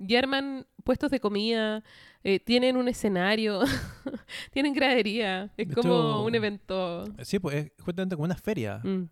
Y 0.00 0.14
arman 0.14 0.64
puestos 0.84 1.10
de 1.10 1.18
comida, 1.18 1.82
eh, 2.22 2.38
tienen 2.38 2.76
un 2.76 2.86
escenario, 2.88 3.60
tienen 4.52 4.72
gradería. 4.72 5.50
Es 5.56 5.68
De 5.68 5.74
como 5.74 5.88
hecho- 5.92 6.22
un 6.22 6.34
evento. 6.34 7.04
Sí, 7.22 7.38
pues 7.40 7.56
es 7.56 7.72
justamente 7.84 8.14
como 8.14 8.24
una 8.24 8.36
feria. 8.36 8.80
Mm, 8.84 9.08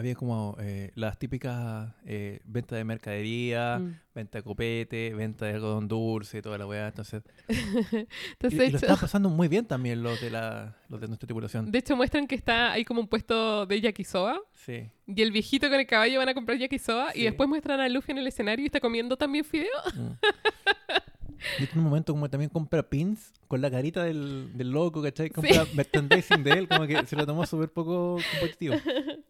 Había 0.00 0.14
como 0.14 0.56
eh, 0.58 0.92
las 0.94 1.18
típicas 1.18 1.92
eh, 2.06 2.40
ventas 2.46 2.78
de 2.78 2.84
mercadería, 2.84 3.78
mm. 3.78 4.00
venta 4.14 4.38
de 4.38 4.42
copete, 4.42 5.12
venta 5.12 5.44
de 5.44 5.52
algodón 5.52 5.88
dulce 5.88 6.38
y 6.38 6.40
toda 6.40 6.56
la 6.56 6.66
weá. 6.66 6.88
Entonces, 6.88 7.22
y, 7.48 8.70
lo 8.70 8.78
están 8.78 8.96
pasando 8.98 9.28
muy 9.28 9.46
bien 9.48 9.66
también 9.66 10.02
los 10.02 10.18
de, 10.22 10.30
la, 10.30 10.74
los 10.88 11.02
de 11.02 11.08
nuestra 11.08 11.26
tripulación. 11.26 11.70
de 11.70 11.78
hecho, 11.78 11.96
muestran 11.96 12.26
que 12.26 12.34
está 12.34 12.72
hay 12.72 12.86
como 12.86 13.02
un 13.02 13.08
puesto 13.08 13.66
de 13.66 13.78
yakisoba. 13.78 14.40
Sí. 14.54 14.88
Y 15.06 15.20
el 15.20 15.32
viejito 15.32 15.68
con 15.68 15.78
el 15.78 15.86
caballo 15.86 16.18
van 16.18 16.30
a 16.30 16.34
comprar 16.34 16.56
yakisoba. 16.56 17.12
Sí. 17.12 17.20
Y 17.20 17.24
después 17.24 17.46
muestran 17.46 17.80
a 17.80 17.88
Luffy 17.90 18.12
en 18.12 18.18
el 18.18 18.26
escenario 18.26 18.62
y 18.62 18.66
está 18.66 18.80
comiendo 18.80 19.18
también 19.18 19.44
fideo. 19.44 19.68
Mm. 19.94 20.12
Y 21.58 21.62
en 21.64 21.78
un 21.78 21.84
momento 21.84 22.12
como 22.12 22.28
también 22.28 22.50
compra 22.50 22.82
pins 22.82 23.32
con 23.48 23.60
la 23.60 23.70
carita 23.70 24.04
del, 24.04 24.50
del 24.54 24.70
loco, 24.70 25.02
¿cachai? 25.02 25.30
Compra 25.30 25.66
merchandising 25.74 26.44
de 26.44 26.50
él, 26.50 26.68
como 26.68 26.86
que 26.86 27.04
se 27.06 27.16
lo 27.16 27.26
tomó 27.26 27.46
súper 27.46 27.70
poco 27.70 28.18
competitivo. 28.32 28.74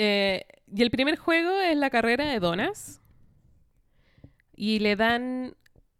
Eh, 0.00 0.46
y 0.72 0.82
el 0.82 0.90
primer 0.90 1.16
juego 1.16 1.58
es 1.60 1.76
la 1.76 1.90
carrera 1.90 2.24
de 2.24 2.38
donas. 2.38 3.02
Y 4.54 4.78
le 4.78 4.96
dan. 4.96 5.54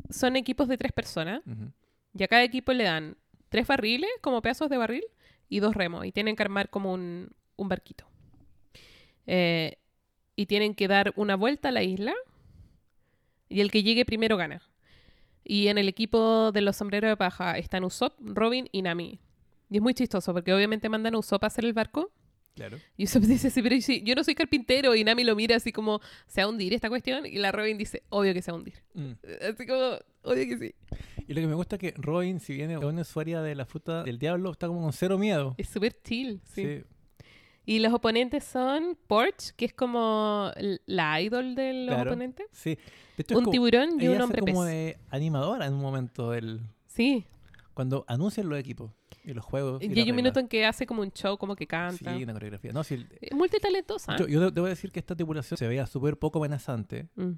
Son 0.08 0.36
equipos 0.36 0.68
de 0.68 0.78
tres 0.78 0.92
personas. 0.92 1.42
Y 2.14 2.22
a 2.22 2.28
cada 2.28 2.44
equipo 2.44 2.72
le 2.72 2.84
dan 2.84 3.16
tres 3.50 3.66
barriles, 3.66 4.10
como 4.22 4.40
pedazos 4.40 4.70
de 4.70 4.78
barril, 4.78 5.04
y 5.48 5.58
dos 5.58 5.74
remos. 5.74 6.06
Y 6.06 6.12
tienen 6.12 6.36
que 6.36 6.42
armar 6.44 6.70
como 6.70 6.92
un, 6.94 7.30
un 7.56 7.68
barquito. 7.68 8.08
Eh, 9.26 9.76
y 10.36 10.46
tienen 10.46 10.74
que 10.74 10.88
dar 10.88 11.12
una 11.16 11.34
vuelta 11.34 11.68
a 11.68 11.72
la 11.72 11.82
isla. 11.82 12.14
Y 13.48 13.60
el 13.60 13.70
que 13.70 13.82
llegue 13.82 14.04
primero 14.04 14.36
gana. 14.36 14.62
Y 15.42 15.68
en 15.68 15.78
el 15.78 15.88
equipo 15.88 16.52
de 16.52 16.60
los 16.60 16.76
sombreros 16.76 17.10
de 17.10 17.16
paja 17.16 17.58
están 17.58 17.82
Usopp, 17.82 18.14
Robin 18.20 18.68
y 18.70 18.82
Nami. 18.82 19.18
Y 19.70 19.76
es 19.76 19.82
muy 19.82 19.94
chistoso 19.94 20.32
porque 20.32 20.54
obviamente 20.54 20.88
mandan 20.88 21.14
a 21.14 21.18
Usopp 21.18 21.42
a 21.44 21.48
hacer 21.48 21.64
el 21.64 21.72
barco. 21.72 22.12
Claro. 22.58 22.78
Y 22.96 23.04
Usopp 23.04 23.22
dice, 23.24 23.50
sí, 23.50 23.62
pero 23.62 23.74
¿y 23.74 23.80
si 23.82 24.02
yo 24.02 24.14
no 24.14 24.22
soy 24.24 24.34
carpintero. 24.34 24.94
Y 24.94 25.04
Nami 25.04 25.24
lo 25.24 25.34
mira 25.36 25.56
así 25.56 25.72
como, 25.72 26.00
¿se 26.26 26.40
va 26.42 26.46
a 26.46 26.48
hundir 26.50 26.74
esta 26.74 26.88
cuestión? 26.88 27.24
Y 27.26 27.38
la 27.38 27.52
Robin 27.52 27.78
dice, 27.78 28.02
obvio 28.10 28.34
que 28.34 28.42
se 28.42 28.50
va 28.50 28.56
a 28.56 28.58
hundir. 28.58 28.74
Mm. 28.94 29.12
Así 29.52 29.66
como, 29.66 29.98
obvio 30.24 30.44
que 30.44 30.58
sí. 30.58 30.74
Y 31.26 31.34
lo 31.34 31.40
que 31.40 31.46
me 31.46 31.54
gusta 31.54 31.76
es 31.76 31.80
que 31.80 31.94
Robin, 31.96 32.40
si 32.40 32.54
viene 32.54 32.78
una 32.78 33.02
usuaria 33.02 33.40
de 33.42 33.54
la 33.54 33.64
fruta 33.66 34.02
del 34.04 34.18
diablo, 34.18 34.50
está 34.52 34.66
como 34.66 34.82
con 34.82 34.92
cero 34.92 35.18
miedo. 35.18 35.54
Es 35.58 35.68
súper 35.68 35.96
chill, 36.02 36.40
sí. 36.44 36.64
Sí. 36.64 36.84
Y 37.66 37.80
los 37.80 37.92
oponentes 37.92 38.44
son 38.44 38.96
Porch, 39.06 39.50
que 39.54 39.66
es 39.66 39.74
como 39.74 40.50
la 40.86 41.20
idol 41.20 41.54
de 41.54 41.74
los 41.74 41.94
Claro. 41.94 42.10
oponentes. 42.12 42.46
sí. 42.52 42.78
De 43.16 43.22
hecho, 43.22 43.34
es 43.34 43.38
Un 43.38 43.44
como- 43.44 43.52
tiburón 43.52 44.00
y 44.00 44.08
un 44.08 44.20
hombre 44.20 44.42
pez. 44.42 44.54
como 44.54 44.64
de 44.64 44.96
animadora 45.10 45.66
en 45.66 45.74
un 45.74 45.80
momento 45.80 46.30
del 46.30 46.60
Sí. 46.86 47.24
cuando 47.74 48.04
anuncian 48.08 48.48
los 48.48 48.58
equipos 48.58 48.92
y 49.24 49.32
los 49.34 49.44
juegos. 49.44 49.82
Y, 49.82 49.92
y 49.92 50.00
hay 50.00 50.10
un 50.10 50.16
minuto 50.16 50.40
en 50.40 50.48
que 50.48 50.64
hace 50.66 50.86
como 50.86 51.02
un 51.02 51.10
show, 51.12 51.36
como 51.38 51.54
que 51.56 51.66
canta. 51.66 52.16
Sí, 52.16 52.22
una 52.24 52.32
coreografía. 52.32 52.72
No, 52.72 52.84
sí, 52.84 53.06
Es 53.20 53.34
multitalentosa. 53.36 54.16
yo, 54.16 54.26
yo 54.28 54.40
de- 54.40 54.50
debo 54.50 54.66
decir 54.66 54.90
que 54.92 54.98
esta 55.00 55.14
tripulación 55.16 55.56
se 55.58 55.66
veía 55.68 55.86
súper 55.86 56.18
poco 56.18 56.38
amenazante, 56.38 57.08
Mm. 57.16 57.32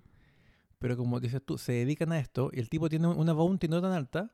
pero 0.79 0.97
como 0.97 1.21
dices 1.21 1.43
tú, 1.45 1.59
se 1.59 1.73
dedican 1.73 2.13
a 2.13 2.19
esto 2.19 2.51
y 2.53 2.61
el 2.61 2.69
tipo 2.69 2.89
tiene 2.89 3.07
una 3.09 3.33
bounty 3.33 3.69
no 3.69 3.81
tan 3.83 3.93
alta, 3.93 4.31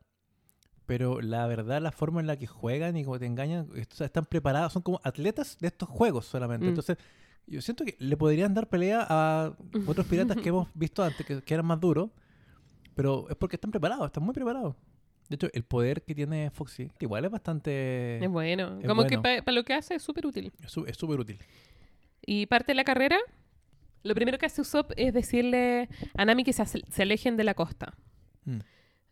pero 0.87 1.21
la 1.21 1.47
verdad, 1.47 1.81
la 1.83 1.91
forma 1.91 2.21
en 2.21 2.27
la 2.29 2.37
que 2.37 2.47
juegan 2.47 2.97
y 2.97 3.05
como 3.05 3.19
te 3.19 3.27
engañan, 3.27 3.69
o 3.71 3.95
sea, 3.95 4.07
están 4.07 4.25
preparados, 4.25 4.73
son 4.73 4.83
como 4.83 5.01
atletas 5.03 5.59
de 5.61 5.67
estos 5.69 5.89
juegos 5.89 6.27
solamente. 6.27 6.67
Mm. 6.67 6.69
Entonces, 6.69 6.97
yo 7.49 7.61
siento 7.61 7.85
que 7.85 7.97
le 7.99 8.17
podrían 8.17 8.55
dar 8.55 8.69
pelea 8.69 9.05
a 9.09 9.57
otros 9.87 10.07
piratas 10.07 10.37
que 10.37 10.49
hemos 10.51 10.69
visto 10.75 11.03
antes, 11.03 11.27
que, 11.27 11.43
que 11.43 11.55
eran 11.55 11.67
más 11.67 11.81
duros, 11.81 12.11
pero 12.95 13.29
es 13.29 13.37
porque 13.37 13.57
están 13.57 13.71
preparados, 13.73 14.07
están 14.07 14.23
muy 14.25 14.33
preparados. 14.35 14.75
De 15.29 15.35
hecho, 15.35 15.49
el 15.53 15.65
poder 15.65 16.03
que 16.03 16.15
tiene 16.15 16.51
Foxy 16.51 16.91
igual 17.01 17.25
es 17.25 17.31
bastante... 17.31 18.25
Es 18.25 18.31
bueno. 18.31 18.79
es 18.81 18.87
como 18.87 19.05
que 19.07 19.19
para 19.19 19.53
lo 19.53 19.65
que 19.65 19.75
hace 19.75 19.97
es 19.97 20.03
súper 20.03 20.27
útil. 20.27 20.53
Es 20.65 20.97
súper 20.97 21.21
útil. 21.21 21.39
Y 22.25 22.47
parte 22.47 22.73
de 22.73 22.77
la 22.77 22.85
carrera, 22.85 23.19
lo 24.03 24.15
primero 24.15 24.39
que 24.39 24.47
hace 24.47 24.61
Usopp 24.61 24.93
es 24.97 25.13
decirle 25.13 25.89
a 26.15 26.25
Nami 26.25 26.45
que 26.45 26.53
se, 26.53 27.03
alejen 27.03 27.37
de 27.37 27.45
la 27.45 27.55
costa. 27.55 27.95
Mm. 28.45 28.59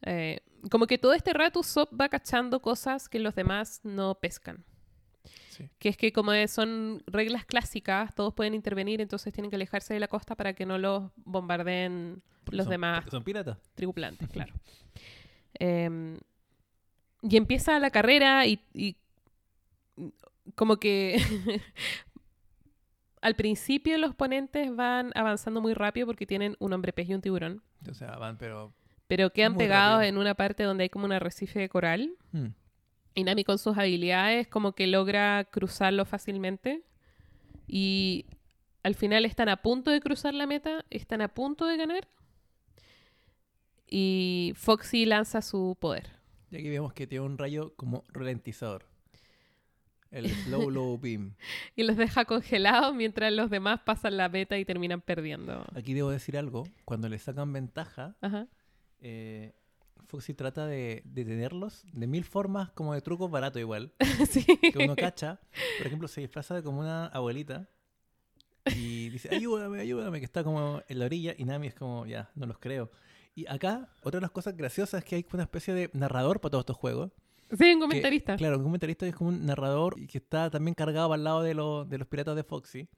Eh, 0.02 0.40
como 0.70 0.86
que 0.86 0.98
todo 0.98 1.14
este 1.14 1.32
rato 1.32 1.60
Usopp 1.60 1.92
va 1.98 2.08
cachando 2.08 2.60
cosas 2.60 3.08
que 3.08 3.18
los 3.18 3.34
demás 3.34 3.80
no 3.82 4.16
pescan. 4.16 4.64
Sí. 5.50 5.68
Que 5.78 5.88
es 5.88 5.96
que 5.96 6.12
como 6.12 6.32
son 6.48 7.02
reglas 7.06 7.44
clásicas, 7.44 8.14
todos 8.14 8.34
pueden 8.34 8.54
intervenir, 8.54 9.00
entonces 9.00 9.32
tienen 9.32 9.50
que 9.50 9.56
alejarse 9.56 9.94
de 9.94 10.00
la 10.00 10.08
costa 10.08 10.34
para 10.34 10.52
que 10.52 10.66
no 10.66 10.78
los 10.78 11.10
bombardeen 11.16 12.22
Porque 12.44 12.56
los 12.56 12.64
son- 12.64 12.70
demás 12.72 13.04
son 13.10 13.22
piratas. 13.22 13.58
tripulantes, 13.74 14.28
claro. 14.28 14.52
Em, 15.58 16.18
y 17.22 17.36
empieza 17.36 17.78
la 17.78 17.90
carrera 17.90 18.46
y, 18.46 18.60
y 18.74 18.96
como 20.54 20.76
que 20.76 21.16
al 23.20 23.34
principio 23.34 23.96
los 23.98 24.14
ponentes 24.14 24.74
van 24.74 25.12
avanzando 25.14 25.60
muy 25.60 25.74
rápido 25.74 26.06
porque 26.06 26.26
tienen 26.26 26.56
un 26.58 26.72
hombre 26.72 26.92
pez 26.92 27.08
y 27.08 27.14
un 27.14 27.22
tiburón, 27.22 27.62
O 27.90 27.94
sea, 27.94 28.16
van, 28.16 28.36
pero... 28.36 28.74
pero 29.06 29.30
quedan 29.30 29.56
pegados 29.56 29.98
rápido. 30.00 30.08
en 30.10 30.18
una 30.18 30.34
parte 30.34 30.62
donde 30.64 30.82
hay 30.84 30.90
como 30.90 31.06
un 31.06 31.12
arrecife 31.12 31.60
de 31.60 31.68
coral. 31.68 32.10
mm, 32.32 32.46
Y 33.14 33.24
Nami 33.24 33.44
con 33.44 33.58
sus 33.58 33.78
habilidades 33.78 34.48
como 34.48 34.72
que 34.72 34.86
logra 34.86 35.44
cruzarlo 35.44 36.04
fácilmente. 36.04 36.82
Y 37.66 38.26
al 38.82 38.94
final 38.94 39.24
están 39.24 39.48
a 39.48 39.62
punto 39.62 39.90
de 39.90 40.00
cruzar 40.00 40.34
la 40.34 40.46
meta, 40.46 40.84
están 40.90 41.22
a 41.22 41.28
punto 41.28 41.64
de 41.64 41.78
ganar. 41.78 42.06
Y 43.96 44.54
Foxy 44.56 45.06
lanza 45.06 45.40
su 45.40 45.76
poder. 45.78 46.10
Y 46.50 46.56
aquí 46.56 46.68
vemos 46.68 46.92
que 46.92 47.06
tiene 47.06 47.24
un 47.24 47.38
rayo 47.38 47.74
como 47.76 48.02
ralentizador. 48.08 48.86
El 50.10 50.28
slow 50.28 50.68
low 50.68 50.98
beam. 51.00 51.36
Y 51.76 51.84
los 51.84 51.96
deja 51.96 52.24
congelados 52.24 52.92
mientras 52.92 53.32
los 53.32 53.50
demás 53.50 53.82
pasan 53.84 54.16
la 54.16 54.28
meta 54.28 54.58
y 54.58 54.64
terminan 54.64 55.00
perdiendo. 55.00 55.64
Aquí 55.76 55.94
debo 55.94 56.10
decir 56.10 56.36
algo. 56.36 56.64
Cuando 56.84 57.08
le 57.08 57.20
sacan 57.20 57.52
ventaja, 57.52 58.16
Ajá. 58.20 58.48
eh, 59.00 59.54
Foxy 60.08 60.34
trata 60.34 60.66
de 60.66 61.02
detenerlos 61.04 61.84
de 61.92 62.08
mil 62.08 62.24
formas 62.24 62.72
como 62.72 62.94
de 62.94 63.00
trucos 63.00 63.30
baratos 63.30 63.60
igual. 63.60 63.92
sí. 64.28 64.44
Que 64.72 64.78
uno 64.84 64.96
cacha. 64.96 65.38
Por 65.78 65.86
ejemplo, 65.86 66.08
se 66.08 66.20
disfraza 66.20 66.56
de 66.56 66.64
como 66.64 66.80
una 66.80 67.06
abuelita. 67.06 67.68
Y 68.74 69.08
dice, 69.10 69.32
ayúdame, 69.32 69.78
ayúdame, 69.78 70.18
que 70.18 70.24
está 70.24 70.42
como 70.42 70.82
en 70.88 70.98
la 70.98 71.04
orilla. 71.04 71.32
Y 71.38 71.44
Nami 71.44 71.68
es 71.68 71.74
como, 71.74 72.06
ya, 72.06 72.32
no 72.34 72.46
los 72.46 72.58
creo. 72.58 72.90
Y 73.34 73.46
acá, 73.48 73.88
otra 74.02 74.18
de 74.18 74.22
las 74.22 74.30
cosas 74.30 74.56
graciosas 74.56 75.02
es 75.02 75.04
que 75.04 75.16
hay 75.16 75.26
una 75.32 75.42
especie 75.42 75.74
de 75.74 75.90
narrador 75.92 76.40
para 76.40 76.50
todos 76.52 76.62
estos 76.62 76.76
juegos. 76.76 77.10
Sí, 77.50 77.72
un 77.72 77.74
que- 77.74 77.78
comentarista. 77.80 78.36
claro, 78.36 78.56
un 78.58 78.62
comentarista 78.64 79.06
es 79.06 79.14
como 79.14 79.30
un 79.30 79.44
narrador 79.44 79.94
y 79.98 80.06
que 80.06 80.18
está 80.18 80.50
también 80.50 80.74
cargado 80.74 81.12
al 81.12 81.24
lado 81.24 81.42
de, 81.42 81.54
lo- 81.54 81.84
de 81.84 81.98
los 81.98 82.06
piratas 82.06 82.36
de 82.36 82.44
Foxy. 82.44 82.88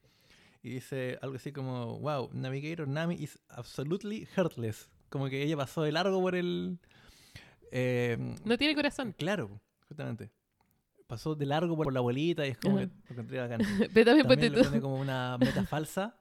Y 0.63 0.69
dice 0.69 1.17
algo 1.21 1.35
así 1.35 1.51
como, 1.51 1.99
wow, 1.99 2.29
Navigator 2.33 2.87
Nami 2.87 3.15
is 3.15 3.39
absolutely 3.49 4.27
heartless. 4.35 4.89
Como 5.09 5.29
que 5.29 5.41
ella 5.43 5.55
pasó 5.57 5.81
de 5.83 5.91
largo 5.91 6.19
por 6.21 6.35
el... 6.35 6.79
eh, 7.71 8.17
No 8.45 8.57
tiene 8.57 8.75
corazón. 8.75 9.13
Claro, 9.17 9.61
justamente. 9.87 10.31
Pasó 11.07 11.35
de 11.35 11.45
largo 11.45 11.75
por 11.77 11.93
la 11.93 11.99
abuelita 11.99 12.45
y 12.45 12.49
es 12.51 12.57
como 12.57 12.77
Ajá. 12.79 12.87
que 12.87 12.93
lo 13.07 13.11
encontré 13.13 13.39
bacán. 13.39 13.59
Pero 13.93 14.05
también, 14.05 14.27
También 14.27 14.53
tú. 14.53 14.63
pone 14.63 14.81
como 14.81 14.95
una 14.99 15.37
meta 15.39 15.63
falsa 15.65 16.17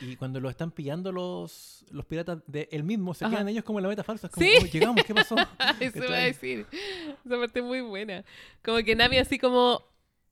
Y 0.00 0.16
cuando 0.16 0.40
lo 0.40 0.48
están 0.50 0.70
pillando 0.70 1.12
los, 1.12 1.84
los 1.90 2.04
piratas 2.06 2.38
de 2.46 2.68
él 2.72 2.82
mismo, 2.82 3.14
se 3.14 3.24
Ajá. 3.24 3.34
quedan 3.34 3.48
ellos 3.48 3.62
como 3.64 3.78
en 3.78 3.84
la 3.84 3.88
meta 3.88 4.02
falsa. 4.02 4.26
Es 4.28 4.32
como, 4.32 4.46
Sí. 4.46 4.52
"Oh, 4.60 4.66
llegamos, 4.66 5.04
¿qué 5.04 5.14
pasó? 5.14 5.36
Eso 5.80 5.98
iba 6.04 6.16
a 6.16 6.20
decir. 6.20 6.66
Esa 7.24 7.38
parte 7.38 7.60
es 7.60 7.64
muy 7.64 7.80
buena. 7.82 8.24
Como 8.64 8.78
que 8.78 8.96
Nami 8.96 9.18
así 9.18 9.38
como, 9.38 9.82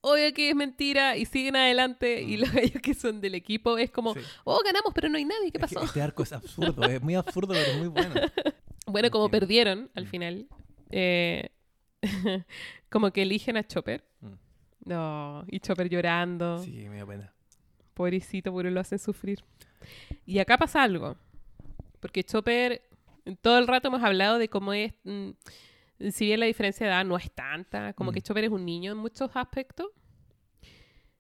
obvio 0.01 0.33
que 0.33 0.49
es 0.51 0.57
mentira 0.57 1.17
y 1.17 1.27
siguen 1.27 1.57
adelante. 1.57 2.23
Y 2.23 2.37
Mm. 2.37 2.41
los 2.41 2.53
gallos 2.53 2.83
que 2.83 2.95
son 2.95 3.21
del 3.21 3.35
equipo 3.35 3.77
es 3.79 3.91
como, 3.91 4.15
Sí. 4.15 4.21
oh, 4.45 4.61
ganamos, 4.65 4.93
pero 4.95 5.09
no 5.09 5.19
hay 5.19 5.25
nadie. 5.25 5.51
¿Qué 5.53 5.59
Es 5.59 5.73
pasó? 5.75 5.83
este 5.85 6.01
arco 6.03 6.23
es 6.23 6.33
absurdo, 6.33 6.83
es 6.85 7.03
muy 7.03 7.15
absurdo, 7.15 7.55
pero 7.55 7.67
es 7.71 7.77
muy 7.79 7.89
bueno. 7.89 8.15
Bueno, 8.87 9.09
como 9.11 9.29
perdieron 9.31 9.89
al 9.95 10.05
Mm. 10.07 10.09
final, 10.09 10.49
eh, 10.91 11.51
como 12.91 13.13
que 13.13 13.23
eligen 13.23 13.57
a 13.57 13.65
Chopper. 13.67 14.05
Mm. 14.21 14.33
No, 14.87 15.45
y 15.49 15.61
Chopper 15.61 15.89
llorando. 15.89 16.59
Sí, 16.65 16.89
me 16.89 16.99
da 16.99 17.07
pena. 17.07 17.33
Pobrecito, 18.05 18.55
pero 18.57 18.71
lo 18.71 18.81
hacen 18.81 18.99
sufrir. 18.99 19.45
Y 20.25 20.39
acá 20.39 20.57
pasa 20.57 20.83
algo. 20.83 21.19
Porque 22.01 22.25
Chopper, 22.25 22.81
todo 23.43 23.59
el 23.59 23.67
rato 23.67 23.89
hemos 23.89 24.03
hablado 24.03 24.39
de 24.39 24.49
cómo 24.49 24.73
es, 24.73 24.95
mm, 25.05 25.33
si 26.11 26.25
bien 26.25 26.41
la 26.41 26.47
diferencia 26.47 26.87
de 26.87 26.93
edad 26.95 27.05
no 27.05 27.19
es 27.19 27.31
tanta, 27.31 27.93
como 27.93 28.11
Mm. 28.11 28.15
que 28.15 28.23
Chopper 28.23 28.45
es 28.45 28.51
un 28.51 28.65
niño 28.65 28.93
en 28.93 28.97
muchos 28.99 29.31
aspectos. 29.35 29.89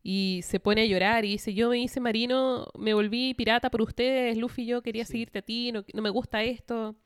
Y 0.02 0.40
se 0.42 0.58
pone 0.58 0.80
a 0.80 0.86
llorar 0.86 1.26
y 1.26 1.32
dice, 1.32 1.52
yo 1.52 1.68
me 1.68 1.78
hice 1.78 2.00
marino, 2.00 2.66
me 2.78 2.94
volví 2.94 3.34
pirata 3.34 3.70
por 3.70 3.82
ustedes, 3.82 4.38
Luffy, 4.38 4.64
yo 4.64 4.80
quería 4.80 5.04
Sí. 5.04 5.12
seguirte 5.12 5.40
a 5.40 5.42
ti, 5.42 5.72
no, 5.72 5.84
no 5.92 6.00
me 6.00 6.08
gusta 6.08 6.42
esto, 6.42 6.96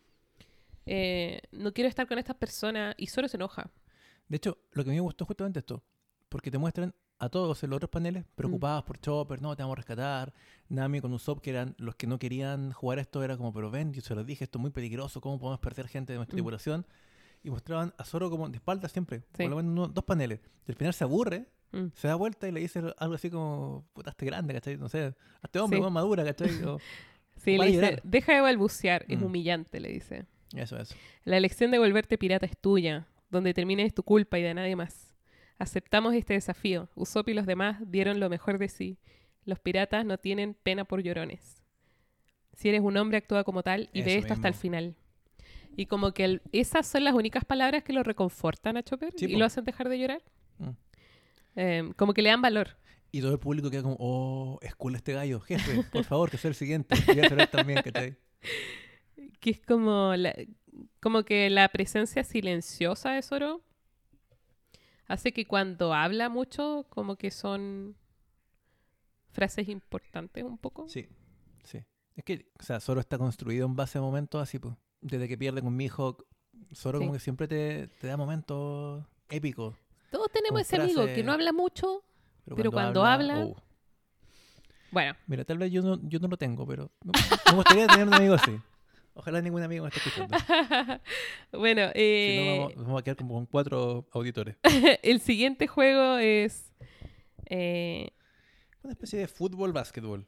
eh, 0.86 1.40
no 1.50 1.72
quiero 1.72 1.88
estar 1.88 2.06
con 2.06 2.20
estas 2.20 2.36
personas. 2.36 2.94
Y 2.96 3.08
solo 3.08 3.26
se 3.26 3.36
enoja. 3.38 3.68
De 4.28 4.36
hecho, 4.36 4.56
lo 4.70 4.84
que 4.84 4.90
a 4.90 4.92
mí 4.92 4.96
me 4.98 5.00
gustó 5.00 5.24
justamente 5.24 5.58
esto. 5.58 5.82
Porque 6.28 6.52
te 6.52 6.58
muestran 6.58 6.94
a 7.18 7.28
todos 7.28 7.62
en 7.62 7.70
los 7.70 7.76
otros 7.78 7.90
paneles 7.90 8.24
preocupados 8.34 8.84
por 8.84 8.98
Chopper, 8.98 9.40
no, 9.40 9.54
te 9.56 9.62
vamos 9.62 9.74
a 9.74 9.76
rescatar. 9.76 10.32
Nami 10.68 11.00
con 11.00 11.12
Usopp, 11.12 11.40
que 11.40 11.50
eran 11.50 11.74
los 11.78 11.94
que 11.94 12.06
no 12.06 12.18
querían 12.18 12.72
jugar 12.72 12.98
esto, 12.98 13.22
era 13.22 13.36
como, 13.36 13.52
pero 13.52 13.70
ven, 13.70 13.92
yo 13.92 14.00
se 14.02 14.14
los 14.14 14.26
dije, 14.26 14.44
esto 14.44 14.58
es 14.58 14.62
muy 14.62 14.70
peligroso, 14.70 15.20
¿cómo 15.20 15.38
podemos 15.38 15.60
perder 15.60 15.88
gente 15.88 16.12
de 16.12 16.18
nuestra 16.18 16.34
Mm. 16.34 16.38
tripulación? 16.38 16.86
Y 17.42 17.50
mostraban 17.50 17.92
a 17.98 18.04
Zoro 18.04 18.30
como 18.30 18.48
de 18.48 18.56
espalda 18.56 18.88
siempre, 18.88 19.20
Sí. 19.34 19.42
por 19.44 19.50
lo 19.50 19.56
menos 19.56 19.72
uno- 19.72 19.88
dos 19.88 20.04
paneles. 20.04 20.40
Y 20.66 20.72
al 20.72 20.76
final 20.76 20.94
se 20.94 21.04
aburre, 21.04 21.46
Mm. 21.72 21.86
se 21.94 22.08
da 22.08 22.14
vuelta 22.14 22.48
y 22.48 22.52
le 22.52 22.60
dice 22.60 22.82
algo 22.98 23.14
así 23.14 23.30
como, 23.30 23.84
puta, 23.92 24.10
este 24.10 24.26
grande, 24.26 24.54
¿cachai? 24.54 24.76
No 24.78 24.88
sé, 24.88 25.14
este 25.42 25.58
hombre 25.60 25.78
Sí. 25.78 25.82
más 25.82 25.92
madura, 25.92 26.24
¿cachai? 26.24 26.48
O- 26.70 26.78
Sí, 27.36 27.58
le 27.58 27.66
dice, 27.66 28.00
deja 28.04 28.32
de 28.34 28.40
balbucear, 28.40 29.04
es 29.08 29.20
Mm. 29.20 29.24
humillante, 29.24 29.80
le 29.80 29.88
dice. 29.90 30.24
eso, 30.54 30.76
eso. 30.78 30.94
La 31.24 31.36
elección 31.36 31.70
de 31.72 31.78
volverte 31.78 32.16
pirata 32.16 32.46
es 32.46 32.56
tuya. 32.56 33.06
Donde 33.28 33.52
termine 33.52 33.82
es 33.84 33.92
tu 33.92 34.04
culpa 34.04 34.38
y 34.38 34.42
de 34.42 34.54
nadie 34.54 34.76
más. 34.76 35.12
Aceptamos 35.58 36.14
este 36.14 36.34
desafío. 36.34 36.88
Usopp 36.94 37.28
y 37.28 37.34
los 37.34 37.46
demás 37.46 37.78
dieron 37.86 38.20
lo 38.20 38.28
mejor 38.28 38.58
de 38.58 38.68
sí. 38.68 38.98
Los 39.44 39.58
piratas 39.60 40.04
no 40.04 40.18
tienen 40.18 40.54
pena 40.54 40.84
por 40.84 41.02
llorones. 41.02 41.62
Si 42.54 42.68
eres 42.68 42.80
un 42.80 42.96
hombre, 42.96 43.18
actúa 43.18 43.44
como 43.44 43.62
tal 43.62 43.88
y 43.92 44.02
ve 44.02 44.12
Eso 44.12 44.20
esto 44.20 44.32
hasta 44.34 44.48
el 44.48 44.54
final. 44.54 44.94
Y 45.76 45.86
como 45.86 46.12
que 46.12 46.24
el- 46.24 46.42
esas 46.52 46.86
son 46.86 47.04
las 47.04 47.14
únicas 47.14 47.44
palabras 47.44 47.82
que 47.82 47.92
lo 47.92 48.02
reconfortan 48.02 48.76
a 48.76 48.82
Chopper 48.82 49.12
Sí, 49.16 49.26
y 49.26 49.32
po. 49.32 49.38
lo 49.40 49.44
hacen 49.44 49.64
dejar 49.64 49.88
de 49.88 49.98
llorar. 49.98 50.22
Mm. 50.58 50.68
Eh, 51.56 51.90
como 51.96 52.14
que 52.14 52.22
le 52.22 52.30
dan 52.30 52.42
valor. 52.42 52.76
Y 53.12 53.20
todo 53.20 53.32
el 53.32 53.38
público 53.38 53.70
queda 53.70 53.82
como, 53.82 53.96
oh, 54.00 54.58
es 54.62 54.74
cool 54.74 54.94
este 54.96 55.12
gallo, 55.12 55.40
jefe, 55.40 55.82
por 55.92 56.04
favor, 56.04 56.30
que 56.30 56.36
sea 56.38 56.48
el 56.48 56.54
siguiente. 56.54 56.96
Quería 57.06 57.28
saber 57.28 57.46
también, 57.48 57.80
¿cachai? 57.82 58.16
Que 59.40 59.50
es 59.50 59.60
como, 59.60 60.14
la- 60.16 60.34
como 61.00 61.22
que 61.24 61.50
la 61.50 61.68
presencia 61.68 62.24
silenciosa 62.24 63.12
de 63.12 63.22
Zoro 63.22 63.62
hace 65.06 65.32
que 65.32 65.46
cuando 65.46 65.92
habla 65.94 66.28
mucho, 66.28 66.86
como 66.90 67.16
que 67.16 67.30
son 67.30 67.96
frases 69.30 69.68
importantes 69.68 70.44
un 70.44 70.58
poco. 70.58 70.88
Sí, 70.88 71.08
sí. 71.64 71.82
Es 72.16 72.24
que, 72.24 72.50
o 72.58 72.62
sea, 72.62 72.78
Zoro 72.80 73.00
está 73.00 73.18
construido 73.18 73.66
en 73.66 73.74
base 73.74 73.98
a 73.98 74.00
momentos 74.00 74.40
así, 74.42 74.58
pues. 74.58 74.74
Desde 75.00 75.26
que 75.28 75.36
pierde 75.36 75.60
con 75.62 75.74
Mihawk, 75.76 76.24
Zoro 76.74 76.98
Sí. 76.98 77.04
como 77.04 77.12
que 77.14 77.20
siempre 77.20 77.48
te, 77.48 77.88
te 77.88 78.06
da 78.06 78.16
momentos 78.16 79.04
épicos. 79.28 79.74
Todos 80.10 80.30
tenemos 80.30 80.60
ese 80.60 80.76
amigo 80.76 81.04
que 81.06 81.22
no 81.24 81.32
habla 81.32 81.52
mucho. 81.52 82.04
Pero 82.54 82.70
cuando 82.70 83.04
habla- 83.04 83.44
uh. 83.46 83.56
Bueno, 84.92 85.16
Mira, 85.26 85.44
tal 85.44 85.58
vez 85.58 85.72
yo 85.72 85.82
no, 85.82 85.98
yo 86.08 86.20
no 86.20 86.28
lo 86.28 86.36
tengo, 86.36 86.64
pero 86.66 86.92
me, 87.02 87.10
me 87.50 87.56
gustaría 87.56 87.86
tener 87.88 88.06
un 88.06 88.14
amigo 88.14 88.34
así. 88.34 88.56
Ojalá 89.14 89.40
ningún 89.40 89.62
amigo 89.62 89.84
me 89.84 89.90
esté 89.90 90.00
escuchando. 90.00 90.36
bueno, 91.52 91.86
Si 91.88 91.92
eh, 91.94 92.44
no, 92.46 92.58
vamos, 92.62 92.74
vamos 92.76 93.00
a 93.00 93.04
quedar 93.04 93.16
como 93.16 93.34
con 93.34 93.46
cuatro 93.46 94.06
auditores. 94.12 94.56
el 95.02 95.20
siguiente 95.20 95.66
juego 95.68 96.18
es... 96.18 96.72
eh, 97.46 98.10
Una 98.82 98.92
especie 98.92 99.20
de 99.20 99.28
fútbol, 99.28 99.72
básquetbol. 99.72 100.26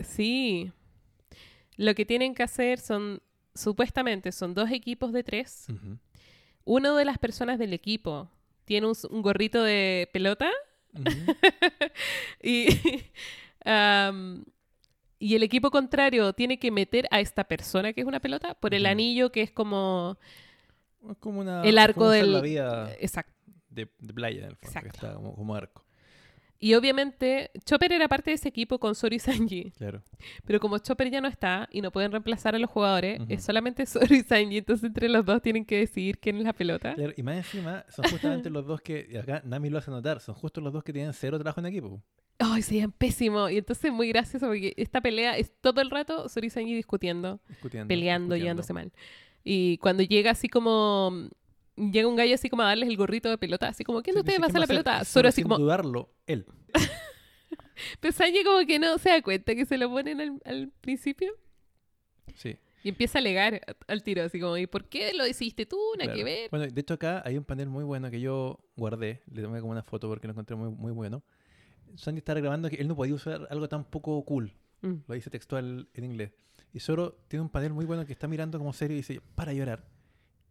sí. 0.00 0.72
Lo 1.76 1.94
que 1.94 2.04
tienen 2.04 2.34
que 2.34 2.42
hacer 2.42 2.80
son, 2.80 3.22
supuestamente, 3.54 4.32
son 4.32 4.52
dos 4.52 4.68
equipos 4.72 5.12
de 5.12 5.22
tres. 5.22 5.66
Ujú. 5.70 5.96
Uno 6.64 6.96
de 6.96 7.04
las 7.04 7.18
personas 7.18 7.56
del 7.60 7.72
equipo 7.72 8.28
tiene 8.64 8.88
un, 8.88 9.22
gorrito 9.22 9.62
de 9.62 10.10
pelota 10.12 10.50
y, 12.42 12.66
y 15.18 15.34
el 15.34 15.42
equipo 15.42 15.70
contrario 15.70 16.32
tiene 16.32 16.58
que 16.58 16.70
meter 16.70 17.06
a 17.10 17.20
esta 17.20 17.44
persona 17.44 17.92
que 17.92 18.00
es 18.02 18.06
una 18.06 18.20
pelota 18.20 18.54
por 18.54 18.74
el 18.74 18.86
anillo 18.86 19.30
que 19.32 19.42
es 19.42 19.50
como... 19.50 20.18
Es 21.10 21.16
como 21.18 21.40
una. 21.40 21.62
El 21.62 21.78
arco 21.78 22.00
como 22.00 22.10
del- 22.10 22.32
la 22.32 22.40
vía 22.40 22.92
Exacto. 23.00 23.32
de, 23.70 23.88
de 23.98 24.12
playa, 24.14 24.38
en 24.40 24.44
el 24.50 24.56
fondo, 24.56 24.60
que 24.60 24.66
Exacto. 24.66 24.88
está 25.06 25.14
como, 25.14 25.34
como 25.34 25.54
arco. 25.54 25.84
Y 26.60 26.74
obviamente 26.74 27.52
Chopper 27.64 27.92
era 27.92 28.08
parte 28.08 28.30
de 28.30 28.34
ese 28.34 28.48
equipo 28.48 28.80
con 28.80 28.96
Zoro 28.96 29.14
y 29.14 29.20
Sanji. 29.20 29.70
Claro. 29.78 30.02
Pero 30.44 30.58
como 30.58 30.78
Chopper 30.78 31.08
ya 31.08 31.20
no 31.20 31.28
está 31.28 31.68
y 31.70 31.80
no 31.82 31.92
pueden 31.92 32.10
reemplazar 32.10 32.56
a 32.56 32.58
los 32.58 32.68
jugadores, 32.68 33.20
es 33.28 33.44
solamente 33.44 33.86
Zoro 33.86 34.12
y 34.12 34.22
Sanji. 34.24 34.58
Entonces 34.58 34.82
entre 34.88 35.08
los 35.08 35.24
dos 35.24 35.40
tienen 35.40 35.64
que 35.64 35.78
decidir 35.78 36.18
quién 36.18 36.36
es 36.38 36.44
la 36.44 36.52
pelota. 36.52 36.94
Claro, 36.96 37.12
Y 37.16 37.22
más 37.22 37.36
encima, 37.36 37.84
son 37.90 38.06
justamente 38.10 38.50
los 38.50 38.66
dos 38.66 38.80
que, 38.80 39.06
y 39.08 39.16
acá 39.16 39.40
Nami 39.44 39.70
lo 39.70 39.78
hace 39.78 39.92
notar, 39.92 40.18
son 40.18 40.34
justo 40.34 40.60
los 40.60 40.72
dos 40.72 40.82
que 40.82 40.92
tienen 40.92 41.12
cero 41.12 41.38
trabajo 41.38 41.60
en 41.60 41.66
equipo. 41.66 42.02
Ay, 42.38 42.62
serían 42.62 42.92
pésimo. 42.92 43.48
Y 43.48 43.58
entonces 43.58 43.92
muy 43.92 44.08
gracioso 44.08 44.46
porque 44.46 44.74
esta 44.76 45.00
pelea 45.00 45.36
es 45.36 45.52
todo 45.60 45.80
el 45.80 45.90
rato 45.90 46.28
Zoro 46.28 46.46
y 46.46 46.50
Sanji 46.50 46.74
discutiendo, 46.74 47.40
Discutiendo. 47.48 47.88
peleando, 47.88 48.34
discutiendo. 48.34 48.44
llevándose 48.44 48.72
mal. 48.72 48.92
Y 49.44 49.78
cuando 49.78 50.02
llega 50.02 50.30
así 50.32 50.48
como... 50.48 51.28
Llega 51.76 52.08
un 52.08 52.16
gallo 52.16 52.34
así 52.34 52.48
como 52.50 52.62
a 52.62 52.66
darles 52.66 52.88
el 52.88 52.96
gorrito 52.96 53.30
de 53.30 53.38
pelota, 53.38 53.68
así 53.68 53.84
como, 53.84 54.02
¿quién 54.02 54.14
de 54.14 54.20
Sí, 54.20 54.22
ustedes 54.22 54.40
va 54.40 54.46
a 54.46 54.48
hacer 54.48 54.54
"¿Quién 54.54 54.60
la 54.62 54.66
pelota? 54.66 54.96
hacer?" 54.96 55.06
Zoro 55.12 55.28
así 55.28 55.36
sin 55.36 55.44
como... 55.44 55.58
dudarlo, 55.58 56.10
él. 56.26 56.44
Pero 58.00 58.12
Sanji 58.12 58.42
como 58.44 58.66
que 58.66 58.78
no 58.80 58.98
se 58.98 59.10
da 59.10 59.22
cuenta 59.22 59.54
que 59.54 59.64
se 59.64 59.78
lo 59.78 59.88
ponen 59.88 60.20
al, 60.20 60.40
al 60.44 60.72
principio. 60.80 61.32
Sí. 62.34 62.56
Y 62.82 62.88
empieza 62.90 63.18
a 63.18 63.20
alegar 63.20 63.60
al 63.86 64.02
tiro, 64.02 64.22
así 64.24 64.40
como, 64.40 64.56
¿y 64.56 64.66
por 64.66 64.88
qué 64.88 65.12
lo 65.14 65.24
decidiste 65.24 65.66
tú? 65.66 65.76
Nada 65.98 66.06
claro. 66.12 66.18
que 66.18 66.24
ver. 66.24 66.50
Bueno, 66.50 66.66
de 66.66 66.80
hecho 66.80 66.94
acá 66.94 67.22
hay 67.24 67.36
un 67.38 67.44
panel 67.44 67.68
muy 67.68 67.84
bueno 67.84 68.10
que 68.10 68.20
yo 68.20 68.58
guardé, 68.76 69.22
le 69.32 69.42
tomé 69.42 69.60
como 69.60 69.72
una 69.72 69.82
foto 69.82 70.08
porque 70.08 70.26
lo 70.26 70.32
encontré 70.32 70.56
muy, 70.56 70.70
muy 70.70 70.92
bueno. 70.92 71.22
Sandy 71.96 72.18
está 72.18 72.34
reclamando 72.34 72.68
que 72.70 72.76
él 72.76 72.88
no 72.88 72.96
podía 72.96 73.14
usar 73.14 73.46
algo 73.50 73.68
tan 73.68 73.84
poco 73.84 74.24
cool, 74.24 74.52
Mm. 74.82 74.94
lo 75.08 75.14
dice 75.14 75.28
textual 75.30 75.88
en 75.94 76.04
inglés. 76.04 76.32
Y 76.72 76.80
Zoro 76.80 77.12
tiene 77.28 77.42
un 77.42 77.48
panel 77.48 77.72
muy 77.72 77.84
bueno 77.84 78.04
que 78.06 78.12
está 78.12 78.28
mirando 78.28 78.58
como 78.58 78.72
serio 78.72 78.94
y 78.96 79.00
dice, 79.00 79.20
para 79.34 79.52
llorar. 79.52 79.84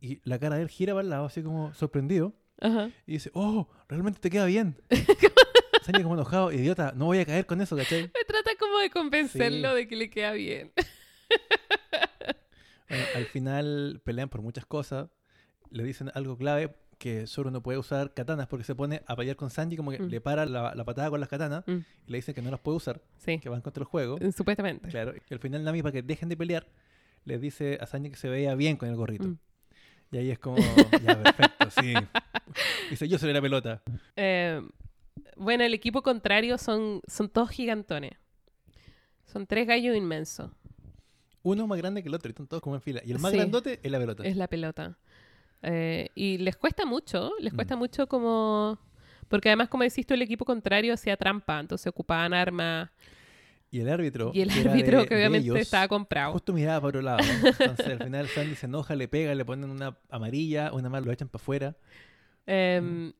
Y 0.01 0.19
la 0.27 0.37
cara 0.39 0.55
de 0.57 0.63
él 0.63 0.69
gira 0.69 0.93
para 0.93 1.03
el 1.03 1.09
lado, 1.09 1.25
así 1.25 1.41
como 1.41 1.73
sorprendido. 1.73 2.33
Ajá. 2.59 2.89
Y 3.05 3.13
dice, 3.13 3.29
oh, 3.33 3.69
realmente 3.87 4.19
te 4.19 4.29
queda 4.29 4.45
bien. 4.45 4.75
Sanji 5.83 6.01
como 6.03 6.15
enojado, 6.15 6.51
idiota, 6.51 6.91
no 6.95 7.05
voy 7.05 7.19
a 7.19 7.25
caer 7.25 7.45
con 7.45 7.61
eso, 7.61 7.77
¿cachai? 7.77 8.01
Me 8.03 8.23
trata 8.27 8.51
como 8.59 8.79
de 8.79 8.89
convencerlo 8.89 9.69
Sí. 9.69 9.75
de 9.75 9.87
que 9.87 9.95
le 9.95 10.09
queda 10.09 10.33
bien. 10.33 10.73
Bueno, 12.89 13.05
al 13.15 13.25
final 13.25 14.01
pelean 14.03 14.29
por 14.29 14.41
muchas 14.41 14.65
cosas. 14.65 15.09
Le 15.69 15.83
dicen 15.83 16.09
algo 16.13 16.37
clave, 16.37 16.73
que 16.97 17.27
Zoro 17.27 17.51
no 17.51 17.61
puede 17.61 17.77
usar 17.77 18.13
katanas 18.13 18.47
porque 18.47 18.63
se 18.63 18.73
pone 18.73 19.03
a 19.05 19.15
pelear 19.15 19.35
con 19.35 19.49
Sanji, 19.49 19.77
como 19.77 19.91
que 19.91 19.99
Mm. 19.99 20.07
le 20.09 20.21
para 20.21 20.45
la, 20.45 20.73
la 20.73 20.83
patada 20.83 21.09
con 21.09 21.19
las 21.19 21.29
katanas 21.29 21.63
Mm. 21.67 21.71
y 22.07 22.11
le 22.11 22.17
dicen 22.17 22.33
que 22.33 22.41
no 22.41 22.49
las 22.51 22.59
puede 22.59 22.77
usar, 22.77 23.01
Sí, 23.17 23.39
que 23.39 23.49
van 23.49 23.61
contra 23.61 23.81
el 23.81 23.85
juego. 23.87 24.17
supuestamente. 24.35 24.89
Claro, 24.89 25.13
y 25.29 25.33
al 25.33 25.39
final 25.39 25.63
Nami, 25.63 25.81
para 25.83 25.91
que 25.93 26.01
dejen 26.01 26.27
de 26.29 26.35
pelear, 26.37 26.67
les 27.25 27.39
dice 27.41 27.77
a 27.81 27.85
Sanji 27.85 28.09
que 28.09 28.15
se 28.15 28.29
veía 28.29 28.55
bien 28.55 28.77
con 28.77 28.89
el 28.89 28.95
gorrito. 28.95 29.27
Mm. 29.27 29.37
Y 30.11 30.17
ahí 30.17 30.31
es 30.31 30.39
como, 30.39 30.57
ya, 31.03 31.21
perfecto, 31.21 31.69
sí. 31.81 31.93
Dice, 32.89 33.07
yo 33.07 33.17
seré 33.19 33.33
la 33.33 33.41
pelota. 33.41 33.83
Eh, 34.15 34.61
bueno, 35.35 35.63
el 35.65 35.73
equipo 35.73 36.01
contrario 36.01 36.57
son, 36.57 37.01
son 37.07 37.29
todos 37.29 37.49
gigantones. 37.49 38.13
Son 39.25 39.45
tres 39.45 39.67
gallos 39.67 39.95
inmensos. 39.95 40.49
Uno 41.43 41.67
más 41.67 41.77
grande 41.77 42.01
que 42.01 42.09
el 42.09 42.15
otro, 42.15 42.29
y 42.29 42.31
están 42.31 42.47
todos 42.47 42.61
como 42.63 42.75
en 42.75 42.81
fila. 42.81 43.01
Y 43.05 43.11
el 43.11 43.19
más 43.19 43.31
Sí. 43.31 43.37
grandote 43.37 43.79
es 43.83 43.91
la 43.91 43.99
pelota. 43.99 44.23
Es 44.25 44.35
la 44.37 44.47
pelota. 44.47 44.97
Eh, 45.63 46.09
y 46.15 46.37
les 46.37 46.55
cuesta 46.55 46.85
mucho, 46.85 47.31
les 47.39 47.53
cuesta 47.53 47.75
Mm. 47.75 47.79
mucho 47.79 48.07
como... 48.07 48.77
Porque 49.27 49.49
además, 49.49 49.67
como 49.69 49.83
decís 49.83 50.05
tú, 50.05 50.13
el 50.13 50.21
equipo 50.21 50.45
contrario 50.45 50.93
hacía 50.93 51.17
trampa, 51.17 51.59
entonces 51.59 51.87
ocupaban 51.87 52.33
armas. 52.33 52.89
Y 53.69 53.81
el 53.81 53.89
árbitro. 53.89 54.31
Y 54.33 54.39
el 54.41 54.49
que 54.53 54.61
árbitro 54.61 54.99
de- 55.01 55.05
que 55.07 55.15
obviamente 55.15 55.45
ellos, 55.49 55.59
estaba 55.59 55.87
comprado. 55.89 56.31
Justo 56.31 56.53
miraba 56.53 56.79
para 56.79 56.87
otro 56.87 57.01
lado. 57.01 57.19
Entonces 57.59 57.87
al 57.87 57.99
final 57.99 58.27
Sandy 58.29 58.55
se 58.55 58.65
enoja, 58.67 58.95
le 58.95 59.09
pega, 59.09 59.35
le 59.35 59.43
ponen 59.43 59.69
una 59.69 59.97
amarilla, 60.09 60.71
una 60.71 60.89
más 60.89 61.05
lo 61.05 61.11
echan 61.11 61.27
para 61.27 61.41
afuera. 61.41 61.75
Em, 62.45 63.11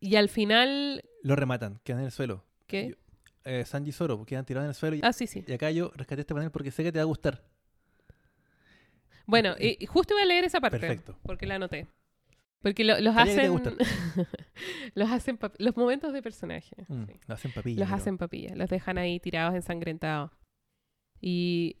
y 0.00 0.16
al 0.16 0.30
final, 0.30 1.02
Lo 1.22 1.36
rematan, 1.36 1.80
quedan 1.84 2.00
en 2.00 2.06
el 2.06 2.12
suelo. 2.12 2.44
¿qué? 2.66 2.96
eh, 3.44 3.64
Sanji 3.66 3.90
y 3.90 3.92
Zoro, 3.92 4.24
quedan 4.24 4.44
tirados 4.46 4.64
en 4.64 4.68
el 4.70 4.74
suelo. 4.74 4.96
Y, 4.96 5.00
Ah, 5.02 5.12
sí, 5.12 5.26
sí. 5.26 5.44
y 5.46 5.52
acá 5.52 5.70
yo 5.70 5.90
rescaté 5.96 6.22
este 6.22 6.34
panel 6.34 6.50
porque 6.50 6.70
sé 6.70 6.82
que 6.82 6.92
te 6.92 6.98
va 6.98 7.02
a 7.02 7.06
gustar. 7.06 7.42
Bueno, 9.30 9.54
y, 9.58 9.76
y 9.82 9.86
justo 9.86 10.14
iba 10.14 10.22
a 10.22 10.26
leer 10.26 10.44
esa 10.44 10.60
parte. 10.60 10.78
Perfecto. 10.78 11.18
Porque 11.22 11.46
la 11.46 11.54
anoté. 11.56 11.86
Porque 12.62 12.84
lo- 12.84 13.00
los 13.00 13.16
hacen. 13.16 13.52
los 14.94 15.10
hacen. 15.10 15.38
Los 15.58 15.76
momentos 15.76 16.12
de 16.12 16.22
personaje. 16.22 16.76
Mm, 16.88 17.04
sí. 17.06 17.12
Lo 17.26 17.34
hacen 17.34 17.52
papilla. 17.52 17.78
Los 17.80 17.88
pero- 17.88 17.96
hacen 17.96 18.18
papilla. 18.18 18.54
Los 18.54 18.68
dejan 18.68 18.98
ahí 18.98 19.18
tirados, 19.20 19.54
ensangrentados. 19.54 20.30
Y 21.20 21.76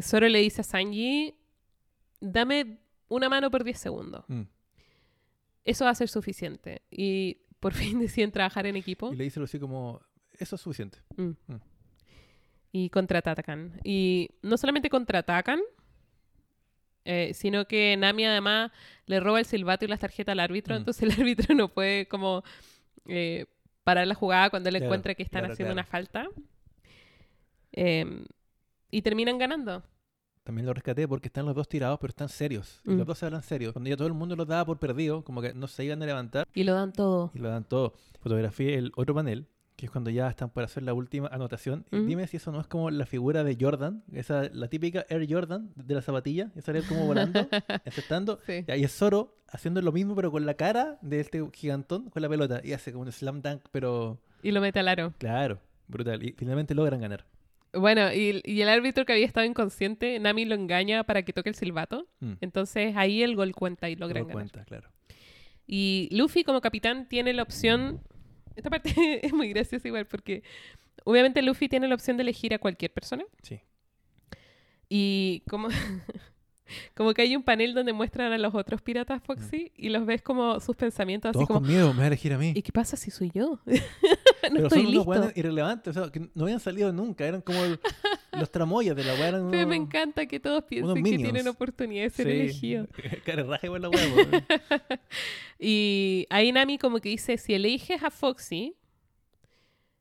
Zoro 0.00 0.28
le 0.28 0.38
dice 0.38 0.62
a 0.62 0.64
Sanji: 0.64 1.34
Dame 2.20 2.78
una 3.08 3.28
mano 3.28 3.50
por 3.50 3.64
10 3.64 3.78
segundos. 3.78 4.24
Mm. 4.28 4.42
Eso 5.64 5.84
va 5.84 5.90
a 5.90 5.94
ser 5.94 6.08
suficiente. 6.08 6.82
Y 6.90 7.38
por 7.60 7.74
fin 7.74 7.98
deciden 8.00 8.32
trabajar 8.32 8.66
en 8.66 8.76
equipo. 8.76 9.12
Y 9.12 9.16
le 9.16 9.24
dice 9.24 9.40
así 9.42 9.58
como, 9.58 10.00
eso 10.38 10.56
es 10.56 10.62
suficiente. 10.62 10.98
Mm. 11.16 11.30
Mm. 11.46 11.60
Y 12.72 12.88
contraatacan. 12.88 13.78
Y 13.84 14.30
no 14.40 14.56
solamente 14.56 14.88
contraatacan, 14.88 15.60
eh, 17.04 17.32
sino 17.34 17.66
que 17.66 17.96
Nami 17.96 18.24
además 18.26 18.70
le 19.06 19.20
roba 19.20 19.38
el 19.40 19.44
silbato 19.46 19.84
y 19.84 19.88
las 19.88 20.00
tarjetas 20.00 20.32
al 20.32 20.40
árbitro, 20.40 20.74
Mm. 20.74 20.78
entonces 20.78 21.02
el 21.16 21.20
árbitro 21.20 21.54
no 21.54 21.68
puede 21.68 22.06
como 22.06 22.42
eh, 23.06 23.46
parar 23.84 24.06
la 24.06 24.14
jugada 24.14 24.50
cuando 24.50 24.68
él 24.68 24.74
Claro, 24.76 24.86
encuentra 24.86 25.14
que 25.14 25.22
están 25.24 25.40
claro, 25.42 25.52
haciendo 25.54 25.74
claro. 25.74 25.82
una 25.86 25.90
falta. 25.90 26.28
Em, 27.72 28.24
y 28.90 29.02
terminan 29.02 29.38
ganando. 29.38 29.82
También 30.44 30.66
lo 30.66 30.74
rescaté 30.74 31.06
porque 31.06 31.28
están 31.28 31.46
los 31.46 31.54
dos 31.54 31.68
tirados, 31.68 31.98
pero 32.00 32.10
están 32.10 32.28
serios. 32.28 32.80
Y 32.84 32.90
Mm. 32.90 32.98
los 32.98 33.06
dos 33.06 33.18
se 33.18 33.26
hablan 33.26 33.42
serios. 33.42 33.72
Cuando 33.72 33.88
ya 33.88 33.96
todo 33.96 34.08
el 34.08 34.14
mundo 34.14 34.34
los 34.36 34.46
daba 34.46 34.64
por 34.64 34.78
perdido, 34.78 35.22
como 35.24 35.40
que 35.40 35.54
no 35.54 35.68
se 35.68 35.84
iban 35.84 36.02
a 36.02 36.06
levantar 36.06 36.48
Y 36.52 36.64
lo 36.64 36.74
dan 36.74 36.92
todo. 36.92 37.30
y 37.34 37.38
lo 37.38 37.48
dan 37.48 37.64
todo. 37.64 37.94
Fotografié 38.20 38.74
el 38.74 38.92
otro 38.96 39.14
panel, 39.14 39.46
que 39.76 39.86
es 39.86 39.92
cuando 39.92 40.10
ya 40.10 40.28
están 40.28 40.50
por 40.50 40.62
hacer 40.62 40.82
la 40.82 40.94
última 40.94 41.28
anotación. 41.28 41.84
Y 41.90 42.00
dime 42.00 42.26
si 42.26 42.36
eso 42.36 42.52
no 42.52 42.60
es 42.60 42.66
como 42.66 42.90
la 42.90 43.06
figura 43.06 43.42
de 43.42 43.56
Jordan, 43.60 44.04
esa, 44.12 44.48
la 44.52 44.68
típica 44.68 45.04
Air 45.08 45.26
Jordan 45.28 45.72
de 45.74 45.94
la 45.94 46.02
zapatilla, 46.02 46.50
que 46.54 46.60
sale 46.62 46.82
como 46.82 47.06
volando, 47.06 47.48
encestando. 47.84 48.38
Sí. 48.46 48.64
Y 48.66 48.70
ahí 48.70 48.84
es 48.84 48.92
Zoro 48.92 49.36
haciendo 49.48 49.82
lo 49.82 49.90
mismo, 49.92 50.14
pero 50.14 50.30
con 50.30 50.46
la 50.46 50.54
cara 50.54 50.98
de 51.02 51.20
este 51.20 51.42
gigantón 51.52 52.10
con 52.10 52.22
la 52.22 52.28
pelota. 52.28 52.60
Y 52.62 52.72
hace 52.72 52.92
como 52.92 53.04
un 53.04 53.12
slam 53.12 53.42
dunk, 53.42 53.62
pero 53.72 54.20
Y 54.42 54.50
lo 54.52 54.60
mete 54.60 54.78
al 54.78 54.88
aro. 54.88 55.14
claro, 55.18 55.58
brutal. 55.88 56.22
Y 56.22 56.32
finalmente 56.32 56.74
logran 56.74 57.00
ganar. 57.00 57.24
Bueno, 57.74 58.12
y, 58.12 58.42
y 58.44 58.60
el 58.60 58.68
árbitro 58.68 59.06
que 59.06 59.14
había 59.14 59.24
estado 59.24 59.46
inconsciente, 59.46 60.18
Nami 60.20 60.44
lo 60.44 60.54
engaña 60.54 61.04
para 61.04 61.22
que 61.22 61.32
toque 61.32 61.48
el 61.48 61.54
silbato. 61.54 62.06
Mm. 62.20 62.32
Entonces 62.42 62.94
ahí 62.96 63.22
el 63.22 63.34
gol 63.34 63.54
cuenta 63.54 63.88
y 63.88 63.96
logran 63.96 64.24
ganar. 64.24 64.34
cuenta, 64.34 64.64
claro. 64.64 64.90
Y 65.66 66.08
Luffy 66.12 66.44
como 66.44 66.60
capitán 66.60 67.08
tiene 67.08 67.32
la 67.32 67.42
opción... 67.42 68.00
Esta 68.56 68.70
parte 68.70 68.92
es 69.26 69.32
muy 69.32 69.48
graciosa 69.48 69.86
igual 69.88 70.06
porque 70.06 70.42
obviamente 71.04 71.42
Luffy 71.42 71.68
tiene 71.68 71.88
la 71.88 71.94
opción 71.94 72.16
de 72.16 72.22
elegir 72.22 72.54
a 72.54 72.58
cualquier 72.58 72.92
persona. 72.92 73.24
Sí. 73.42 73.60
Y 74.88 75.42
como, 75.48 75.68
como 76.94 77.14
que 77.14 77.22
hay 77.22 77.34
un 77.36 77.42
panel 77.42 77.74
donde 77.74 77.92
muestran 77.92 78.32
a 78.32 78.38
los 78.38 78.54
otros 78.54 78.82
piratas 78.82 79.22
Foxy 79.22 79.72
y 79.76 79.88
los 79.90 80.06
ves 80.06 80.22
como 80.22 80.60
sus 80.60 80.76
pensamientos 80.76 81.30
así 81.30 81.34
Todos 81.38 81.46
como... 81.48 81.60
con 81.60 81.68
miedo, 81.68 81.92
me 81.92 81.98
va 81.98 82.04
a 82.04 82.06
elegir 82.08 82.32
a 82.32 82.38
mí. 82.38 82.52
¿Y 82.54 82.62
qué 82.62 82.72
pasa 82.72 82.96
si 82.96 83.10
soy 83.10 83.30
yo? 83.34 83.58
no 83.66 83.72
pero 84.42 84.66
estoy 84.66 84.68
son 84.70 84.80
unos 84.80 84.90
listo. 84.92 85.02
weones 85.10 85.36
irrelevantes, 85.36 85.96
o 85.96 86.02
sea, 86.02 86.12
que 86.12 86.28
no 86.34 86.44
habían 86.44 86.60
salido 86.60 86.92
nunca, 86.92 87.24
eran 87.26 87.40
como 87.40 87.62
el- 87.64 87.80
los 88.32 88.50
tramoyas 88.50 88.96
de 88.96 89.04
la 89.04 89.14
weá. 89.14 89.28
eran 89.28 89.50
Pero 89.50 89.66
me 89.66 89.76
unos- 89.76 89.86
encanta 89.88 90.26
que 90.26 90.40
todos 90.40 90.64
piensen 90.64 90.94
que 90.94 91.02
minions. 91.02 91.22
tienen 91.22 91.48
oportunidad 91.48 92.04
de 92.04 92.10
ser 92.10 92.26
Sí. 92.26 92.32
elegidos. 92.32 92.88
Cara 93.24 93.42
raja 93.44 93.66
igual 93.66 93.82
la 93.82 93.88
weón. 93.90 94.44
Y 95.58 96.26
ahí 96.30 96.52
Nami 96.52 96.78
como 96.78 97.00
que 97.00 97.08
dice, 97.10 97.38
si 97.38 97.54
eliges 97.54 98.02
a 98.02 98.10
Foxy, 98.10 98.74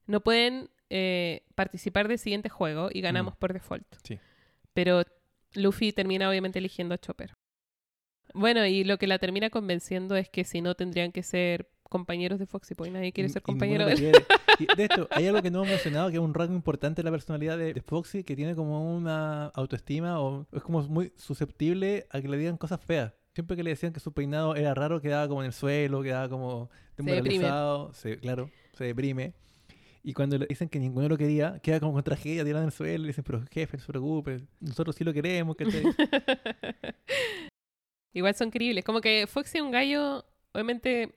no 0.07 0.22
pueden 0.22 0.69
eh, 0.89 1.43
participar 1.56 2.07
del 2.07 2.18
siguiente 2.19 2.49
juego 2.49 2.89
y 2.91 3.02
ganamos 3.02 3.35
por 3.35 3.53
default. 3.53 3.84
Mm. 3.84 3.98
Sí. 4.03 4.19
Pero 4.73 5.03
Luffy 5.53 5.91
termina 5.94 6.30
obviamente 6.30 6.60
eligiendo 6.60 6.95
a 6.95 6.98
Chopper. 6.98 7.34
Bueno, 8.34 8.65
y 8.65 8.84
lo 8.84 8.98
que 8.98 9.07
la 9.07 9.19
termina 9.19 9.49
convenciendo 9.49 10.15
es 10.15 10.30
que 10.30 10.44
si 10.45 10.61
no 10.61 10.76
tendrían 10.76 11.11
que 11.11 11.22
ser 11.23 11.69
compañeros 11.84 12.40
de 12.40 12.45
Foxy, 12.45 12.73
porque 12.76 12.91
nadie 12.91 13.11
quiere 13.11 13.30
Y- 13.30 13.34
ser 13.34 13.41
compañero 13.41 13.86
de 13.86 13.94
él. 13.94 14.15
Y 14.60 14.65
de 14.78 14.84
esto, 14.84 15.07
hay 15.11 15.28
algo 15.28 15.41
que 15.41 15.52
no 15.52 15.60
hemos 15.60 15.69
mencionado, 15.72 16.10
que 16.10 16.15
es 16.15 16.22
un 16.22 16.34
rasgo 16.34 16.53
importante 16.56 17.02
de 17.02 17.03
la 17.03 17.11
personalidad 17.11 17.57
de, 17.57 17.73
de 17.73 17.82
Foxy, 17.82 18.23
que 18.23 18.36
tiene 18.38 18.56
como 18.56 18.95
una 18.95 19.48
autoestima 19.48 20.22
o 20.22 20.48
es 20.53 20.61
como 20.64 20.82
muy 20.84 21.11
susceptible 21.18 22.07
a 22.10 22.22
que 22.22 22.30
le 22.30 22.38
digan 22.38 22.56
cosas 22.57 22.80
feas. 22.80 23.14
Siempre 23.34 23.57
que 23.57 23.64
le 23.64 23.72
decían 23.72 23.91
que 23.91 23.99
su 23.99 24.14
peinado 24.14 24.56
era 24.56 24.73
raro, 24.73 25.02
quedaba 25.02 25.28
como 25.28 25.41
en 25.41 25.48
el 25.48 25.53
suelo, 25.53 26.02
quedaba 26.02 26.30
como 26.30 26.69
deprime. 26.95 27.15
desmoralizado, 27.22 27.94
se, 27.94 28.18
claro, 28.18 28.49
se 28.73 28.86
deprime. 28.86 29.34
Y 30.03 30.14
cuando 30.14 30.38
le 30.38 30.48
dicen 30.48 30.68
que 30.68 30.80
ninguno 30.80 31.07
lo 31.10 31.18
quería, 31.18 31.60
queda 31.60 31.80
como 31.80 31.94
con 31.94 32.03
tragedia, 32.03 32.44
tirado 32.44 32.64
en 32.64 32.68
el 32.69 32.72
suelo, 32.72 32.95
y 32.95 32.98
le 33.03 33.07
dicen, 33.07 33.23
pero 33.23 33.44
jefe, 33.52 33.78
no 33.78 33.84
se 33.84 33.88
preocupe, 33.88 34.41
nosotros 34.60 34.95
sí 34.95 35.03
lo 35.03 35.14
queremos, 35.14 35.56
¿cachai? 35.56 35.84
Igual 38.14 38.36
son 38.36 38.52
creíbles. 38.52 38.84
Como 38.84 38.99
que 39.02 39.26
Foxy 39.28 39.60
es 39.60 39.64
un 39.64 39.72
gallo, 39.72 40.26
obviamente 40.53 41.15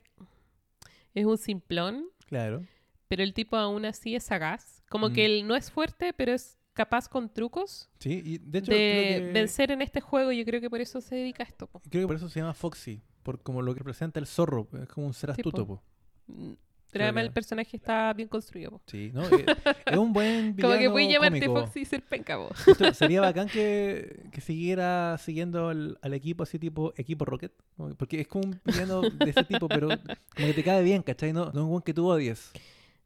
es 1.15 1.25
un 1.25 1.39
simplón, 1.39 2.07
claro. 2.27 2.65
pero 3.09 3.23
el 3.23 3.33
tipo 3.35 3.57
aún 3.57 3.85
así 3.85 4.15
es 4.15 4.25
sagaz. 4.25 4.83
Como 4.91 5.09
Mm. 5.09 5.13
que 5.13 5.25
él 5.27 5.47
no 5.47 5.57
es 5.57 5.71
fuerte, 5.71 6.13
pero 6.13 6.33
es 6.33 6.59
capaz 6.73 7.09
con 7.09 7.33
trucos 7.33 7.89
Sí, 8.01 8.21
y 8.25 8.39
de 8.39 8.59
hecho, 8.59 8.73
de 8.73 8.77
creo 8.77 9.27
que- 9.27 9.33
vencer 9.33 9.71
en 9.71 9.81
este 9.83 10.01
juego. 10.01 10.31
Yo 10.33 10.45
creo 10.45 10.61
que 10.61 10.71
por 10.71 10.81
eso 10.81 11.01
se 11.01 11.15
dedica 11.17 11.43
a 11.43 11.47
esto. 11.47 11.67
po. 11.67 11.81
Creo 11.89 12.03
que 12.03 12.07
por 12.07 12.17
eso 12.17 12.29
se 12.29 12.41
llama 12.41 12.55
Foxy, 12.55 13.01
por 13.23 13.43
como 13.43 13.63
lo 13.63 13.73
que 13.75 13.79
representa 13.81 14.21
el 14.21 14.27
zorro, 14.27 14.69
es 14.81 14.89
como 14.89 15.07
un 15.07 15.15
ser 15.15 15.31
Sí, 15.35 15.41
astuto. 15.41 15.67
po. 15.67 15.83
po. 16.27 16.57
Pero 16.95 17.05
además 17.05 17.25
el 17.25 17.33
personaje 17.33 17.77
está 17.77 18.13
bien 18.15 18.29
construido. 18.29 18.81
Sí, 18.87 19.11
¿no? 19.13 19.25
Eh, 19.27 19.45
es 19.85 19.97
un 19.99 20.13
buen 20.15 20.55
Como 20.61 20.73
que 20.73 20.79
villano 20.79 20.93
puedes 20.93 21.13
llamarte 21.13 21.47
cómico. 21.47 21.67
Foxy 21.67 21.81
y 21.81 21.85
ser 21.85 22.03
penca, 22.03 22.39
po. 22.39 22.51
Esto 22.67 22.95
sería 22.95 23.21
bacán 23.21 23.49
que, 23.49 24.25
que 24.33 24.41
siguiera 24.41 25.19
siguiendo 25.19 25.69
al, 25.69 25.99
al 26.01 26.15
equipo 26.15 26.43
así 26.45 26.59
tipo 26.59 26.95
equipo 26.97 27.25
Rocket, 27.27 27.53
porque 27.99 28.21
es 28.23 28.27
como 28.29 28.45
un 28.45 28.61
villano 28.65 29.03
de 29.03 29.31
ese 29.31 29.45
tipo, 29.45 29.69
pero 29.69 29.89
como 29.89 30.47
que 30.49 30.55
te 30.55 30.65
cae 30.65 30.83
bien, 30.83 31.03
¿cachai? 31.03 31.33
No, 31.33 31.47
no 31.47 31.51
es 31.51 31.57
un 31.57 31.69
buen 31.69 31.83
que 31.83 31.93
tú 31.93 32.07
odies. 32.09 32.51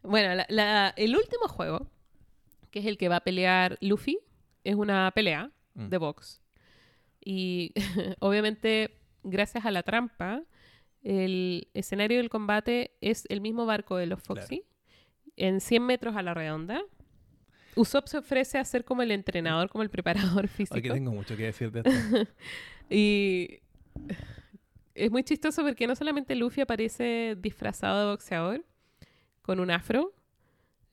Bueno, 0.02 0.35
la- 0.35 0.47
la- 0.48 0.94
el 0.97 1.16
último 1.16 1.48
juego, 1.48 1.90
que 2.70 2.78
es 2.78 2.86
el 2.86 2.97
que 2.98 3.09
va 3.09 3.16
a 3.16 3.20
pelear 3.24 3.78
Luffy, 3.81 4.19
es 4.65 4.74
una 4.77 5.10
pelea 5.15 5.51
Mm. 5.74 5.89
de 5.89 5.98
box. 5.98 6.40
Y 7.24 7.73
obviamente, 8.20 8.98
gracias 9.23 9.65
a 9.65 9.70
la 9.70 9.82
trampa, 9.82 10.43
el 11.02 11.68
escenario 11.74 12.18
del 12.18 12.30
combate 12.30 12.92
es 13.00 13.24
el 13.28 13.40
mismo 13.40 13.66
barco 13.66 13.96
de 13.96 14.06
los 14.06 14.22
Foxy, 14.22 14.64
en 15.36 15.60
100 15.60 15.82
metros 15.84 16.16
a 16.16 16.22
la 16.22 16.34
redonda. 16.34 16.82
Usopp 17.76 18.08
se 18.08 18.18
ofrece 18.18 18.58
a 18.58 18.64
ser 18.64 18.84
como 18.84 19.02
el 19.02 19.12
entrenador, 19.12 19.68
como 19.68 19.82
el 19.82 19.90
preparador 19.90 20.48
físico. 20.48 20.78
Aquí 20.78 20.88
tengo 20.88 21.12
mucho 21.12 21.36
que 21.36 21.44
decir 21.44 21.70
de 21.70 21.80
esto. 21.80 22.32
Y 22.90 23.60
es 24.94 25.10
muy 25.10 25.22
chistoso 25.22 25.62
porque 25.62 25.86
no 25.86 25.94
solamente 25.94 26.34
Luffy 26.34 26.62
aparece 26.62 27.36
disfrazado 27.38 28.00
de 28.00 28.10
boxeador, 28.12 28.64
con 29.42 29.60
un 29.60 29.70
afro, 29.70 30.14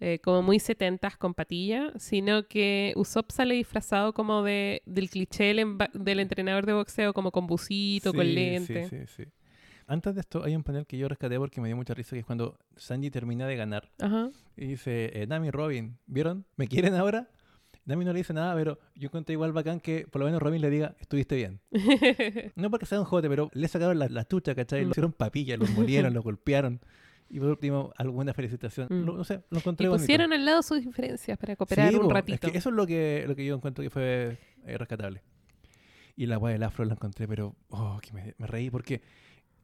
eh, 0.01 0.19
como 0.19 0.41
muy 0.41 0.59
setentas 0.59 1.17
con 1.17 1.33
patilla, 1.33 1.93
sino 1.97 2.47
que 2.47 2.93
Usopp 2.97 3.31
sale 3.31 3.55
disfrazado 3.55 4.13
como 4.13 4.43
de, 4.43 4.81
del 4.85 5.09
cliché 5.09 5.53
del, 5.53 6.19
entrenador 6.19 6.65
de 6.65 6.73
boxeo, 6.73 7.13
como 7.13 7.31
con 7.31 7.47
busito, 7.47 8.13
con 8.13 8.25
Sí, 8.25 8.33
lente. 8.33 8.89
Sí, 8.89 8.97
sí, 9.07 9.23
sí. 9.23 9.31
Antes 9.87 10.15
de 10.15 10.21
esto 10.21 10.43
hay 10.43 10.55
un 10.55 10.63
panel 10.63 10.85
que 10.87 10.97
yo 10.97 11.07
rescaté 11.07 11.37
porque 11.37 11.61
me 11.61 11.67
dio 11.67 11.75
mucha 11.75 11.93
risa, 11.93 12.11
que 12.15 12.19
es 12.21 12.25
cuando 12.25 12.57
Sanji 12.75 13.11
termina 13.11 13.45
de 13.47 13.55
ganar 13.55 13.91
Ajá. 13.99 14.29
y 14.57 14.65
dice, 14.67 15.11
eh, 15.21 15.27
Nami, 15.27 15.51
Robin, 15.51 15.97
¿vieron? 16.07 16.45
¿Me 16.55 16.67
quieren 16.67 16.95
ahora? 16.95 17.29
Nami 17.85 18.03
no 18.03 18.11
le 18.13 18.17
dice 18.17 18.33
nada, 18.33 18.55
pero 18.55 18.79
yo 18.95 19.07
encuentro 19.09 19.31
igual 19.31 19.51
bacán 19.53 19.79
que 19.79 20.07
por 20.07 20.19
lo 20.21 20.25
menos 20.25 20.41
Robin 20.41 20.59
le 20.59 20.71
diga, 20.71 20.95
estuviste 20.99 21.35
bien. 21.35 21.59
No 22.55 22.71
porque 22.71 22.87
sea 22.87 22.99
un 22.99 23.05
jote, 23.05 23.29
pero 23.29 23.49
le 23.53 23.67
sacaron 23.67 23.99
la, 23.99 24.07
la 24.09 24.27
chucha, 24.27 24.55
¿cachai? 24.55 24.81
Mm. 24.81 24.85
Lo 24.85 24.91
hicieron 24.91 25.13
papilla, 25.13 25.55
lo 25.57 25.67
molieron, 25.67 26.13
lo 26.13 26.23
golpearon. 26.23 26.79
Y 27.29 27.39
por 27.39 27.49
último, 27.49 27.91
alguna 27.97 28.33
felicitación. 28.33 28.87
Mm. 28.89 29.05
Lo- 29.05 29.17
no 29.17 29.23
sé, 29.23 29.41
lo 29.51 29.59
encontré 29.59 29.85
y 29.85 29.89
bonito. 29.89 30.01
pusieron 30.03 30.33
al 30.33 30.45
lado 30.45 30.63
sus 30.63 30.83
diferencias 30.83 31.37
para 31.37 31.55
cooperar 31.55 31.89
Sí, 31.91 31.95
un 31.95 32.07
po, 32.07 32.13
ratito. 32.13 32.47
Es 32.47 32.51
que 32.51 32.57
eso 32.57 32.69
es 32.69 32.75
lo 32.75 32.87
que, 32.87 33.25
lo 33.27 33.35
que 33.35 33.45
yo 33.45 33.53
encuentro 33.55 33.83
que 33.83 33.91
fue 33.91 34.37
eh, 34.65 34.77
rescatable. 34.79 35.21
Y 36.15 36.25
la 36.27 36.37
weá 36.39 36.53
del 36.53 36.63
afro 36.63 36.85
la 36.85 36.93
encontré, 36.93 37.27
pero 37.27 37.55
oh, 37.69 37.99
que 38.01 38.13
me, 38.13 38.33
me 38.37 38.47
reí 38.47 38.69
porque 38.71 39.01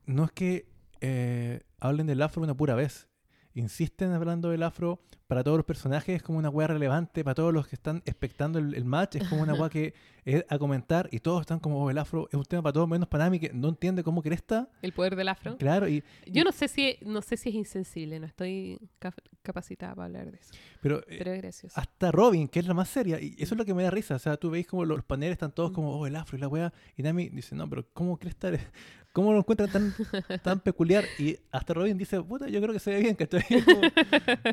no 0.05 0.25
es 0.25 0.31
que 0.31 0.67
eh, 1.01 1.61
hablen 1.79 2.07
del 2.07 2.21
afro 2.21 2.43
una 2.43 2.55
pura 2.55 2.75
vez. 2.75 3.07
Insisten 3.53 4.11
hablando 4.11 4.49
del 4.49 4.63
afro 4.63 5.01
para 5.31 5.45
todos 5.45 5.55
los 5.55 5.65
personajes, 5.65 6.17
es 6.17 6.21
como 6.21 6.39
una 6.39 6.49
weá 6.49 6.67
relevante, 6.67 7.23
para 7.23 7.35
todos 7.35 7.53
los 7.53 7.65
que 7.65 7.77
están 7.77 8.01
expectando 8.05 8.59
el, 8.59 8.75
el 8.75 8.83
match, 8.83 9.15
es 9.15 9.29
como 9.29 9.41
una 9.43 9.53
weá 9.53 9.69
que 9.69 9.93
es 10.25 10.43
a 10.49 10.59
comentar 10.59 11.07
y 11.09 11.21
todos 11.21 11.39
están 11.39 11.59
como, 11.61 11.81
oh, 11.81 11.89
el 11.89 11.97
afro 11.97 12.27
es 12.29 12.35
un 12.35 12.43
tema 12.43 12.61
para 12.61 12.73
todos, 12.73 12.89
menos 12.89 13.07
para 13.07 13.23
Nami, 13.23 13.39
que 13.39 13.49
no 13.53 13.69
entiende 13.69 14.03
cómo 14.03 14.21
cresta. 14.21 14.67
El 14.81 14.91
poder 14.91 15.15
del 15.15 15.29
afro. 15.29 15.55
Claro, 15.57 15.87
y, 15.87 16.03
Yo 16.27 16.43
no 16.43 16.51
sé 16.51 16.67
si 16.67 16.97
no 17.05 17.21
sé 17.21 17.37
si 17.37 17.47
es 17.47 17.55
insensible, 17.55 18.19
no 18.19 18.25
estoy 18.25 18.77
cap- 18.99 19.15
capacitada 19.41 19.95
para 19.95 20.07
hablar 20.07 20.31
de 20.31 20.37
eso. 20.37 20.51
pero 20.81 20.99
eh, 21.07 21.15
Pero 21.17 21.31
es 21.31 21.41
gracioso. 21.41 21.79
hasta 21.79 22.11
Robin, 22.11 22.49
que 22.49 22.59
es 22.59 22.67
la 22.67 22.73
más 22.73 22.89
seria, 22.89 23.17
y 23.21 23.35
eso 23.39 23.55
es 23.55 23.57
lo 23.57 23.63
que 23.63 23.73
me 23.73 23.83
da 23.83 23.89
risa. 23.89 24.15
O 24.15 24.19
sea, 24.19 24.35
tú 24.35 24.49
veis 24.49 24.67
como 24.67 24.83
los 24.83 25.01
paneles 25.05 25.35
están 25.35 25.53
todos 25.53 25.71
como, 25.71 25.97
oh, 25.97 26.05
el 26.07 26.17
afro 26.17 26.37
y 26.37 26.41
la 26.41 26.49
weá, 26.49 26.73
y 26.97 27.03
Nami 27.03 27.29
dice, 27.29 27.55
no, 27.55 27.69
pero 27.69 27.87
¿cómo 27.93 28.17
crees 28.19 28.35
estar? 28.35 28.59
¿Cómo 29.13 29.33
lo 29.33 29.39
encuentran 29.39 29.69
tan, 29.69 29.93
tan 30.41 30.59
peculiar? 30.63 31.03
Y 31.19 31.37
hasta 31.51 31.73
Robin 31.73 31.97
dice, 31.97 32.21
puta, 32.21 32.47
yo 32.47 32.61
creo 32.61 32.71
que 32.73 32.79
se 32.79 32.91
ve 32.91 32.99
bien, 33.01 33.15
¿cachai? 33.15 33.43
Como, 33.65 33.81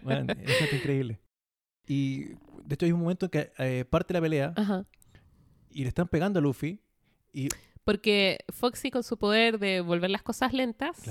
bueno, 0.02 0.34
increíble. 0.72 1.20
Y 1.86 2.34
de 2.64 2.74
hecho 2.74 2.86
hay 2.86 2.92
un 2.92 3.00
momento 3.00 3.26
en 3.26 3.30
que 3.30 3.52
eh, 3.58 3.84
parte 3.88 4.12
la 4.12 4.20
pelea 4.20 4.54
y 5.70 5.82
le 5.82 5.88
están 5.88 6.08
pegando 6.08 6.38
a 6.38 6.42
Luffy. 6.42 6.80
Y... 7.32 7.48
Porque 7.84 8.38
Foxy 8.50 8.90
con 8.90 9.02
su 9.02 9.16
poder 9.18 9.58
de 9.58 9.80
volver 9.80 10.10
las 10.10 10.22
cosas 10.22 10.52
lentas 10.52 11.02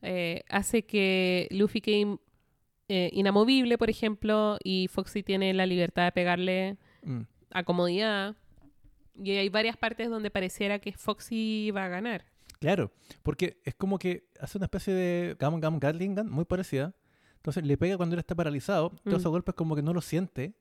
eh, 0.00 0.42
hace 0.48 0.84
que 0.84 1.48
Luffy 1.50 1.80
quede 1.80 2.18
eh, 2.88 3.10
inamovible, 3.12 3.78
por 3.78 3.90
ejemplo, 3.90 4.58
y 4.64 4.88
Foxy 4.88 5.22
tiene 5.22 5.54
la 5.54 5.66
libertad 5.66 6.04
de 6.04 6.12
pegarle 6.12 6.76
mm. 7.02 7.20
a 7.50 7.62
comodidad. 7.64 8.36
Y 9.14 9.32
hay 9.32 9.48
varias 9.50 9.76
partes 9.76 10.08
donde 10.08 10.30
pareciera 10.30 10.78
que 10.78 10.92
Foxy 10.92 11.70
va 11.70 11.84
a 11.84 11.88
ganar. 11.88 12.24
Claro, 12.58 12.92
porque 13.22 13.60
es 13.64 13.74
como 13.74 13.98
que 13.98 14.28
hace 14.40 14.56
una 14.56 14.66
especie 14.66 14.94
de 14.94 15.36
Gammon 15.38 15.60
Gammon 15.60 15.80
Gatling 15.80 16.14
muy 16.28 16.44
parecida, 16.44 16.94
entonces 17.42 17.64
le 17.64 17.76
pega 17.76 17.96
cuando 17.96 18.14
él 18.14 18.20
está 18.20 18.36
paralizado, 18.36 18.90
mm. 18.90 18.96
todos 19.02 19.18
esos 19.18 19.32
golpes 19.32 19.56
como 19.56 19.74
que 19.74 19.82
no 19.82 19.92
lo 19.92 20.00
siente, 20.00 20.54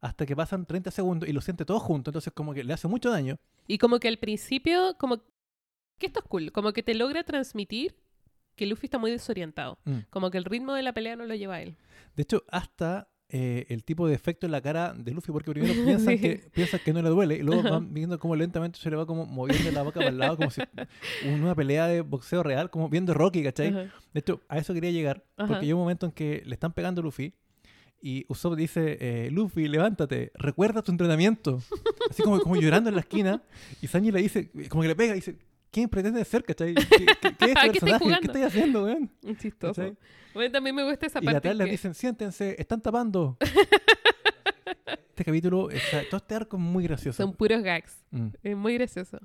hasta 0.00 0.24
que 0.24 0.34
pasan 0.34 0.64
30 0.64 0.90
segundos 0.90 1.28
y 1.28 1.34
lo 1.34 1.42
siente 1.42 1.66
todo 1.66 1.78
junto, 1.78 2.10
entonces 2.10 2.32
como 2.32 2.54
que 2.54 2.64
le 2.64 2.72
hace 2.72 2.88
mucho 2.88 3.10
daño. 3.10 3.38
Y 3.66 3.76
como 3.76 4.00
que 4.00 4.08
al 4.08 4.16
principio, 4.16 4.96
como 4.98 5.18
que 5.98 6.06
esto 6.06 6.20
es 6.20 6.26
cool, 6.26 6.50
como 6.50 6.72
que 6.72 6.82
te 6.82 6.94
logra 6.94 7.24
transmitir 7.24 7.94
que 8.56 8.64
Luffy 8.64 8.86
está 8.86 8.96
muy 8.96 9.10
desorientado, 9.10 9.78
mm. 9.84 9.98
como 10.08 10.30
que 10.30 10.38
el 10.38 10.46
ritmo 10.46 10.72
de 10.72 10.82
la 10.82 10.94
pelea 10.94 11.14
no 11.14 11.26
lo 11.26 11.34
lleva 11.34 11.56
a 11.56 11.62
él. 11.62 11.76
De 12.16 12.22
hecho, 12.22 12.42
hasta 12.48 13.10
eh, 13.36 13.66
el 13.68 13.82
tipo 13.82 14.06
de 14.06 14.14
efecto 14.14 14.46
en 14.46 14.52
la 14.52 14.60
cara 14.60 14.94
de 14.96 15.10
Luffy, 15.10 15.32
porque 15.32 15.50
primero 15.50 15.74
piensan, 15.84 16.20
que, 16.20 16.48
piensan 16.52 16.78
que 16.84 16.92
no 16.92 17.02
le 17.02 17.08
duele, 17.08 17.34
y 17.34 17.42
luego 17.42 17.68
van 17.68 17.92
viendo 17.92 18.16
cómo 18.20 18.36
lentamente 18.36 18.78
se 18.78 18.88
le 18.88 18.94
va 18.94 19.06
como 19.06 19.26
moviendo 19.26 19.72
la 19.72 19.82
boca 19.82 19.98
para 19.98 20.10
el 20.10 20.18
lado, 20.18 20.36
como 20.36 20.52
si 20.52 20.62
una 21.28 21.52
pelea 21.56 21.88
de 21.88 22.02
boxeo 22.02 22.44
real, 22.44 22.70
como 22.70 22.88
viendo 22.88 23.12
Rocky, 23.12 23.42
¿cachai? 23.42 23.72
De 23.72 23.90
hecho, 24.20 24.40
a 24.48 24.58
eso 24.58 24.72
quería 24.72 24.92
llegar, 24.92 25.24
porque 25.34 25.66
hay 25.66 25.72
un 25.72 25.80
momento 25.80 26.06
en 26.06 26.12
que 26.12 26.42
le 26.46 26.54
están 26.54 26.74
pegando 26.74 27.00
a 27.00 27.04
Luffy, 27.04 27.34
y 28.00 28.24
Usopp 28.28 28.54
dice, 28.54 28.98
eh, 29.00 29.30
Luffy, 29.32 29.66
levántate, 29.66 30.30
recuerda 30.34 30.82
tu 30.82 30.92
entrenamiento. 30.92 31.60
Así 32.10 32.22
como, 32.22 32.38
como 32.38 32.54
llorando 32.54 32.90
en 32.90 32.94
la 32.94 33.00
esquina. 33.00 33.42
Y 33.80 33.88
Sanji 33.88 34.12
le 34.12 34.20
dice, 34.20 34.52
como 34.68 34.82
que 34.82 34.88
le 34.88 34.94
pega, 34.94 35.14
y 35.14 35.16
dice, 35.16 35.38
¿Quién 35.74 35.88
pretende 35.88 36.24
ser, 36.24 36.44
cachai? 36.44 36.72
¿Qué, 36.74 36.84
qué, 37.20 37.34
qué 37.36 37.44
es 37.46 37.50
este 37.50 37.70
¿Qué 37.72 37.80
personaje? 37.80 38.20
¿Qué 38.20 38.26
estáis 38.26 38.46
haciendo, 38.46 38.84
weón? 38.84 39.10
Chistoso. 39.38 39.82
¿Cachai? 39.82 39.96
Bueno, 40.32 40.52
también 40.52 40.76
me 40.76 40.84
gusta 40.84 41.06
esa 41.06 41.18
y 41.18 41.24
parte. 41.24 41.34
Y 41.34 41.38
atrás 41.38 41.56
que... 41.56 41.62
les 41.64 41.70
dicen, 41.72 41.94
siéntense, 41.94 42.54
están 42.56 42.80
tapando. 42.80 43.36
este 44.86 45.24
capítulo, 45.24 45.70
está, 45.70 46.02
todo 46.08 46.18
este 46.18 46.36
arco 46.36 46.56
es 46.58 46.62
muy 46.62 46.84
gracioso. 46.84 47.20
Son 47.20 47.34
puros 47.34 47.60
gags. 47.64 48.04
Mm. 48.12 48.28
Es 48.44 48.56
muy 48.56 48.74
gracioso. 48.74 49.18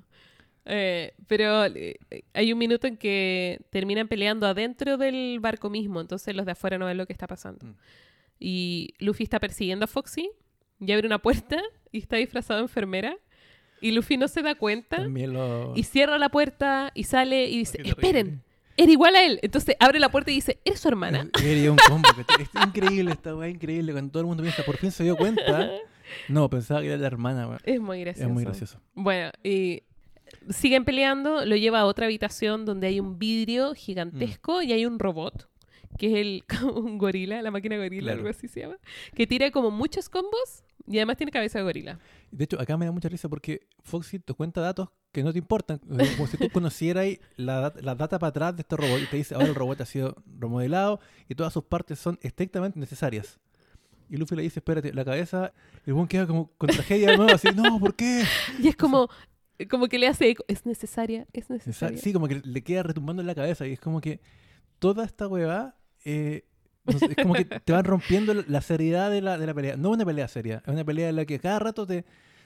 Eh, 0.64 1.14
pero 1.28 1.66
eh, 1.66 2.00
hay 2.34 2.52
un 2.52 2.58
minuto 2.58 2.88
en 2.88 2.96
que 2.96 3.60
terminan 3.70 4.08
peleando 4.08 4.48
adentro 4.48 4.96
del 4.96 5.38
barco 5.38 5.70
mismo, 5.70 6.00
entonces 6.00 6.34
los 6.34 6.46
de 6.46 6.52
afuera 6.52 6.78
no 6.78 6.86
ven 6.86 6.96
lo 6.96 7.06
que 7.06 7.12
está 7.12 7.28
pasando. 7.28 7.64
Mm. 7.64 7.74
Y 8.40 8.94
Luffy 8.98 9.22
está 9.22 9.38
persiguiendo 9.38 9.84
a 9.84 9.86
Foxy, 9.86 10.28
y 10.80 10.90
abre 10.90 11.06
una 11.06 11.18
puerta 11.20 11.62
y 11.92 11.98
está 11.98 12.16
disfrazado 12.16 12.58
de 12.58 12.64
enfermera 12.64 13.16
y 13.80 13.92
Luffy 13.92 14.16
no 14.16 14.28
se 14.28 14.42
da 14.42 14.54
cuenta. 14.54 14.98
Lo... 14.98 15.72
Y 15.74 15.84
cierra 15.84 16.18
la 16.18 16.28
puerta 16.28 16.90
y 16.94 17.04
sale 17.04 17.46
y 17.46 17.58
dice, 17.58 17.80
esperen, 17.84 18.42
era 18.76 18.92
igual 18.92 19.16
a 19.16 19.24
él. 19.24 19.38
Entonces 19.42 19.76
abre 19.78 19.98
la 19.98 20.10
puerta 20.10 20.30
y 20.30 20.34
dice, 20.34 20.58
¿eres 20.64 20.80
su 20.80 20.88
hermana? 20.88 21.28
Eh, 21.42 21.62
era 21.62 21.72
un 21.72 21.78
combo. 21.78 22.08
es 22.38 22.48
increíble 22.66 23.12
esta 23.12 23.34
weá, 23.34 23.48
increíble. 23.48 23.92
Cuando 23.92 24.10
todo 24.10 24.20
el 24.22 24.26
mundo 24.26 24.42
piensa, 24.42 24.62
por 24.62 24.76
fin 24.76 24.90
se 24.90 25.04
dio 25.04 25.16
cuenta. 25.16 25.70
No, 26.26 26.50
pensaba 26.50 26.80
que 26.80 26.88
era 26.88 26.96
la 26.96 27.06
hermana. 27.06 27.46
Weá. 27.46 27.60
Es 27.62 27.80
muy 27.80 28.00
gracioso. 28.00 28.26
Es 28.26 28.34
muy 28.34 28.42
gracioso. 28.42 28.80
Bueno, 28.94 29.30
y 29.44 29.84
siguen 30.48 30.84
peleando, 30.84 31.44
lo 31.44 31.56
lleva 31.56 31.80
a 31.80 31.84
otra 31.84 32.06
habitación 32.06 32.64
donde 32.64 32.88
hay 32.88 32.98
un 32.98 33.18
vidrio 33.18 33.74
gigantesco 33.74 34.58
mm. 34.58 34.62
y 34.62 34.72
hay 34.72 34.86
un 34.86 34.98
robot 34.98 35.49
que 36.00 36.06
es 36.06 36.14
el, 36.14 36.44
gorila, 36.96 37.42
la 37.42 37.50
máquina 37.50 37.76
gorila, 37.76 38.12
algo 38.12 38.30
así 38.30 38.48
se 38.48 38.60
llama, 38.60 38.78
que 39.14 39.26
tira 39.26 39.50
como 39.50 39.70
muchos 39.70 40.08
combos 40.08 40.64
y 40.86 40.96
además 40.96 41.18
tiene 41.18 41.30
cabeza 41.30 41.58
de 41.58 41.64
gorila. 41.64 41.98
De 42.30 42.44
hecho, 42.44 42.58
acá 42.58 42.78
me 42.78 42.86
da 42.86 42.90
mucha 42.90 43.10
risa 43.10 43.28
porque 43.28 43.66
Foxy 43.82 44.18
te 44.18 44.32
cuenta 44.32 44.62
datos 44.62 44.88
que 45.12 45.22
no 45.22 45.30
te 45.30 45.38
importan. 45.38 45.78
Como 45.78 46.26
si 46.26 46.38
tú 46.38 46.48
conocieras 46.50 47.06
la, 47.36 47.74
la, 47.82 47.94
data 47.94 48.18
para 48.18 48.28
atrás 48.28 48.56
de 48.56 48.62
este 48.62 48.76
robot 48.78 48.98
y 49.02 49.06
te 49.08 49.18
dice, 49.18 49.34
ahora 49.34 49.48
el 49.48 49.54
robot 49.54 49.82
ha 49.82 49.84
sido 49.84 50.16
remodelado 50.38 51.00
y 51.28 51.34
todas 51.34 51.52
sus 51.52 51.64
partes 51.64 51.98
son 51.98 52.18
estrictamente 52.22 52.78
necesarias. 52.78 53.38
Y 54.08 54.16
Luffy 54.16 54.36
le 54.36 54.42
dice, 54.42 54.60
espérate, 54.60 54.94
la 54.94 55.04
cabeza, 55.04 55.52
el 55.84 55.92
buen 55.92 56.08
queda 56.08 56.26
como 56.26 56.50
con 56.56 56.70
tragedia 56.70 57.10
de 57.10 57.18
nuevo, 57.18 57.34
así, 57.34 57.48
no, 57.54 57.78
¿por 57.78 57.94
qué? 57.94 58.24
Y 58.58 58.68
es 58.68 58.76
como, 58.76 59.10
como 59.68 59.86
que 59.86 59.98
le 59.98 60.08
hace 60.08 60.30
eco. 60.30 60.44
es 60.48 60.64
necesaria, 60.64 61.26
es 61.34 61.50
necesaria. 61.50 61.98
Sí, 61.98 62.14
como 62.14 62.26
que 62.26 62.40
le 62.42 62.62
queda 62.62 62.84
retumbando 62.84 63.20
en 63.20 63.26
la 63.26 63.34
cabeza 63.34 63.66
y 63.66 63.74
es 63.74 63.80
como 63.80 64.00
que 64.00 64.20
toda 64.78 65.04
esta 65.04 65.28
huevada 65.28 65.76
eh, 66.04 66.44
es 66.86 67.16
como 67.16 67.34
que 67.34 67.44
te 67.44 67.72
van 67.72 67.84
rompiendo 67.84 68.34
la 68.34 68.60
seriedad 68.60 69.10
de 69.10 69.20
la, 69.20 69.38
de 69.38 69.46
la 69.46 69.54
pelea. 69.54 69.76
No 69.76 69.90
es 69.90 69.96
una 69.96 70.04
pelea 70.04 70.28
seria, 70.28 70.62
es 70.64 70.72
una 70.72 70.84
pelea 70.84 71.08
en 71.08 71.16
la 71.16 71.24
que 71.24 71.38
cada 71.38 71.58
rato 71.58 71.86
te... 71.86 72.04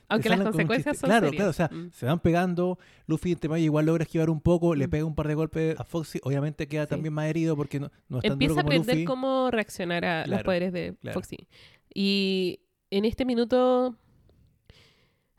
Aunque 0.08 0.28
las 0.28 0.40
consecuencias 0.40 0.98
son 0.98 1.08
Claro, 1.08 1.28
serias. 1.28 1.36
claro, 1.36 1.50
o 1.50 1.52
sea, 1.54 1.70
mm. 1.72 1.90
se 1.92 2.04
van 2.04 2.20
pegando, 2.20 2.78
Luffy 3.06 3.32
en 3.32 3.38
tema 3.38 3.58
igual 3.58 3.86
logra 3.86 4.02
esquivar 4.02 4.28
un 4.28 4.40
poco, 4.40 4.74
le 4.74 4.86
mm. 4.86 4.90
pega 4.90 5.04
un 5.06 5.14
par 5.14 5.28
de 5.28 5.34
golpes 5.34 5.80
a 5.80 5.84
Foxy, 5.84 6.20
obviamente 6.24 6.68
queda 6.68 6.86
también 6.86 7.14
más 7.14 7.26
herido 7.26 7.56
porque 7.56 7.80
no, 7.80 7.90
no 8.08 8.18
es 8.18 8.24
Empieza 8.24 8.54
duro 8.54 8.60
a 8.60 8.64
aprender 8.64 9.04
cómo 9.04 9.50
reaccionar 9.50 10.04
a 10.04 10.26
los 10.26 10.42
poderes 10.42 10.74
de 10.74 10.94
claro. 11.00 11.14
Foxy. 11.14 11.48
Y 11.94 12.60
en 12.90 13.06
este 13.06 13.24
minuto 13.24 13.96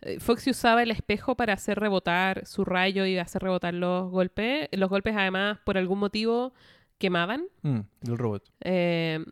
eh, 0.02 0.20
Foxy 0.20 0.52
usaba 0.52 0.84
el 0.84 0.92
espejo 0.92 1.36
para 1.36 1.54
hacer 1.54 1.80
rebotar 1.80 2.46
su 2.46 2.64
rayo 2.64 3.06
y 3.06 3.18
hacer 3.18 3.42
rebotar 3.42 3.74
los 3.74 4.10
golpes. 4.12 4.70
Los 4.72 4.90
golpes, 4.90 5.16
además, 5.18 5.60
por 5.66 5.78
algún 5.78 6.00
motivo, 6.00 6.54
quemaban. 6.98 7.46
Mm, 7.62 7.80
robot. 8.04 8.52
Eh, 8.62 9.24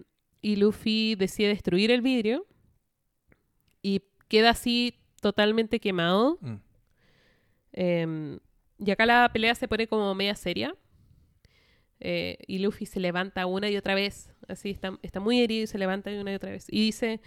y 0.41 0.56
Luffy 0.57 1.15
decide 1.15 1.49
destruir 1.49 1.91
el 1.91 2.02
vidrio 2.02 2.45
y 3.81 4.03
queda 4.27 4.52
así 4.52 4.99
totalmente 5.22 5.80
quemado. 5.80 6.38
Mm. 6.41 6.56
Eh, 7.73 8.40
y 8.77 8.91
acá 8.91 9.06
la 9.06 9.30
pelea 9.31 9.56
se 9.56 9.68
pone 9.68 9.88
como 9.88 10.14
media 10.15 10.35
seria. 10.35 10.76
Eh, 11.99 12.38
y 12.48 12.60
Luffy 12.60 12.85
se 12.85 12.99
levanta 12.99 13.45
una 13.45 13.69
y 13.69 13.77
otra 13.77 13.95
vez. 13.95 14.34
Así 14.48 14.69
está, 14.69 14.99
está 15.02 15.19
muy 15.22 15.40
herido 15.40 15.64
y 15.64 15.68
se 15.68 15.77
levanta 15.77 16.11
una 16.11 16.34
y 16.34 16.35
otra 16.35 16.52
vez. 16.52 16.65
Y 16.69 16.81
dice, 16.81 17.22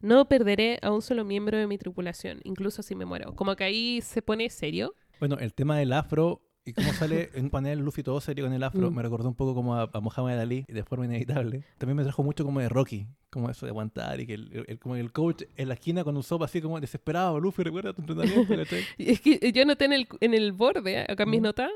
no 0.00 0.28
perderé 0.28 0.78
a 0.82 0.90
un 0.90 1.02
solo 1.02 1.24
miembro 1.24 1.58
de 1.58 1.66
mi 1.66 1.76
tripulación, 1.76 2.40
incluso 2.44 2.82
si 2.82 2.94
me 2.94 3.04
muero. 3.04 3.36
Como 3.36 3.54
que 3.56 3.64
ahí 3.64 4.00
se 4.00 4.22
pone 4.22 4.48
serio. 4.48 4.94
Bueno, 5.20 5.38
el 5.38 5.52
tema 5.52 5.78
del 5.78 5.92
afro 5.92 6.40
y 6.66 6.72
cómo 6.72 6.92
sale 6.92 7.30
en 7.34 7.44
un 7.44 7.50
panel 7.50 7.80
Luffy 7.80 8.02
todo 8.02 8.20
serio 8.20 8.44
con 8.44 8.54
el 8.54 8.62
afro, 8.62 8.90
mm. 8.90 8.94
me 8.94 9.02
recordó 9.02 9.28
un 9.28 9.34
poco 9.34 9.54
como 9.54 9.74
a, 9.74 9.90
a, 9.92 10.00
Mohamed 10.00 10.38
Ali 10.38 10.64
de 10.66 10.82
forma 10.82 11.04
inevitable. 11.04 11.62
También 11.78 11.96
me 11.96 12.02
trajo 12.02 12.22
mucho 12.22 12.44
como 12.44 12.60
de 12.60 12.68
Rocky, 12.68 13.06
como 13.30 13.50
eso 13.50 13.66
de 13.66 13.70
aguantar 13.70 14.20
y 14.20 14.26
que 14.26 14.34
el, 14.34 14.64
el 14.66 14.78
como 14.78 14.96
el 14.96 15.12
coach 15.12 15.42
en 15.56 15.68
la 15.68 15.74
esquina 15.74 16.04
con 16.04 16.16
un 16.16 16.22
sopa 16.22 16.46
así 16.46 16.62
como 16.62 16.80
desesperado, 16.80 17.38
Luffy, 17.38 17.62
recuerda 17.62 17.92
tu 17.92 18.00
entrenamiento. 18.02 18.54
es 18.98 19.20
que 19.20 19.52
yo 19.52 19.64
noté 19.66 19.84
en 19.84 19.92
el, 19.92 20.08
en 20.20 20.34
el 20.34 20.52
borde, 20.52 21.00
acá 21.00 21.24
en 21.24 21.30
mis 21.30 21.40
mm. 21.40 21.44
notas, 21.44 21.70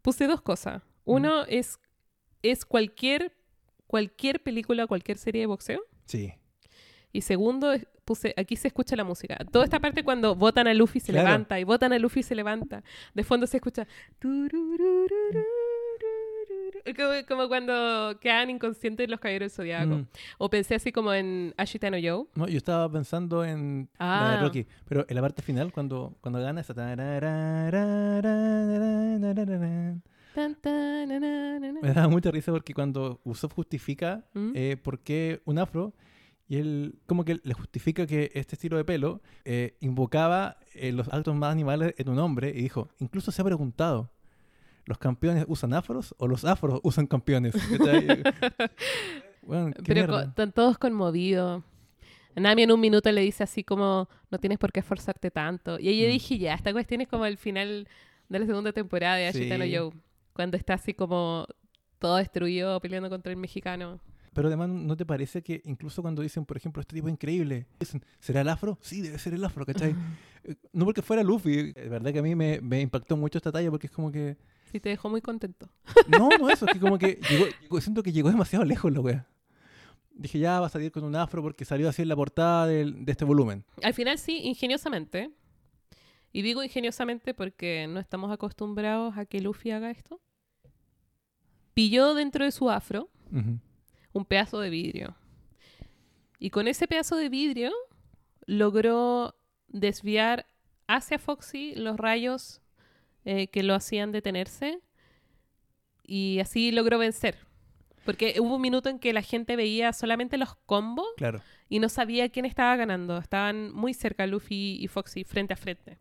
puse 0.00 0.26
dos 0.26 0.40
cosas. 0.40 0.82
Uno 1.04 1.42
mm. 1.42 1.46
es, 1.48 1.78
es 2.42 2.64
cualquier, 2.64 3.34
cualquier 3.86 4.42
película, 4.42 4.86
cualquier 4.86 5.18
serie 5.18 5.42
de 5.42 5.46
boxeo. 5.46 5.82
Sí. 6.06 6.32
Y 7.12 7.22
segundo, 7.22 7.72
es 7.72 7.86
puse, 8.10 8.34
aquí 8.36 8.56
se 8.56 8.66
escucha 8.66 8.96
la 8.96 9.04
música. 9.04 9.36
Toda 9.52 9.64
esta 9.64 9.78
parte 9.78 10.02
cuando 10.02 10.34
votan 10.34 10.66
a 10.66 10.74
Luffy 10.74 10.98
se 10.98 11.12
claro. 11.12 11.28
levanta 11.28 11.60
y 11.60 11.64
votan 11.64 11.92
a 11.92 11.98
Luffy 12.00 12.24
se 12.24 12.34
levanta. 12.34 12.82
De 13.14 13.22
fondo 13.22 13.46
se 13.46 13.58
escucha... 13.58 13.86
Como, 16.96 17.12
como, 17.28 17.48
cuando 17.48 18.18
quedan 18.20 18.50
inconscientes 18.50 19.08
los 19.08 19.20
caballeros 19.20 19.52
del 19.52 19.56
zodiaco. 19.56 19.94
Mm. 19.98 20.06
O 20.38 20.50
pensé 20.50 20.74
así 20.74 20.90
como 20.90 21.12
en 21.12 21.54
Ashitano 21.56 21.98
Joe. 22.02 22.26
No, 22.34 22.48
yo 22.48 22.56
estaba 22.56 22.90
pensando 22.90 23.44
en 23.44 23.88
ah. 24.00 24.22
la 24.24 24.30
de 24.30 24.36
ah. 24.36 24.40
Rocky. 24.40 24.66
Pero 24.88 25.06
en 25.08 25.14
la 25.14 25.20
parte 25.22 25.42
final, 25.42 25.70
cuando, 25.72 26.16
cuando 26.20 26.40
gana 26.40 26.62
esa. 26.62 26.74
Me 31.80 31.92
da 31.94 32.08
mucha 32.08 32.32
risa 32.32 32.50
porque 32.50 32.74
cuando 32.74 33.20
Usopp 33.22 33.52
justifica 33.52 34.24
mm. 34.34 34.52
eh, 34.56 34.76
por 34.82 34.98
qué 34.98 35.42
un 35.44 35.60
afro 35.60 35.92
y 36.50 36.56
él 36.56 36.98
como 37.06 37.24
que 37.24 37.38
le 37.44 37.54
justifica 37.54 38.08
que 38.08 38.32
este 38.34 38.56
estilo 38.56 38.76
de 38.76 38.84
pelo 38.84 39.20
eh, 39.44 39.76
invocaba 39.80 40.56
eh, 40.74 40.90
los 40.90 41.06
actos 41.08 41.36
más 41.36 41.52
animales 41.52 41.94
en 41.96 42.08
un 42.08 42.18
hombre 42.18 42.50
y 42.50 42.62
dijo, 42.62 42.88
incluso 42.98 43.30
se 43.30 43.40
ha 43.40 43.44
preguntado, 43.44 44.10
¿los 44.84 44.98
campeones 44.98 45.44
usan 45.46 45.74
afros 45.74 46.12
o 46.18 46.26
los 46.26 46.44
afros 46.44 46.80
usan 46.82 47.06
campeones? 47.06 47.54
Pero 49.86 50.20
están 50.20 50.52
todos 50.52 50.78
conmovidos. 50.78 51.62
Nami 52.36 52.62
en 52.62 52.72
un 52.72 52.80
minuto 52.80 53.10
le 53.10 53.20
dice 53.22 53.42
así 53.42 53.64
como, 53.64 54.08
no 54.30 54.38
tienes 54.38 54.58
por 54.58 54.72
qué 54.72 54.80
esforzarte 54.80 55.30
tanto. 55.30 55.78
Y 55.78 55.88
ahí 55.88 56.00
yo 56.00 56.06
Mm. 56.08 56.12
dije, 56.12 56.38
ya, 56.38 56.54
esta 56.54 56.72
cuestión 56.72 57.00
es 57.00 57.08
como 57.08 57.26
el 57.26 57.36
final 57.36 57.88
de 58.28 58.38
la 58.38 58.46
segunda 58.46 58.72
temporada 58.72 59.16
de 59.16 59.26
Ashitano 59.26 59.64
Sí. 59.64 59.76
Joe. 59.76 59.90
Cuando 60.32 60.56
está 60.56 60.74
así 60.74 60.94
como 60.94 61.46
todo 61.98 62.16
destruido 62.16 62.80
peleando 62.80 63.10
contra 63.10 63.32
el 63.32 63.38
mexicano. 63.38 64.00
Pero 64.32 64.46
además, 64.48 64.68
¿no 64.68 64.96
te 64.96 65.04
parece 65.04 65.42
que 65.42 65.60
incluso 65.64 66.02
cuando 66.02 66.22
dicen, 66.22 66.44
por 66.44 66.56
ejemplo, 66.56 66.80
este 66.80 66.94
tipo 66.94 67.08
es 67.08 67.12
increíble, 67.12 67.66
dicen, 67.80 68.02
¿será 68.20 68.42
el 68.42 68.48
afro? 68.48 68.78
Sí, 68.80 69.00
debe 69.00 69.18
ser 69.18 69.34
el 69.34 69.44
afro, 69.44 69.66
¿cachai? 69.66 69.94
Eh, 70.44 70.54
No 70.72 70.84
porque 70.84 71.02
fuera 71.02 71.22
Luffy, 71.24 71.72
es 71.74 71.90
verdad 71.90 72.12
que 72.12 72.20
a 72.20 72.22
mí 72.22 72.34
me, 72.36 72.60
me 72.60 72.80
impactó 72.80 73.16
mucho 73.16 73.38
esta 73.38 73.50
talla 73.52 73.70
porque 73.70 73.88
es 73.88 73.92
como 73.92 74.10
que... 74.12 74.36
Sí, 74.70 74.78
te 74.78 74.88
dejó 74.88 75.08
muy 75.10 75.20
contento. 75.20 75.68
No, 76.06 76.28
no 76.38 76.48
eso, 76.48 76.64
es 76.66 76.72
que 76.72 76.78
como 76.80 76.96
que 76.96 77.18
llegó, 77.28 77.46
llegó- 77.60 77.80
siento 77.80 78.02
que 78.04 78.12
llegó 78.12 78.30
demasiado 78.30 78.64
lejos 78.64 78.92
la 78.92 79.00
wea. 79.00 79.26
dije, 80.14 80.38
ya 80.38 80.60
va 80.60 80.66
a 80.66 80.70
salir 80.70 80.92
con 80.92 81.02
un 81.02 81.16
afro 81.16 81.42
porque 81.42 81.64
salió 81.64 81.88
así 81.88 82.02
en 82.02 82.08
la 82.08 82.14
portada 82.16 82.66
del- 82.68 83.04
de 83.04 83.10
este 83.12 83.24
volumen. 83.24 83.64
Al 83.82 83.94
final 83.94 84.16
sí, 84.18 84.38
ingeniosamente. 84.44 85.30
Y 86.32 86.42
digo 86.42 86.62
ingeniosamente 86.62 87.34
porque 87.34 87.86
no 87.88 87.98
estamos 87.98 88.30
acostumbrados 88.30 89.18
a 89.18 89.24
que 89.26 89.40
Luffy 89.40 89.72
haga 89.72 89.90
esto. 89.90 90.20
Pilló 91.74 92.14
dentro 92.14 92.44
de 92.44 92.52
su 92.52 92.70
afro 92.70 93.08
Ujú. 93.32 93.58
Un 94.12 94.24
pedazo 94.24 94.60
de 94.60 94.70
vidrio. 94.70 95.16
Y 96.38 96.50
con 96.50 96.68
ese 96.68 96.86
pedazo 96.88 97.16
de 97.16 97.28
vidrio 97.28 97.72
logró 98.46 99.34
desviar 99.68 100.46
hacia 100.86 101.18
Foxy 101.18 101.74
los 101.76 101.96
rayos 101.96 102.60
eh, 103.24 103.48
que 103.48 103.62
lo 103.62 103.74
hacían 103.74 104.12
detenerse. 104.12 104.80
Y 106.04 106.38
así 106.40 106.72
logró 106.72 106.98
vencer. 106.98 107.36
Porque 108.04 108.36
hubo 108.40 108.56
un 108.56 108.62
minuto 108.62 108.88
en 108.88 108.98
que 108.98 109.12
la 109.12 109.22
gente 109.22 109.54
veía 109.56 109.92
solamente 109.92 110.38
los 110.38 110.54
combos 110.66 111.06
Claro. 111.16 111.42
y 111.68 111.78
no 111.78 111.88
sabía 111.88 112.30
quién 112.30 112.46
estaba 112.46 112.74
ganando. 112.76 113.18
Estaban 113.18 113.70
muy 113.72 113.94
cerca 113.94 114.26
Luffy 114.26 114.78
y 114.80 114.88
Foxy, 114.88 115.22
frente 115.24 115.52
a 115.52 115.56
frente. 115.56 115.98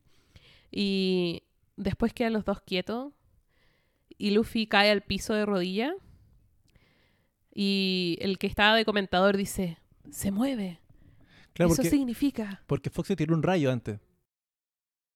Y 0.71 1.43
después 1.75 2.13
quedan 2.13 2.33
los 2.33 2.45
dos 2.45 2.61
quietos 2.61 3.13
y 4.17 4.31
Luffy 4.31 4.65
cae 4.65 4.89
al 4.91 5.01
piso 5.01 5.33
de 5.33 5.45
rodilla 5.45 5.93
y 7.61 8.17
el 8.21 8.37
que 8.37 8.47
estaba 8.47 8.73
de 8.77 8.85
comentador 8.85 9.35
dice, 9.35 9.77
se 10.09 10.31
mueve. 10.31 10.79
Claro, 11.53 11.73
Eso 11.73 11.81
porque, 11.81 11.89
significa. 11.89 12.61
porque 12.67 12.89
Foxy 12.89 13.17
tiró 13.17 13.35
un 13.35 13.43
rayo 13.43 13.69
antes. 13.69 13.99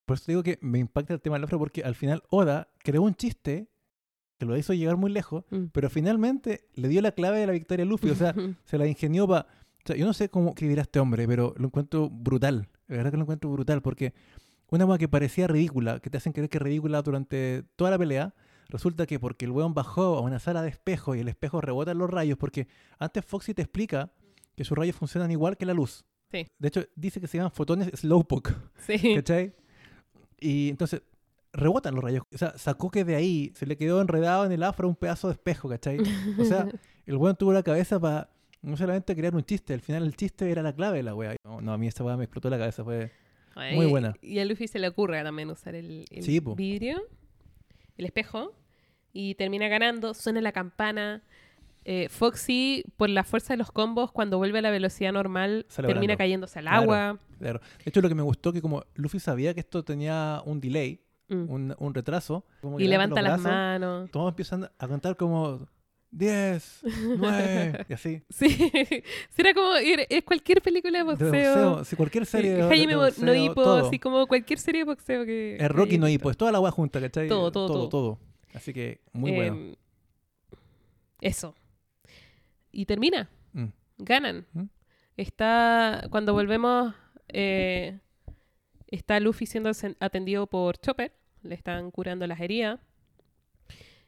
Por 0.05 0.17
eso 0.17 0.25
digo 0.27 0.43
que 0.43 0.59
me 0.61 0.79
impacta 0.79 1.13
el 1.13 1.21
tema 1.21 1.37
del 1.37 1.45
afro 1.45 1.57
porque 1.57 1.83
al 1.83 1.95
final 1.95 2.21
Oda 2.29 2.67
creó 2.79 3.01
un 3.03 3.15
chiste 3.15 3.69
que 4.37 4.45
lo 4.45 4.57
hizo 4.57 4.73
llegar 4.73 4.97
muy 4.97 5.09
lejos, 5.11 5.45
Mm. 5.51 5.67
pero 5.71 5.89
finalmente 5.89 6.67
le 6.73 6.89
dio 6.89 7.01
la 7.01 7.13
clave 7.13 7.39
de 7.39 7.47
la 7.47 7.53
victoria 7.53 7.85
a 7.85 7.87
Luffy. 7.87 8.09
O 8.09 8.15
sea, 8.15 8.33
se 8.65 8.77
la 8.77 8.87
ingenió 8.87 9.25
para... 9.25 9.47
O 9.47 9.85
sea, 9.87 9.95
yo 9.95 10.05
no 10.05 10.11
sé 10.13 10.27
cómo 10.27 10.53
que 10.53 10.67
dirá 10.67 10.81
este 10.81 10.99
hombre, 10.99 11.25
pero 11.27 11.53
lo 11.57 11.67
encuentro 11.67 12.09
brutal. 12.09 12.67
De 12.89 12.97
verdad 12.97 13.11
que 13.11 13.17
lo 13.17 13.23
encuentro 13.23 13.49
brutal 13.51 13.81
porque 13.81 14.13
una 14.69 14.85
cosa 14.85 14.97
que 14.97 15.07
parecía 15.07 15.47
ridícula, 15.47 15.99
que 16.01 16.09
te 16.09 16.17
hacen 16.17 16.33
creer 16.33 16.49
que 16.49 16.57
es 16.57 16.61
ridícula 16.61 17.01
durante 17.01 17.63
toda 17.77 17.91
la 17.91 17.97
pelea, 17.97 18.33
resulta 18.73 19.05
que 19.05 19.19
porque 19.19 19.45
el 19.45 19.51
weón 19.51 19.73
bajó 19.73 20.17
a 20.17 20.21
una 20.21 20.39
sala 20.39 20.61
de 20.63 20.69
espejo 20.69 21.15
y 21.15 21.19
el 21.19 21.27
espejo 21.29 21.61
rebota 21.61 21.91
en 21.91 21.99
los 21.99 22.09
rayos, 22.09 22.37
porque 22.37 22.67
antes 22.99 23.23
Foxy 23.23 23.53
te 23.53 23.61
explica 23.61 24.11
que 24.55 24.65
sus 24.65 24.77
rayos 24.77 24.95
funcionan 24.95 25.31
igual 25.31 25.55
que 25.55 25.65
la 25.65 25.73
luz. 25.73 26.03
Sí. 26.31 26.47
De 26.57 26.67
hecho, 26.67 26.83
dice 26.95 27.21
que 27.21 27.27
se 27.27 27.37
llaman 27.37 27.51
fotones 27.51 27.89
slowpoke, 27.93 28.53
sí. 28.77 28.97
¿cachai? 29.15 29.53
Y 30.39 30.69
entonces 30.69 31.03
rebotan 31.53 31.93
los 31.93 32.03
rayos. 32.03 32.23
O 32.33 32.37
sea, 32.37 32.57
sacó 32.57 32.89
que 32.89 33.05
de 33.05 33.15
ahí 33.15 33.53
se 33.55 33.67
le 33.67 33.77
quedó 33.77 34.01
enredado 34.01 34.43
en 34.45 34.51
el 34.51 34.63
afro 34.63 34.87
un 34.89 34.95
pedazo 34.95 35.27
de 35.27 35.33
espejo, 35.33 35.69
¿cachai? 35.69 35.99
O 36.39 36.43
sea, 36.43 36.67
el 37.05 37.15
weón 37.17 37.35
tuvo 37.35 37.53
la 37.53 37.61
cabeza 37.63 37.99
para 37.99 38.29
no 38.63 38.75
solamente 38.75 39.15
crear 39.15 39.35
un 39.35 39.43
chiste, 39.43 39.73
al 39.75 39.81
final 39.81 40.03
el 40.03 40.15
chiste 40.15 40.49
era 40.49 40.63
la 40.63 40.73
clave 40.73 40.97
de 40.97 41.03
la 41.03 41.13
wea. 41.13 41.35
No, 41.45 41.61
no, 41.61 41.73
a 41.73 41.77
mí 41.77 41.85
esta 41.85 42.03
wea 42.03 42.17
me 42.17 42.23
explotó 42.23 42.49
la 42.49 42.57
cabeza, 42.57 42.83
fue... 42.83 43.11
Ay, 43.55 43.75
Muy 43.75 43.85
buena. 43.85 44.15
Y 44.19 44.39
a 44.39 44.45
Luffy 44.45 44.67
se 44.67 44.79
le 44.79 44.87
ocurre 44.87 45.21
también 45.21 45.51
usar 45.51 45.75
el, 45.75 46.05
el 46.09 46.23
Sí, 46.23 46.41
po. 46.41 46.55
vidrio, 46.55 47.03
el 47.97 48.05
espejo, 48.05 48.51
y 49.13 49.35
termina 49.35 49.67
ganando, 49.67 50.13
suena 50.13 50.41
la 50.41 50.51
campana. 50.51 51.21
Eh, 51.85 52.07
Foxy, 52.09 52.83
por 52.97 53.09
la 53.09 53.23
fuerza 53.25 53.53
de 53.53 53.57
los 53.57 53.69
combos, 53.71 54.11
cuando 54.11 54.37
vuelve 54.37 54.59
a 54.59 54.61
la 54.61 54.71
velocidad 54.71 55.11
normal, 55.11 55.65
termina 55.75 56.15
cayéndose 56.15 56.59
al 56.59 56.65
Claro. 56.65 56.81
agua. 56.81 57.19
Claro. 57.39 57.59
De 57.59 57.89
hecho, 57.89 58.01
lo 58.01 58.07
que 58.09 58.15
me 58.15 58.21
gustó 58.21 58.53
que 58.53 58.61
como 58.61 58.83
Luffy 58.95 59.19
sabía 59.19 59.53
que 59.53 59.59
esto 59.59 59.83
tenía 59.83 60.41
un 60.45 60.59
delay, 60.61 61.01
Mm. 61.29 61.49
un, 61.49 61.75
un 61.79 61.93
retraso, 61.93 62.45
como 62.61 62.79
Y 62.79 62.87
levanta 62.87 63.21
las 63.21 63.33
brazos, 63.41 63.45
manos. 63.45 64.11
Todos 64.11 64.29
empiezan 64.29 64.69
a 64.77 64.87
contar 64.87 65.15
como 65.17 65.67
10, 66.11 66.81
9, 67.17 67.85
y 67.89 67.93
así. 67.93 68.21
Sí, 68.29 68.47
será 69.29 69.53
como 69.53 69.73
ir- 69.79 70.05
es 70.09 70.23
cualquier 70.23 70.61
película 70.61 70.99
de 70.99 71.03
De 71.03 71.09
boxeo. 71.11 71.29
boxeo, 71.31 71.85
sí, 71.85 71.95
cualquier 71.95 72.25
serie 72.25 72.51
de, 72.51 72.57
de 72.57 72.63
Jaime 72.69 72.95
boxeo, 72.95 73.53
todo. 73.55 73.87
así 73.87 73.99
como 73.99 74.27
cualquier 74.27 74.59
serie 74.59 74.81
de 74.81 74.85
boxeo 74.85 75.25
que. 75.25 75.57
Es 75.59 75.69
Rocky 75.71 75.91
que 75.91 75.97
no 75.97 76.05
hayas 76.05 76.15
hipo, 76.19 76.29
es 76.29 76.37
toda 76.37 76.51
la 76.51 76.57
agua 76.59 76.71
junta, 76.71 77.01
¿cachai? 77.01 77.27
Todo, 77.27 77.51
todo, 77.51 77.67
todo. 77.67 77.89
todo. 77.89 78.19
Así 78.53 78.73
que 78.73 79.01
muy 79.11 79.31
bueno. 79.31 79.55
Em, 79.55 79.75
Eso. 81.21 81.55
Y 82.71 82.85
termina. 82.85 83.29
Mm. 83.53 83.67
Ganan. 83.97 84.45
¿Mm? 84.53 84.63
Está. 85.17 86.07
Cuando 86.09 86.33
volvemos. 86.33 86.93
eh, 87.29 87.99
está 88.87 89.19
Luffy 89.19 89.45
siendo 89.45 89.71
atendido 89.99 90.47
por 90.47 90.77
Chopper. 90.77 91.11
Le 91.41 91.55
están 91.55 91.91
curando 91.91 92.27
las 92.27 92.39
heridas. 92.39 92.79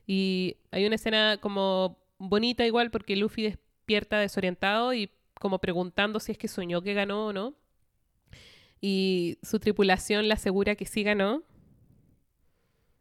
Y 0.07 0.57
hay 0.71 0.85
una 0.85 0.95
escena 0.95 1.37
como 1.41 1.97
bonita 2.17 2.65
igual 2.65 2.91
porque 2.91 3.15
Luffy 3.15 3.43
despierta 3.43 4.19
desorientado 4.19 4.93
y 4.93 5.09
como 5.39 5.59
preguntando 5.59 6.19
si 6.19 6.31
es 6.31 6.37
que 6.37 6.47
soñó 6.47 6.81
que 6.81 6.93
ganó 6.93 7.27
o 7.27 7.33
no. 7.33 7.55
Y 8.79 9.37
su 9.41 9.59
tripulación 9.59 10.27
le 10.27 10.33
asegura 10.35 10.75
que 10.75 10.85
sí 10.85 11.03
ganó. 11.03 11.41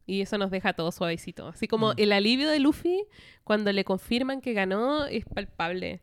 Y 0.07 0.21
eso 0.21 0.37
nos 0.39 0.51
deja 0.51 0.73
todo 0.75 0.93
suavecito. 0.93 1.47
Así 1.49 1.67
como 1.67 1.91
Mm. 1.91 1.95
el 1.99 2.13
alivio 2.13 2.51
de 2.51 2.59
Luffy 2.59 3.05
cuando 3.43 3.73
le 3.73 3.85
confirman 3.85 4.41
que 4.41 4.53
ganó 4.53 5.07
es 5.07 5.25
palpable. 5.25 6.03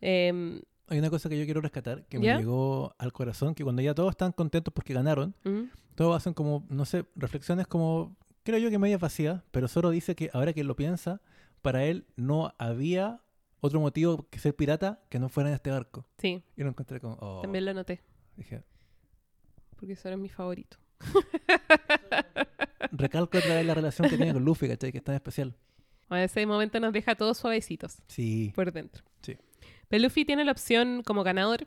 Em, 0.00 0.60
Hay 0.88 0.98
una 0.98 1.10
cosa 1.10 1.28
que 1.28 1.38
yo 1.38 1.44
quiero 1.44 1.60
rescatar 1.60 2.06
que 2.06 2.18
¿Ya? 2.20 2.34
me 2.34 2.40
llegó 2.40 2.94
al 2.98 3.12
corazón, 3.12 3.54
que 3.54 3.62
cuando 3.64 3.82
ya 3.82 3.94
todos 3.94 4.10
están 4.10 4.32
contentos 4.32 4.72
porque 4.72 4.94
ganaron, 4.94 5.34
¿mm? 5.44 5.64
todos 5.94 6.16
hacen 6.16 6.32
como, 6.34 6.64
no 6.70 6.84
sé, 6.84 7.04
reflexiones 7.16 7.66
como, 7.66 8.16
creo 8.42 8.58
yo 8.58 8.70
que 8.70 8.78
media 8.78 8.96
vacía, 8.98 9.44
pero 9.50 9.68
Zoro 9.68 9.90
dice 9.90 10.14
que 10.14 10.30
ahora 10.32 10.52
que 10.52 10.64
lo 10.64 10.76
piensa, 10.76 11.20
para 11.62 11.84
él 11.84 12.06
no 12.16 12.54
había 12.58 13.20
otro 13.60 13.80
motivo 13.80 14.28
que 14.30 14.38
ser 14.38 14.54
pirata 14.54 15.02
que 15.10 15.18
no 15.18 15.28
fuera 15.28 15.48
en 15.50 15.56
este 15.56 15.70
barco. 15.70 16.06
Sí, 16.18 16.42
Y 16.56 16.62
lo 16.62 16.68
encontré 16.68 17.00
como, 17.00 17.16
oh, 17.20 17.40
también 17.42 17.64
lo 17.64 17.74
noté. 17.74 18.02
dije, 18.36 18.62
Porque 19.76 19.92
eso 19.94 20.08
era 20.08 20.16
mi 20.16 20.28
favorito. 20.28 20.76
recalco 22.92 23.38
otra 23.38 23.54
vez 23.56 23.66
la 23.66 23.74
relación 23.74 24.08
que 24.08 24.16
tiene 24.16 24.32
con 24.32 24.44
Luffy, 24.44 24.68
¿cachai? 24.68 24.92
Que 24.92 24.98
es 24.98 25.04
tan 25.04 25.14
especial. 25.14 25.54
A 26.10 26.22
ese 26.22 26.44
momento 26.46 26.80
nos 26.80 26.92
deja 26.92 27.14
todos 27.14 27.36
suavecitos 27.38 27.98
Sí. 28.08 28.52
por 28.54 28.72
dentro. 28.72 29.04
Sí. 29.22 29.36
Pero 29.88 30.02
Luffy 30.04 30.24
tiene 30.24 30.44
la 30.44 30.52
opción 30.52 31.02
como 31.04 31.22
ganador 31.22 31.66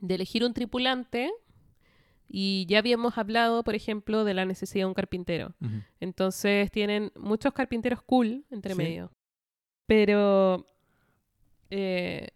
de 0.00 0.14
elegir 0.14 0.44
un 0.44 0.54
tripulante. 0.54 1.30
Y 2.28 2.66
ya 2.68 2.78
habíamos 2.80 3.18
hablado, 3.18 3.62
por 3.62 3.74
ejemplo, 3.76 4.24
de 4.24 4.34
la 4.34 4.44
necesidad 4.44 4.82
de 4.82 4.86
un 4.86 4.94
carpintero. 4.94 5.54
Entonces 6.00 6.70
tienen 6.72 7.12
muchos 7.14 7.52
carpinteros 7.52 8.02
cool 8.02 8.44
entre 8.50 8.72
Sí. 8.72 8.78
medio. 8.78 9.12
Pero 9.86 10.66
eh, 11.70 12.28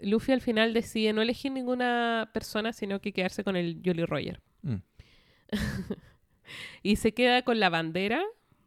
Luffy 0.00 0.32
al 0.32 0.42
final 0.42 0.74
decide 0.74 1.12
no 1.14 1.22
elegir 1.22 1.50
ninguna 1.52 2.30
persona, 2.34 2.72
sino 2.74 3.00
que 3.00 3.12
quedarse 3.12 3.42
con 3.42 3.56
el 3.56 3.80
Jolly 3.84 4.04
Roger. 4.04 4.42
Mm. 4.62 4.76
y 6.82 6.96
se 6.96 7.12
queda 7.12 7.42
con 7.42 7.60
la 7.60 7.68
bandera, 7.70 8.24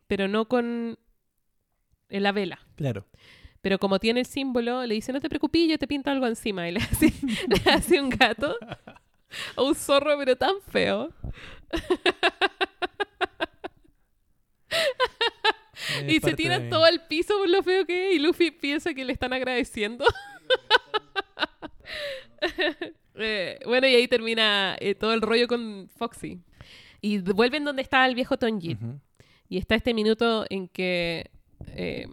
pero 0.07 0.27
no 0.27 0.47
con 0.47 0.97
la 2.09 2.31
vela. 2.31 2.59
Claro. 2.75 3.05
Pero 3.61 3.77
como 3.77 3.99
tiene 3.99 4.21
el 4.21 4.25
símbolo, 4.25 4.85
le 4.85 4.95
dice, 4.95 5.13
no 5.13 5.21
te 5.21 5.29
preocupes, 5.29 5.69
yo 5.69 5.77
te 5.77 5.87
pinto 5.87 6.09
algo 6.09 6.27
encima. 6.27 6.67
Y 6.67 6.73
le 6.73 6.79
hace, 6.91 7.13
le 7.47 7.71
hace 7.71 8.01
un 8.01 8.09
gato 8.09 8.57
o 9.55 9.67
un 9.67 9.75
zorro, 9.75 10.17
pero 10.17 10.35
tan 10.35 10.55
feo. 10.67 11.13
Y 16.07 16.19
se 16.19 16.33
tiran 16.33 16.69
todo 16.69 16.85
al 16.85 17.07
piso 17.07 17.37
por 17.37 17.49
lo 17.49 17.63
feo 17.63 17.85
que 17.85 18.09
es. 18.09 18.15
Y 18.15 18.19
Luffy 18.19 18.51
piensa 18.51 18.93
que 18.93 19.05
le 19.05 19.13
están 19.13 19.33
agradeciendo. 19.33 20.05
Eh, 23.23 23.59
bueno, 23.65 23.87
y 23.87 23.93
ahí 23.93 24.07
termina 24.07 24.75
eh, 24.79 24.95
todo 24.95 25.13
el 25.13 25.21
rollo 25.21 25.47
con 25.47 25.89
Foxy. 25.95 26.39
Y 27.01 27.17
vuelven 27.19 27.65
donde 27.65 27.81
estaba 27.81 28.05
el 28.07 28.15
viejo 28.15 28.37
Tonji. 28.37 28.73
Ujú. 28.75 28.99
Y 29.49 29.57
está 29.57 29.75
este 29.75 29.93
minuto 29.93 30.45
en 30.49 30.67
que... 30.67 31.29
eh, 31.67 32.07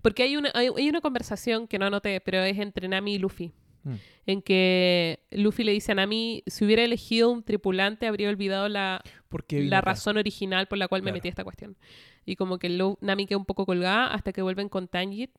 porque 0.00 0.22
hay 0.22 0.36
una, 0.36 0.50
hay, 0.54 0.68
hay 0.74 0.88
una 0.88 1.00
conversación 1.00 1.66
que 1.68 1.78
no 1.78 1.86
anoté, 1.86 2.20
pero 2.20 2.38
es 2.42 2.58
entre 2.58 2.88
Nami 2.88 3.14
y 3.16 3.18
Luffy. 3.18 3.52
Mm. 3.84 3.94
En 4.26 4.42
que 4.42 5.20
Luffy 5.30 5.62
le 5.64 5.72
dice 5.72 5.92
a 5.92 5.94
Nami, 5.94 6.42
si 6.46 6.64
hubiera 6.64 6.82
elegido 6.82 7.30
un 7.30 7.42
tripulante, 7.42 8.06
habría 8.06 8.28
olvidado 8.30 8.68
la, 8.68 9.02
la 9.50 9.80
razón 9.80 10.16
original 10.16 10.68
por 10.68 10.78
la 10.78 10.88
cual 10.88 11.02
me 11.02 11.06
Claro. 11.06 11.16
metí 11.16 11.28
a 11.28 11.30
esta 11.30 11.44
cuestión. 11.44 11.76
Y 12.24 12.36
como 12.36 12.58
que 12.58 12.68
Lu- 12.70 12.96
Nami 13.00 13.26
queda 13.26 13.38
un 13.38 13.44
poco 13.44 13.66
colgada 13.66 14.06
hasta 14.12 14.32
que 14.32 14.40
vuelven 14.42 14.68
con 14.68 14.88
Tanjit 14.88 15.30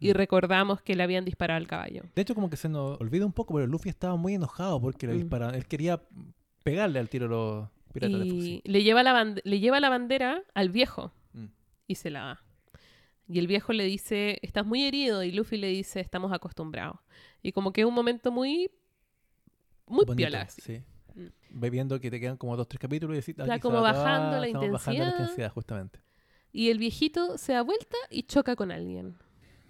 y 0.00 0.10
Mm. 0.10 0.14
recordamos 0.14 0.82
que 0.82 0.96
le 0.96 1.02
habían 1.04 1.24
disparado 1.24 1.58
al 1.58 1.66
caballo. 1.68 2.02
De 2.16 2.22
hecho, 2.22 2.34
como 2.34 2.50
que 2.50 2.56
se 2.56 2.68
nos 2.68 3.00
olvida 3.00 3.24
un 3.26 3.32
poco, 3.32 3.54
pero 3.54 3.66
Luffy 3.68 3.90
estaba 3.90 4.16
muy 4.16 4.34
enojado 4.34 4.80
porque 4.80 5.06
le 5.06 5.14
Mm. 5.14 5.16
dispararon. 5.18 5.54
Él 5.54 5.66
quería 5.66 6.00
pegarle 6.64 6.98
al 6.98 7.08
tiro 7.08 7.28
los 7.28 7.68
Y 7.94 8.62
le 8.64 8.82
lleva, 8.82 9.02
la 9.02 9.34
le 9.44 9.60
lleva 9.60 9.80
la 9.80 9.88
bandera 9.88 10.42
al 10.54 10.70
viejo 10.70 11.12
Mm. 11.32 11.46
y 11.86 11.94
se 11.94 12.10
la 12.10 12.20
da. 12.20 12.44
Y 13.28 13.38
el 13.38 13.46
viejo 13.46 13.72
le 13.72 13.84
dice, 13.84 14.38
estás 14.42 14.66
muy 14.66 14.84
herido. 14.84 15.22
Y 15.22 15.32
Luffy 15.32 15.56
le 15.56 15.68
dice, 15.68 16.00
estamos 16.00 16.32
acostumbrados. 16.32 16.98
Y 17.42 17.52
como 17.52 17.72
que 17.72 17.80
es 17.82 17.86
un 17.86 17.94
momento 17.94 18.30
muy... 18.30 18.70
Muy 19.86 20.04
Bonito, 20.04 20.16
piola. 20.16 20.42
así. 20.42 20.60
Sí. 20.60 20.82
Mm. 21.14 21.26
Vais 21.50 21.72
viendo 21.72 22.00
que 22.00 22.10
te 22.10 22.18
quedan 22.20 22.36
como 22.36 22.56
dos, 22.56 22.68
tres 22.68 22.80
capítulos 22.80 23.14
y 23.14 23.20
decís, 23.20 23.30
Está 23.38 23.44
aquí 23.44 23.54
se 23.54 23.60
como 23.60 23.76
va 23.80 23.92
bajando 23.92 24.38
la 24.40 24.46
estamos 24.46 24.70
bajando 24.72 24.98
la 25.00 25.06
intensidad. 25.06 25.20
intensidad, 25.20 25.52
justamente. 25.52 26.00
Y 26.52 26.68
el 26.70 26.78
viejito 26.78 27.38
se 27.38 27.52
da 27.54 27.62
vuelta 27.62 27.96
y 28.10 28.24
choca 28.24 28.56
con 28.56 28.70
alguien. 28.70 29.16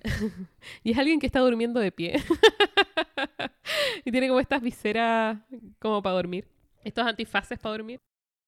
y 0.82 0.90
es 0.92 0.98
alguien 0.98 1.20
que 1.20 1.26
está 1.26 1.38
durmiendo 1.40 1.78
de 1.78 1.92
pie. 1.92 2.14
y 4.04 4.10
tiene 4.10 4.28
como 4.28 4.40
estas 4.40 4.60
viseras 4.62 5.38
como 5.78 6.02
para 6.02 6.16
dormir. 6.16 6.48
Estos 6.84 7.06
antifaces 7.06 7.58
para 7.58 7.76
dormir. 7.76 8.00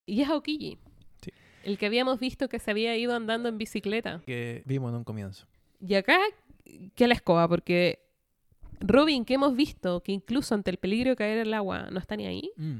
Y 0.05 0.21
es 0.21 0.29
Aokiji. 0.29 0.77
Sí. 1.21 1.31
El 1.63 1.77
que 1.77 1.85
habíamos 1.87 2.19
visto 2.19 2.47
que 2.49 2.59
se 2.59 2.71
había 2.71 2.95
ido 2.97 3.15
andando 3.15 3.49
en 3.49 3.57
bicicleta. 3.57 4.21
Que 4.25 4.63
vimos 4.65 4.89
en 4.91 4.97
un 4.97 5.03
comienzo. 5.03 5.47
Y 5.79 5.95
acá, 5.95 6.19
que 6.95 7.07
la 7.07 7.13
escoba, 7.13 7.47
porque 7.47 7.99
Robin, 8.79 9.25
que 9.25 9.35
hemos 9.35 9.55
visto 9.55 10.01
que 10.03 10.11
incluso 10.11 10.53
ante 10.55 10.69
el 10.71 10.77
peligro 10.77 11.11
de 11.11 11.15
caer 11.15 11.39
al 11.39 11.53
agua 11.53 11.89
no 11.91 11.99
está 11.99 12.15
ni 12.15 12.25
ahí, 12.27 12.51
Mm, 12.57 12.79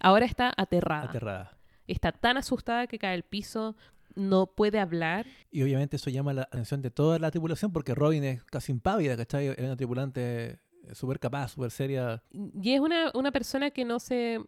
ahora 0.00 0.24
está 0.26 0.52
aterrada. 0.56 1.08
aterrada. 1.08 1.58
Está 1.86 2.12
tan 2.12 2.36
asustada 2.36 2.86
que 2.86 2.98
cae 2.98 3.14
al 3.14 3.22
piso, 3.24 3.76
no 4.14 4.46
puede 4.46 4.78
hablar. 4.78 5.26
Y 5.50 5.62
obviamente 5.62 5.96
eso 5.96 6.10
llama 6.10 6.32
la 6.32 6.42
atención 6.42 6.80
de 6.82 6.90
toda 6.90 7.18
la 7.18 7.30
tripulación 7.30 7.72
porque 7.72 7.94
Robin 7.94 8.22
es 8.24 8.44
casi 8.44 8.70
impávida, 8.72 9.16
¿cachai? 9.16 9.48
Es 9.48 9.58
una 9.58 9.76
tripulante 9.76 10.58
súper 10.92 11.18
capaz, 11.18 11.48
súper 11.52 11.70
seria. 11.70 12.22
Y 12.30 12.72
es 12.74 12.80
una, 12.80 13.10
una 13.14 13.32
persona 13.32 13.70
que 13.70 13.84
no 13.84 13.98
se 13.98 14.40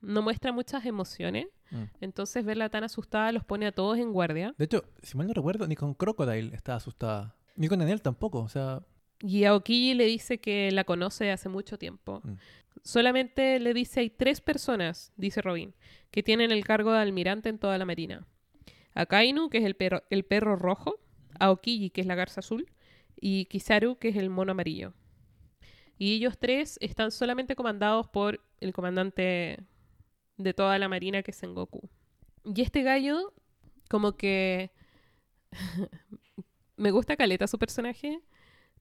no 0.00 0.22
muestra 0.22 0.52
muchas 0.52 0.84
emociones. 0.86 1.46
Mm. 1.70 1.84
Entonces 2.00 2.44
verla 2.44 2.68
tan 2.68 2.84
asustada 2.84 3.32
los 3.32 3.44
pone 3.44 3.66
a 3.66 3.72
todos 3.72 3.98
en 3.98 4.12
guardia. 4.12 4.54
De 4.58 4.64
hecho, 4.64 4.84
si 5.02 5.16
mal 5.16 5.26
no 5.26 5.34
recuerdo, 5.34 5.66
ni 5.66 5.76
con 5.76 5.94
Crocodile 5.94 6.54
estaba 6.54 6.76
asustada. 6.76 7.36
Ni 7.56 7.68
con 7.68 7.78
Daniel 7.78 8.02
tampoco. 8.02 8.40
O 8.40 8.48
sea, 8.48 8.82
Y 9.20 9.44
Aokiji 9.44 9.94
le 9.94 10.04
dice 10.06 10.38
que 10.38 10.70
la 10.72 10.84
conoce 10.84 11.30
hace 11.30 11.48
mucho 11.48 11.78
tiempo. 11.78 12.20
Mm. 12.24 12.34
Solamente 12.82 13.60
le 13.60 13.74
dice 13.74 14.00
hay 14.00 14.10
tres 14.10 14.40
personas, 14.40 15.12
dice 15.16 15.42
Robin, 15.42 15.74
que 16.10 16.22
tienen 16.22 16.50
el 16.50 16.64
cargo 16.64 16.92
de 16.92 16.98
almirante 16.98 17.48
en 17.48 17.58
toda 17.58 17.76
la 17.78 17.84
marina. 17.84 18.26
A 18.94 19.06
Kainu, 19.06 19.50
que 19.50 19.58
es 19.58 19.64
el 19.64 19.76
perro, 19.76 20.02
el 20.10 20.24
perro 20.24 20.56
rojo, 20.56 20.96
Aokiji, 21.38 21.90
que 21.90 22.00
es 22.00 22.06
la 22.06 22.14
garza 22.14 22.40
azul, 22.40 22.66
y 23.20 23.44
Kizaru, 23.46 23.98
que 23.98 24.08
es 24.08 24.16
el 24.16 24.30
mono 24.30 24.52
amarillo. 24.52 24.94
Y 25.98 26.14
ellos 26.14 26.38
tres 26.38 26.78
están 26.80 27.10
solamente 27.10 27.54
comandados 27.54 28.08
por 28.08 28.40
el 28.60 28.72
comandante 28.72 29.58
de 30.42 30.54
toda 30.54 30.78
la 30.78 30.88
marina, 30.88 31.22
que 31.22 31.30
es 31.30 31.36
Sengoku. 31.36 31.88
Y 32.44 32.62
este 32.62 32.82
gallo, 32.82 33.32
como 33.88 34.16
que... 34.16 34.70
Me 36.76 36.90
gusta 36.90 37.16
caleta 37.16 37.46
su 37.46 37.58
personaje. 37.58 38.20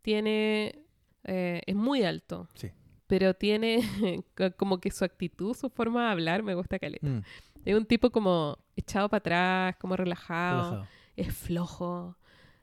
Tiene... 0.01 0.83
eh, 1.23 1.61
es 1.65 1.75
muy 1.75 2.03
alto. 2.03 2.47
Sí. 2.55 2.71
Pero 3.07 3.33
tiene 3.33 3.81
co- 4.37 4.55
como 4.55 4.79
que 4.79 4.91
su 4.91 5.03
actitud, 5.03 5.53
su 5.55 5.69
forma 5.69 6.05
de 6.05 6.11
hablar, 6.11 6.43
me 6.43 6.55
gusta 6.55 6.79
caleta. 6.79 7.07
mm, 7.07 7.21
Es 7.65 7.75
un 7.75 7.85
tipo 7.85 8.11
como 8.11 8.57
echado 8.75 9.09
para 9.09 9.19
atrás, 9.19 9.75
como 9.77 9.95
relajado. 9.97 10.61
relajado. 10.71 10.87
Es 11.15 11.33
flojo. 11.35 12.15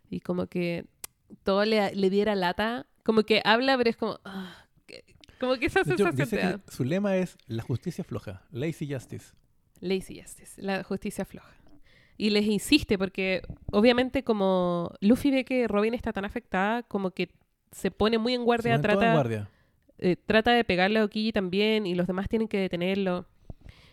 Y 0.09 0.21
como 0.21 0.47
que 0.47 0.87
todo 1.43 1.65
le, 1.65 1.95
le 1.95 2.11
diera 2.11 2.35
lata. 2.35 2.87
Como 3.05 3.23
que 3.25 3.43
habla, 3.45 3.77
pero 3.77 3.91
es 3.91 3.97
como... 3.97 4.19
ah, 4.25 4.66
como 5.41 5.57
que 5.57 5.67
esa 5.67 5.85
sensación 5.85 6.29
te 6.29 6.37
da. 6.37 6.61
su 6.69 6.85
lema 6.85 7.17
es 7.17 7.37
la 7.47 7.63
justicia 7.63 8.05
floja, 8.05 8.43
lazy 8.51 8.91
justice. 8.93 9.35
Lazy 9.81 10.21
Justice, 10.23 10.61
la 10.63 10.83
justicia 10.85 11.25
floja. 11.27 11.55
Y 12.17 12.31
les 12.31 12.47
insiste 12.47 12.97
porque 12.97 13.43
obviamente 13.73 14.25
como 14.25 14.91
Luffy 15.01 15.31
ve 15.31 15.45
que 15.45 15.69
Robin 15.69 15.93
está 15.93 16.15
tan 16.15 16.25
afectada, 16.25 16.83
como 16.85 17.11
que 17.11 17.31
se 17.73 17.91
pone 17.91 18.17
muy 18.17 18.33
en 18.33 18.45
guardia, 18.45 18.75
en 18.75 18.81
trata, 18.81 19.13
guardia. 19.13 19.51
eh, 19.99 20.17
trata 20.17 20.53
de 20.53 20.65
pegarle 20.65 20.99
a 21.01 21.05
Okiji 21.05 21.31
también 21.33 21.87
y 21.87 21.95
los 21.95 22.07
demás 22.07 22.27
tienen 22.31 22.49
que 22.49 22.59
detenerlo. 22.59 23.27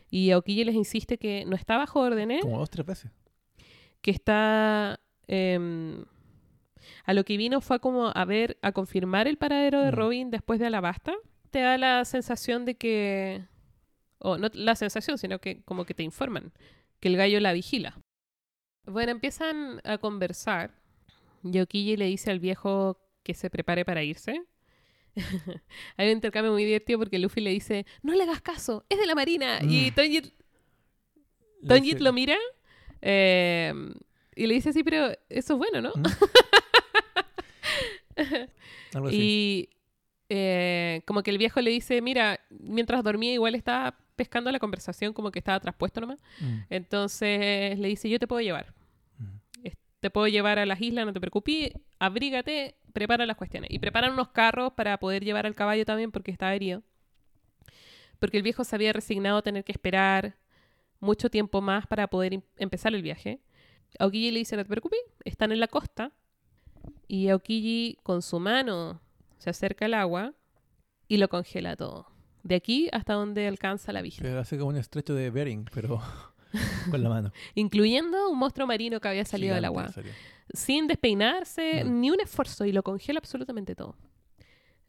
Y 0.10 0.32
a 0.32 0.38
Okiji 0.38 0.64
les 0.64 0.76
insiste 0.76 1.18
que 1.18 1.44
no 1.46 1.58
está 1.58 1.76
bajo 1.76 2.00
órdenes, 2.00 2.40
Como 2.44 2.60
dos, 2.60 2.70
tres 2.70 2.86
veces. 2.86 3.12
que 4.02 4.12
está... 4.12 5.02
em, 5.28 6.06
a 7.06 7.14
lo 7.14 7.26
que 7.26 7.36
vino 7.36 7.60
fue 7.60 7.80
como 7.82 8.10
a 8.16 8.24
ver, 8.26 8.58
a 8.62 8.72
confirmar 8.72 9.28
el 9.28 9.38
paradero 9.38 9.82
de 9.82 9.92
Mm. 9.92 9.96
Robin 9.96 10.32
después 10.32 10.60
de 10.62 10.68
Alabasta. 10.68 11.14
Te 11.54 11.60
da 11.62 11.78
la 11.78 12.04
sensación 12.04 12.66
de 12.66 12.74
que... 12.76 13.44
O 14.18 14.38
no 14.40 14.50
la 14.54 14.76
sensación, 14.76 15.20
sino 15.20 15.38
que 15.40 15.62
como 15.64 15.86
que 15.86 15.94
te 15.94 16.02
informan 16.02 16.52
que 17.00 17.10
el 17.10 17.16
gallo 17.18 17.40
la 17.40 17.54
vigila. 17.54 18.00
Bueno, 18.86 19.12
empiezan 19.12 19.80
a 19.84 20.00
conversar. 20.00 20.72
Y 21.44 21.60
Okiji 21.60 21.96
le 21.96 22.06
dice 22.08 22.32
al 22.32 22.40
viejo 22.40 22.98
que 23.22 23.36
se 23.36 23.52
prepare 23.52 23.86
para 23.86 24.02
irse. 24.04 24.42
Hay 25.98 26.08
un 26.08 26.14
intercambio 26.14 26.52
muy 26.54 26.66
divertido 26.66 26.98
porque 26.98 27.20
Luffy 27.20 27.42
le 27.42 27.52
dice, 27.52 27.86
no 28.02 28.14
le 28.16 28.24
hagas 28.24 28.42
caso, 28.42 28.84
es 28.90 28.98
de 28.98 29.06
la 29.06 29.14
marina. 29.14 29.60
Y 29.62 29.92
Mm. 29.92 29.96
Tonjit 29.96 30.26
Le 31.62 31.68
Tonjit 31.68 31.94
dice- 31.94 32.04
lo 32.04 32.14
mira 32.14 32.38
eh, 33.02 33.74
y 34.36 34.48
le 34.48 34.56
dice, 34.56 34.74
sí, 34.74 34.84
pero 34.84 35.12
eso 35.30 35.54
es 35.54 35.58
bueno, 35.60 35.82
¿no? 35.82 35.92
¿Mm? 35.96 36.04
Algo 38.96 39.08
así. 39.10 39.18
Y 39.18 39.70
eh, 40.30 41.02
como 41.06 41.22
que 41.24 41.32
el 41.32 41.38
viejo 41.38 41.62
le 41.62 41.72
dice, 41.72 42.02
mira, 42.02 42.40
mientras 42.50 43.04
dormía 43.04 43.34
igual 43.34 43.56
estaba 43.56 43.98
pescando 44.16 44.52
la 44.52 44.60
conversación, 44.60 45.14
como 45.14 45.32
que 45.32 45.40
estaba 45.40 45.60
traspuesto 45.60 46.00
nomás. 46.02 46.20
Mm, 46.40 46.58
Entonces 46.70 47.78
le 47.80 47.88
dice, 47.88 48.10
yo 48.10 48.20
te 48.20 48.28
puedo 48.28 48.42
llevar. 48.42 48.74
mm. 49.20 49.68
Te 50.00 50.10
puedo 50.10 50.28
llevar 50.28 50.60
a 50.60 50.66
las 50.66 50.82
islas, 50.82 51.06
no 51.06 51.14
te 51.14 51.20
preocupes, 51.22 51.72
abrígate, 51.98 52.76
prepara 52.92 53.26
las 53.26 53.38
cuestiones. 53.38 53.72
Y 53.72 53.80
preparan 53.80 54.12
unos 54.14 54.30
carros 54.30 54.74
para 54.74 54.98
poder 55.00 55.24
llevar 55.24 55.46
al 55.46 55.56
caballo 55.56 55.86
también 55.86 56.12
porque 56.12 56.30
estaba 56.32 56.54
herido. 56.54 56.84
Porque 58.20 58.38
el 58.38 58.44
viejo 58.44 58.64
se 58.66 58.76
había 58.76 58.92
resignado 58.94 59.38
a 59.38 59.42
tener 59.42 59.64
que 59.64 59.72
esperar 59.72 60.36
mucho 61.00 61.30
tiempo 61.30 61.62
más 61.62 61.88
para 61.88 62.08
poder 62.08 62.34
em- 62.34 62.42
empezar 62.58 62.94
el 62.94 63.02
viaje. 63.02 63.40
Aokiji 64.00 64.32
le 64.32 64.40
dice, 64.40 64.56
no 64.58 64.64
te 64.64 64.70
preocupes, 64.70 65.00
están 65.24 65.52
en 65.54 65.60
la 65.60 65.68
costa. 65.68 66.12
Y 67.08 67.30
Aokiji 67.30 67.98
con 68.04 68.22
su 68.22 68.40
mano 68.40 69.00
se 69.44 69.50
acerca 69.50 69.86
al 69.86 69.94
agua 69.94 70.34
y 71.10 71.18
lo 71.18 71.28
congela 71.28 71.76
todo. 71.76 72.08
De 72.44 72.56
aquí 72.56 72.88
hasta 72.94 73.14
donde 73.14 73.46
alcanza 73.48 73.92
la 73.92 74.02
vista. 74.02 74.22
Pero 74.22 74.40
hace 74.40 74.58
como 74.58 74.70
un 74.70 74.78
estrecho 74.78 75.14
de 75.16 75.30
Bering, 75.30 75.66
pero 75.74 76.02
con 76.90 77.04
la 77.04 77.10
mano. 77.10 77.32
Incluyendo 77.56 78.30
un 78.30 78.38
monstruo 78.40 78.66
marino 78.68 79.00
que 79.02 79.08
había 79.10 79.26
salido 79.26 79.56
del 79.56 79.66
agua. 79.66 79.92
salió. 79.92 80.12
sin 80.54 80.88
despeinarse, 80.88 81.84
Mm. 81.84 82.00
ni 82.02 82.12
un 82.12 82.20
esfuerzo, 82.22 82.66
y 82.66 82.72
lo 82.72 82.84
congela 82.84 83.20
absolutamente 83.20 83.76
todo. 83.76 83.96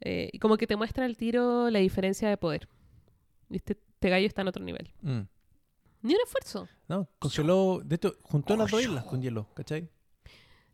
Eh, 0.01 0.29
y 0.31 0.39
como 0.39 0.57
que 0.57 0.67
te 0.67 0.75
muestra 0.75 1.05
el 1.05 1.17
tiro 1.17 1.69
la 1.69 1.79
diferencia 1.79 2.29
de 2.29 2.37
poder. 2.37 2.67
Este, 3.49 3.73
este 3.73 4.09
gallo 4.09 4.27
está 4.27 4.41
en 4.41 4.47
otro 4.49 4.63
nivel. 4.63 4.91
Mm. 5.01 5.21
Ni 6.01 6.13
un 6.13 6.19
esfuerzo. 6.23 6.67
No, 6.87 7.09
congeló, 7.19 7.81
de 7.83 7.95
hecho, 7.95 8.15
juntó 8.21 8.55
las 8.55 8.69
dos 8.71 8.81
islas 8.81 9.03
con 9.05 9.21
hielo, 9.21 9.47
¿cachai? 9.55 9.89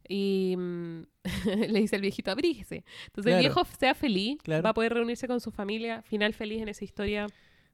Y 0.07 0.55
mm, 0.57 1.01
le 1.69 1.79
dice 1.79 1.95
al 1.95 2.01
viejito, 2.01 2.31
abrígese. 2.31 2.83
Entonces 3.07 3.23
Claro. 3.31 3.37
el 3.37 3.43
viejo 3.43 3.63
sea 3.79 3.93
feliz, 3.95 4.39
Claro. 4.43 4.63
va 4.63 4.69
a 4.71 4.73
poder 4.73 4.93
reunirse 4.93 5.27
con 5.27 5.39
su 5.39 5.51
familia, 5.51 6.01
final 6.03 6.33
feliz 6.33 6.61
en 6.61 6.67
esa 6.69 6.83
historia. 6.83 7.27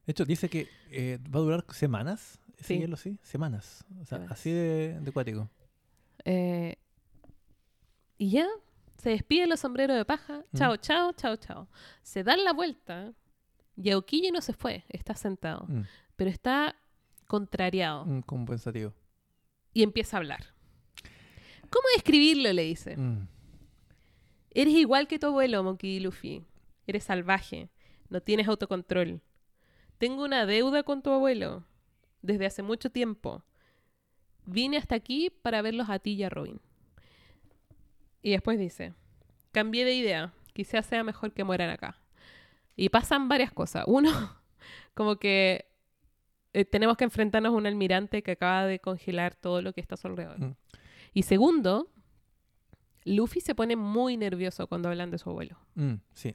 De 0.06 0.10
hecho, 0.12 0.24
dice 0.24 0.48
que 0.48 0.68
eh, 0.90 1.18
va 1.34 1.40
a 1.40 1.42
durar 1.42 1.64
semanas, 1.70 2.40
ese 2.56 2.74
Sí. 2.74 2.78
hielo, 2.80 2.96
sí, 2.96 3.18
semanas. 3.22 3.84
O 4.00 4.04
sea, 4.04 4.18
Semanas. 4.18 4.32
así 4.32 4.50
de, 4.50 4.98
de 5.00 5.12
cuático. 5.12 5.50
Eh, 6.24 6.76
y 8.16 8.30
ya, 8.30 8.46
se 8.96 9.10
despide 9.10 9.46
los 9.46 9.60
sombreros 9.60 9.96
de 9.96 10.04
paja. 10.04 10.42
Mm. 10.52 10.56
Chao, 10.56 10.76
chao, 10.76 11.12
chao, 11.12 11.36
chao. 11.36 11.68
Se 12.02 12.24
dan 12.24 12.42
la 12.44 12.52
vuelta. 12.52 13.12
Y 13.76 13.90
Aokiji 13.90 14.30
no 14.32 14.40
se 14.40 14.52
fue, 14.54 14.84
está 14.88 15.14
sentado. 15.14 15.64
Mm, 15.68 15.82
Pero 16.16 16.30
está 16.30 16.74
contrariado. 17.28 18.02
Un 18.04 18.22
compensativo. 18.22 18.92
y 19.72 19.82
empieza 19.84 20.16
a 20.16 20.18
hablar. 20.18 20.44
¿Cómo 21.70 21.84
describirlo? 21.94 22.52
Le 22.52 22.62
dice. 22.62 22.96
Mm. 22.96 23.28
Eres 24.50 24.74
igual 24.74 25.06
que 25.06 25.18
tu 25.18 25.26
abuelo, 25.26 25.62
Monkey 25.62 25.94
D. 25.94 26.00
Luffy. 26.00 26.44
Eres 26.86 27.04
salvaje. 27.04 27.70
No 28.08 28.20
tienes 28.20 28.48
autocontrol. 28.48 29.20
Tengo 29.98 30.24
una 30.24 30.46
deuda 30.46 30.82
con 30.82 31.02
tu 31.02 31.10
abuelo. 31.10 31.64
Desde 32.22 32.46
hace 32.46 32.62
mucho 32.62 32.90
tiempo. 32.90 33.44
Vine 34.46 34.78
hasta 34.78 34.94
aquí 34.94 35.30
para 35.30 35.60
verlos 35.62 35.90
a 35.90 35.98
ti 35.98 36.12
y 36.12 36.22
a 36.22 36.30
Robin. 36.30 36.60
Y 38.22 38.30
después 38.30 38.58
dice, 38.58 38.94
cambié 39.52 39.84
de 39.84 39.94
idea. 39.94 40.32
Quizás 40.54 40.86
sea 40.86 41.04
mejor 41.04 41.32
que 41.32 41.44
mueran 41.44 41.70
acá. 41.70 42.00
Y 42.74 42.88
pasan 42.88 43.28
varias 43.28 43.52
cosas. 43.52 43.84
Uno, 43.86 44.10
como 44.94 45.16
que 45.16 45.66
eh, 46.52 46.64
tenemos 46.64 46.96
que 46.96 47.04
enfrentarnos 47.04 47.52
a 47.52 47.56
un 47.56 47.66
almirante 47.66 48.22
que 48.22 48.32
acaba 48.32 48.64
de 48.64 48.80
congelar 48.80 49.34
todo 49.34 49.62
lo 49.62 49.72
que 49.72 49.80
está 49.80 49.94
a 49.94 49.98
su 49.98 50.08
alrededor. 50.08 50.40
Mm. 50.40 50.56
Y 51.18 51.22
segundo, 51.24 51.88
Luffy 53.04 53.40
se 53.40 53.56
pone 53.56 53.74
muy 53.74 54.16
nervioso 54.16 54.68
cuando 54.68 54.88
hablan 54.88 55.10
de 55.10 55.18
su 55.18 55.28
abuelo. 55.30 55.58
Mm, 55.74 55.94
sí. 56.12 56.32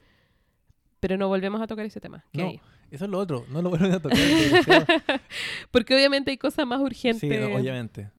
Pero 1.00 1.16
no 1.16 1.28
volvemos 1.28 1.62
a 1.62 1.66
tocar 1.66 1.86
ese 1.86 2.02
tema. 2.02 2.22
¿Qué 2.34 2.42
No, 2.42 2.48
hay? 2.48 2.60
Eso 2.90 3.06
es 3.06 3.10
lo 3.10 3.18
otro. 3.18 3.46
No 3.48 3.62
lo 3.62 3.70
vuelven 3.70 3.92
a 3.92 4.00
tocar. 4.02 4.18
Porque 5.70 5.94
obviamente 5.94 6.30
hay 6.32 6.36
cosas 6.36 6.66
más 6.66 6.80
urgentes. 6.82 7.20
sí, 7.20 7.28
no, 7.28 7.56
obviamente. 7.56 8.10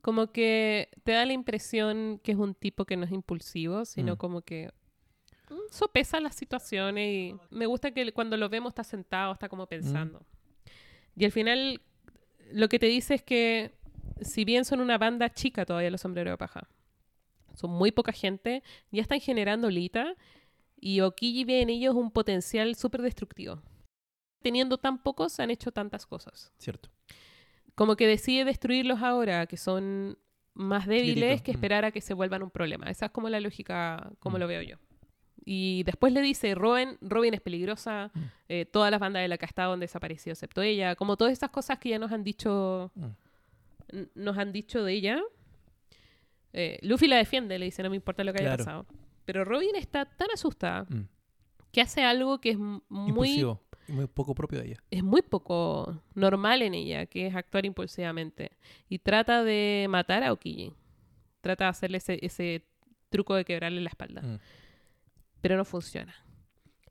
Como 0.00 0.32
que 0.32 0.88
te 1.04 1.12
da 1.12 1.26
la 1.26 1.34
impresión 1.34 2.18
que 2.24 2.32
es 2.32 2.38
un 2.38 2.54
tipo 2.54 2.86
que 2.86 2.96
no 2.96 3.04
es 3.04 3.12
impulsivo, 3.12 3.84
sino 3.84 4.14
Mm. 4.14 4.16
como 4.16 4.40
que 4.40 4.70
mm, 5.50 5.54
sopesa 5.70 6.18
las 6.20 6.34
situaciones 6.34 7.08
y 7.12 7.34
me 7.50 7.66
gusta 7.66 7.90
que 7.90 8.10
cuando 8.14 8.38
lo 8.38 8.48
vemos 8.48 8.70
está 8.70 8.84
sentado, 8.84 9.34
está 9.34 9.50
como 9.50 9.66
pensando. 9.66 10.24
Y 11.14 11.26
al 11.26 11.32
final 11.32 11.82
lo 12.52 12.70
que 12.70 12.78
te 12.78 12.86
dice 12.86 13.16
es 13.16 13.22
que 13.22 13.72
si 14.22 14.44
bien 14.44 14.64
son 14.64 14.80
una 14.80 14.98
banda 14.98 15.30
chica 15.30 15.64
todavía 15.64 15.90
los 15.90 16.00
sombreros 16.00 16.32
de 16.32 16.38
paja, 16.38 16.68
son 17.54 17.70
muy 17.70 17.90
poca 17.92 18.12
gente, 18.12 18.62
ya 18.90 19.02
están 19.02 19.20
generando 19.20 19.68
lita 19.70 20.14
y 20.80 21.00
Okiji 21.00 21.44
ve 21.44 21.60
en 21.62 21.70
ellos 21.70 21.94
un 21.94 22.10
potencial 22.10 22.74
súper 22.76 23.02
destructivo. 23.02 23.60
Teniendo 24.42 24.78
tan 24.78 25.02
pocos, 25.02 25.40
han 25.40 25.50
hecho 25.50 25.72
tantas 25.72 26.06
cosas. 26.06 26.52
Cierto. 26.58 26.88
Como 27.74 27.96
que 27.96 28.06
decide 28.06 28.44
destruirlos 28.44 29.02
ahora, 29.02 29.46
que 29.46 29.56
son 29.56 30.16
más 30.54 30.86
débiles, 30.86 31.42
que 31.42 31.52
mm. 31.52 31.54
esperar 31.54 31.84
a 31.84 31.90
que 31.90 32.00
se 32.00 32.14
vuelvan 32.14 32.42
un 32.42 32.50
problema. 32.50 32.86
Esa 32.90 33.06
es 33.06 33.12
como 33.12 33.28
la 33.28 33.40
lógica, 33.40 34.10
como 34.20 34.36
Mm. 34.36 34.40
lo 34.40 34.46
veo 34.46 34.62
yo. 34.62 34.76
Y 35.44 35.82
después 35.84 36.12
le 36.12 36.20
dice, 36.20 36.54
Robin, 36.54 36.98
Robin 37.00 37.34
es 37.34 37.40
peligrosa, 37.40 38.10
Mm. 38.14 38.20
eh, 38.48 38.64
todas 38.66 38.90
las 38.90 39.00
bandas 39.00 39.22
de 39.22 39.28
la 39.28 39.38
que 39.38 39.44
ha 39.44 39.48
estado 39.48 39.72
han 39.72 39.80
desaparecido, 39.80 40.32
excepto 40.34 40.62
ella, 40.62 40.94
como 40.94 41.16
todas 41.16 41.32
esas 41.32 41.50
cosas 41.50 41.78
que 41.78 41.88
ya 41.90 41.98
nos 41.98 42.12
han 42.12 42.22
dicho, 42.22 42.90
Mm. 42.94 43.06
Nos 44.14 44.36
han 44.38 44.52
dicho 44.52 44.82
de 44.84 44.92
ella. 44.92 45.20
Eh, 46.52 46.78
Luffy 46.82 47.06
la 47.08 47.16
defiende, 47.16 47.58
le 47.58 47.66
dice, 47.66 47.82
no 47.82 47.90
me 47.90 47.96
importa 47.96 48.24
lo 48.24 48.32
que 48.32 48.40
haya 48.40 48.56
Claro. 48.56 48.64
pasado. 48.64 48.86
Pero 49.24 49.44
Robin 49.44 49.76
está 49.76 50.04
tan 50.06 50.28
asustada 50.32 50.84
Mm. 50.88 51.06
que 51.72 51.80
hace 51.80 52.02
algo 52.02 52.40
que 52.40 52.50
es 52.50 52.58
muy 52.58 53.08
Impulsivo. 53.08 53.62
Muy 53.88 54.06
poco 54.06 54.34
propio 54.34 54.58
de 54.60 54.66
ella. 54.68 54.76
es 54.90 55.02
muy 55.02 55.22
poco 55.22 56.02
normal 56.14 56.60
en 56.62 56.74
ella, 56.74 57.06
que 57.06 57.26
es 57.26 57.34
actuar 57.34 57.64
impulsivamente. 57.64 58.50
Y 58.88 58.98
trata 58.98 59.42
de 59.44 59.86
matar 59.88 60.22
a 60.22 60.32
Okiji. 60.32 60.74
Trata 61.40 61.64
de 61.64 61.70
hacerle 61.70 61.96
ese, 61.98 62.18
ese 62.24 62.66
truco 63.08 63.34
de 63.34 63.44
quebrarle 63.46 63.80
la 63.80 63.88
espalda. 63.88 64.20
Mm. 64.20 64.38
Pero 65.40 65.56
no 65.56 65.64
funciona. 65.64 66.14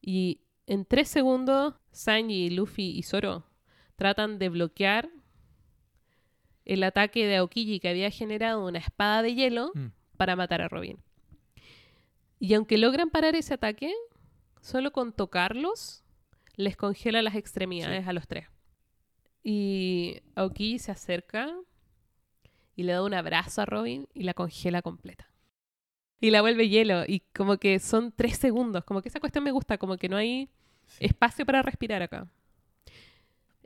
Y 0.02 0.42
en 0.66 0.86
tres 0.86 1.08
segundos, 1.10 1.76
Sanji, 1.92 2.50
Luffy 2.50 2.98
y 2.98 3.04
Zoro 3.04 3.46
tratan 3.96 4.40
de 4.40 4.50
bloquear 4.50 5.10
el 6.68 6.84
ataque 6.84 7.26
de 7.26 7.38
Aokiji 7.38 7.80
que 7.80 7.90
había 7.90 8.12
generado 8.12 8.66
una 8.66 8.80
espada 8.80 9.22
de 9.22 9.34
hielo 9.36 9.72
Mm. 9.74 9.88
para 10.18 10.36
matar 10.36 10.62
a 10.62 10.68
Robin. 10.68 10.98
Y 12.40 12.54
aunque 12.54 12.78
logran 12.78 13.10
parar 13.10 13.36
ese 13.36 13.54
ataque, 13.56 13.92
solo 14.62 14.92
con 14.92 15.12
tocarlos 15.14 16.04
les 16.56 16.76
congela 16.78 17.22
las 17.22 17.36
extremidades 17.36 18.04
Sí. 18.04 18.10
a 18.10 18.14
los 18.14 18.28
tres. 18.28 18.48
Y 19.44 20.22
Aokiji 20.36 20.80
se 20.80 20.92
acerca 20.92 21.54
y 22.76 22.84
le 22.84 22.94
da 22.94 23.04
un 23.04 23.14
abrazo 23.14 23.62
a 23.62 23.66
Robin 23.66 24.08
y 24.14 24.24
la 24.24 24.34
congela 24.34 24.82
completa. 24.82 25.32
Y 26.20 26.32
la 26.32 26.42
vuelve 26.42 26.68
hielo. 26.68 27.04
Y 27.08 27.22
como 27.36 27.58
que 27.58 27.80
son 27.80 28.12
tres 28.12 28.38
segundos. 28.38 28.84
Como 28.84 29.02
que 29.02 29.10
esa 29.10 29.20
cuestión 29.20 29.44
me 29.44 29.52
gusta. 29.52 29.78
Como 29.78 29.98
que 29.98 30.10
no 30.10 30.18
hay 30.18 30.50
Sí. 30.88 31.06
espacio 31.06 31.46
para 31.46 31.62
respirar 31.62 32.02
acá. 32.02 32.28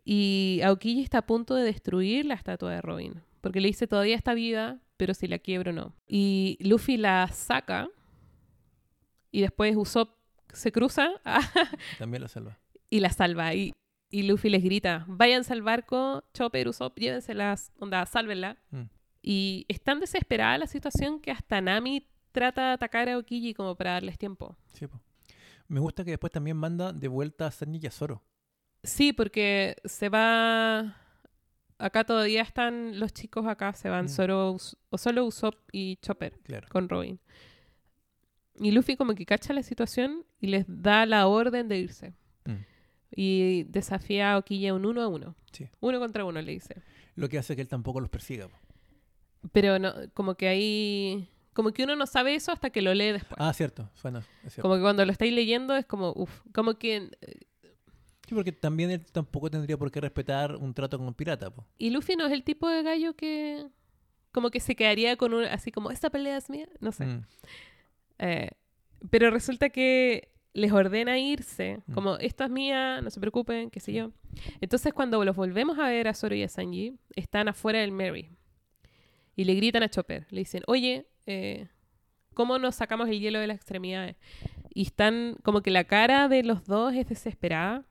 Y 0.04 0.62
Aokiji 0.64 1.04
está 1.04 1.20
a 1.20 1.26
punto 1.26 1.56
de 1.56 1.64
destruir 1.64 2.26
la 2.26 2.34
estatua 2.34 2.72
de 2.72 2.82
Robin. 2.82 3.22
Porque 3.42 3.62
le 3.62 3.68
dice 3.68 3.88
todavía 3.88 4.16
está 4.16 4.34
viva, 4.34 4.80
pero 4.98 5.14
si 5.14 5.28
la 5.28 5.40
quiebro 5.40 5.74
no. 5.74 5.96
Y 6.08 6.58
Luffy 6.62 6.98
la 6.98 7.28
saca. 7.30 7.90
Y 9.32 9.42
después 9.42 9.76
Usopp 9.76 10.16
se 10.54 10.72
cruza 10.72 11.10
También 12.00 12.22
la 12.22 12.28
salva. 12.28 12.58
y 12.90 13.00
la 13.00 13.10
salva. 13.10 13.54
Y, 13.54 13.74
y 14.10 14.24
Luffy 14.24 14.50
les 14.50 14.64
grita, 14.64 15.06
váyanse 15.08 15.54
al 15.54 15.62
barco, 15.62 16.24
Chopper, 16.34 16.68
Usopp, 16.68 16.98
llévenselas, 17.00 17.72
onda, 17.80 18.06
sálvenla. 18.06 18.58
Mm. 18.72 18.82
Y 19.24 19.66
es 19.70 19.82
tan 19.82 20.00
desesperada 20.00 20.58
la 20.58 20.68
situación 20.68 21.20
que 21.22 21.32
hasta 21.32 21.62
Nami 21.62 22.08
trata 22.32 22.68
de 22.68 22.74
atacar 22.74 23.08
a 23.08 23.18
Okiji 23.18 23.54
como 23.54 23.76
para 23.76 23.92
darles 23.94 24.18
tiempo. 24.18 24.58
Sí, 24.74 24.88
po. 24.88 25.00
Me 25.68 25.80
gusta 25.80 26.04
que 26.04 26.12
después 26.12 26.32
también 26.34 26.58
manda 26.58 26.92
de 26.92 27.08
vuelta 27.08 27.48
a 27.48 27.52
Sanji 27.52 27.80
y 27.84 27.88
a 27.88 27.92
Zoro. 27.92 28.22
Sí, 28.84 29.14
porque 29.14 29.76
se 29.86 30.10
va... 30.10 30.98
Acá 31.78 32.04
todavía 32.04 32.42
están 32.44 33.00
los 33.00 33.12
chicos 33.14 33.48
acá, 33.48 33.74
se 33.74 33.90
van 33.90 34.06
Mm. 34.06 34.10
solo, 34.10 34.58
o 34.90 34.98
solo 34.98 35.26
Usopp 35.26 35.56
y 35.72 35.96
Chopper 35.98 36.34
Claro. 36.44 36.68
con 36.70 36.88
Robin. 36.90 37.20
Y 38.60 38.72
Luffy 38.72 38.96
como 38.96 39.16
que 39.16 39.26
cacha 39.26 39.54
la 39.54 39.64
situación 39.64 40.24
y 40.40 40.48
les 40.48 40.66
da 40.68 41.06
la 41.08 41.26
orden 41.28 41.68
de 41.68 41.78
irse. 41.80 42.14
Mm. 42.46 42.56
Y 43.16 43.64
desafía 43.64 44.34
a 44.34 44.38
Okiji 44.38 44.68
a 44.68 44.74
un 44.76 44.86
uno 44.86 45.02
a 45.02 45.08
uno. 45.08 45.36
Sí. 45.52 45.68
Uno 45.80 46.00
contra 46.00 46.24
uno, 46.24 46.40
le 46.42 46.52
dice. 46.52 46.76
Lo 47.16 47.28
que 47.30 47.40
hace 47.40 47.56
que 47.56 47.62
él 47.64 47.68
tampoco 47.68 48.00
los 48.00 48.10
persiga. 48.10 48.48
po. 48.48 48.58
Pero 49.52 49.80
no, 49.80 49.94
como 50.14 50.36
que 50.36 50.48
ahí... 50.48 51.28
Como 51.54 51.72
que 51.72 51.84
uno 51.84 51.96
no 51.98 52.06
sabe 52.08 52.36
eso 52.36 52.52
hasta 52.54 52.70
que 52.70 52.82
lo 52.82 52.94
lee 52.94 53.12
después. 53.12 53.36
Ah, 53.40 53.52
cierto. 53.54 53.90
Es 53.96 54.02
cierto. 54.54 54.62
como 54.62 54.76
que 54.76 54.82
cuando 54.82 55.04
lo 55.06 55.12
estáis 55.12 55.34
leyendo 55.34 55.76
es 55.76 55.86
como, 55.86 56.14
uff, 56.16 56.42
como 56.54 56.76
que... 56.76 57.10
Sí, 58.32 58.36
porque 58.36 58.54
también 58.54 58.92
él 58.92 59.06
tampoco 59.12 59.52
tendría 59.52 59.78
por 59.78 59.92
qué 59.92 60.00
respetar 60.00 60.56
un 60.56 60.74
trato 60.74 60.98
con 60.98 61.06
un 61.06 61.14
pirata. 61.14 61.54
po. 61.54 61.68
Y 61.78 61.90
Luffy 61.90 62.16
no 62.16 62.26
es 62.26 62.32
el 62.32 62.46
tipo 62.46 62.70
de 62.70 62.82
gallo 62.82 63.14
que... 63.14 63.68
Como 64.32 64.52
que 64.52 64.62
se 64.62 64.74
quedaría 64.74 65.18
con 65.18 65.34
un... 65.34 65.44
Así 65.44 65.70
como, 65.70 65.92
esta 65.92 66.10
pelea 66.10 66.38
es 66.38 66.50
mía. 66.50 66.70
No 66.80 66.94
sé. 66.94 67.08
Mm. 67.08 67.26
Eh, 68.20 68.52
pero 69.10 69.32
resulta 69.32 69.68
que 69.68 70.32
les 70.54 70.72
ordena 70.72 71.20
irse. 71.20 71.84
Mm. 71.88 71.94
Como, 71.94 72.16
esto 72.20 72.46
es 72.46 72.50
mía, 72.50 73.02
no 73.02 73.10
se 73.10 73.20
preocupen, 73.20 73.70
qué 73.70 73.82
sé 73.82 73.92
yo. 73.92 74.14
Entonces 74.62 74.94
cuando 74.94 75.22
los 75.26 75.36
volvemos 75.36 75.78
a 75.78 75.90
ver 75.90 76.08
a 76.08 76.14
Zoro 76.14 76.34
y 76.34 76.44
a 76.44 76.48
Sanji, 76.48 76.96
están 77.18 77.50
afuera 77.50 77.80
del 77.80 77.92
Mary. 77.92 78.30
Y 79.36 79.44
le 79.44 79.56
gritan 79.56 79.84
a 79.84 79.90
Chopper. 79.90 80.26
Le 80.30 80.40
dicen, 80.40 80.64
oye, 80.68 81.06
eh, 81.26 81.68
¿cómo 82.34 82.60
nos 82.60 82.76
sacamos 82.76 83.10
el 83.10 83.20
hielo 83.20 83.40
de 83.40 83.48
las 83.48 83.58
extremidades? 83.58 84.16
Y 84.74 84.84
están 84.84 85.36
como 85.44 85.60
que 85.62 85.72
la 85.72 85.84
cara 85.84 86.30
de 86.30 86.44
los 86.44 86.64
dos 86.64 86.94
es 86.94 87.10
desesperada. 87.10 87.84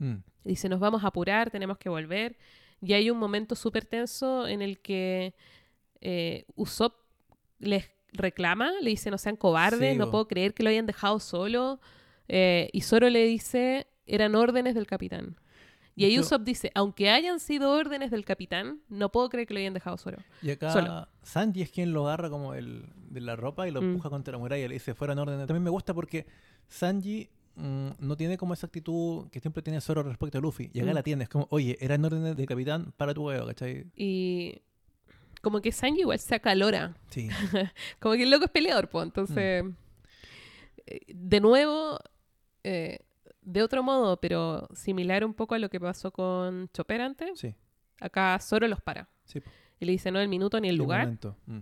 Mm. 0.00 0.16
Dice, 0.44 0.68
nos 0.68 0.80
vamos 0.80 1.04
a 1.04 1.06
apurar, 1.08 1.50
tenemos 1.50 1.78
que 1.78 1.88
volver. 1.88 2.36
Y 2.82 2.94
hay 2.94 3.10
un 3.10 3.18
momento 3.18 3.54
súper 3.54 3.84
tenso 3.84 4.48
en 4.48 4.60
el 4.62 4.80
que 4.80 5.34
eh, 6.00 6.46
Usopp 6.56 6.94
les 7.60 7.88
reclama, 8.12 8.72
le 8.80 8.90
dice, 8.90 9.10
no 9.10 9.18
sean 9.18 9.36
cobardes, 9.36 9.92
Sí, 9.92 9.98
no 9.98 10.10
puedo 10.10 10.26
creer 10.26 10.52
que 10.54 10.62
lo 10.64 10.70
hayan 10.70 10.86
dejado 10.86 11.20
solo. 11.20 11.78
Eh, 12.26 12.68
y 12.72 12.80
Zoro 12.80 13.08
le 13.10 13.24
dice, 13.24 13.86
eran 14.06 14.34
órdenes 14.34 14.74
del 14.74 14.86
capitán. 14.86 15.36
Y 15.94 16.04
ahí 16.06 16.18
Usopp 16.18 16.42
dice, 16.42 16.70
aunque 16.74 17.10
hayan 17.10 17.40
sido 17.40 17.72
órdenes 17.72 18.10
del 18.10 18.24
capitán, 18.24 18.80
no 18.88 19.12
puedo 19.12 19.28
creer 19.28 19.46
que 19.46 19.52
lo 19.52 19.60
hayan 19.60 19.74
dejado 19.74 19.98
solo. 19.98 20.16
Y 20.40 20.50
acá 20.50 20.72
Solo. 20.72 21.06
Sanji 21.22 21.60
es 21.60 21.70
quien 21.70 21.92
lo 21.92 22.06
agarra 22.06 22.30
como 22.30 22.54
el, 22.54 22.86
de 23.10 23.20
la 23.20 23.36
ropa 23.36 23.68
y 23.68 23.70
lo 23.70 23.82
Mm. 23.82 23.84
empuja 23.90 24.08
contra 24.08 24.32
la 24.32 24.38
muralla. 24.38 24.66
Le 24.66 24.74
dice, 24.74 24.94
fueran 24.94 25.18
órdenes. 25.18 25.46
También 25.46 25.62
me 25.62 25.68
gusta 25.70 25.92
porque 25.92 26.24
Sanji 26.68 27.28
mm, 27.56 27.88
no 27.98 28.16
tiene 28.16 28.36
como 28.38 28.54
esa 28.54 28.66
actitud 28.66 29.28
que 29.30 29.40
siempre 29.40 29.62
tiene 29.62 29.80
Zoro 29.80 30.02
respecto 30.02 30.38
a 30.38 30.40
Luffy. 30.40 30.70
Y 30.72 30.80
acá 30.80 30.90
Mm. 30.90 30.94
la 30.94 31.02
tiene. 31.02 31.22
Es 31.24 31.28
como, 31.30 31.46
oye, 31.50 31.76
eran 31.80 32.04
órdenes 32.04 32.36
del 32.36 32.46
capitán 32.46 32.92
para 32.96 33.12
tu 33.14 33.26
huevo, 33.26 33.46
¿cachai? 33.46 33.86
Y 33.96 34.60
como 35.42 35.60
que 35.60 35.72
Sanji 35.72 36.00
igual 36.00 36.18
se 36.18 36.34
acalora. 36.34 36.94
Sí. 37.08 37.28
Como 37.98 38.14
que 38.14 38.24
el 38.24 38.30
loco 38.30 38.44
es 38.44 38.50
peleador, 38.50 38.88
pues. 38.88 39.06
Entonces, 39.06 39.64
Mm. 39.64 39.70
eh, 40.86 41.00
de 41.08 41.40
nuevo, 41.40 41.98
eh, 42.64 42.98
de 43.42 43.62
otro 43.62 43.82
modo, 43.82 44.18
pero 44.20 44.68
similar 44.74 45.24
un 45.24 45.32
poco 45.34 45.54
a 45.54 45.58
lo 45.58 45.70
que 45.70 45.80
pasó 45.80 46.10
con 46.12 46.68
Chopper 46.74 47.00
antes, 47.00 47.38
Sí. 47.38 47.54
acá 48.00 48.38
Zoro 48.40 48.68
los 48.68 48.80
para. 48.82 49.08
Sí. 49.24 49.40
Y 49.78 49.86
le 49.86 49.92
dice 49.92 50.10
no 50.10 50.20
el 50.20 50.28
minuto 50.28 50.60
ni 50.60 50.68
el 50.68 50.74
un 50.74 50.78
lugar. 50.78 51.00
momento. 51.04 51.36
Mm. 51.46 51.58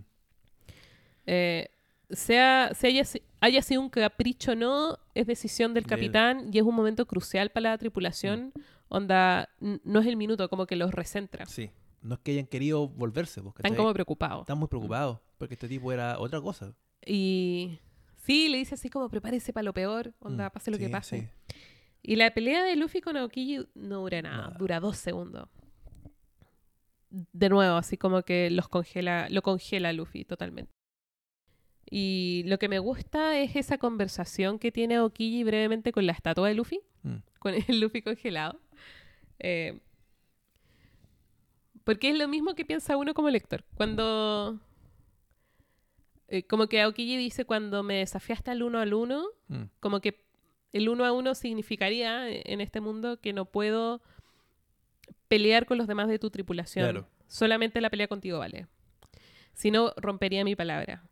Eh, 1.25 1.69
sea, 2.15 2.71
haya, 2.83 3.03
haya 3.41 3.61
sido 3.61 3.81
un 3.81 3.89
capricho 3.89 4.51
o 4.53 4.55
no, 4.55 4.97
es 5.13 5.27
decisión 5.27 5.73
del 5.73 5.85
capitán 5.85 6.49
y 6.51 6.57
es 6.57 6.63
un 6.63 6.75
momento 6.75 7.05
crucial 7.05 7.49
para 7.51 7.71
la 7.71 7.77
tripulación. 7.77 8.51
Onda, 8.87 9.49
n- 9.61 9.79
no 9.83 9.99
es 9.99 10.07
el 10.07 10.17
minuto, 10.17 10.49
como 10.49 10.65
que 10.65 10.75
los 10.75 10.91
recentra. 10.93 11.45
Sí. 11.45 11.69
No 12.01 12.15
es 12.15 12.21
que 12.21 12.31
hayan 12.31 12.45
querido 12.47 12.87
volverse, 12.87 13.41
Están 13.41 13.75
como 13.75 13.93
preocupados. 13.93 14.41
Están 14.41 14.57
muy 14.57 14.67
preocupados 14.67 15.19
porque 15.37 15.53
este 15.55 15.67
tipo 15.67 15.91
era 15.91 16.17
otra 16.19 16.39
cosa. 16.41 16.73
Y 17.05 17.77
sí, 18.17 18.47
le 18.49 18.57
dice 18.57 18.75
así 18.75 18.89
como 18.89 19.09
prepárese 19.09 19.51
para 19.53 19.63
lo 19.65 19.73
peor, 19.73 20.13
onda, 20.19 20.47
Mm, 20.47 20.51
pase 20.51 20.71
lo 20.71 20.77
que 20.77 20.89
pase. 20.89 21.19
sí. 21.19 21.53
Y 22.01 22.15
la 22.15 22.33
pelea 22.33 22.63
de 22.63 22.75
Luffy 22.77 23.01
con 23.01 23.17
Aokiji 23.17 23.67
no 23.75 23.99
dura 23.99 24.21
nada, 24.21 24.37
Nada. 24.37 24.57
dura 24.57 24.79
dos 24.79 24.95
segundos. 24.97 25.49
De 27.09 27.49
nuevo, 27.49 27.75
así 27.75 27.97
como 27.97 28.21
que 28.21 28.49
los 28.51 28.69
congela, 28.69 29.27
lo 29.29 29.41
congela 29.41 29.91
Luffy 29.93 30.23
totalmente. 30.25 30.71
Y 31.91 32.43
lo 32.45 32.59
que 32.59 32.69
me 32.69 32.79
gusta 32.79 33.37
es 33.39 33.55
esa 33.55 33.77
conversación 33.77 34.59
que 34.59 34.71
tiene 34.71 34.95
Aokiji 34.97 35.43
brevemente 35.43 35.91
con 35.91 36.05
la 36.05 36.11
estatua 36.13 36.47
de 36.47 36.53
Luffy, 36.55 36.79
Mm. 37.03 37.15
con 37.39 37.53
el 37.53 37.63
Luffy 37.81 38.01
congelado. 38.01 38.59
Eh, 39.39 39.79
porque 41.83 42.09
es 42.09 42.17
lo 42.17 42.27
mismo 42.27 42.55
que 42.55 42.65
piensa 42.65 42.97
uno 42.97 43.13
como 43.13 43.29
lector. 43.29 43.63
Cuando... 43.75 44.59
eh, 46.27 46.43
como 46.43 46.67
que 46.67 46.81
Aokiji 46.81 47.17
dice, 47.17 47.45
cuando 47.45 47.81
me 47.83 47.95
desafiaste 47.95 48.51
al 48.51 48.61
uno 48.63 48.79
al 48.79 48.93
uno, 48.93 49.25
Mm. 49.47 49.63
como 49.79 49.99
que 49.99 50.23
el 50.73 50.89
uno 50.89 51.03
a 51.05 51.11
uno 51.11 51.33
significaría 51.33 52.29
eh, 52.29 52.43
en 52.45 52.61
este 52.61 52.81
mundo 52.81 53.19
que 53.19 53.33
no 53.33 53.45
puedo 53.45 54.01
pelear 55.27 55.65
con 55.65 55.79
los 55.79 55.87
demás 55.87 56.07
de 56.07 56.19
tu 56.19 56.29
tripulación. 56.29 56.85
Claro. 56.85 57.07
Solamente 57.27 57.81
la 57.81 57.89
pelea 57.89 58.07
contigo 58.07 58.37
vale. 58.37 58.67
Si 59.53 59.71
no, 59.71 59.91
rompería 59.97 60.43
mi 60.43 60.55
palabra. 60.55 61.03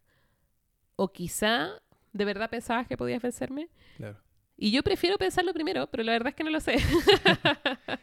O 0.98 1.14
quizá 1.14 1.70
de 2.12 2.26
verdad 2.26 2.50
pensabas 2.50 2.88
que 2.88 2.98
podías 2.98 3.22
vencerme. 3.22 3.70
Claro. 3.96 4.20
Y 4.58 4.72
yo 4.72 4.84
prefiero 4.84 5.18
pensarlo 5.18 5.54
primero, 5.54 5.88
pero 5.88 6.04
la 6.04 6.12
verdad 6.12 6.30
es 6.30 6.36
que 6.36 6.44
no 6.44 6.50
lo 6.50 6.60
sé. 6.60 6.76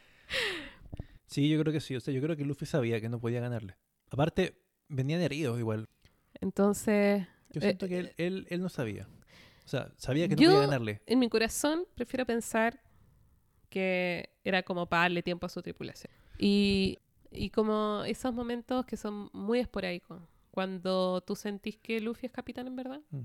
Sí, 1.26 1.48
yo 1.48 1.58
creo 1.60 1.72
que 1.72 1.80
sí. 1.80 1.96
O 1.96 2.00
sea, 2.00 2.14
yo 2.14 2.20
creo 2.22 2.36
que 2.36 2.44
Luffy 2.44 2.64
sabía 2.66 3.00
que 3.00 3.08
no 3.08 3.18
podía 3.18 3.40
ganarle. 3.40 3.76
Aparte, 4.10 4.62
venían 4.88 5.20
heridos 5.20 5.58
igual. 5.58 5.88
Entonces, 6.40 7.26
Yo 7.50 7.60
Eh, 7.60 7.64
siento 7.64 7.88
que 7.88 7.98
él, 7.98 8.12
él, 8.18 8.46
él 8.50 8.60
no 8.62 8.68
sabía. 8.68 9.08
O 9.64 9.68
sea, 9.68 9.90
sabía 9.96 10.28
que 10.28 10.36
no 10.36 10.42
yo- 10.42 10.50
podía 10.50 10.66
ganarle. 10.66 11.02
En 11.06 11.18
mi 11.18 11.28
corazón 11.28 11.86
prefiero 11.94 12.24
pensar 12.26 12.80
que 13.68 14.30
era 14.44 14.62
como 14.62 14.86
para 14.88 15.02
darle 15.02 15.22
tiempo 15.22 15.46
a 15.46 15.48
su 15.48 15.60
tripulación. 15.62 16.12
Y, 16.38 16.98
y 17.32 17.50
como 17.50 18.04
esos 18.06 18.32
momentos 18.34 18.86
que 18.86 18.96
son 18.96 19.28
muy 19.32 19.58
esporádicos, 19.60 20.22
cuando 20.54 21.20
tú 21.22 21.34
sentís 21.34 21.76
que 21.78 22.00
Luffy 22.00 22.26
es 22.26 22.32
capitán 22.32 22.68
en 22.68 22.76
verdad. 22.76 23.00
Mm. 23.10 23.22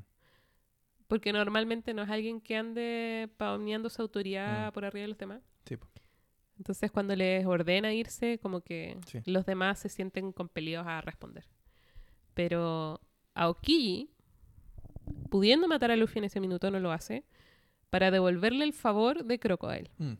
Porque 1.08 1.32
normalmente 1.32 1.94
no 1.94 2.02
es 2.02 2.10
alguien 2.10 2.42
que 2.42 2.56
ande 2.58 3.30
pauneando 3.38 3.90
su 3.92 4.02
autoridad 4.02 4.70
Mm. 4.70 4.74
por 4.74 4.86
arriba 4.86 5.04
de 5.04 5.08
los 5.10 5.18
demás. 5.20 5.42
Sí. 5.66 5.76
Entonces 6.58 6.92
cuando 6.92 7.16
les 7.16 7.46
ordena 7.46 7.94
irse, 7.94 8.40
como 8.40 8.62
que 8.62 8.98
Sí. 9.06 9.20
los 9.26 9.46
demás 9.46 9.78
se 9.80 9.90
sienten 9.90 10.32
compelidos 10.32 10.88
a 10.88 11.02
responder. 11.02 11.46
Pero 12.34 13.00
Aokiji, 13.36 14.10
pudiendo 15.30 15.68
matar 15.68 15.92
a 15.92 15.96
Luffy 15.96 16.18
en 16.20 16.26
ese 16.26 16.40
minuto, 16.40 16.72
no 16.72 16.80
lo 16.80 16.92
hace 16.92 17.24
para 17.92 18.12
devolverle 18.12 18.66
el 18.66 18.74
favor 18.74 19.24
de 19.24 19.40
Crocodile. 19.40 19.92
Mm, 19.98 20.14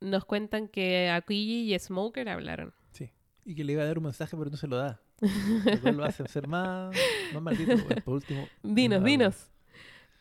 Nos 0.00 0.24
cuentan 0.24 0.68
que 0.68 1.10
Aokiji 1.10 1.74
y 1.74 1.78
Smoker 1.78 2.28
hablaron. 2.28 2.72
sí. 2.92 3.10
Y 3.44 3.54
que 3.54 3.64
le 3.64 3.72
iba 3.72 3.82
a 3.82 3.86
dar 3.86 3.96
un 3.98 4.04
mensaje, 4.04 4.36
pero 4.36 4.50
no 4.50 4.56
se 4.56 4.68
lo 4.68 4.76
da. 4.76 5.00
Lo 5.20 5.80
cual 5.80 5.96
lo 5.96 6.04
hace 6.04 6.26
ser 6.28 6.46
más, 6.46 6.94
más 7.32 7.42
maldito. 7.42 7.76
pues, 7.86 8.02
por 8.02 8.14
último. 8.14 8.48
Dinos, 8.62 9.00
no, 9.00 9.06
dinos. 9.06 9.50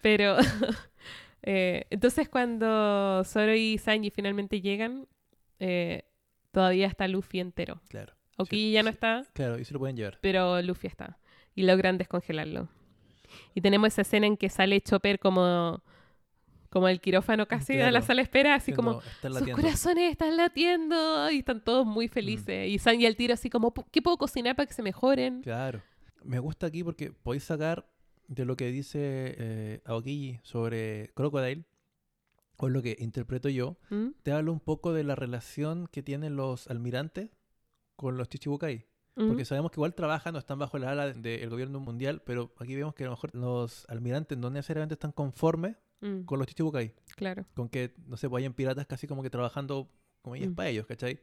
Pero 0.02 0.38
eh, 1.44 1.86
entonces 1.90 2.30
cuando 2.30 3.24
Zoro 3.26 3.53
y 3.56 3.78
Sanji 3.78 4.10
finalmente 4.10 4.61
llegan, 4.61 5.07
eh, 5.60 6.03
todavía 6.52 6.88
está 6.88 7.07
Luffy 7.07 7.40
entero. 7.40 7.82
Claro. 7.90 8.14
Sí, 8.49 8.72
ya 8.72 8.84
no 8.84 8.90
sí. 8.90 8.94
está, 8.95 9.24
Claro, 9.34 9.57
y 9.57 9.65
se 9.65 9.74
lo 9.74 9.80
pueden 9.80 9.95
llevar. 9.98 10.19
pero 10.22 10.61
Luffy 10.61 10.88
está. 10.88 11.18
Y 11.56 11.64
logran 11.64 11.98
descongelarlo. 11.98 12.69
Y 13.56 13.61
tenemos 13.61 13.88
esa 13.88 14.03
escena 14.03 14.28
en 14.28 14.38
que 14.38 14.49
sale 14.49 14.80
Chopper 14.82 15.19
como, 15.19 15.82
como 16.77 16.87
el 16.87 17.01
quirófano 17.01 17.47
casi 17.47 17.73
a 17.73 17.85
la 17.85 17.89
Claro. 17.91 18.05
sala 18.05 18.17
de 18.19 18.23
espera, 18.23 18.55
así 18.55 18.73
como, 18.73 18.99
"Está 19.01 19.27
sus 19.29 19.39
latiendo". 19.39 19.61
corazones 19.61 20.11
están 20.11 20.37
latiendo 20.37 21.31
y 21.31 21.39
están 21.39 21.61
todos 21.63 21.85
muy 21.85 22.07
felices. 22.07 22.69
Y 22.69 22.79
Sanji 22.79 23.05
al 23.05 23.15
tiro 23.15 23.33
así 23.33 23.49
como, 23.49 23.73
¿qué 23.91 24.01
puedo 24.01 24.17
cocinar 24.17 24.55
para 24.55 24.67
que 24.67 24.73
se 24.73 24.81
mejoren? 24.83 25.41
Claro. 25.41 25.81
Me 26.23 26.39
gusta 26.39 26.67
aquí 26.67 26.83
porque 26.83 27.11
podéis 27.11 27.43
sacar 27.43 27.87
de 28.27 28.43
lo 28.45 28.55
que 28.57 28.71
dice 28.71 28.99
eh, 29.37 29.81
Aokiji 29.85 30.39
sobre 30.43 31.11
Crocodile, 31.13 31.63
o 32.57 32.69
lo 32.69 32.81
que 32.81 32.95
interpreto 32.99 33.49
yo, 33.49 33.77
¿Mm? 33.89 34.07
te 34.23 34.31
hablo 34.31 34.51
un 34.51 34.59
poco 34.59 34.91
de 34.91 35.03
la 35.03 35.15
relación 35.15 35.87
que 35.91 36.01
tienen 36.01 36.35
los 36.35 36.67
almirantes 36.67 37.29
con 37.95 38.17
los 38.17 38.27
Chichibukai. 38.29 38.85
¿Mm? 39.15 39.27
Porque 39.27 39.45
sabemos 39.45 39.71
que 39.71 39.75
igual 39.79 39.93
trabajan 39.95 40.35
o 40.35 40.39
están 40.39 40.59
bajo 40.59 40.77
la 40.77 40.91
ala 40.91 41.11
del 41.13 41.49
gobierno 41.49 41.79
mundial, 41.79 42.21
pero 42.25 42.51
aquí 42.59 42.75
vemos 42.75 42.93
que 42.95 43.03
a 43.03 43.07
lo 43.07 43.11
mejor 43.13 43.33
los 43.33 43.85
almirantes 43.89 44.37
no 44.37 44.49
necesariamente 44.49 44.93
están 44.95 45.11
conformes 45.11 45.75
Mm, 46.02 46.26
con 46.26 46.38
los 46.40 46.48
Chichibukai. 46.48 46.94
claro. 47.15 47.45
Con 47.56 47.69
que, 47.69 47.94
no 48.06 48.18
sé, 48.18 48.28
vayan 48.28 48.53
piratas 48.53 48.86
casi 48.86 49.07
como 49.07 49.24
que 49.24 49.30
trabajando 49.30 49.90
como 50.22 50.36
ellos 50.36 50.52
Mm. 50.52 50.56
para 50.56 50.69
ellos, 50.69 50.86
¿cachai? 50.86 51.19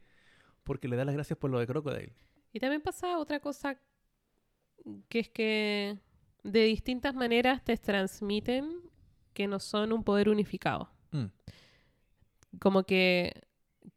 Porque 0.63 0.87
le 0.87 0.95
da 0.95 1.05
las 1.05 1.15
gracias 1.15 1.37
por 1.39 1.49
lo 1.51 1.59
de 1.59 1.67
Crocodile. 1.67 2.13
Y 2.51 2.59
también 2.59 2.81
pasa 2.81 3.17
otra 3.19 3.39
cosa 3.39 3.79
que 5.09 5.19
es 5.19 5.29
que 5.29 5.97
de 6.43 6.63
distintas 6.65 7.13
maneras 7.15 7.63
te 7.63 7.75
transmiten 7.77 8.81
que 9.33 9.47
no 9.47 9.59
son 9.59 9.91
un 9.93 10.03
poder 10.03 10.29
unificado. 10.29 10.89
Mm, 11.11 11.25
Como 12.59 12.83
que, 12.83 13.33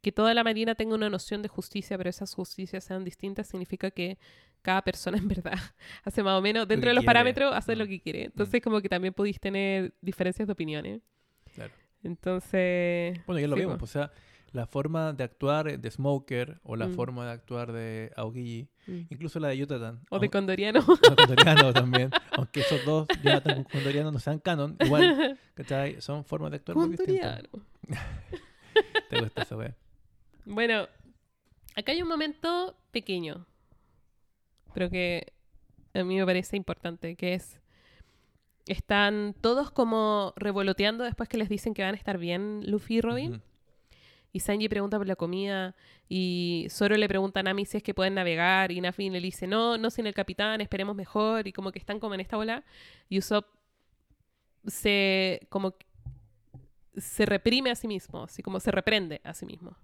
que 0.01 0.11
toda 0.11 0.33
la 0.33 0.43
marina 0.43 0.75
tenga 0.75 0.95
una 0.95 1.09
noción 1.09 1.41
de 1.41 1.49
justicia, 1.49 1.97
pero 1.97 2.09
esas 2.09 2.33
justicias 2.33 2.83
sean 2.85 3.03
distintas, 3.03 3.47
significa 3.47 3.91
que 3.91 4.17
cada 4.61 4.81
persona 4.81 5.17
en 5.23 5.27
verdad 5.27 5.57
hace 6.03 6.23
más 6.23 6.37
o 6.37 6.41
menos, 6.41 6.67
dentro 6.67 6.89
de 6.89 6.93
los 6.95 7.01
quiere. 7.01 7.05
parámetros, 7.13 7.53
hace 7.53 7.75
Mm. 7.75 7.79
lo 7.79 7.87
que 7.87 7.99
quiere. 8.01 8.23
Entonces 8.25 8.61
como 8.61 8.81
que 8.81 8.89
también 8.89 9.13
podéis 9.13 9.39
tener 9.39 9.93
diferencias 10.01 10.47
de 10.47 10.51
opiniones. 10.53 11.01
claro. 11.55 11.73
Entonces... 12.03 13.19
Bueno, 13.25 13.39
ya 13.41 13.47
lo 13.47 13.57
sí, 13.57 13.63
pues, 13.65 13.81
o 13.83 13.87
sea, 13.87 14.11
la 14.53 14.65
forma 14.65 15.11
de 15.13 15.23
actuar 15.25 15.77
de 15.79 15.91
Smoker 15.91 16.59
o 16.63 16.75
la 16.77 16.87
Mm. 16.87 16.93
forma 16.95 17.25
de 17.25 17.31
actuar 17.33 17.71
de 17.73 18.11
Aokiji, 18.15 18.69
Mm. 18.87 18.99
incluso 19.09 19.39
la 19.41 19.49
de 19.49 19.57
Yutatan. 19.57 19.99
O 20.09 20.17
de 20.17 20.29
Condoriano. 20.29 20.79
o 20.87 20.95
de 21.09 21.15
Condoriano 21.15 21.73
también. 21.73 22.09
Aunque 22.37 22.61
esos 22.61 22.83
dos, 22.85 23.05
Jonathan 23.21 23.55
con 23.55 23.63
Condoriano, 23.65 24.11
no 24.11 24.19
sean 24.19 24.39
canon, 24.39 24.77
igual, 24.79 25.37
¿cachai? 25.55 25.99
Son 26.01 26.23
formas 26.23 26.51
de 26.51 26.57
actuar 26.57 26.77
muy 26.77 26.89
distintas. 26.89 27.43
¿Te 29.09 29.19
gusta 29.19 29.41
esa 29.41 29.57
wea? 29.57 29.75
Bueno, 30.51 30.87
acá 31.75 31.91
hay 31.91 32.01
un 32.01 32.07
momento 32.07 32.75
pequeño, 32.89 33.45
pero 34.73 34.89
que 34.89 35.31
a 35.93 36.03
mí 36.03 36.17
me 36.17 36.25
parece 36.25 36.57
importante, 36.57 37.15
que 37.15 37.35
es, 37.35 37.59
están 38.65 39.35
todos 39.41 39.69
como 39.69 40.33
revoloteando 40.37 41.03
después 41.03 41.29
que 41.29 41.37
les 41.37 41.49
dicen 41.49 41.75
que 41.75 41.83
van 41.83 41.93
a 41.93 41.97
estar 41.97 42.17
bien 42.17 42.63
Luffy 42.65 42.95
y 42.95 43.01
Robin, 43.01 43.43
y 44.33 44.39
Sanji 44.39 44.69
pregunta 44.69 44.97
por 44.97 45.05
la 45.05 45.15
comida, 45.15 45.75
y 46.09 46.65
Zoro 46.71 46.97
le 46.97 47.07
pregunta 47.07 47.41
a 47.41 47.43
Nami 47.43 47.65
si 47.65 47.77
es 47.77 47.83
que 47.83 47.93
pueden 47.93 48.15
navegar, 48.15 48.71
y 48.71 48.81
Nami 48.81 49.11
le 49.11 49.21
dice, 49.21 49.45
no, 49.45 49.77
no 49.77 49.91
sin 49.91 50.07
el 50.07 50.15
capitán, 50.15 50.61
esperemos 50.61 50.95
mejor, 50.95 51.47
y 51.47 51.53
como 51.53 51.71
que 51.71 51.77
están 51.77 51.99
como 51.99 52.15
en 52.15 52.21
esta 52.21 52.39
ola, 52.39 52.63
y 53.07 53.19
Usopp 53.19 53.45
se, 54.65 55.45
como 55.49 55.75
se 56.97 57.27
reprime 57.27 57.69
a 57.69 57.75
sí 57.75 57.87
mismo, 57.87 58.23
así 58.23 58.41
como 58.41 58.59
se 58.59 58.71
reprende 58.71 59.21
a 59.23 59.35
sí 59.35 59.45
mismo. 59.45 59.77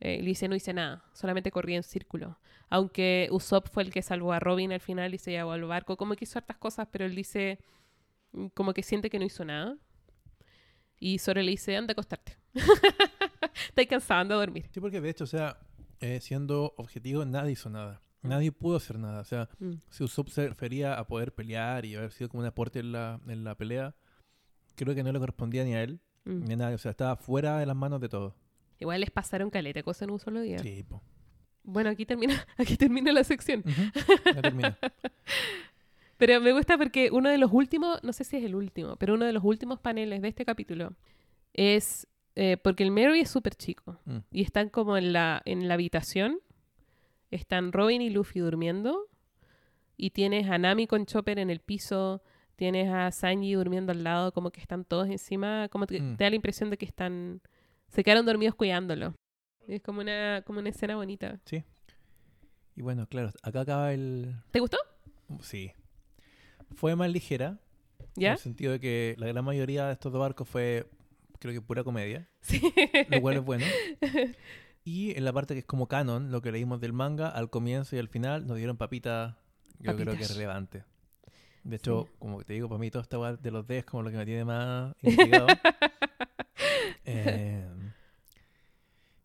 Eh, 0.00 0.18
le 0.20 0.26
dice, 0.28 0.48
no 0.48 0.54
hice 0.56 0.72
nada, 0.72 1.04
solamente 1.12 1.50
corrí 1.50 1.74
en 1.74 1.82
círculo. 1.82 2.38
Aunque 2.70 3.28
Usopp 3.30 3.68
fue 3.68 3.82
el 3.82 3.92
que 3.92 4.00
salvó 4.02 4.32
a 4.32 4.40
Robin 4.40 4.72
al 4.72 4.80
final 4.80 5.12
y 5.14 5.18
se 5.18 5.30
llevó 5.32 5.52
al 5.52 5.64
barco, 5.64 5.96
como 5.98 6.14
que 6.16 6.24
hizo 6.24 6.38
hartas 6.38 6.56
cosas, 6.56 6.88
pero 6.90 7.04
él 7.04 7.14
dice, 7.14 7.58
mm, 8.32 8.46
como 8.54 8.72
que 8.72 8.82
siente 8.82 9.10
que 9.10 9.18
no 9.18 9.24
hizo 9.26 9.44
nada. 9.44 9.76
Y 10.98 11.18
Zoro 11.18 11.42
le 11.42 11.50
dice, 11.50 11.76
anda 11.76 11.92
a 11.92 11.94
acostarte. 11.94 12.36
Estoy 13.68 13.86
cansado, 13.86 14.20
anda 14.20 14.34
a 14.34 14.38
dormir. 14.38 14.66
Sí, 14.72 14.80
porque 14.80 15.00
de 15.00 15.10
hecho, 15.10 15.24
o 15.24 15.26
sea, 15.26 15.58
eh, 16.00 16.20
siendo 16.20 16.74
objetivo, 16.76 17.24
nadie 17.24 17.52
hizo 17.52 17.68
nada. 17.70 18.00
Nadie 18.22 18.52
pudo 18.52 18.76
hacer 18.76 18.98
nada. 18.98 19.20
O 19.20 19.24
sea, 19.24 19.48
Mm. 19.58 19.74
si 19.88 20.04
Usopp 20.04 20.28
se 20.28 20.48
refería 20.48 20.98
a 20.98 21.06
poder 21.06 21.34
pelear 21.34 21.86
y 21.86 21.94
haber 21.96 22.12
sido 22.12 22.28
como 22.28 22.42
un 22.42 22.46
aporte 22.46 22.80
en 22.80 22.92
la, 22.92 23.18
en 23.26 23.44
la 23.44 23.54
pelea, 23.54 23.94
creo 24.76 24.94
que 24.94 25.02
no 25.02 25.10
le 25.12 25.18
correspondía 25.18 25.64
ni 25.64 25.74
a 25.74 25.82
él 25.82 26.00
Mm. 26.26 26.44
ni 26.44 26.52
a 26.52 26.56
nadie. 26.56 26.74
O 26.74 26.78
sea, 26.78 26.90
estaba 26.90 27.16
fuera 27.16 27.58
de 27.58 27.66
las 27.66 27.76
manos 27.76 28.00
de 28.00 28.08
todos. 28.10 28.34
Igual 28.80 29.00
les 29.00 29.10
pasaron 29.10 29.50
caleta, 29.50 29.82
cosa 29.82 30.04
en 30.06 30.10
un 30.10 30.18
solo 30.18 30.40
día. 30.40 30.58
Sí, 30.58 30.82
po. 30.82 31.00
Bueno, 31.62 31.90
aquí 31.90 32.06
termina, 32.06 32.34
aquí 32.56 32.76
termina 32.76 33.12
la 33.12 33.22
sección. 33.22 33.62
Ya 34.24 34.42
termina. 34.42 34.78
Pero 36.16 36.40
me 36.40 36.52
gusta 36.52 36.76
porque 36.76 37.10
uno 37.10 37.30
de 37.30 37.38
los 37.38 37.50
últimos, 37.52 38.02
no 38.02 38.12
sé 38.12 38.24
si 38.24 38.36
es 38.36 38.44
el 38.44 38.54
último, 38.54 38.96
pero 38.96 39.14
uno 39.14 39.24
de 39.24 39.32
los 39.32 39.42
últimos 39.42 39.80
paneles 39.80 40.20
de 40.20 40.28
este 40.28 40.44
capítulo 40.44 40.92
es 41.54 42.06
eh, 42.36 42.58
porque 42.62 42.82
el 42.82 42.90
Mary 42.90 43.20
es 43.20 43.30
súper 43.30 43.54
chico 43.54 43.98
Mm. 44.04 44.18
y 44.30 44.42
están 44.42 44.68
como 44.68 44.96
en 44.98 45.12
la, 45.14 45.40
en 45.46 45.66
la 45.66 45.74
habitación, 45.74 46.38
están 47.30 47.72
Robin 47.72 48.02
y 48.02 48.10
Luffy 48.10 48.40
durmiendo 48.40 49.06
y 49.96 50.10
tienes 50.10 50.48
a 50.50 50.58
Nami 50.58 50.86
con 50.86 51.06
Chopper 51.06 51.38
en 51.38 51.48
el 51.48 51.60
piso, 51.60 52.22
tienes 52.56 52.90
a 52.92 53.10
Sanji 53.12 53.54
durmiendo 53.54 53.92
al 53.92 54.04
lado, 54.04 54.32
como 54.32 54.50
que 54.50 54.60
están 54.60 54.84
todos 54.84 55.08
encima, 55.08 55.68
como 55.70 55.86
que 55.86 56.00
Mm. 56.02 56.16
te 56.18 56.24
da 56.24 56.30
la 56.30 56.36
impresión 56.36 56.68
de 56.68 56.76
que 56.76 56.84
están, 56.84 57.40
se 57.90 58.02
quedaron 58.04 58.26
dormidos 58.26 58.54
cuidándolo. 58.54 59.14
Es 59.68 59.82
como 59.82 60.00
una, 60.00 60.42
como 60.46 60.58
una 60.58 60.70
escena 60.70 60.96
bonita. 60.96 61.40
Y 62.76 62.82
bueno, 62.82 63.06
claro, 63.06 63.30
acá 63.42 63.60
acaba 63.60 63.92
el... 63.92 64.34
¿Te 64.50 64.60
gustó? 64.60 64.78
Sí. 65.42 65.72
Fue 66.74 66.96
más 66.96 67.10
ligera, 67.10 67.58
en 68.16 68.22
¿Ya? 68.22 68.32
el 68.32 68.38
sentido 68.38 68.72
de 68.72 68.80
que 68.80 69.14
la 69.18 69.26
gran 69.26 69.44
mayoría 69.44 69.86
de 69.86 69.92
estos 69.92 70.12
dos 70.12 70.20
barcos 70.20 70.48
fue, 70.48 70.88
creo 71.38 71.52
que 71.52 71.60
pura 71.60 71.84
comedia, 71.84 72.28
Sí. 72.40 72.60
lo 73.08 73.20
cual 73.20 73.36
es 73.36 73.44
bueno. 73.44 73.66
Y 74.82 75.16
en 75.16 75.26
la 75.26 75.32
parte 75.32 75.52
que 75.54 75.60
es 75.60 75.66
como 75.66 75.88
canon, 75.88 76.32
lo 76.32 76.40
que 76.40 76.50
leímos 76.50 76.80
del 76.80 76.94
manga, 76.94 77.28
al 77.28 77.50
comienzo 77.50 77.96
y 77.96 77.98
al 77.98 78.08
final 78.08 78.46
nos 78.46 78.56
dieron 78.56 78.78
papita, 78.78 79.38
yo 79.78 79.94
creo 79.94 79.96
que 79.98 80.04
Papitas. 80.06 80.30
es 80.30 80.36
relevante. 80.36 80.84
De 81.64 81.76
hecho, 81.76 82.08
como 82.18 82.42
te 82.44 82.54
digo, 82.54 82.66
para 82.66 82.78
mí 82.78 82.90
todo 82.90 83.02
esta 83.02 83.36
de 83.36 83.50
los 83.50 83.66
D 83.66 83.78
es 83.78 83.84
como 83.84 84.02
lo 84.04 84.10
que 84.10 84.16
me 84.16 84.24
tiene 84.24 84.44
más 84.46 84.94
intrigado. 85.02 85.46
Eh, 87.04 87.66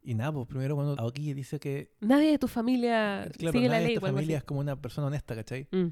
y 0.06 0.14
nada, 0.16 0.32
pues 0.34 0.48
primero 0.48 0.76
cuando 0.76 1.00
Aoki 1.00 1.34
dice 1.34 1.60
que 1.60 1.92
Nadie 2.00 2.32
de 2.32 2.38
tu 2.40 2.48
familia 2.48 3.28
claro, 3.38 3.52
sigue 3.54 3.68
la 3.68 3.74
nadie 3.76 3.82
de 3.82 3.88
ley. 3.88 3.94
esta 3.96 4.06
o 4.06 4.08
algo 4.08 4.18
familia 4.18 4.38
así. 4.38 4.42
es 4.42 4.44
como 4.46 4.60
una 4.60 4.76
persona 4.82 5.08
honesta, 5.08 5.36
¿cachai? 5.36 5.68
Mm, 5.72 5.88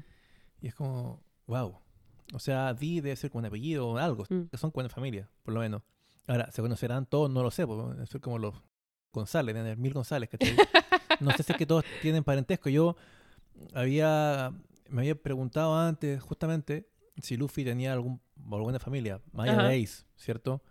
Y 0.62 0.66
es 0.68 0.74
como, 0.74 1.22
wow. 1.46 1.78
O 2.32 2.38
sea, 2.38 2.72
Di 2.74 3.00
debe 3.00 3.16
ser 3.16 3.30
con 3.30 3.40
un 3.40 3.46
apellido 3.46 3.88
o 3.88 3.98
algo. 3.98 4.24
Mm. 4.28 4.44
Que 4.50 4.56
son 4.56 4.70
buena 4.72 4.88
familia, 4.88 5.28
por 5.42 5.52
lo 5.54 5.60
menos. 5.60 5.82
Ahora, 6.26 6.50
¿se 6.52 6.62
conocerán 6.62 7.04
todos? 7.06 7.30
No 7.30 7.42
lo 7.42 7.50
sé, 7.50 7.66
deben 7.66 8.06
ser 8.06 8.20
como 8.20 8.38
los 8.38 8.54
González, 9.12 9.54
haber 9.56 9.76
mil 9.76 9.92
González, 9.92 10.30
¿cachai? 10.30 10.56
no 11.20 11.30
sé 11.32 11.42
si 11.42 11.52
es 11.52 11.58
que 11.58 11.66
todos 11.66 11.84
tienen 12.02 12.24
parentesco. 12.24 12.70
Yo 12.70 12.96
había, 13.74 14.52
me 14.88 15.02
había 15.02 15.14
preguntado 15.14 15.76
antes, 15.78 16.22
justamente, 16.22 16.88
si 17.18 17.36
Luffy 17.36 17.64
tenía 17.64 17.92
algún, 17.92 18.20
alguna 18.50 18.78
familia, 18.78 19.20
Ajá. 19.36 19.68
de 19.68 19.82
Ace, 19.82 20.04
¿cierto? 20.16 20.62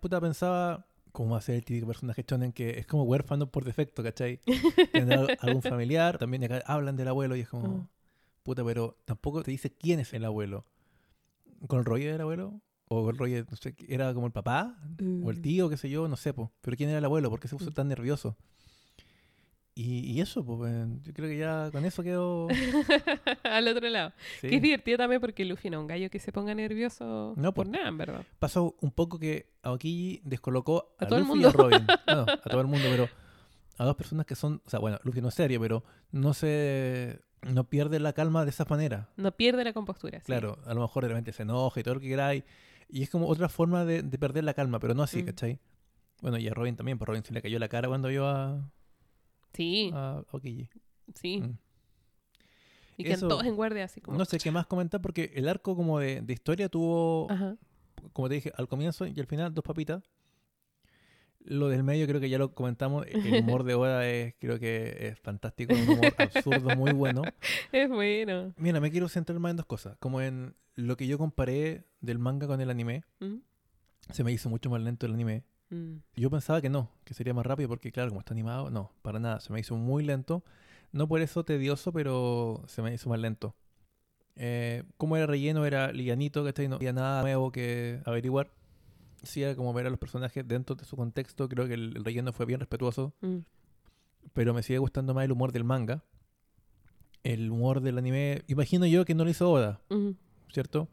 Puta, 0.00 0.20
pensaba, 0.20 0.86
¿cómo 1.16 1.30
va 1.30 1.38
a 1.38 1.40
ser 1.40 1.54
el 1.54 1.64
típico 1.64 1.86
personaje 1.86 2.24
shonen 2.28 2.52
que 2.52 2.78
es 2.78 2.86
como 2.86 3.04
huérfano 3.04 3.50
por 3.50 3.64
defecto, 3.64 4.02
¿cachai? 4.02 4.40
Tener 4.92 5.16
al- 5.18 5.32
algún 5.40 5.62
familiar, 5.62 6.18
también 6.18 6.44
acá 6.44 6.62
hablan 6.66 6.94
del 6.96 7.08
abuelo 7.08 7.34
y 7.36 7.40
es 7.40 7.48
como, 7.48 7.68
Mm. 7.68 7.88
puta, 8.42 8.62
pero 8.64 8.98
tampoco 9.06 9.42
te 9.42 9.50
dice 9.50 9.70
quién 9.72 9.98
es 10.00 10.12
el 10.12 10.24
abuelo. 10.26 10.64
Gold 11.60 11.86
Roger 11.86 12.08
era 12.14 12.22
abuelo? 12.24 12.60
O 12.88 13.02
Gold 13.02 13.18
Roger, 13.18 13.46
no 13.50 13.56
sé, 13.56 13.74
era 13.88 14.12
como 14.14 14.26
el 14.26 14.32
papá, 14.32 14.76
o 15.24 15.30
el 15.30 15.40
tío, 15.40 15.70
qué 15.70 15.76
sé 15.78 15.88
yo, 15.88 16.06
no 16.06 16.16
sé, 16.16 16.34
po. 16.34 16.52
pero 16.60 16.76
¿quién 16.76 16.90
era 16.90 16.98
el 16.98 17.04
abuelo? 17.06 17.30
¿Por 17.30 17.40
qué 17.40 17.48
se 17.48 17.56
puso 17.56 17.70
Mm. 17.70 17.74
tan 17.74 17.88
nervioso? 17.88 18.36
Y, 19.78 20.10
y 20.10 20.20
eso, 20.22 20.42
pues, 20.42 20.72
yo 21.02 21.12
creo 21.12 21.28
que 21.28 21.36
ya 21.36 21.70
con 21.70 21.84
eso 21.84 22.02
quedó... 22.02 22.48
Al 23.44 23.68
otro 23.68 23.86
lado. 23.90 24.12
sí. 24.40 24.48
Que 24.48 24.56
es 24.56 24.62
divertido 24.62 24.96
también 24.96 25.20
porque 25.20 25.44
Luffy 25.44 25.68
no 25.68 25.76
es 25.76 25.80
un 25.82 25.86
gallo 25.86 26.08
que 26.08 26.18
se 26.18 26.32
ponga 26.32 26.54
nervioso 26.54 27.34
No, 27.36 27.52
por 27.52 27.66
po. 27.66 27.72
nada, 27.72 27.88
en 27.88 27.98
verdad. 27.98 28.24
Pasó 28.38 28.74
un 28.80 28.90
poco 28.90 29.18
que 29.18 29.52
Aokiji 29.62 30.22
descolocó 30.24 30.94
a, 30.98 31.04
A 31.04 31.08
todo 31.08 31.18
el 31.18 31.26
Luffy 31.26 31.38
y 31.40 31.42
mundo. 31.42 31.48
a 31.48 31.52
Robin. 31.52 31.86
No, 32.06 32.20
a 32.22 32.36
todo 32.48 32.60
el 32.62 32.66
mundo, 32.68 32.86
pero 32.90 33.08
a 33.76 33.84
dos 33.84 33.96
personas 33.96 34.24
que 34.24 34.34
son, 34.34 34.62
o 34.64 34.70
sea, 34.70 34.78
bueno, 34.80 34.98
Luffy 35.04 35.20
no 35.20 35.28
es 35.28 35.34
serio, 35.34 35.60
pero 35.60 35.84
no 36.10 36.32
se 36.32 37.20
no 37.42 37.64
pierde 37.68 38.00
la 38.00 38.14
calma 38.14 38.44
de 38.44 38.50
esa 38.50 38.64
manera. 38.70 39.10
No 39.18 39.32
pierde 39.32 39.62
la 39.62 39.74
compostura. 39.74 40.20
sí. 40.20 40.24
Claro, 40.26 40.58
a 40.64 40.72
lo 40.72 40.80
mejor 40.80 41.02
de 41.02 41.10
repente 41.10 41.32
se 41.34 41.42
enoja 41.42 41.78
y 41.80 41.82
todo 41.82 41.94
lo 41.96 42.00
que 42.00 42.08
queráis. 42.08 42.44
Y 42.88 43.02
es 43.02 43.10
como 43.10 43.26
otra 43.28 43.50
forma 43.50 43.84
de, 43.84 44.02
de 44.02 44.18
perder 44.18 44.44
la 44.44 44.54
calma, 44.54 44.78
pero 44.80 44.94
no 44.94 45.02
así, 45.02 45.22
Mm. 45.22 45.26
¿cachai? 45.26 45.58
Bueno, 46.22 46.38
y 46.38 46.48
a 46.48 46.54
Robin 46.54 46.76
también, 46.76 46.96
pues 46.96 47.06
Robin 47.08 47.22
se 47.24 47.34
le 47.34 47.42
cayó 47.42 47.58
la 47.58 47.68
cara 47.68 47.88
cuando 47.88 48.08
vio 48.08 48.26
a, 48.26 48.70
Sí, 49.56 49.90
a 49.94 50.22
Aokiji. 50.32 50.68
sí. 51.14 51.40
Mm. 51.40 51.58
Y 52.98 53.04
que 53.04 53.12
Eso- 53.12 53.28
todos 53.28 53.44
en 53.44 53.56
guardia 53.56 53.84
así 53.84 54.00
como... 54.00 54.16
No 54.16 54.24
sé 54.24 54.38
qué 54.38 54.50
más 54.50 54.66
comentar 54.66 55.00
porque 55.02 55.30
el 55.34 55.48
arco 55.48 55.76
como 55.76 55.98
de, 55.98 56.22
de 56.22 56.32
historia 56.32 56.68
tuvo, 56.70 57.30
Ajá. 57.30 57.56
como 58.14 58.28
te 58.28 58.36
dije, 58.36 58.52
al 58.56 58.68
comienzo 58.68 59.06
y 59.06 59.18
al 59.20 59.26
final 59.26 59.52
dos 59.52 59.64
papitas. 59.64 60.02
Lo 61.40 61.68
del 61.68 61.84
medio 61.84 62.06
creo 62.08 62.20
que 62.20 62.28
ya 62.28 62.38
lo 62.38 62.54
comentamos. 62.54 63.06
El 63.06 63.34
humor 63.42 63.62
de 63.64 63.74
Oda 63.74 64.08
es, 64.08 64.34
creo 64.40 64.58
que 64.58 64.96
es 65.08 65.18
fantástico, 65.20 65.74
un 65.74 65.88
humor 65.88 66.12
absurdo, 66.18 66.74
muy 66.74 66.92
bueno. 66.92 67.22
Es 67.70 67.88
bueno. 67.88 68.52
Mira, 68.56 68.80
me 68.80 68.90
quiero 68.90 69.08
centrar 69.08 69.38
más 69.38 69.50
en 69.50 69.56
dos 69.58 69.66
cosas. 69.66 69.96
Como 69.98 70.20
en 70.20 70.54
lo 70.74 70.96
que 70.96 71.06
yo 71.06 71.18
comparé 71.18 71.84
del 72.00 72.18
manga 72.18 72.46
con 72.48 72.60
el 72.60 72.68
anime. 72.70 73.04
Mm, 73.20 73.36
Se 74.10 74.24
me 74.24 74.32
hizo 74.32 74.48
mucho 74.48 74.70
más 74.70 74.80
lento 74.82 75.06
el 75.06 75.12
anime. 75.12 75.44
Mm. 75.70 75.96
Yo 76.16 76.30
pensaba 76.30 76.60
que 76.60 76.68
no, 76.70 76.90
que 77.04 77.14
sería 77.14 77.34
más 77.34 77.46
rápido 77.46 77.68
porque 77.68 77.92
claro, 77.92 78.10
como 78.10 78.20
está 78.20 78.34
animado, 78.34 78.70
no, 78.70 78.92
para 79.02 79.18
nada, 79.18 79.40
se 79.40 79.52
me 79.52 79.60
hizo 79.60 79.76
muy 79.76 80.04
lento. 80.04 80.44
No 80.92 81.08
por 81.08 81.20
eso 81.20 81.44
tedioso, 81.44 81.92
pero 81.92 82.62
se 82.66 82.80
me 82.82 82.92
hizo 82.94 83.08
más 83.10 83.18
lento. 83.20 83.54
Eh, 84.36 84.82
como 84.96 85.16
era 85.16 85.26
relleno, 85.26 85.64
era 85.66 85.92
livianito, 85.92 86.44
¿cachai? 86.44 86.68
No 86.68 86.76
había 86.76 86.92
nada 86.92 87.22
nuevo 87.22 87.50
que 87.52 88.00
averiguar. 88.04 88.50
Sí, 89.22 89.42
era 89.42 89.56
como 89.56 89.72
ver 89.72 89.86
a 89.86 89.90
los 89.90 89.98
personajes 89.98 90.46
dentro 90.46 90.76
de 90.76 90.84
su 90.84 90.96
contexto. 90.96 91.48
Creo 91.48 91.66
que 91.66 91.74
el, 91.74 91.96
el 91.96 92.04
relleno 92.04 92.32
fue 92.32 92.46
bien 92.46 92.60
respetuoso, 92.60 93.14
Mm. 93.20 93.38
pero 94.34 94.54
me 94.54 94.62
sigue 94.62 94.78
gustando 94.78 95.14
más 95.14 95.24
el 95.24 95.32
humor 95.32 95.52
del 95.52 95.64
manga. 95.64 96.02
El 97.24 97.50
humor 97.50 97.80
del 97.80 97.98
anime, 97.98 98.42
imagino 98.46 98.86
yo 98.86 99.04
que 99.04 99.14
no 99.14 99.24
lo 99.24 99.30
hizo 99.30 99.50
Oda, 99.50 99.80
Mm. 99.90 100.10
¿cierto? 100.52 100.88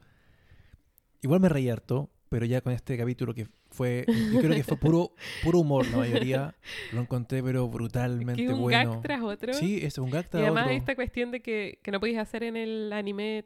Igual 1.22 1.40
me 1.40 1.50
reí 1.50 1.70
harto, 1.70 2.10
pero 2.30 2.46
ya 2.46 2.62
con 2.62 2.74
este 2.74 2.98
capítulo 2.98 3.34
que 3.34 3.48
fue, 3.74 4.06
yo 4.08 4.40
creo 4.40 4.56
que 4.56 4.64
fue 4.64 4.78
puro, 4.78 5.12
puro 5.44 5.60
humor, 5.60 5.86
la 5.88 5.98
mayoría 5.98 6.56
lo 6.94 7.02
encontré 7.02 7.44
pero 7.44 7.68
brutalmente 7.68 8.46
Que 8.46 8.54
un 8.54 8.62
bueno. 8.62 8.94
gag 8.94 9.02
tras 9.02 9.22
otro. 9.22 9.54
Sí, 9.54 9.80
es 9.84 9.98
un 9.98 10.10
gag 10.10 10.26
y 10.26 10.30
tras 10.30 10.44
además 10.44 10.66
otro. 10.66 10.78
esta 10.78 10.96
cuestión 10.96 11.32
de 11.32 11.42
que, 11.42 11.80
que 11.84 11.92
no 11.92 12.00
podéis 12.00 12.20
hacer 12.20 12.44
en 12.44 12.56
el 12.56 12.94
anime, 12.94 13.46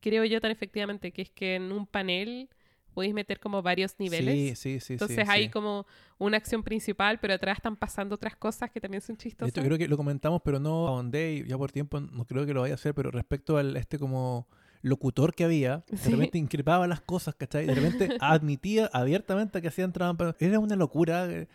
creo 0.00 0.24
yo 0.24 0.40
tan 0.40 0.50
efectivamente, 0.50 1.12
que 1.12 1.22
es 1.22 1.30
que 1.30 1.54
en 1.56 1.70
un 1.70 1.86
panel 1.86 2.48
podéis 2.94 3.14
meter 3.14 3.38
como 3.38 3.62
varios 3.62 3.94
niveles. 3.98 4.58
Sí, 4.58 4.78
sí, 4.78 4.80
sí. 4.80 4.92
Entonces 4.94 5.24
sí, 5.24 5.30
hay 5.32 5.44
sí. 5.44 5.50
como 5.50 5.86
una 6.18 6.36
acción 6.36 6.62
principal, 6.62 7.18
pero 7.20 7.34
atrás 7.34 7.58
están 7.58 7.76
pasando 7.76 8.16
otras 8.16 8.36
cosas 8.36 8.70
que 8.70 8.80
también 8.80 9.00
son 9.00 9.16
chistosas. 9.16 9.48
hecho, 9.50 9.64
creo 9.64 9.78
que 9.78 9.88
lo 9.88 9.96
comentamos, 9.96 10.42
pero 10.44 10.58
no 10.58 10.88
ahondé 10.88 11.34
y 11.34 11.46
ya 11.46 11.56
por 11.56 11.70
tiempo 11.70 12.00
no 12.00 12.24
creo 12.26 12.44
que 12.46 12.52
lo 12.52 12.62
vaya 12.62 12.74
a 12.74 12.76
hacer, 12.76 12.94
pero 12.94 13.10
respecto 13.10 13.56
al 13.56 13.76
este 13.76 13.98
como 13.98 14.48
locutor 14.82 15.34
que 15.34 15.44
había, 15.44 15.84
de 15.88 15.96
Sí. 15.98 16.10
repente 16.10 16.38
increpaba 16.38 16.86
las 16.86 17.00
cosas, 17.00 17.34
¿cachai? 17.34 17.66
De 17.66 17.74
repente 17.74 18.08
admitía 18.20 18.88
abiertamente 18.92 19.60
que 19.60 19.68
hacían 19.68 19.92
trampa. 19.92 20.34
Era 20.38 20.58
una 20.58 20.76
locura. 20.76 21.26
eh, 21.30 21.48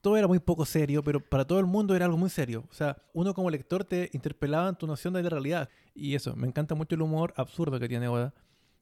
Todo 0.00 0.16
era 0.16 0.28
muy 0.28 0.38
poco 0.38 0.64
serio, 0.64 1.02
pero 1.02 1.18
para 1.20 1.44
todo 1.44 1.58
el 1.58 1.66
mundo 1.66 1.96
era 1.96 2.04
algo 2.04 2.16
muy 2.16 2.30
serio. 2.30 2.64
O 2.70 2.72
sea, 2.74 2.96
uno 3.12 3.34
como 3.34 3.50
lector 3.50 3.84
te 3.84 4.10
interpelaba 4.12 4.68
en 4.68 4.76
tu 4.76 4.86
noción 4.86 5.12
de 5.14 5.22
la 5.24 5.28
realidad. 5.30 5.68
Y 5.94 6.14
eso, 6.14 6.36
me 6.36 6.46
encanta 6.46 6.76
mucho 6.76 6.94
el 6.94 7.02
humor 7.02 7.34
absurdo 7.36 7.80
que 7.80 7.88
tiene 7.88 8.06
Oda. 8.06 8.32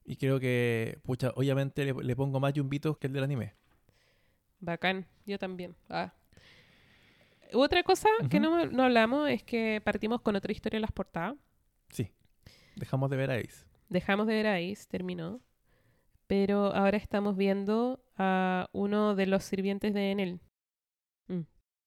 Y 0.05 0.16
creo 0.16 0.39
que, 0.39 0.98
pucha, 1.05 1.32
obviamente 1.35 1.85
le, 1.86 1.94
le 1.94 2.14
pongo 2.16 2.39
más 2.39 2.52
yumbitos 2.52 2.98
que 2.98 3.06
el 3.06 3.14
del 3.14 3.24
anime. 3.24 3.55
Bacán, 4.60 5.06
yo 5.24 5.39
también. 5.39 5.74
Ah. 5.89 6.12
Otra 7.55 7.82
cosa 7.82 8.09
que 8.28 8.39
no, 8.40 8.66
no 8.66 8.82
hablamos 8.85 9.31
es 9.31 9.43
que 9.43 9.81
partimos 9.85 10.20
con 10.20 10.36
otra 10.36 10.52
historia 10.52 10.77
en 10.77 10.82
las 10.82 10.93
portadas. 10.93 11.35
Sí. 11.90 12.10
Dejamos 12.74 13.09
de 13.10 13.16
ver 13.16 13.31
a 13.31 13.35
Ace. 13.36 13.64
Dejamos 13.88 14.26
de 14.26 14.34
ver 14.34 14.46
a 14.46 14.56
Ace, 14.56 14.86
terminó. 14.88 15.40
Pero 16.26 16.74
ahora 16.74 16.96
estamos 16.96 17.36
viendo 17.36 18.00
a 18.16 18.68
uno 18.72 19.14
de 19.14 19.26
los 19.26 19.44
sirvientes 19.44 19.94
de 19.94 20.10
Enel. 20.10 20.40
Mm. 21.28 21.40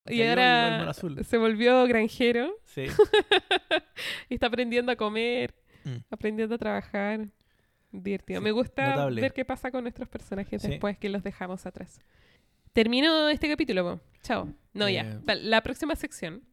Y 0.07 0.23
ahora 0.23 0.93
se 0.93 1.37
volvió 1.37 1.85
granjero 1.85 2.53
Sí. 2.63 2.85
y 4.29 4.33
está 4.35 4.47
aprendiendo 4.47 4.91
a 4.91 4.95
comer, 4.95 5.53
Mm. 5.85 5.97
aprendiendo 6.09 6.55
a 6.55 6.57
trabajar. 6.57 7.25
Divertido. 7.91 8.39
Sí, 8.39 8.43
Me 8.43 8.51
gusta 8.51 8.87
notable. 8.89 9.21
ver 9.21 9.33
qué 9.33 9.45
pasa 9.45 9.71
con 9.71 9.83
nuestros 9.83 10.07
personajes 10.07 10.61
Sí. 10.61 10.67
después 10.69 10.97
que 10.97 11.09
los 11.09 11.23
dejamos 11.23 11.65
atrás. 11.65 11.99
Termino 12.73 13.27
este 13.29 13.49
capítulo, 13.49 13.83
po. 13.83 14.01
Chao. 14.21 14.47
No, 14.73 14.87
ya. 14.89 15.01
Eh, 15.27 15.35
La 15.41 15.61
próxima 15.63 15.95
sección. 15.95 16.43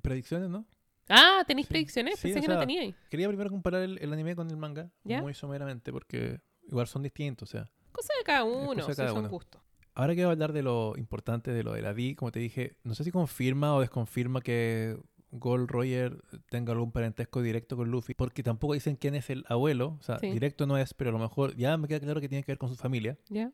Predicciones, 0.00 0.48
¿no? 0.48 0.64
Ah, 1.10 1.42
¿tenéis 1.46 1.66
Sí. 1.66 1.72
predicciones? 1.72 2.18
Sí, 2.18 2.28
Pensé 2.28 2.40
que 2.40 2.46
no 2.48 2.54
sea, 2.54 2.60
teníais. 2.60 2.94
Quería 3.10 3.28
primero 3.28 3.50
comparar 3.50 3.82
el, 3.82 3.98
el 4.00 4.12
anime 4.12 4.34
con 4.36 4.48
el 4.48 4.56
manga, 4.56 4.90
¿Ya? 5.04 5.20
muy 5.20 5.34
someramente, 5.34 5.92
porque 5.92 6.40
igual 6.68 6.86
son 6.86 7.02
distintos. 7.02 7.48
O 7.48 7.52
sea, 7.52 7.70
Cosa 7.92 8.12
de 8.18 8.24
cada 8.24 8.44
uno, 8.44 8.86
de 8.86 8.92
si 8.92 8.96
cada 8.96 9.10
son 9.10 9.28
gustos. 9.28 9.60
ahora 9.94 10.14
quiero 10.14 10.30
hablar 10.30 10.52
de 10.52 10.62
lo 10.62 10.94
importante 10.96 11.50
de 11.52 11.62
lo 11.64 11.72
de 11.72 11.82
la 11.82 11.92
D. 11.92 12.14
Como 12.16 12.30
te 12.32 12.38
dije, 12.40 12.76
no 12.84 12.94
sé 12.94 13.04
si 13.04 13.10
confirma 13.10 13.74
o 13.74 13.80
desconfirma 13.80 14.40
que 14.40 14.96
Gold 15.32 15.68
Roger 15.70 16.22
tenga 16.48 16.72
algún 16.72 16.90
parentesco 16.92 17.42
directo 17.42 17.76
con 17.76 17.90
Luffy, 17.90 18.14
porque 18.14 18.42
tampoco 18.42 18.74
dicen 18.74 18.96
quién 18.96 19.14
es 19.14 19.30
el 19.30 19.44
abuelo. 19.48 19.96
O 20.00 20.02
sea, 20.02 20.18
Sí. 20.18 20.30
directo 20.30 20.66
no 20.66 20.78
es, 20.78 20.94
pero 20.94 21.10
a 21.10 21.12
lo 21.12 21.18
mejor 21.18 21.54
ya 21.56 21.76
me 21.76 21.86
queda 21.88 22.00
claro 22.00 22.20
que 22.20 22.28
tiene 22.28 22.42
que 22.44 22.52
ver 22.52 22.58
con 22.58 22.68
su 22.68 22.76
familia. 22.76 23.18
¿Ya? 23.28 23.52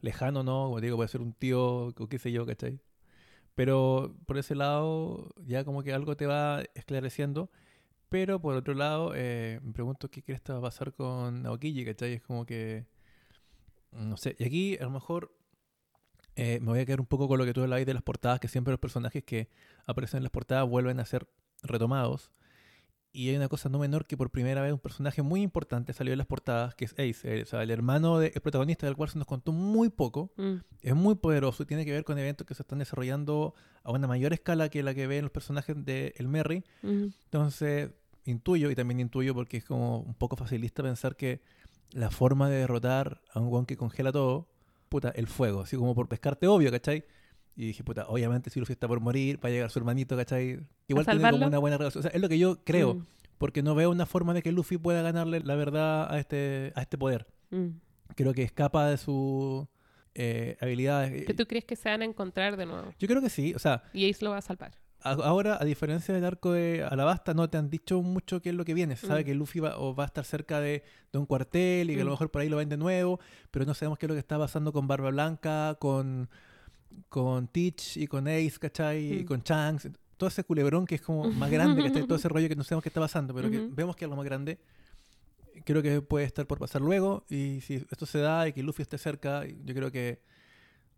Lejano 0.00 0.42
no, 0.42 0.64
como 0.64 0.80
te 0.80 0.86
digo, 0.86 0.96
puede 0.96 1.08
ser 1.08 1.20
un 1.20 1.32
tío 1.32 1.86
o 1.86 2.08
qué 2.08 2.18
sé 2.18 2.32
yo, 2.32 2.44
¿cachai? 2.44 2.80
Pero 3.54 4.16
por 4.26 4.38
ese 4.38 4.54
lado, 4.54 5.30
ya 5.44 5.64
como 5.64 5.82
que 5.82 5.92
algo 5.92 6.16
te 6.16 6.26
va 6.26 6.62
esclareciendo. 6.74 7.50
Pero 8.08 8.40
por 8.40 8.54
otro 8.56 8.74
lado, 8.74 9.12
eh, 9.14 9.60
me 9.62 9.72
pregunto 9.72 10.10
qué 10.10 10.22
crees 10.22 10.40
que 10.42 10.52
va 10.52 10.58
a 10.58 10.62
pasar 10.62 10.92
con 10.92 11.46
Aokiji, 11.46 11.84
¿cachai? 11.84 12.14
Es 12.14 12.22
como 12.22 12.46
que. 12.46 12.86
No 13.92 14.16
sé. 14.16 14.36
Y 14.38 14.44
aquí 14.44 14.78
a 14.78 14.84
lo 14.84 14.90
mejor 14.90 15.32
eh, 16.36 16.60
me 16.60 16.68
voy 16.68 16.80
a 16.80 16.86
quedar 16.86 17.00
un 17.00 17.06
poco 17.06 17.28
con 17.28 17.38
lo 17.38 17.44
que 17.44 17.52
tú 17.52 17.62
hablabas 17.62 17.84
de 17.84 17.94
las 17.94 18.02
portadas, 18.02 18.40
que 18.40 18.48
siempre 18.48 18.72
los 18.72 18.80
personajes 18.80 19.22
que 19.24 19.48
aparecen 19.86 20.18
en 20.18 20.24
las 20.24 20.32
portadas 20.32 20.68
vuelven 20.68 21.00
a 21.00 21.04
ser 21.04 21.26
retomados. 21.62 22.30
Y 23.14 23.28
hay 23.28 23.36
una 23.36 23.48
cosa 23.48 23.68
no 23.68 23.78
menor 23.78 24.06
que 24.06 24.16
por 24.16 24.30
primera 24.30 24.62
vez 24.62 24.72
un 24.72 24.78
personaje 24.78 25.20
muy 25.20 25.42
importante 25.42 25.92
salió 25.92 26.14
en 26.14 26.18
las 26.18 26.26
portadas, 26.26 26.74
que 26.74 26.86
es 26.86 26.92
Ace, 26.92 27.42
o 27.42 27.46
sea, 27.46 27.62
el 27.62 27.70
hermano 27.70 28.18
del 28.18 28.32
protagonista 28.32 28.86
del 28.86 28.96
cual 28.96 29.10
se 29.10 29.18
nos 29.18 29.26
contó 29.26 29.52
muy 29.52 29.90
poco. 29.90 30.32
Mm. 30.36 30.54
Es 30.80 30.94
muy 30.94 31.14
poderoso 31.16 31.62
y 31.62 31.66
tiene 31.66 31.84
que 31.84 31.92
ver 31.92 32.04
con 32.04 32.18
eventos 32.18 32.46
que 32.46 32.54
se 32.54 32.62
están 32.62 32.78
desarrollando 32.78 33.54
a 33.82 33.92
una 33.92 34.06
mayor 34.06 34.32
escala 34.32 34.70
que 34.70 34.82
la 34.82 34.94
que 34.94 35.06
ven 35.06 35.22
los 35.22 35.30
personajes 35.30 35.76
de 35.84 36.14
El 36.16 36.28
Merry. 36.28 36.64
Mm. 36.80 37.08
Entonces, 37.24 37.90
intuyo, 38.24 38.70
y 38.70 38.74
también 38.74 39.00
intuyo 39.00 39.34
porque 39.34 39.58
es 39.58 39.64
como 39.64 39.98
un 40.00 40.14
poco 40.14 40.36
facilista 40.36 40.82
pensar 40.82 41.14
que 41.14 41.42
la 41.92 42.10
forma 42.10 42.48
de 42.48 42.56
derrotar 42.56 43.20
a 43.32 43.40
un 43.40 43.50
guan 43.50 43.66
que 43.66 43.76
congela 43.76 44.10
todo, 44.10 44.48
puta, 44.88 45.10
el 45.10 45.26
fuego, 45.26 45.60
así 45.60 45.76
como 45.76 45.94
por 45.94 46.08
pescarte 46.08 46.46
obvio, 46.46 46.70
¿cachai? 46.70 47.04
Y 47.56 47.66
dije, 47.66 47.84
puta, 47.84 48.06
obviamente 48.08 48.48
si 48.50 48.58
Luffy 48.60 48.72
está 48.72 48.88
por 48.88 49.00
morir, 49.00 49.38
va 49.44 49.48
a 49.48 49.52
llegar 49.52 49.70
su 49.70 49.78
hermanito, 49.78 50.16
¿cachai? 50.16 50.60
Igual 50.88 51.04
tiene 51.06 51.30
como 51.30 51.46
una 51.46 51.58
buena 51.58 51.76
relación. 51.78 52.00
O 52.00 52.02
sea, 52.02 52.10
es 52.14 52.20
lo 52.20 52.28
que 52.28 52.38
yo 52.38 52.64
creo, 52.64 52.94
Mm. 52.94 53.06
porque 53.38 53.62
no 53.62 53.74
veo 53.74 53.90
una 53.90 54.06
forma 54.06 54.32
de 54.34 54.42
que 54.42 54.52
Luffy 54.52 54.78
pueda 54.78 55.02
ganarle 55.02 55.40
la 55.40 55.54
verdad 55.54 56.10
a 56.12 56.18
este, 56.18 56.72
a 56.74 56.82
este 56.82 56.96
poder. 56.96 57.26
Mm. 57.50 57.68
Creo 58.16 58.32
que 58.34 58.42
escapa 58.42 58.88
de 58.88 58.96
sus 58.96 59.66
eh, 60.14 60.56
habilidades. 60.60 61.24
¿Que 61.26 61.34
tú 61.34 61.46
crees 61.46 61.64
que 61.64 61.74
se 61.76 61.88
van 61.88 62.02
a 62.02 62.04
encontrar 62.04 62.56
de 62.56 62.66
nuevo? 62.66 62.92
Yo 62.98 63.08
creo 63.08 63.20
que 63.22 63.30
sí, 63.30 63.54
o 63.54 63.58
sea, 63.58 63.82
Y 63.92 64.08
Ace 64.10 64.24
lo 64.24 64.30
va 64.30 64.38
a 64.38 64.42
salvar. 64.42 64.72
ahora, 65.04 65.58
a 65.60 65.64
diferencia 65.64 66.14
del 66.14 66.24
arco 66.24 66.52
de 66.52 66.84
Alabasta, 66.84 67.34
no 67.34 67.50
te 67.50 67.58
han 67.58 67.68
dicho 67.70 68.00
mucho 68.02 68.40
qué 68.40 68.50
es 68.50 68.54
lo 68.54 68.64
que 68.64 68.72
viene. 68.74 68.94
Se 68.96 69.06
sabe 69.08 69.22
Mm. 69.22 69.24
que 69.24 69.34
Luffy 69.34 69.60
va, 69.60 69.76
o 69.78 69.94
va 69.94 70.04
a 70.04 70.06
estar 70.06 70.24
cerca 70.24 70.60
de, 70.60 70.84
de 71.12 71.18
un 71.18 71.26
cuartel 71.26 71.90
y 71.90 71.94
que 71.96 72.02
a 72.02 72.04
lo 72.04 72.10
mejor 72.12 72.30
por 72.30 72.42
ahí 72.42 72.48
lo 72.48 72.56
ven 72.58 72.68
de 72.68 72.76
nuevo, 72.76 73.18
pero 73.50 73.64
no 73.66 73.74
sabemos 73.74 73.98
qué 73.98 74.06
es 74.06 74.08
lo 74.08 74.14
que 74.14 74.20
está 74.20 74.38
pasando 74.38 74.72
con 74.72 74.86
Barba 74.86 75.10
Blanca, 75.10 75.76
con, 75.80 76.28
con 77.08 77.48
Teach 77.48 77.96
y 77.96 78.06
con 78.06 78.26
Ace, 78.28 78.54
¿cachai? 78.60 79.20
Y 79.20 79.22
Mm. 79.22 79.26
con 79.26 79.40
Shanks. 79.42 79.88
Todo 80.16 80.28
ese 80.28 80.44
culebrón 80.44 80.86
que 80.86 80.94
es 80.96 81.00
como 81.02 81.30
más 81.32 81.50
grande, 81.50 81.82
¿cachai? 81.82 82.02
Todo 82.06 82.16
ese 82.18 82.28
rollo 82.28 82.48
que 82.48 82.56
no 82.56 82.64
sabemos 82.64 82.82
qué 82.82 82.88
está 82.88 83.00
pasando, 83.00 83.34
pero 83.34 83.50
que 83.50 83.58
Ujú. 83.58 83.74
vemos 83.74 83.96
que 83.96 84.04
es 84.04 84.10
lo 84.10 84.16
más 84.16 84.24
grande. 84.24 84.58
Creo 85.64 85.82
que 85.82 86.00
puede 86.00 86.24
estar 86.24 86.46
por 86.46 86.58
pasar 86.58 86.80
luego 86.80 87.24
y 87.28 87.60
si 87.60 87.74
esto 87.74 88.06
se 88.06 88.18
da 88.18 88.48
y 88.48 88.52
que 88.52 88.62
Luffy 88.62 88.82
esté 88.82 88.98
cerca, 88.98 89.44
yo 89.46 89.74
creo 89.74 89.90
que... 89.92 90.20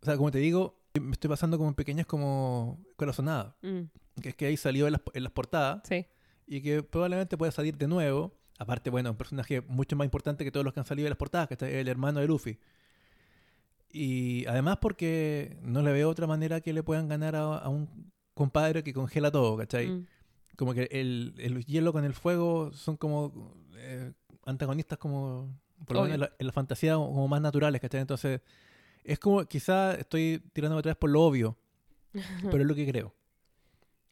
O 0.00 0.04
sea, 0.04 0.16
como 0.16 0.30
te 0.30 0.38
digo, 0.38 0.78
me 1.00 1.12
estoy 1.12 1.28
pasando 1.28 1.56
como 1.56 1.68
en 1.70 1.74
pequeñas 1.74 2.06
como 2.06 2.78
corazonadas 2.96 3.54
Mm. 3.62 3.80
que 4.22 4.28
es 4.28 4.34
que 4.36 4.46
ahí 4.46 4.56
salió 4.56 4.86
en 4.86 4.92
las, 4.92 5.02
en 5.12 5.22
las 5.24 5.32
portadas 5.32 5.82
Sí. 5.88 6.06
y 6.46 6.60
que 6.60 6.82
probablemente 6.82 7.36
pueda 7.36 7.50
salir 7.52 7.76
de 7.76 7.88
nuevo 7.88 8.32
Aparte, 8.56 8.88
bueno, 8.88 9.10
un 9.10 9.16
personaje 9.16 9.62
mucho 9.62 9.96
más 9.96 10.04
importante 10.04 10.44
que 10.44 10.52
todos 10.52 10.62
los 10.62 10.72
que 10.72 10.78
han 10.78 10.86
salido 10.86 11.06
de 11.06 11.10
las 11.10 11.18
portadas, 11.18 11.48
que 11.48 11.54
es 11.54 11.62
el 11.62 11.88
hermano 11.88 12.20
de 12.20 12.28
Luffy. 12.28 12.56
Y 13.96 14.44
además 14.46 14.78
porque 14.80 15.56
no 15.62 15.80
le 15.80 15.92
veo 15.92 16.10
otra 16.10 16.26
manera 16.26 16.60
que 16.60 16.72
le 16.72 16.82
puedan 16.82 17.06
ganar 17.06 17.36
a, 17.36 17.58
a 17.58 17.68
un 17.68 18.12
compadre 18.34 18.82
que 18.82 18.92
congela 18.92 19.30
todo, 19.30 19.56
¿cachai? 19.56 19.86
Mm. 19.86 20.06
Como 20.56 20.74
que 20.74 20.88
el, 20.90 21.32
el 21.38 21.64
hielo 21.64 21.92
con 21.92 22.04
el 22.04 22.12
fuego 22.12 22.72
son 22.72 22.96
como 22.96 23.54
eh, 23.76 24.12
antagonistas 24.46 24.98
como, 24.98 25.60
por 25.86 25.94
lo 25.94 26.02
menos 26.02 26.14
en 26.16 26.20
la, 26.22 26.32
en 26.36 26.46
la 26.48 26.52
fantasía, 26.52 26.94
como 26.94 27.28
más 27.28 27.40
naturales, 27.40 27.80
¿cachai? 27.80 28.00
Entonces, 28.00 28.40
es 29.04 29.20
como, 29.20 29.44
quizá 29.44 29.94
estoy 29.94 30.42
tirándome 30.52 30.80
otra 30.80 30.90
vez 30.90 30.98
por 30.98 31.10
lo 31.10 31.22
obvio, 31.22 31.56
pero 32.50 32.62
es 32.62 32.66
lo 32.66 32.74
que 32.74 32.88
creo. 32.88 33.14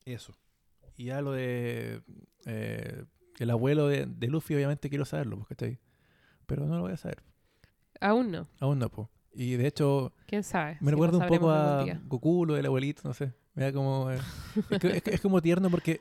Eso. 0.05 0.33
Y 0.97 1.07
ya 1.07 1.21
lo 1.23 1.33
de 1.33 2.03
eh, 2.47 3.05
el 3.41 3.51
abuelo 3.51 3.89
de, 3.89 4.07
de 4.07 4.29
Luffy, 4.29 4.55
obviamente 4.55 4.89
quiero 4.89 5.05
saberlo, 5.05 5.39
pues, 5.39 5.49
¿cachai? 5.49 5.81
Pero 6.47 6.67
no 6.67 6.77
lo 6.77 6.83
voy 6.83 6.93
a 6.93 6.97
saber. 6.97 7.21
Aún 8.01 8.31
no. 8.31 8.47
Aún 8.61 8.79
no, 8.79 8.89
pues. 8.89 9.09
Y 9.35 9.55
de 9.57 9.67
hecho, 9.67 10.13
¿Quién 10.27 10.43
sabe? 10.43 10.73
me 10.81 10.87
Si 10.87 10.91
recuerda 10.91 11.19
un 11.19 11.27
poco 11.27 11.51
a. 11.51 11.85
Goku, 12.05 12.45
lo 12.47 12.55
del 12.55 12.67
abuelito, 12.67 13.03
no 13.05 13.15
sé. 13.15 13.33
Me 13.55 13.65
da 13.65 13.73
como. 13.73 14.11
eh, 14.11 14.19
es, 14.71 14.79
que- 14.79 14.89
es 14.97 15.03
que- 15.03 15.15
es 15.15 15.21
como 15.21 15.41
tierno 15.41 15.71
porque 15.71 16.01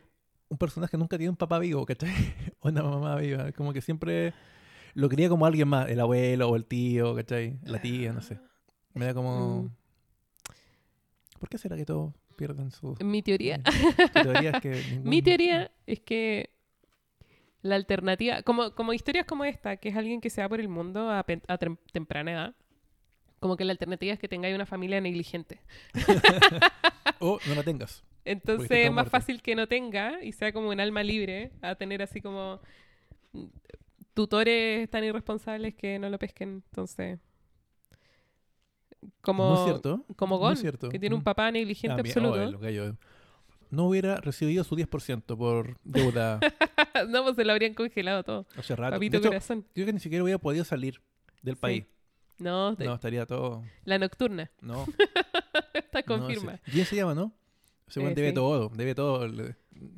un 0.50 0.58
personaje 0.58 0.98
nunca 0.98 1.18
tiene 1.18 1.30
un 1.30 1.38
papá 1.38 1.60
vivo, 1.60 1.86
¿cachai? 1.86 2.12
O 2.60 2.70
una 2.70 2.84
mamá 2.84 3.16
viva. 3.16 3.52
Como 3.54 3.72
que 3.74 3.82
siempre 3.82 4.34
lo 4.94 5.08
quería 5.10 5.30
como 5.30 5.46
alguien 5.46 5.68
más, 5.68 5.90
el 5.90 6.00
abuelo 6.00 6.50
o 6.50 6.56
el 6.56 6.66
tío, 6.66 7.16
¿cachai? 7.16 7.58
La 7.64 7.82
tía, 7.82 8.12
no 8.14 8.22
sé. 8.22 8.38
Me 8.94 9.06
da 9.06 9.14
como. 9.14 9.64
Mm. 9.64 9.72
¿Por 11.40 11.50
qué 11.50 11.58
será 11.58 11.76
que 11.76 11.86
todos 11.86 12.14
pierden 12.36 12.72
su. 12.72 12.96
Mi 13.04 13.22
teoría, 13.22 13.62
teoría 14.14 14.52
es 14.52 14.62
que 14.62 14.72
ningún- 14.90 15.04
mi 15.10 15.22
teoría 15.22 15.72
es 15.88 16.00
que 16.02 16.50
la 17.62 17.76
alternativa, 17.76 18.42
como, 18.44 18.74
como 18.76 18.92
historias 18.94 19.26
como 19.26 19.46
esta, 19.46 19.78
que 19.78 19.90
es 19.90 19.96
alguien 19.96 20.20
que 20.22 20.30
se 20.30 20.42
va 20.42 20.50
por 20.50 20.60
el 20.60 20.68
mundo 20.68 21.10
a, 21.10 21.20
a 21.20 21.26
tem- 21.26 21.78
temprana 21.92 22.32
edad, 22.32 22.56
como 23.42 23.58
que 23.58 23.66
la 23.66 23.72
alternativa 23.74 24.14
es 24.14 24.20
que 24.20 24.30
tengáis 24.30 24.56
una 24.56 24.66
familia 24.66 25.02
negligente. 25.02 25.60
O 27.24 27.40
no 27.48 27.54
la 27.54 27.62
tengas. 27.62 28.04
Entonces 28.26 28.72
es 28.72 28.92
más 28.92 29.08
fácil 29.08 29.44
que 29.44 29.54
no 29.56 29.68
tenga 29.68 30.24
y 30.24 30.32
sea 30.32 30.52
como 30.52 30.70
un 30.70 30.80
alma 30.80 31.04
libre 31.04 31.52
a 31.62 31.76
tener 31.76 32.02
así 32.02 32.20
como 32.20 32.60
mm, 33.34 33.44
tutores 34.16 34.90
tan 34.90 35.04
irresponsables 35.04 35.76
que 35.76 36.00
no 36.00 36.10
lo 36.10 36.18
pesquen. 36.18 36.64
Entonces, 36.70 37.20
como, 39.22 39.54
Muy 39.56 39.66
cierto. 39.66 40.04
como 40.16 40.38
Gon, 40.40 40.58
cierto. 40.58 40.90
que 40.90 40.98
tiene 40.98 41.14
un 41.16 41.22
Mm. 41.22 41.26
papá 41.26 41.52
negligente 41.52 41.96
También- 41.96 42.18
absoluto. 42.18 42.60
oh, 42.66 42.70
yo- 42.70 42.96
No 43.70 43.86
hubiera 43.86 44.16
recibido 44.18 44.64
su 44.64 44.76
10% 44.76 45.38
por 45.38 45.78
deuda 45.84 46.40
no, 47.08 47.24
pues 47.24 47.36
se 47.36 47.46
lo 47.46 47.52
habrían 47.54 47.74
congelado 47.76 48.24
todo. 48.24 48.46
hace 48.58 48.76
rato. 48.76 48.92
De 48.92 48.98
Papito 48.98 49.18
hecho, 49.18 49.28
corazón. 49.30 49.66
creo 49.74 49.86
que 49.86 49.94
ni 49.94 50.00
siquiera 50.00 50.24
hubiera 50.24 50.40
podido 50.40 50.66
salir 50.66 51.02
del 51.44 51.56
Sí. 51.56 51.62
país. 51.62 51.86
No, 52.42 52.76
te- 52.76 52.86
No, 52.86 52.96
estaría 52.96 53.26
todo. 53.26 53.64
la 53.86 53.98
nocturna. 54.00 54.50
No. 54.62 54.86
Está 55.74 56.00
no, 56.00 56.06
confirma. 56.06 56.58
sí. 56.66 56.72
Bien 56.74 56.86
se 56.86 56.96
llama, 56.96 57.14
¿no? 57.16 57.34
Ese 57.88 58.00
weón 58.00 58.12
Eh, 58.14 58.16
debe 58.16 58.30
sí. 58.30 58.34
todo, 58.36 58.70
debe 58.70 58.96
todo. 58.96 59.28
No 59.28 59.34
debe 59.34 59.56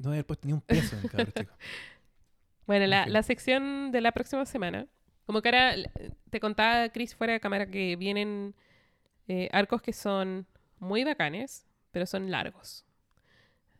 haber 0.08 0.26
puesto 0.26 0.48
ni 0.48 0.54
un 0.54 0.62
peso 0.62 0.96
en 0.98 1.04
el 1.04 1.10
cabrón 1.10 1.32
chico. 1.38 1.54
Bueno, 2.66 2.88
la, 2.88 3.06
la 3.08 3.24
sección 3.24 3.92
de 3.92 4.02
la 4.02 4.12
próxima 4.12 4.46
semana. 4.46 4.88
Como 5.26 5.42
que 5.42 5.50
ahora 5.50 5.76
te 6.30 6.40
contaba 6.40 6.90
Chris 6.90 7.16
fuera 7.16 7.34
de 7.34 7.40
cámara 7.40 7.66
que 7.68 7.96
vienen 7.96 8.56
eh, 9.28 9.48
arcos 9.54 9.82
que 9.82 9.94
son 9.94 10.46
muy 10.80 11.04
bacanes, 11.06 11.66
pero 11.92 12.06
son 12.06 12.30
largos. 12.30 12.86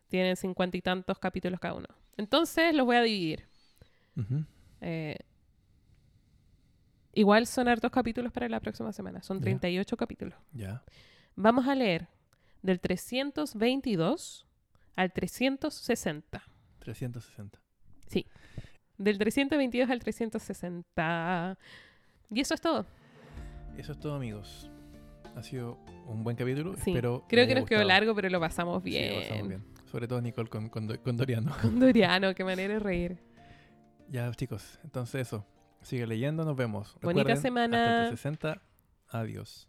Tienen 0.08 0.36
cincuenta 0.38 0.78
y 0.78 0.82
tantos 0.82 1.20
capítulos 1.20 1.60
cada 1.60 1.74
uno. 1.74 1.88
Entonces 2.18 2.74
los 2.76 2.86
voy 2.86 2.96
a 2.96 3.02
dividir. 3.02 3.46
Ujú. 4.16 4.46
Eh, 4.82 5.18
igual 7.14 7.48
son 7.48 7.68
hartos 7.68 7.92
capítulos 7.92 8.32
para 8.32 8.50
la 8.50 8.60
próxima 8.60 8.92
semana. 8.92 9.22
Son 9.22 9.38
Ya. 9.40 9.44
38 9.44 9.98
capítulos. 9.98 10.36
Ya. 10.54 10.84
Vamos 11.36 11.68
a 11.68 11.76
leer 11.76 12.08
del 12.62 12.80
322 12.80 14.46
al 14.96 15.12
360. 15.12 16.44
360. 16.80 17.60
Del 18.98 19.18
322 19.18 19.90
al 19.90 20.00
360. 20.00 21.58
Y 22.32 22.40
eso 22.40 22.54
es 22.54 22.62
todo. 22.62 22.86
Eso 23.78 23.92
es 23.94 24.00
todo, 24.00 24.16
amigos. 24.16 24.70
Ha 25.36 25.42
sido 25.42 25.80
un 26.06 26.24
buen 26.24 26.36
capítulo. 26.38 26.76
Sí. 26.76 26.92
Espero 26.92 27.26
Creo 27.28 27.48
que 27.48 27.56
nos 27.56 27.66
quedó 27.66 27.80
gustado. 27.80 27.88
largo, 27.88 28.16
pero 28.16 28.30
lo 28.30 28.40
pasamos 28.40 28.84
Sí, 28.84 28.90
bien. 28.92 29.16
lo 29.16 29.22
pasamos 29.22 29.48
bien. 29.48 29.64
Sobre 29.92 30.08
todo 30.08 30.22
Nicole 30.22 30.48
con, 30.50 30.70
con, 30.70 30.88
con 30.98 31.18
Doriano. 31.18 31.56
Con 31.62 31.80
Doriano, 31.80 32.34
qué 32.36 32.44
manera 32.44 32.76
de 32.76 32.80
reír. 32.80 33.18
ya, 34.10 34.32
chicos. 34.34 34.80
Entonces, 34.84 35.22
eso. 35.28 35.46
Sigue 35.84 36.08
leyendo. 36.08 36.46
Nos 36.46 36.56
vemos. 36.56 36.96
Bonita 37.02 37.30
Recuerden, 37.30 37.42
semana. 37.42 37.78
Hasta 37.78 38.04
el 38.04 38.18
360. 38.18 38.62
Adiós. 39.10 39.68